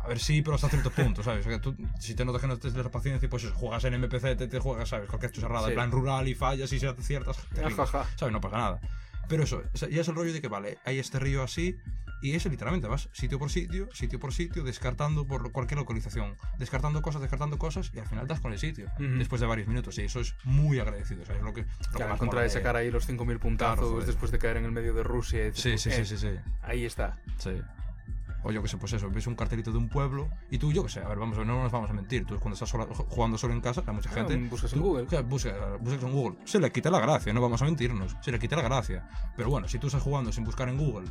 a 0.00 0.06
ver, 0.06 0.18
sí, 0.20 0.40
pero 0.42 0.54
hasta 0.54 0.68
cierto 0.68 0.90
punto, 0.90 1.22
¿sabes? 1.22 1.40
O 1.46 1.48
sea, 1.50 1.58
que 1.58 1.62
tú, 1.62 1.74
si 1.98 2.14
te 2.14 2.24
notas 2.24 2.42
que 2.42 2.46
no 2.46 2.58
tienes 2.58 2.76
la 2.84 2.90
paciencia, 2.90 3.28
pues 3.28 3.50
juegas 3.52 3.82
en 3.84 3.94
MPC, 3.94 4.36
te, 4.36 4.46
te 4.46 4.58
juegas, 4.60 4.88
¿sabes? 4.90 5.08
Cualquier 5.08 5.32
chusarrada, 5.32 5.64
Sí. 5.66 5.70
en 5.70 5.74
plan 5.74 5.90
rural 5.90 6.28
y 6.28 6.34
fallas 6.34 6.72
y 6.72 6.78
se 6.78 6.86
hace 6.86 7.02
ciertas. 7.02 7.38
terrible, 7.54 7.82
Ajaja. 7.82 8.06
¿Sabes? 8.16 8.32
No 8.32 8.40
pasa 8.40 8.56
nada. 8.56 8.80
Pero 9.28 9.42
eso, 9.44 9.62
ya 9.90 10.00
es 10.00 10.08
el 10.08 10.14
rollo 10.14 10.32
de 10.32 10.40
que, 10.40 10.48
vale, 10.48 10.78
hay 10.84 10.98
este 10.98 11.18
río 11.18 11.42
así, 11.42 11.76
y 12.22 12.32
eso 12.34 12.48
literalmente 12.48 12.88
vas 12.88 13.08
sitio 13.12 13.38
por 13.38 13.50
sitio, 13.50 13.88
sitio 13.92 14.18
por 14.18 14.32
sitio, 14.32 14.64
descartando 14.64 15.26
por 15.26 15.50
cualquier 15.52 15.78
localización, 15.78 16.36
descartando 16.58 17.02
cosas, 17.02 17.20
descartando 17.20 17.58
cosas, 17.58 17.90
y 17.94 17.98
al 17.98 18.06
final 18.06 18.26
das 18.26 18.40
con 18.40 18.52
el 18.52 18.58
sitio, 18.58 18.86
Ujú. 18.94 19.18
después 19.18 19.40
de 19.40 19.46
varios 19.46 19.68
minutos, 19.68 19.98
y 19.98 20.02
eso 20.02 20.20
es 20.20 20.34
muy 20.44 20.78
agradecido, 20.78 21.22
o 21.22 21.26
sea, 21.26 21.36
es 21.36 21.42
lo 21.42 21.52
que, 21.52 21.62
lo 21.62 21.66
que 21.66 21.88
Claro, 21.90 22.10
más 22.10 22.16
encontrar 22.16 22.40
mola 22.42 22.46
y 22.46 22.48
de- 22.48 22.54
sacar 22.54 22.76
ahí 22.76 22.90
los 22.90 23.06
5.000 23.06 23.38
puntazos 23.38 23.90
Claro, 23.90 24.06
después 24.06 24.30
de 24.30 24.38
caer 24.38 24.56
en 24.58 24.64
el 24.64 24.72
medio 24.72 24.94
de 24.94 25.02
Rusia. 25.02 25.48
y 25.48 25.52
Sí, 25.52 25.76
sí, 25.76 25.90
sí, 25.90 26.00
eh, 26.00 26.04
sí, 26.04 26.16
sí. 26.16 26.28
Ahí 26.62 26.84
está. 26.86 27.18
Sí. 27.38 27.60
O 28.44 28.52
yo 28.52 28.62
qué 28.62 28.68
sé, 28.68 28.76
pues 28.76 28.92
eso, 28.92 29.10
ves 29.10 29.26
un 29.26 29.34
cartelito 29.34 29.72
de 29.72 29.78
un 29.78 29.88
pueblo 29.88 30.28
y 30.50 30.58
tú, 30.58 30.70
yo 30.70 30.82
qué 30.84 30.90
sé, 30.90 31.00
a 31.00 31.08
ver, 31.08 31.18
vamos, 31.18 31.36
no 31.38 31.44
nos 31.62 31.72
vamos 31.72 31.88
a 31.90 31.92
mentir, 31.94 32.26
tú 32.26 32.38
cuando 32.38 32.54
estás 32.54 32.68
sola- 32.68 32.86
jugando 33.08 33.38
solo 33.38 33.54
en 33.54 33.60
casa, 33.62 33.82
hay 33.86 33.94
mucha 33.94 34.10
Ah, 34.10 34.14
gente... 34.14 34.36
buscas 34.48 34.72
en 34.74 34.80
Google. 34.82 35.06
claro, 35.06 35.26
buscas, 35.26 35.54
buscas 35.80 36.02
en 36.02 36.12
Google. 36.12 36.38
Se 36.44 36.60
le 36.60 36.70
quita 36.70 36.90
la 36.90 37.00
gracia, 37.00 37.32
no 37.32 37.40
vamos 37.40 37.60
a 37.62 37.64
mentirnos, 37.64 38.16
se 38.20 38.30
le 38.30 38.38
quita 38.38 38.56
la 38.56 38.62
gracia. 38.62 39.08
Pero 39.36 39.48
bueno, 39.50 39.66
si 39.66 39.78
tú 39.78 39.86
estás 39.86 40.02
jugando 40.02 40.30
sin 40.30 40.44
buscar 40.44 40.68
en 40.68 40.76
Google 40.78 41.08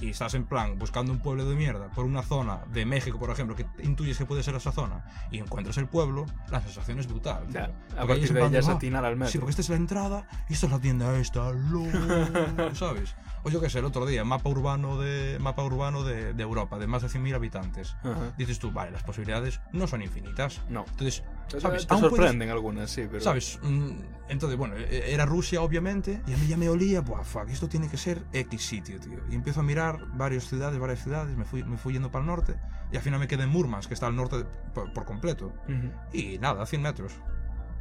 y 0.00 0.10
estás 0.10 0.34
en 0.34 0.44
plan 0.44 0.78
buscando 0.78 1.12
un 1.12 1.20
pueblo 1.20 1.44
de 1.48 1.56
mierda 1.56 1.88
por 1.90 2.04
una 2.04 2.22
zona 2.22 2.60
de 2.72 2.84
México, 2.86 3.18
por 3.18 3.30
ejemplo, 3.30 3.56
que 3.56 3.66
intuyes 3.82 4.18
que 4.18 4.26
puede 4.26 4.42
ser 4.42 4.54
esa 4.54 4.72
zona, 4.72 5.04
y 5.30 5.38
encuentras 5.38 5.78
el 5.78 5.86
pueblo, 5.88 6.26
la 6.50 6.60
sensación 6.60 6.98
es 6.98 7.06
brutal. 7.06 7.44
tío. 7.46 7.52
Ya, 7.60 7.66
Porque 7.88 8.00
a 8.00 8.06
partir 8.06 8.32
de 8.32 8.42
ahí 8.42 8.50
ya 8.50 8.58
es 8.58 8.68
"Ah, 8.68 8.72
atinar 8.72 9.04
al 9.04 9.16
metro. 9.16 9.32
Sí, 9.32 9.38
porque 9.38 9.50
esta 9.50 9.62
es 9.62 9.68
la 9.70 9.76
entrada 9.76 10.28
y 10.48 10.52
esta 10.52 10.66
es 10.66 10.72
la 10.72 10.78
tienda 10.80 11.16
esta, 11.18 11.50
lol", 11.52 11.90
¿sabes? 12.74 13.14
O 13.44 13.48
yo 13.50 13.60
qué 13.60 13.70
sé, 13.70 13.78
el 13.78 13.84
otro 13.84 14.06
día, 14.06 14.24
mapa 14.24 14.48
urbano 14.50 14.98
de 14.98 15.38
mapa 15.40 15.62
urbano 15.62 16.02
de, 16.02 16.34
de 16.34 16.42
Europa, 16.42 16.78
de 16.78 16.88
más 16.88 17.02
de 17.02 17.08
100.000 17.08 17.34
habitantes. 17.36 17.94
Ajá. 18.02 18.34
Dices 18.36 18.58
tú, 18.58 18.72
vale, 18.72 18.90
las 18.90 19.04
posibilidades 19.04 19.60
no 19.72 19.86
son 19.86 20.02
infinitas. 20.02 20.60
No. 20.68 20.84
Entonces, 20.90 21.22
¿sabes? 21.58 21.86
Te 21.86 21.94
Aún 21.94 22.00
puedes- 22.02 22.16
sorprenden 22.16 22.50
algunas, 22.50 22.90
sí, 22.90 23.02
pero. 23.08 23.20
¿Sabes? 23.22 23.60
Mm, 23.62 23.90
Entonces, 24.28 24.58
bueno, 24.58 24.74
e- 24.74 25.12
era 25.12 25.24
Rusia, 25.26 25.62
obviamente, 25.62 26.20
y 26.26 26.32
a 26.32 26.36
mí 26.36 26.48
ya 26.48 26.56
me 26.56 26.68
olía, 26.68 27.00
buah, 27.02 27.22
fuck, 27.22 27.48
esto 27.48 27.68
tiene 27.68 27.88
que 27.88 27.96
ser 27.96 28.20
X 28.32 28.60
sitio, 28.66 28.98
tío. 28.98 29.20
Y 29.30 29.36
empiezo 29.36 29.60
a 29.60 29.62
mirar 29.62 29.85
varias 30.14 30.44
ciudades, 30.44 30.78
varias 30.78 31.02
ciudades, 31.02 31.36
me 31.36 31.44
fui, 31.44 31.62
me 31.64 31.76
fui 31.76 31.92
yendo 31.94 32.10
para 32.10 32.22
el 32.22 32.26
norte, 32.26 32.56
y 32.92 32.96
al 32.96 33.02
final 33.02 33.18
me 33.20 33.26
quedé 33.28 33.44
en 33.44 33.50
Murmansk, 33.50 33.88
que 33.88 33.94
está 33.94 34.06
al 34.06 34.16
norte 34.16 34.44
por, 34.74 34.92
por 34.92 35.04
completo. 35.04 35.52
Ujú. 35.68 35.90
Y 36.12 36.38
nada, 36.38 36.62
a 36.62 36.66
100 36.66 36.82
metros. 36.82 37.12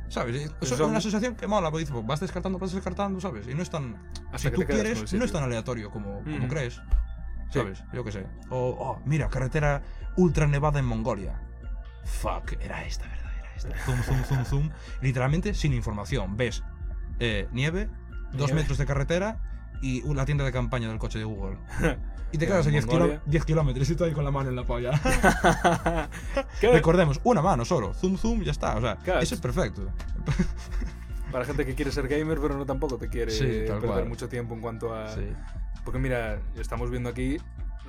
¿Sabes? 0.08 0.36
Eso 0.36 0.56
es 0.62 0.70
son- 0.70 0.92
una 0.92 1.02
sensación 1.02 1.36
que 1.36 1.48
mola, 1.48 1.72
porque 1.72 1.82
dices, 1.82 1.94
pues, 1.94 2.06
vas 2.06 2.20
descartando, 2.20 2.60
vas 2.60 2.72
descartando, 2.74 3.20
¿sabes? 3.20 3.48
Y 3.48 3.56
no 3.56 3.62
es 3.64 3.70
tan... 3.70 3.96
Hasta 4.32 4.50
si 4.50 4.52
tú 4.52 4.62
quieres, 4.64 5.14
no 5.14 5.26
es 5.26 5.32
tan 5.32 5.44
aleatorio 5.44 5.90
como, 5.90 6.20
como 6.24 6.38
Ujú. 6.38 6.48
crees. 6.48 6.76
Sí. 7.52 7.60
¿Sabes? 7.60 7.84
Yo 7.94 8.04
qué 8.04 8.12
sé. 8.12 8.28
O, 8.50 8.70
oh, 8.80 9.02
mira, 9.06 9.30
carretera 9.30 9.82
ultra 10.18 10.46
nevada 10.48 10.80
en 10.80 10.86
Mongolia. 10.86 11.40
Fuck, 12.04 12.54
era 12.62 12.86
esta, 12.86 13.08
¿verdad? 13.08 13.32
Era 13.40 13.56
esta. 13.56 13.76
Zoom, 13.86 14.02
zoom, 14.04 14.24
zoom, 14.24 14.46
zoom. 14.46 14.70
Literalmente 15.02 15.54
sin 15.56 15.74
información. 15.74 16.38
Ves 16.38 16.64
eh, 17.20 17.48
nieve, 17.52 17.90
dos 18.32 18.48
Nieve. 18.48 18.54
metros 18.62 18.78
de 18.78 18.86
carretera 18.86 19.55
y 19.86 20.14
la 20.14 20.26
tienda 20.26 20.44
de 20.44 20.52
campaña 20.52 20.88
del 20.90 20.98
coche 21.00 21.20
de 21.20 21.26
Google. 21.26 21.58
Y 22.32 22.38
te 22.38 22.48
quedas 22.48 22.68
a 22.68 22.70
10, 22.70 22.86
Mongolia. 22.88 23.08
kilo- 23.20 23.22
10 23.28 23.46
kilómetros 23.46 23.90
y 23.92 23.96
tú 23.96 24.04
ahí 24.04 24.12
con 24.12 24.26
la 24.26 24.32
mano 24.32 24.50
en 24.50 24.58
la 24.58 24.64
polla. 24.66 24.92
Recordemos, 26.62 27.22
una 27.24 27.42
mano 27.42 27.64
solo. 27.64 27.94
Zoom, 27.94 28.18
zoom, 28.18 28.42
ya 28.44 28.52
está. 28.52 28.76
O 28.76 28.82
sea, 28.82 28.98
Claro. 28.98 29.22
eso 29.22 29.36
es 29.36 29.42
perfecto. 29.42 29.84
Para 31.32 31.46
gente 31.46 31.66
que 31.66 31.76
quiere 31.76 31.92
ser 31.92 32.08
gamer, 32.10 32.40
pero 32.42 32.58
no 32.58 32.66
tampoco 32.66 32.98
te 32.98 33.08
quiere 33.10 33.32
Sí, 33.32 33.44
perder 33.46 33.80
cual. 33.82 34.06
mucho 34.10 34.28
tiempo 34.28 34.54
en 34.54 34.62
cuanto 34.62 34.94
a. 34.94 35.10
Sí. 35.10 35.28
Porque 35.86 36.00
mira, 36.00 36.40
estamos 36.60 36.90
viendo 36.90 37.10
aquí 37.10 37.38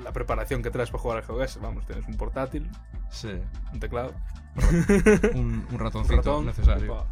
la 0.05 0.13
preparación 0.13 0.63
que 0.63 0.71
traes 0.71 0.91
para 0.91 1.03
jugar 1.03 1.19
al 1.19 1.25
GeoGuessr. 1.25 1.61
Vamos, 1.61 1.87
tienes 1.87 2.07
un 2.07 2.17
portátil, 2.17 2.71
Sí. 3.11 3.31
un 3.73 3.81
teclado, 3.81 4.13
Un, 5.35 5.35
un 5.35 5.67
un 5.73 5.79
ratoncito 5.79 6.17
ratón. 6.17 6.47
necesario. 6.47 7.05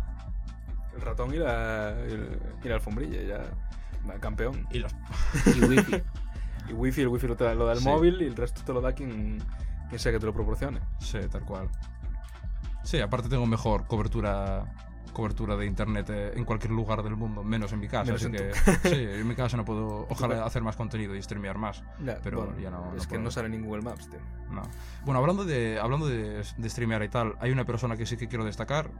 El 0.94 1.00
ratón 1.00 1.34
y 1.34 1.38
la, 1.38 1.94
y 2.62 2.68
la 2.68 2.74
alfombrilla, 2.76 3.22
ya. 3.22 3.40
Campeón. 4.20 4.66
Y 4.70 4.78
los 4.78 4.94
Y 5.56 5.60
wifi. 5.64 6.02
Y 6.68 6.72
wifi, 6.72 7.02
el 7.02 7.08
wifi 7.08 7.26
lo, 7.26 7.36
te 7.36 7.44
da, 7.44 7.54
lo 7.54 7.66
da 7.66 7.74
el 7.74 7.80
Sí. 7.80 7.84
móvil 7.84 8.22
y 8.22 8.26
el 8.26 8.34
resto 8.36 8.62
te 8.64 8.72
lo 8.72 8.80
da 8.80 8.92
quien, 8.94 9.38
quien 9.90 9.98
sea 9.98 10.10
que 10.12 10.18
te 10.18 10.24
lo 10.24 10.32
proporcione. 10.32 10.80
Sí, 10.98 11.18
tal 11.30 11.42
cual. 11.44 11.68
Sí, 12.84 13.00
aparte 13.00 13.28
tengo 13.28 13.44
mejor 13.46 13.86
cobertura 13.86 14.64
cobertura 15.12 15.54
de 15.56 15.64
internet 15.66 16.10
eh, 16.10 16.32
en 16.34 16.44
cualquier 16.44 16.72
lugar 16.72 17.02
del 17.04 17.14
mundo, 17.14 17.44
menos 17.44 17.72
en 17.72 17.78
mi 17.80 17.86
casa. 17.86 18.04
Menos 18.06 18.22
así 18.24 18.26
en 18.26 18.32
que 18.32 18.52
sí, 18.88 19.20
en 19.20 19.28
mi 19.28 19.34
casa 19.36 19.56
no 19.56 19.64
puedo, 19.64 20.06
ojalá 20.10 20.44
hacer 20.44 20.62
más 20.62 20.74
contenido 20.74 21.14
y 21.14 21.22
streamear 21.22 21.56
más. 21.56 21.84
Ya, 22.04 22.18
Pero 22.22 22.52
ya 22.58 22.70
no- 22.70 22.88
Es 22.88 22.94
no 22.94 23.02
que 23.02 23.08
puedo. 23.10 23.20
no 23.22 23.30
sale 23.30 23.54
en 23.54 23.62
Google 23.64 23.82
Maps, 23.82 24.08
tío. 24.10 24.18
No. 24.50 24.62
Bueno, 25.04 25.20
hablando 25.20 25.44
de 25.44 25.78
hablando 25.78 26.08
de, 26.08 26.42
de 26.56 26.70
streamear 26.70 27.02
y 27.04 27.08
tal, 27.10 27.34
hay 27.40 27.52
una 27.52 27.64
persona 27.64 27.96
que 27.96 28.06
sí 28.06 28.16
que 28.16 28.26
quiero 28.26 28.44
destacar, 28.44 28.90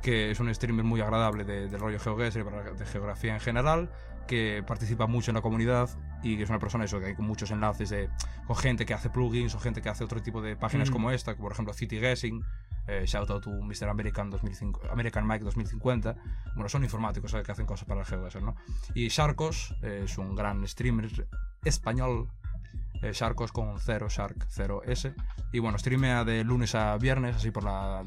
que 0.00 0.30
es 0.30 0.40
un 0.40 0.52
streamer 0.54 0.84
muy 0.86 1.00
agradable 1.02 1.44
de- 1.44 1.68
del 1.68 1.80
rollo 1.80 1.98
GeoGuessr, 1.98 2.38
y 2.40 2.78
de 2.78 2.86
geografía 2.86 3.34
en 3.34 3.40
general, 3.40 3.90
que 4.26 4.62
participa 4.66 5.06
mucho 5.06 5.30
en 5.30 5.36
la 5.36 5.42
comunidad 5.42 5.90
y 6.22 6.36
que 6.36 6.44
es 6.44 6.48
una 6.50 6.58
persona 6.58 6.84
eso, 6.84 7.00
que 7.00 7.06
hay 7.06 7.14
con 7.14 7.26
muchos 7.26 7.50
enlaces 7.50 7.90
de, 7.90 8.08
con 8.46 8.56
gente 8.56 8.86
que 8.86 8.94
hace 8.94 9.10
plugins 9.10 9.54
o 9.54 9.58
gente 9.58 9.82
que 9.82 9.88
hace 9.88 10.04
otro 10.04 10.22
tipo 10.22 10.40
de 10.40 10.56
páginas 10.56 10.90
Mm. 10.90 10.92
como 10.92 11.10
esta, 11.10 11.34
por 11.36 11.52
ejemplo 11.52 11.74
City 11.74 11.98
Guessing, 11.98 12.44
eh, 12.86 13.04
shout 13.06 13.30
out 13.30 13.42
to 13.42 13.50
Mr. 13.50 13.88
American, 13.88 14.30
2005, 14.30 14.82
American 14.90 15.26
Mike 15.26 15.44
2050. 15.44 16.16
Bueno, 16.54 16.68
son 16.68 16.82
informáticos 16.84 17.30
¿sabes? 17.30 17.46
que 17.46 17.52
hacen 17.52 17.66
cosas 17.66 17.86
para 17.86 18.00
el 18.00 18.06
GeoGuessr, 18.06 18.42
¿no? 18.42 18.56
Y 18.94 19.08
Sharkos 19.08 19.74
eh, 19.82 20.02
es 20.04 20.18
un 20.18 20.34
gran 20.34 20.66
streamer 20.66 21.08
español 21.64 22.28
eh, 23.02 23.12
Sharkos 23.12 23.52
con 23.52 23.78
0 23.78 24.08
Shark 24.08 24.48
0S. 24.48 25.14
Y 25.52 25.58
bueno, 25.58 25.78
streamea 25.78 26.24
de 26.24 26.44
lunes 26.44 26.74
a 26.74 26.96
viernes, 26.98 27.36
así 27.36 27.50
por 27.50 27.64
la 27.64 28.04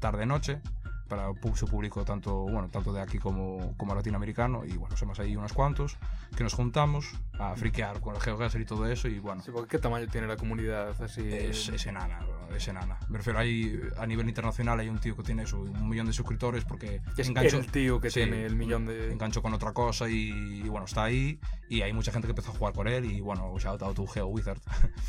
tarde-noche, 0.00 0.60
para 1.08 1.28
su 1.54 1.66
público 1.66 2.04
tanto, 2.04 2.34
bueno, 2.42 2.68
tanto 2.68 2.92
de 2.92 3.00
aquí 3.00 3.18
como, 3.18 3.74
como 3.76 3.94
latinoamericano. 3.94 4.64
Y 4.64 4.76
bueno, 4.76 4.96
somos 4.96 5.18
ahí 5.20 5.36
unos 5.36 5.52
cuantos 5.52 5.96
que 6.36 6.42
nos 6.44 6.54
juntamos 6.54 7.06
a 7.38 7.54
friquear 7.56 8.00
con 8.00 8.14
el 8.14 8.20
GeoGuessr 8.20 8.60
y 8.60 8.64
todo 8.64 8.86
eso. 8.86 9.08
Y 9.08 9.18
bueno, 9.18 9.42
Sí, 9.42 9.50
¿Qué 9.68 9.78
tamaño 9.78 10.06
tiene 10.08 10.26
la 10.26 10.36
comunidad 10.36 11.00
así? 11.02 11.22
es, 11.26 11.68
es 11.68 11.86
enana, 11.86 12.20
bro, 12.20 12.56
es 12.56 12.66
enana. 12.68 12.98
Me 13.08 13.18
refiero, 13.18 13.38
hay, 13.38 13.80
a 13.98 14.06
nivel 14.06 14.28
internacional 14.28 14.78
hay 14.80 14.88
un 14.88 14.98
tío 14.98 15.16
que 15.16 15.22
tiene 15.22 15.42
eso, 15.42 15.60
un 15.60 15.88
millón 15.88 16.06
de 16.06 16.12
suscriptores 16.12 16.64
porque 16.64 17.00
Que 17.14 17.22
es 17.22 17.28
enganchó- 17.30 17.58
el 17.58 17.66
tío 17.70 18.00
que 18.00 18.10
Sí, 18.10 18.20
tiene 18.20 18.44
el 18.46 18.56
millón 18.56 18.86
de... 18.86 19.12
enganchó 19.12 19.42
con 19.42 19.52
otra 19.54 19.72
cosa 19.72 20.08
y, 20.08 20.62
y 20.64 20.68
bueno, 20.68 20.86
está 20.86 21.04
ahí 21.04 21.38
y 21.68 21.82
hay 21.82 21.92
mucha 21.92 22.12
gente 22.12 22.26
que 22.26 22.32
empezó 22.32 22.50
a 22.50 22.54
jugar 22.54 22.74
con 22.74 22.88
él 22.88 23.04
y 23.04 23.20
bueno, 23.20 23.52
shout 23.58 23.82
out 23.82 23.94
to 23.96 24.06
GeoWizard 24.06 24.60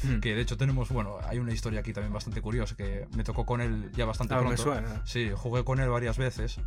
Mm. 0.04 0.20
que 0.22 0.36
de 0.36 0.42
hecho 0.42 0.58
tenemos, 0.58 0.90
bueno, 0.90 1.18
hay 1.28 1.40
una 1.40 1.52
historia 1.54 1.80
aquí 1.80 1.94
también 1.94 2.14
bastante 2.14 2.42
curiosa 2.42 2.76
que 2.76 3.08
me 3.16 3.24
tocó 3.24 3.46
con 3.46 3.62
él 3.62 3.92
ya 3.94 4.06
bastante 4.06 4.34
Ah, 4.34 4.38
me 4.38 4.44
pronto. 4.56 4.64
suena. 4.64 5.02
Sí, 5.06 5.32
jugué 5.36 5.64
con 5.64 5.80
él 5.80 5.85
varias 5.88 6.18
veces 6.18 6.60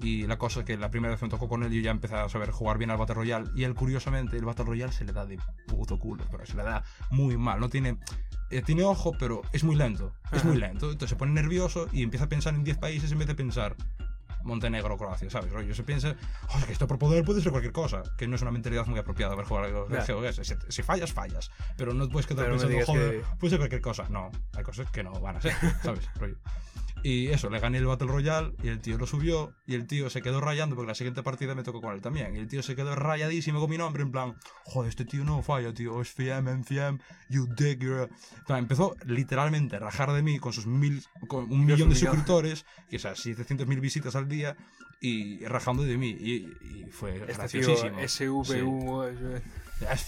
y 0.00 0.26
la 0.26 0.38
cosa 0.38 0.60
es 0.60 0.66
que 0.66 0.76
la 0.76 0.90
primera 0.90 1.10
vez 1.10 1.18
que 1.18 1.26
me 1.26 1.30
tocó 1.30 1.48
con 1.48 1.62
él 1.64 1.72
yo 1.72 1.80
ya 1.80 1.90
empecé 1.90 2.14
a 2.14 2.28
saber 2.28 2.50
jugar 2.50 2.78
bien 2.78 2.90
al 2.90 2.98
Battle 2.98 3.16
Royale 3.16 3.50
y 3.54 3.64
él 3.64 3.74
curiosamente 3.74 4.36
el 4.36 4.44
Battle 4.44 4.64
Royale 4.64 4.92
se 4.92 5.04
le 5.04 5.12
da 5.12 5.26
de 5.26 5.38
puto 5.66 5.98
culo, 5.98 6.24
pero 6.30 6.46
se 6.46 6.56
le 6.56 6.62
da 6.62 6.84
muy 7.10 7.36
mal, 7.36 7.58
no 7.58 7.68
tiene... 7.68 7.98
eh, 8.50 8.62
tiene 8.62 8.84
ojo, 8.84 9.12
pero 9.18 9.42
es 9.52 9.64
muy 9.64 9.74
lento. 9.76 10.12
Es 10.32 10.44
muy 10.44 10.56
lento. 10.56 10.86
Entonces 10.86 11.10
se 11.10 11.16
pone 11.16 11.32
nervioso 11.32 11.88
y 11.92 12.02
empieza 12.02 12.26
a 12.26 12.28
pensar 12.28 12.54
en 12.54 12.64
10 12.64 12.78
países 12.78 13.10
en 13.10 13.18
vez 13.18 13.26
de 13.26 13.34
pensar 13.34 13.76
Montenegro 14.42 14.94
o 14.94 14.98
Croacia, 14.98 15.28
¿sabes? 15.30 15.52
Rollo, 15.52 15.74
se 15.74 15.82
piensa, 15.82 16.14
"Oh, 16.54 16.66
que 16.66 16.72
esto 16.72 16.86
por 16.86 16.98
poder 16.98 17.24
puede 17.24 17.40
ser 17.40 17.50
cualquier 17.50 17.72
cosa, 17.72 18.02
que 18.16 18.26
no 18.28 18.36
es 18.36 18.42
una 18.42 18.50
mentalidad 18.50 18.86
muy 18.86 18.98
apropiada 18.98 19.34
para 19.36 19.46
jugar 19.46 19.64
al 19.64 19.88
Ya. 19.90 20.02
GeoGuessr. 20.04 20.44
Si, 20.44 20.54
si 20.68 20.82
fallas, 20.82 21.12
fallas. 21.12 21.50
Pero 21.76 21.92
no 21.94 22.08
puedes 22.08 22.26
quedar 22.26 22.46
Pero 22.46 22.58
pensando, 22.58 22.84
joder, 22.86 23.20
que- 23.20 23.26
puede 23.38 23.50
ser 23.50 23.58
cualquier 23.58 23.80
cosa. 23.82 24.08
No, 24.08 24.30
hay 24.56 24.62
cosas 24.64 24.90
que 24.90 25.02
no 25.02 25.12
van 25.20 25.36
a 25.36 25.40
ser, 25.40 25.52
¿sabes? 25.82 26.08
Rollo. 26.16 26.36
Y 27.04 27.28
eso, 27.28 27.48
le 27.48 27.60
gané 27.60 27.78
el 27.78 27.86
Battle 27.86 28.08
Royale 28.08 28.54
y 28.60 28.66
el 28.68 28.80
tío 28.80 28.98
lo 28.98 29.06
subió 29.06 29.54
y 29.68 29.74
el 29.76 29.86
tío 29.86 30.10
se 30.10 30.20
quedó 30.20 30.40
rayando 30.40 30.74
porque 30.74 30.88
la 30.88 30.94
siguiente 30.96 31.22
partida 31.22 31.54
me 31.54 31.62
tocó 31.62 31.80
con 31.80 31.94
él 31.94 32.00
también. 32.00 32.34
Y 32.34 32.40
el 32.40 32.48
tío 32.48 32.60
se 32.60 32.74
quedó 32.74 32.96
rayadísimo 32.96 33.60
con 33.60 33.70
mi 33.70 33.78
nombre 33.78 34.02
en 34.02 34.10
plan, 34.10 34.34
joder, 34.64 34.88
este 34.88 35.04
tío 35.04 35.22
no 35.24 35.40
falla, 35.44 35.72
tío, 35.72 36.00
es 36.02 36.10
FIAM, 36.10 36.48
MFM, 36.48 36.98
you 37.28 37.46
dick, 37.56 37.84
a-". 37.84 38.02
En 38.02 38.44
plan, 38.48 38.58
empezó 38.58 38.96
literalmente 39.06 39.76
a 39.76 39.78
rajar 39.78 40.10
de 40.12 40.22
mí 40.22 40.40
con 40.40 40.52
sus 40.52 40.66
mil, 40.66 41.04
con 41.28 41.44
un 41.52 41.64
millón 41.66 41.88
de 41.90 41.94
suscriptores 41.94 42.66
y 42.90 42.96
o 42.96 42.98
sea, 42.98 43.14
700 43.14 43.68
mil 43.68 43.78
visitas 43.80 44.16
al 44.16 44.26
día 44.28 44.56
y 45.00 45.44
rajando 45.46 45.82
de 45.84 45.96
mí. 45.96 46.10
Y, 46.18 46.52
y 46.62 46.86
fue 46.90 47.16
Este 47.28 47.34
graciosísimo. 47.34 47.98
SVU... 48.08 49.40
That's 49.80 50.02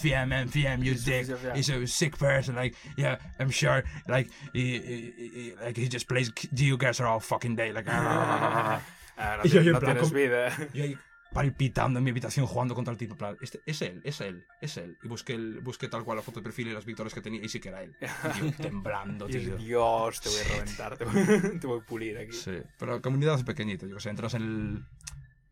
you 0.83 0.95
dick. 0.95 1.27
he's 1.55 1.69
a- 1.69 1.87
sick 1.87 2.17
person. 2.17 2.55
Like, 2.55 2.75
yeah, 2.97 3.19
I'm 3.39 3.49
sure. 3.49 3.85
Like, 4.05 4.29
he, 4.51 4.79
he, 4.79 5.13
he- 5.17 5.53
like 5.63 5.77
he 5.77 5.87
just 5.87 6.09
plays 6.09 6.29
GeoGuessr 6.29 7.05
all 7.07 7.21
fucking 7.21 7.55
day. 7.55 7.71
Like, 7.71 7.85
Ah, 9.17 9.37
no, 9.37 9.43
yo, 9.45 9.61
yo 9.61 9.71
no 9.73 9.79
tienes 9.79 10.11
vida. 10.11 10.51
yo 10.73 10.95
palpitando 11.33 11.99
en 11.99 12.03
mi 12.03 12.11
habitación 12.11 12.45
jugando 12.45 12.75
contra 12.75 12.91
el 12.91 12.97
tipo. 12.97 13.15
plan, 13.15 13.37
Este, 13.41 13.61
es 13.65 13.81
él, 13.81 14.01
es 14.03 14.21
él, 14.21 14.45
es 14.59 14.77
él. 14.77 14.97
Y 15.03 15.07
busqué, 15.07 15.33
el, 15.33 15.61
busqué 15.61 15.87
tal 15.87 16.03
cual 16.03 16.17
la 16.17 16.21
foto 16.21 16.39
de 16.39 16.43
perfil 16.43 16.69
y 16.69 16.73
las 16.73 16.85
victorias 16.85 17.13
que 17.13 17.21
tenía 17.21 17.43
y 17.43 17.49
sí 17.49 17.59
que 17.59 17.69
era 17.69 17.83
él. 17.83 17.95
Yo 18.01 18.51
temblando, 18.57 19.27
tío. 19.27 19.57
Dios, 19.57 20.21
te 20.21 20.29
voy 20.29 20.39
a 20.39 20.43
reventar, 20.43 20.97
te 20.97 21.05
voy, 21.05 21.13
te 21.59 21.67
voy 21.67 21.79
a 21.79 21.83
pulir 21.83 22.17
aquí. 22.17 22.33
Sí, 22.33 22.57
pero 22.77 22.95
la 22.95 23.01
comunidad 23.01 23.35
es 23.35 23.43
pequeñita, 23.43 23.87
yo 23.87 23.95
que 23.95 24.01
sé, 24.01 24.09
entras 24.09 24.33
en 24.33 24.41
el... 24.41 24.85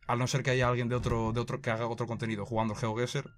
Al 0.09 0.17
no 0.17 0.25
ser 0.27 0.41
que 0.41 0.49
haya 0.49 0.67
alguien 0.67 0.89
de 0.89 0.95
otro, 0.95 1.31
de 1.33 1.39
otro 1.39 1.61
que 1.61 1.69
haga 1.69 1.85
otro 1.87 2.07
contenido 2.07 2.43
jugando 2.43 2.73
GeoGuessr, 2.73 3.29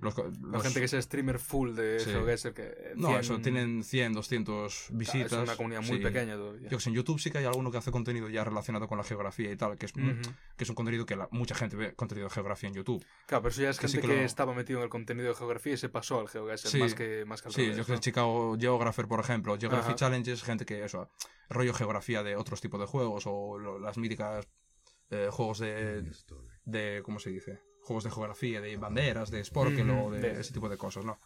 los, 0.00 0.14
co- 0.14 0.28
La 0.50 0.58
gente 0.60 0.80
que 0.80 0.88
sea 0.88 1.00
streamer 1.00 1.38
full 1.38 1.74
de 1.74 2.00
Sí. 2.00 2.10
GeoGuessr 2.10 2.52
que... 2.52 2.92
No, 2.96 3.08
100 3.08 3.20
eso, 3.20 3.38
tienen 3.40 3.84
100, 3.84 4.12
200 4.12 4.74
Claro, 4.88 4.98
visitas. 4.98 5.32
Es 5.32 5.38
una 5.38 5.56
comunidad 5.56 5.82
muy 5.82 5.98
sí. 5.98 6.02
pequeña 6.02 6.34
todavía. 6.34 6.68
Yo 6.68 6.78
que 6.78 6.82
sé, 6.82 6.90
en 6.90 6.96
YouTube 6.96 7.20
sí 7.20 7.30
que 7.30 7.38
hay 7.38 7.44
alguno 7.44 7.70
que 7.70 7.78
hace 7.78 7.92
contenido 7.92 8.28
ya 8.28 8.42
relacionado 8.42 8.88
con 8.88 8.98
la 8.98 9.04
geografía 9.04 9.52
y 9.52 9.56
tal, 9.56 9.78
que 9.78 9.86
es, 9.86 9.92
que 9.92 10.64
es 10.64 10.68
un 10.68 10.74
contenido 10.74 11.06
que 11.06 11.14
la- 11.14 11.28
mucha 11.30 11.54
gente 11.54 11.76
ve 11.76 11.94
contenido 11.94 12.26
de 12.26 12.34
geografía 12.34 12.68
en 12.68 12.74
YouTube. 12.74 13.04
Claro, 13.26 13.42
pero 13.42 13.52
eso 13.52 13.62
ya 13.62 13.70
es 13.70 13.78
Que 13.78 13.86
sí 13.86 13.92
gente 13.94 14.08
que 14.08 14.14
que, 14.14 14.20
lo- 14.22 14.26
estaba 14.26 14.52
metido 14.52 14.80
en 14.80 14.82
el 14.84 14.90
contenido 14.90 15.28
de 15.28 15.34
geografía 15.36 15.74
y 15.74 15.76
se 15.76 15.88
pasó 15.88 16.18
al 16.18 16.28
GeoGuessr 16.28 16.68
Sí. 16.68 16.78
más 16.78 16.94
que, 16.94 17.24
más 17.24 17.40
que 17.40 17.48
al 17.48 17.54
Sí, 17.54 17.60
revés, 17.62 17.76
yo 17.76 17.86
que 17.86 17.92
¿no? 17.92 17.98
Chicago 17.98 18.56
Geographer, 18.58 19.06
por 19.06 19.20
ejemplo, 19.20 19.56
Geography 19.56 19.86
Ajá. 19.90 19.94
Challenges, 19.94 20.42
gente 20.42 20.66
que 20.66 20.84
eso, 20.84 21.08
rollo 21.48 21.72
geografía 21.72 22.24
de 22.24 22.34
otros 22.34 22.60
tipos 22.60 22.80
de 22.80 22.86
juegos 22.86 23.22
o 23.26 23.58
lo- 23.58 23.78
las 23.78 23.96
míticas 23.96 24.48
eh, 25.10 25.28
juegos 25.30 25.58
de, 25.58 26.02
de, 26.64 27.02
¿cómo 27.04 27.18
se 27.18 27.30
dice? 27.30 27.60
Juegos 27.80 28.04
de 28.04 28.10
geografía, 28.10 28.60
de 28.60 28.76
banderas, 28.76 29.30
de 29.30 29.40
Ujú, 29.92 30.06
o 30.06 30.10
de, 30.10 30.20
de- 30.20 30.40
ese 30.40 30.52
tipo 30.52 30.68
de 30.68 30.76
cosas, 30.76 31.04
¿no? 31.04 31.18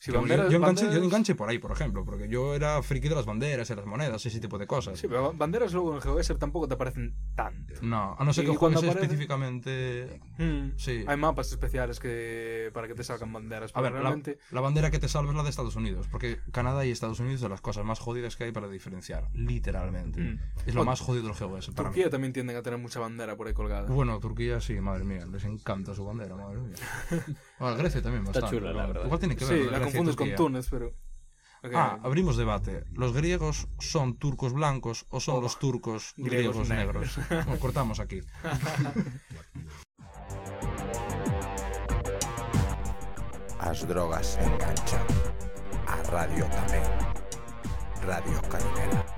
Sí, 0.00 0.12
Yo- 0.12 0.20
banderas- 0.20 0.44
yo, 0.46 0.50
yo 0.52 0.56
enganché, 0.58 0.82
yo 0.84 0.90
banderas- 0.90 1.04
enganché 1.06 1.34
por 1.34 1.48
ahí, 1.48 1.58
por 1.58 1.72
ejemplo, 1.72 2.04
porque 2.04 2.28
yo 2.28 2.54
era 2.54 2.80
friki 2.84 3.08
de 3.08 3.16
las 3.16 3.26
banderas 3.26 3.68
y 3.68 3.74
las 3.74 3.84
monedas, 3.84 4.24
ese 4.24 4.38
tipo 4.38 4.56
de 4.56 4.66
cosas. 4.66 4.96
Sí, 4.98 5.08
pero 5.08 5.32
banderas 5.32 5.72
luego 5.72 5.94
en 5.96 6.00
GeoGuessr 6.00 6.38
tampoco 6.38 6.68
te 6.68 6.74
aparecen 6.74 7.16
tanto. 7.34 7.74
No, 7.82 8.14
a 8.16 8.24
no 8.24 8.32
ser 8.32 8.44
Y 8.44 8.50
que 8.52 8.56
cuando 8.56 8.78
juegues 8.78 8.94
aparece- 8.96 9.06
específicamente... 9.06 10.20
Mm. 10.38 10.76
Sí. 10.76 11.04
Hay 11.06 11.16
mapas 11.16 11.50
especiales 11.50 11.98
que 11.98 12.70
para 12.72 12.86
que 12.86 12.94
te 12.94 13.02
salgan 13.02 13.32
banderas. 13.32 13.72
A 13.74 13.80
ver, 13.80 13.92
la, 13.92 14.00
realmente... 14.00 14.38
la 14.52 14.60
bandera 14.60 14.90
que 14.92 15.00
te 15.00 15.08
salva 15.08 15.30
es 15.32 15.36
la 15.36 15.42
de 15.42 15.50
Estados 15.50 15.74
Unidos, 15.74 16.06
porque 16.10 16.38
Canadá 16.52 16.86
y 16.86 16.90
Estados 16.92 17.18
Unidos 17.18 17.40
son 17.40 17.50
las 17.50 17.60
cosas 17.60 17.84
más 17.84 17.98
jodidas 17.98 18.36
que 18.36 18.44
hay 18.44 18.52
para 18.52 18.68
diferenciar, 18.68 19.28
literalmente. 19.34 20.20
Mm. 20.20 20.38
Es 20.66 20.74
lo 20.76 20.82
O- 20.82 20.84
más 20.84 21.00
jodido 21.00 21.24
del 21.26 21.34
GeoGuessr 21.34 21.74
para 21.74 21.88
mí. 21.88 21.94
Turquía 21.94 22.10
también 22.10 22.32
tienden 22.32 22.56
a 22.56 22.62
tener 22.62 22.78
mucha 22.78 23.00
bandera 23.00 23.36
por 23.36 23.48
ahí 23.48 23.52
colgada. 23.52 23.88
Bueno, 23.88 24.18
Turquía 24.20 24.60
sí, 24.60 24.80
madre 24.80 25.02
mía, 25.04 25.26
les 25.26 25.44
encanta 25.44 25.92
su 25.94 26.04
bandera, 26.04 26.36
madre 26.36 26.58
mía. 26.60 26.76
Bueno, 27.58 27.76
Grecia 27.76 28.00
también 28.00 28.24
Está 28.24 28.40
bastante. 28.42 28.56
chula, 28.64 28.72
la 28.72 28.86
verdad. 28.86 29.04
Igual 29.06 29.18
tiene 29.18 29.34
que 29.34 29.44
ver. 29.44 29.54
sí, 29.54 29.60
Grecia 29.64 29.78
la 29.80 29.87
y 29.87 29.87
confundes 29.90 30.16
con 30.16 30.34
Túnez, 30.34 30.68
pero... 30.70 30.94
Okay. 31.60 31.74
Ah, 31.74 31.98
abrimos 32.04 32.36
debate. 32.36 32.84
¿Los 32.92 33.12
griegos 33.12 33.66
son 33.80 34.16
turcos 34.16 34.52
blancos 34.52 35.06
o 35.08 35.18
son 35.18 35.38
oh, 35.38 35.40
los 35.40 35.58
turcos 35.58 36.14
griegos, 36.16 36.68
griegos 36.68 36.68
negros? 36.68 37.18
negros? 37.18 37.46
Nos 37.48 37.58
cortamos 37.58 37.98
aquí. 37.98 38.20
As 43.58 43.86
drogas 43.88 44.38
enganchan. 44.38 45.02
A 45.88 45.96
radio 46.14 46.46
tamén. 46.46 46.86
Radio 48.06 48.38
Calimera. 48.46 49.17